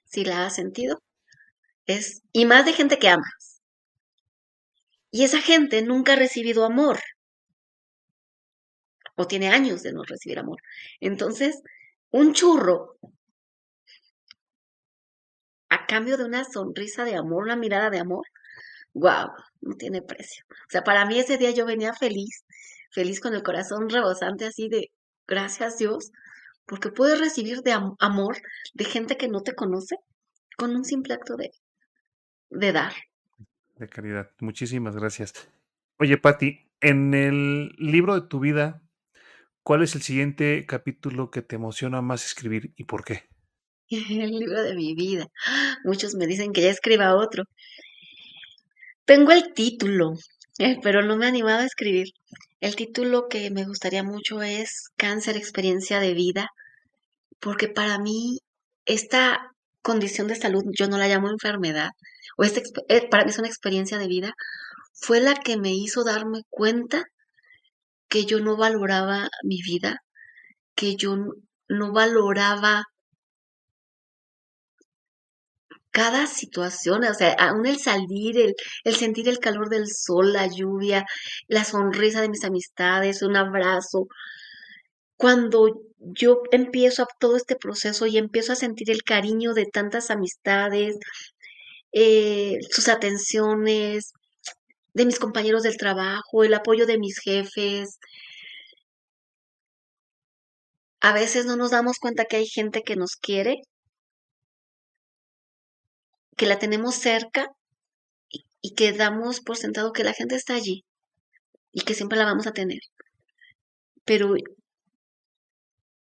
Si 0.05 0.25
la 0.25 0.47
has 0.47 0.55
sentido, 0.55 1.03
es, 1.87 2.23
y 2.33 2.47
más 2.47 2.65
de 2.65 2.73
gente 2.73 2.99
que 2.99 3.09
amas. 3.09 3.56
Y 5.17 5.25
esa 5.25 5.41
gente 5.41 5.83
nunca 5.83 6.13
ha 6.13 6.17
recibido 6.17 6.65
amor, 6.65 6.99
o 9.17 9.27
tiene 9.27 9.49
años 9.49 9.83
de 9.83 9.93
no 9.93 10.05
recibir 10.05 10.39
amor. 10.39 10.61
Entonces, 11.01 11.61
un 12.11 12.33
churro, 12.35 12.99
a 15.69 15.87
cambio 15.87 16.17
de 16.17 16.25
una 16.25 16.45
sonrisa 16.45 17.05
de 17.05 17.15
amor, 17.17 17.45
una 17.45 17.55
mirada 17.57 17.91
de 17.91 17.99
amor, 18.01 18.27
wow, 18.95 19.31
no 19.63 19.77
tiene 19.77 20.03
precio. 20.03 20.45
O 20.51 20.71
sea, 20.71 20.85
para 20.85 21.07
mí 21.07 21.19
ese 21.21 21.39
día 21.39 21.53
yo 21.53 21.67
venía 21.67 21.95
feliz, 21.95 22.45
feliz 22.93 23.21
con 23.21 23.35
el 23.35 23.43
corazón 23.45 23.89
rebosante 23.91 24.47
así 24.47 24.69
de 24.69 24.91
gracias 25.29 25.79
Dios, 25.79 26.13
porque 26.67 26.91
puedes 26.91 27.21
recibir 27.21 27.63
de 27.63 27.73
am- 27.73 27.97
amor 28.01 28.39
de 28.75 28.85
gente 28.87 29.17
que 29.19 29.29
no 29.29 29.43
te 29.43 29.55
conoce 29.55 29.97
con 30.59 30.77
un 30.77 30.85
simple 30.85 31.15
acto 31.15 31.37
de, 31.37 31.53
de 32.51 32.73
dar. 32.73 32.93
De 33.77 33.89
caridad. 33.89 34.31
Muchísimas 34.41 34.97
gracias. 34.97 35.35
Oye, 35.99 36.17
Patti, 36.17 36.61
en 36.81 37.13
el 37.13 37.69
libro 37.79 38.19
de 38.19 38.27
tu 38.27 38.41
vida, 38.41 38.83
¿cuál 39.63 39.83
es 39.83 39.95
el 39.95 40.03
siguiente 40.03 40.65
capítulo 40.67 41.31
que 41.31 41.43
te 41.43 41.57
emociona 41.57 42.01
más 42.01 42.25
escribir 42.25 42.73
y 42.77 42.85
por 42.85 43.05
qué? 43.05 43.25
El 43.91 44.31
libro 44.31 44.63
de 44.63 44.75
mi 44.75 44.95
vida. 44.95 45.27
Muchos 45.85 46.15
me 46.15 46.27
dicen 46.27 46.53
que 46.53 46.63
ya 46.63 46.71
escriba 46.71 47.15
otro. 47.15 47.45
Tengo 49.05 49.31
el 49.31 49.53
título, 49.53 50.15
eh, 50.59 50.79
pero 50.83 51.03
no 51.03 51.17
me 51.17 51.27
he 51.27 51.29
animado 51.29 51.61
a 51.61 51.67
escribir. 51.67 52.09
El 52.61 52.75
título 52.75 53.29
que 53.29 53.51
me 53.51 53.65
gustaría 53.65 54.03
mucho 54.03 54.43
es 54.43 54.89
Cáncer, 54.97 55.37
experiencia 55.37 56.01
de 56.01 56.15
vida, 56.15 56.49
porque 57.39 57.69
para 57.69 57.99
mí 57.99 58.41
esta 58.87 59.53
condición 59.83 60.27
de 60.27 60.35
salud, 60.35 60.65
yo 60.77 60.89
no 60.89 60.99
la 60.99 61.09
llamo 61.09 61.31
enfermedad, 61.31 61.91
o 62.37 62.45
esta, 62.45 62.61
eh, 62.89 63.09
para 63.09 63.25
mí 63.25 63.31
es 63.31 63.39
una 63.39 63.49
experiencia 63.49 63.99
de 63.99 64.09
vida, 64.09 64.35
fue 64.95 65.21
la 65.21 65.35
que 65.35 65.57
me 65.57 65.73
hizo 65.75 66.05
darme 66.05 66.43
cuenta 66.51 67.05
que 68.09 68.25
yo 68.27 68.41
no 68.41 68.57
valoraba 68.57 69.29
mi 69.43 69.63
vida, 69.63 70.03
que 70.75 70.97
yo 70.97 71.17
no 71.69 71.93
valoraba 71.93 72.85
cada 75.91 76.27
situación, 76.27 77.05
o 77.05 77.15
sea, 77.15 77.33
aún 77.39 77.65
el 77.67 77.79
salir, 77.79 78.39
el, 78.39 78.55
el 78.85 78.95
sentir 78.97 79.29
el 79.31 79.39
calor 79.39 79.71
del 79.71 79.87
sol, 79.89 80.33
la 80.35 80.47
lluvia, 80.47 81.07
la 81.49 81.65
sonrisa 81.65 82.21
de 82.21 82.29
mis 82.29 82.45
amistades, 82.45 83.23
un 83.23 83.35
abrazo. 83.35 84.07
Cuando 85.17 85.81
yo 85.99 86.43
empiezo 86.51 87.03
a 87.05 87.07
todo 87.19 87.37
este 87.37 87.57
proceso 87.57 88.07
y 88.07 88.19
empiezo 88.19 88.53
a 88.53 88.57
sentir 88.57 88.91
el 88.91 89.03
cariño 89.05 89.55
de 89.55 89.65
tantas 89.67 90.11
amistades, 90.11 90.97
eh, 91.99 92.59
sus 92.71 92.89
atenciones, 92.89 94.13
de 94.93 95.07
mis 95.07 95.19
compañeros 95.19 95.63
del 95.63 95.79
trabajo, 95.79 96.45
el 96.45 96.53
apoyo 96.53 96.85
de 96.85 96.99
mis 96.99 97.19
jefes, 97.19 97.99
a 101.01 101.15
veces 101.15 101.47
no 101.47 101.57
nos 101.57 101.71
damos 101.71 101.99
cuenta 101.99 102.27
que 102.27 102.37
hay 102.37 102.47
gente 102.47 102.83
que 102.83 102.97
nos 102.97 103.17
quiere, 103.17 103.63
que 106.37 106.45
la 106.45 106.59
tenemos 106.59 106.97
cerca 106.97 107.47
y, 108.29 108.45
y 108.61 108.75
que 108.75 108.93
damos 108.93 109.41
por 109.41 109.57
sentado 109.57 109.95
que 109.95 110.05
la 110.05 110.13
gente 110.13 110.35
está 110.35 110.55
allí 110.55 110.85
y 111.73 111.81
que 111.81 111.95
siempre 111.95 112.19
la 112.19 112.27
vamos 112.27 112.47
a 112.47 112.53
tener. 112.53 112.81
Pero, 114.05 114.35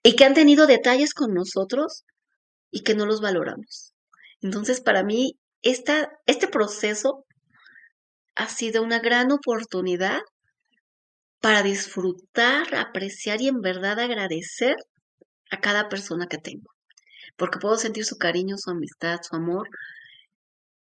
y 0.04 0.16
que 0.18 0.26
han 0.26 0.34
tenido 0.34 0.68
detalles 0.68 1.14
con 1.14 1.34
nosotros 1.34 2.04
y 2.72 2.82
que 2.82 2.94
no 2.94 3.06
los 3.06 3.22
valoramos. 3.22 3.94
Entonces, 4.42 4.82
para 4.82 5.04
mí, 5.04 5.38
esta, 5.62 6.10
este 6.26 6.48
proceso 6.48 7.26
ha 8.38 8.48
sido 8.48 8.84
una 8.84 9.00
gran 9.00 9.34
oportunidad 9.34 10.22
para 11.42 11.64
disfrutar, 11.64 12.76
apreciar 12.76 13.42
y 13.42 13.48
en 13.48 13.62
verdad 13.62 14.00
agradecer 14.00 14.76
a 15.52 15.60
cada 15.62 15.90
persona 15.90 16.28
que 16.28 16.38
tengo. 16.40 16.72
Porque 17.38 17.60
puedo 17.60 17.78
sentir 17.78 18.06
su 18.06 18.18
cariño, 18.18 18.58
su 18.58 18.72
amistad, 18.72 19.20
su 19.24 19.36
amor 19.36 19.70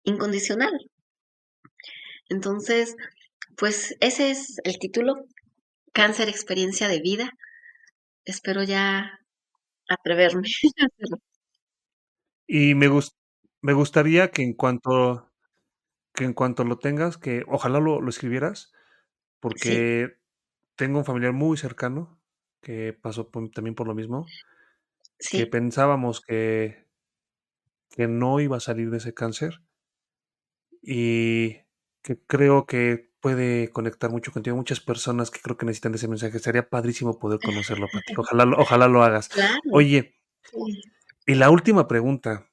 incondicional. 0.03 0.77
Entonces, 2.29 2.95
pues 3.57 3.95
ese 4.01 4.31
es 4.31 4.57
el 4.65 4.79
título, 4.79 5.15
Cáncer, 5.93 6.29
experiencia 6.29 6.87
de 6.89 7.01
vida. 7.01 7.31
Espero 8.25 8.63
ya 8.63 9.11
atreverme. 9.89 10.47
Y 12.47 12.75
me, 12.75 12.87
gus- 12.89 13.13
me 13.61 13.73
gustaría 13.73 14.31
que 14.31 14.43
en 14.43 14.53
cuanto, 14.53 15.29
que 16.13 16.25
en 16.25 16.33
cuanto 16.33 16.63
lo 16.65 16.79
tengas, 16.79 17.17
que 17.17 17.43
ojalá 17.47 17.79
lo, 17.79 18.01
lo 18.01 18.09
escribieras, 18.09 18.73
Sí, 19.55 19.69
porque 19.69 20.17
tengo 20.77 20.99
un 20.99 21.05
familiar 21.05 21.33
muy 21.33 21.57
cercano 21.57 22.21
que 22.61 22.93
pasó 22.93 23.31
por- 23.31 23.51
también 23.51 23.75
por 23.75 23.87
lo 23.87 23.95
mismo, 23.95 24.25
que 25.31 25.45
sí, 25.45 25.45
pensábamos 25.47 26.21
que, 26.21 26.87
que 27.91 28.07
no 28.07 28.39
iba 28.39 28.57
a 28.57 28.59
salir 28.59 28.89
de 28.89 28.97
ese 28.97 29.13
cáncer 29.13 29.61
y 30.81 31.57
que 32.01 32.19
creo 32.27 32.65
que 32.65 33.09
puede 33.19 33.69
conectar 33.71 34.09
mucho 34.11 34.31
contigo. 34.31 34.55
Muchas 34.55 34.79
personas 34.79 35.29
que 35.31 35.41
creo 35.41 35.57
que 35.57 35.65
necesitan 35.65 35.93
ese 35.95 36.07
mensaje. 36.07 36.39
Sería 36.39 36.69
padrísimo 36.69 37.19
poder 37.19 37.39
conocerlo, 37.39 37.87
Pati. 37.91 38.13
Ojalá, 38.17 38.45
lo- 38.45 38.57
ojalá 38.57 38.87
lo 38.87 39.03
hagas. 39.03 39.29
claro. 39.29 39.55
Oye, 39.71 40.15
Sí. 40.43 40.81
y 41.27 41.35
la 41.35 41.49
última 41.49 41.87
pregunta. 41.87 42.48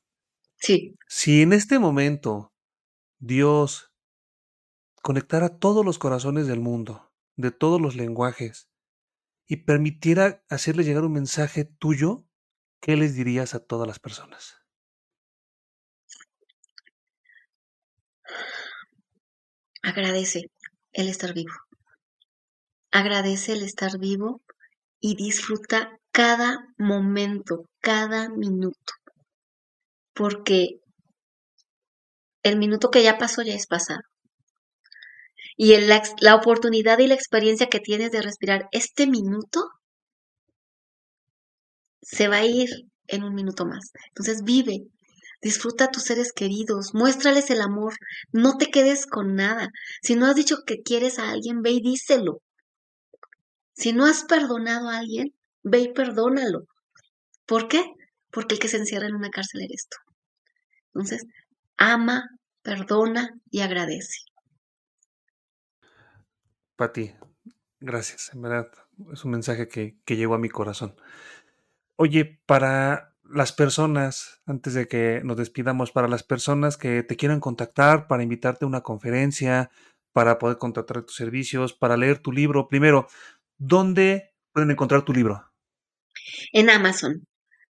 Si 0.58 1.42
en 1.42 1.52
este 1.52 1.78
momento 1.78 2.52
Dios 3.18 3.92
conectara 5.02 5.58
todos 5.58 5.84
los 5.84 5.98
corazones 5.98 6.46
del 6.46 6.60
mundo, 6.60 7.12
de 7.36 7.52
todos 7.52 7.80
los 7.80 7.94
lenguajes, 7.94 8.68
y 9.46 9.58
permitiera 9.58 10.44
hacerle 10.48 10.82
llegar 10.82 11.04
un 11.04 11.12
mensaje 11.12 11.64
tuyo, 11.64 12.24
¿qué 12.80 12.96
les 12.96 13.14
dirías 13.14 13.54
a 13.54 13.60
todas 13.60 13.86
las 13.86 14.00
personas? 14.00 14.56
Agradece 19.82 20.50
el 20.92 21.08
estar 21.08 21.32
vivo. 21.32 21.52
Agradece 22.90 23.52
el 23.52 23.62
estar 23.62 23.98
vivo 23.98 24.42
y 25.00 25.14
disfruta 25.14 26.00
cada 26.10 26.74
momento, 26.76 27.68
cada 27.80 28.28
minuto. 28.30 28.94
Porque 30.16 30.80
el 32.42 32.56
minuto 32.56 32.90
que 32.90 33.02
ya 33.02 33.18
pasó 33.18 33.42
ya 33.42 33.54
es 33.54 33.66
pasado. 33.66 34.00
Y 35.56 35.76
la, 35.76 36.34
oportunidad 36.34 36.98
y 36.98 37.06
la 37.06 37.14
experiencia 37.14 37.68
que 37.68 37.80
tienes 37.80 38.12
de 38.12 38.22
respirar 38.22 38.68
este 38.72 39.06
minuto 39.06 39.60
se 42.00 42.28
va 42.28 42.36
a 42.36 42.46
ir 42.46 42.68
en 43.08 43.24
un 43.24 43.34
minuto 43.34 43.66
más. 43.66 43.90
Entonces 44.08 44.42
vive, 44.42 44.86
disfruta 45.42 45.84
a 45.84 45.90
tus 45.90 46.04
seres 46.04 46.32
queridos, 46.32 46.94
muéstrales 46.94 47.50
el 47.50 47.60
amor, 47.60 47.94
no 48.32 48.56
te 48.56 48.70
quedes 48.70 49.06
con 49.06 49.34
nada. 49.34 49.68
Si 50.02 50.14
no 50.14 50.26
has 50.26 50.34
dicho 50.34 50.58
que 50.66 50.82
quieres 50.82 51.18
a 51.18 51.30
alguien, 51.30 51.62
ve 51.62 51.72
y 51.72 51.80
díselo. 51.80 52.40
Si 53.74 53.92
no 53.92 54.06
has 54.06 54.24
perdonado 54.24 54.88
a 54.88 54.98
alguien, 54.98 55.34
ve 55.62 55.80
y 55.80 55.92
perdónalo. 55.92 56.60
¿Por 57.44 57.68
qué? 57.68 57.84
Porque 58.30 58.54
el 58.54 58.60
que 58.60 58.68
se 58.68 58.78
encierra 58.78 59.08
en 59.08 59.14
una 59.14 59.30
cárcel 59.30 59.62
eres 59.62 59.88
tú. 59.90 60.05
Entonces, 60.96 61.26
ama, 61.76 62.30
perdona 62.62 63.38
y 63.50 63.60
agradece. 63.60 64.20
Pati, 66.74 67.12
gracias. 67.80 68.30
En 68.32 68.40
verdad, 68.40 68.70
es 69.12 69.22
un 69.26 69.32
mensaje 69.32 69.68
que, 69.68 69.98
que 70.06 70.16
llegó 70.16 70.34
a 70.34 70.38
mi 70.38 70.48
corazón. 70.48 70.96
Oye, 71.96 72.40
para 72.46 73.14
las 73.24 73.52
personas, 73.52 74.40
antes 74.46 74.72
de 74.72 74.88
que 74.88 75.20
nos 75.22 75.36
despidamos, 75.36 75.92
para 75.92 76.08
las 76.08 76.22
personas 76.22 76.78
que 76.78 77.02
te 77.02 77.16
quieran 77.16 77.40
contactar 77.40 78.06
para 78.06 78.22
invitarte 78.22 78.64
a 78.64 78.68
una 78.68 78.80
conferencia, 78.80 79.70
para 80.14 80.38
poder 80.38 80.56
contratar 80.56 81.02
tus 81.02 81.16
servicios, 81.16 81.74
para 81.74 81.98
leer 81.98 82.20
tu 82.20 82.32
libro, 82.32 82.68
primero, 82.68 83.06
¿dónde 83.58 84.32
pueden 84.52 84.70
encontrar 84.70 85.02
tu 85.02 85.12
libro? 85.12 85.44
En 86.54 86.70
Amazon. 86.70 87.26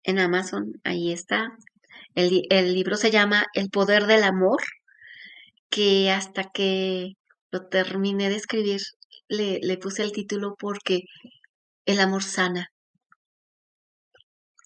En 0.03 0.19
Amazon, 0.19 0.79
ahí 0.85 1.11
está. 1.11 1.57
El, 2.19 2.43
el 2.49 2.73
libro 2.73 2.97
se 2.97 3.11
llama 3.11 3.45
El 3.53 3.69
poder 3.69 4.05
del 4.05 4.23
amor, 4.25 4.61
que 5.69 6.11
hasta 6.11 6.51
que 6.51 7.13
lo 7.49 7.67
terminé 7.67 8.27
de 8.29 8.35
escribir 8.35 8.81
le, 9.29 9.59
le 9.61 9.77
puse 9.77 10.03
el 10.03 10.11
título 10.11 10.55
porque 10.59 11.03
el 11.85 12.01
amor 12.01 12.23
sana. 12.23 12.67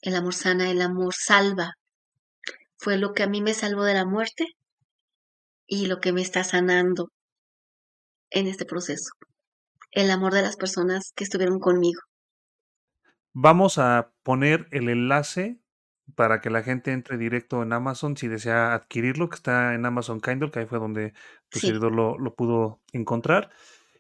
El 0.02 0.16
amor 0.16 0.34
sana, 0.34 0.72
el 0.72 0.82
amor 0.82 1.14
salva. 1.14 1.74
Fue 2.80 2.98
lo 2.98 3.14
que 3.14 3.22
a 3.22 3.28
mí 3.28 3.40
me 3.44 3.54
salvó 3.54 3.84
de 3.84 3.94
la 3.94 4.06
muerte 4.06 4.48
y 5.68 5.86
lo 5.86 6.00
que 6.00 6.12
me 6.12 6.24
está 6.24 6.44
sanando 6.44 7.12
en 8.32 8.48
este 8.48 8.66
proceso. 8.66 9.12
El 9.92 10.10
amor 10.10 10.34
de 10.34 10.42
las 10.42 10.56
personas 10.56 11.12
que 11.16 11.24
estuvieron 11.24 11.60
conmigo. 11.60 12.02
Vamos 13.32 13.78
a 13.78 14.12
poner 14.24 14.68
el 14.72 14.90
enlace 14.90 15.63
para 16.16 16.42
que 16.42 16.50
la 16.50 16.64
gente 16.64 16.92
entre 16.92 17.18
directo 17.18 17.64
en 17.64 17.74
Amazon 17.74 18.18
si 18.18 18.28
desea 18.28 18.74
adquirirlo, 18.74 19.30
que 19.30 19.36
está 19.36 19.74
en 19.74 19.86
Amazon 19.86 20.22
Kindle, 20.22 20.52
que 20.52 20.60
ahí 20.60 20.66
fue 20.66 20.80
donde 20.80 21.14
tu 21.50 21.60
servidor 21.60 21.94
lo, 21.94 22.18
lo, 22.18 22.36
pudo 22.36 22.82
encontrar. 22.92 23.50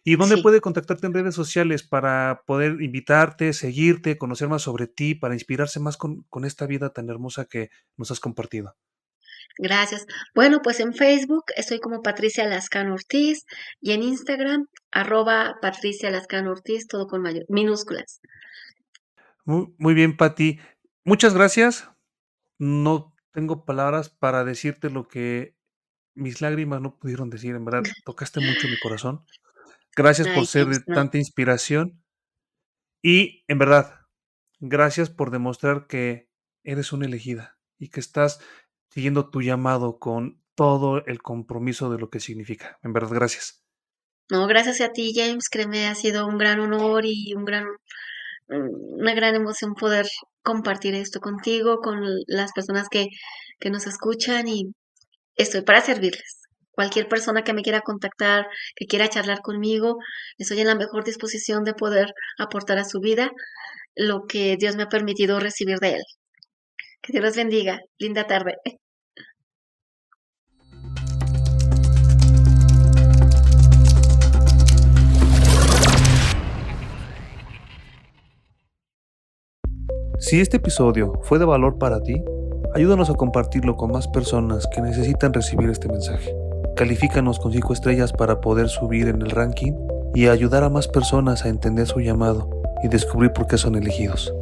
¿Y 0.03 0.17
dónde 0.17 0.41
puede 0.41 0.59
contactarte 0.59 1.07
en 1.07 1.13
redes 1.13 1.33
sociales 1.33 1.81
para 1.83 2.43
poder 2.45 2.81
invitarte, 2.81 3.53
seguirte, 3.53 4.17
conocer 4.17 4.49
más 4.49 4.61
sobre 4.61 4.87
ti, 4.87 5.15
para 5.15 5.33
inspirarse 5.33 5.79
más 5.79 5.95
con, 5.95 6.23
con 6.29 6.43
esta 6.43 6.67
vida 6.67 6.91
tan 6.91 7.09
hermosa 7.09 7.45
que 7.45 7.69
nos 7.95 8.11
has 8.11 8.19
compartido? 8.19 8.75
Gracias. 9.57 10.05
Bueno, 10.35 10.59
pues 10.61 10.81
en 10.81 10.93
Facebook 10.93 11.45
estoy 11.55 11.79
como 11.79 12.01
Patricia 12.01 12.45
Lascano 12.47 12.95
Ortiz 12.95 13.45
y 13.79 13.91
en 13.91 14.03
Instagram 14.03 14.67
arroba 14.91 15.55
Patricia 15.61 16.11
Lascano 16.11 16.51
Ortiz, 16.51 16.87
todo 16.87 17.07
con 17.07 17.21
mayor, 17.21 17.45
minúsculas. 17.47 18.19
Muy, 19.45 19.67
muy 19.77 19.93
bien, 19.93 20.17
Pati. 20.17 20.59
Muchas 21.05 21.33
gracias 21.33 21.92
no 22.63 23.13
tengo 23.31 23.65
palabras 23.65 24.09
para 24.09 24.43
decirte 24.43 24.89
lo 24.89 25.07
que 25.07 25.55
mis 26.15 26.41
lágrimas 26.41 26.81
no 26.81 26.97
pudieron 26.97 27.29
decir, 27.29 27.55
en 27.55 27.65
verdad, 27.65 27.83
tocaste 28.05 28.39
mucho 28.39 28.67
mi 28.67 28.77
corazón. 28.79 29.25
Gracias 29.95 30.27
por 30.29 30.47
ser 30.47 30.67
de 30.67 30.79
tanta 30.79 31.17
inspiración 31.17 32.03
y, 33.03 33.43
en 33.47 33.59
verdad, 33.59 33.99
gracias 34.59 35.09
por 35.09 35.29
demostrar 35.29 35.85
que 35.87 36.29
eres 36.63 36.93
una 36.93 37.05
elegida 37.05 37.59
y 37.77 37.89
que 37.89 37.99
estás 37.99 38.39
siguiendo 38.89 39.29
tu 39.29 39.41
llamado 39.41 39.99
con 39.99 40.41
todo 40.55 41.05
el 41.05 41.21
compromiso 41.21 41.91
de 41.91 41.99
lo 41.99 42.09
que 42.09 42.19
significa. 42.19 42.79
En 42.81 42.93
verdad, 42.93 43.11
gracias. 43.13 43.63
No, 44.29 44.47
gracias 44.47 44.81
a 44.81 44.91
ti, 44.91 45.13
James. 45.13 45.49
Créeme, 45.49 45.87
ha 45.87 45.95
sido 45.95 46.25
un 46.27 46.37
gran 46.37 46.59
honor 46.59 47.05
y 47.05 47.33
un 47.35 47.45
gran 47.45 47.65
una 48.49 49.13
gran 49.13 49.35
emoción 49.35 49.73
poder 49.75 50.07
compartir 50.43 50.95
esto 50.95 51.19
contigo, 51.19 51.79
con 51.79 52.01
las 52.27 52.51
personas 52.53 52.87
que, 52.89 53.07
que 53.59 53.69
nos 53.69 53.87
escuchan 53.87 54.47
y 54.47 54.73
estoy 55.35 55.61
para 55.61 55.81
servirles. 55.81 56.41
Cualquier 56.71 57.07
persona 57.07 57.43
que 57.43 57.53
me 57.53 57.61
quiera 57.61 57.81
contactar, 57.81 58.47
que 58.75 58.85
quiera 58.87 59.07
charlar 59.07 59.41
conmigo, 59.41 59.97
estoy 60.37 60.61
en 60.61 60.67
la 60.67 60.75
mejor 60.75 61.03
disposición 61.03 61.63
de 61.63 61.73
poder 61.73 62.13
aportar 62.39 62.79
a 62.79 62.85
su 62.85 62.99
vida 62.99 63.31
lo 63.95 64.25
que 64.27 64.57
Dios 64.57 64.75
me 64.75 64.83
ha 64.83 64.89
permitido 64.89 65.39
recibir 65.39 65.77
de 65.79 65.95
él. 65.95 66.03
Que 67.01 67.13
Dios 67.13 67.23
los 67.23 67.35
bendiga. 67.35 67.79
Linda 67.99 68.25
tarde. 68.27 68.55
Si 80.23 80.39
este 80.39 80.55
episodio 80.55 81.19
fue 81.23 81.37
de 81.37 81.43
valor 81.43 81.77
para 81.77 82.01
ti, 82.01 82.23
ayúdanos 82.73 83.09
a 83.09 83.13
compartirlo 83.13 83.75
con 83.75 83.91
más 83.91 84.07
personas 84.07 84.65
que 84.73 84.79
necesitan 84.79 85.33
recibir 85.33 85.69
este 85.69 85.89
mensaje. 85.89 86.33
Califícanos 86.77 87.39
con 87.39 87.51
5 87.51 87.73
estrellas 87.73 88.13
para 88.13 88.39
poder 88.39 88.69
subir 88.69 89.09
en 89.09 89.21
el 89.21 89.31
ranking 89.31 89.73
y 90.15 90.27
ayudar 90.27 90.63
a 90.63 90.69
más 90.69 90.87
personas 90.87 91.43
a 91.43 91.49
entender 91.49 91.87
su 91.87 91.99
llamado 91.99 92.49
y 92.81 92.87
descubrir 92.87 93.33
por 93.33 93.47
qué 93.47 93.57
son 93.57 93.75
elegidos. 93.75 94.33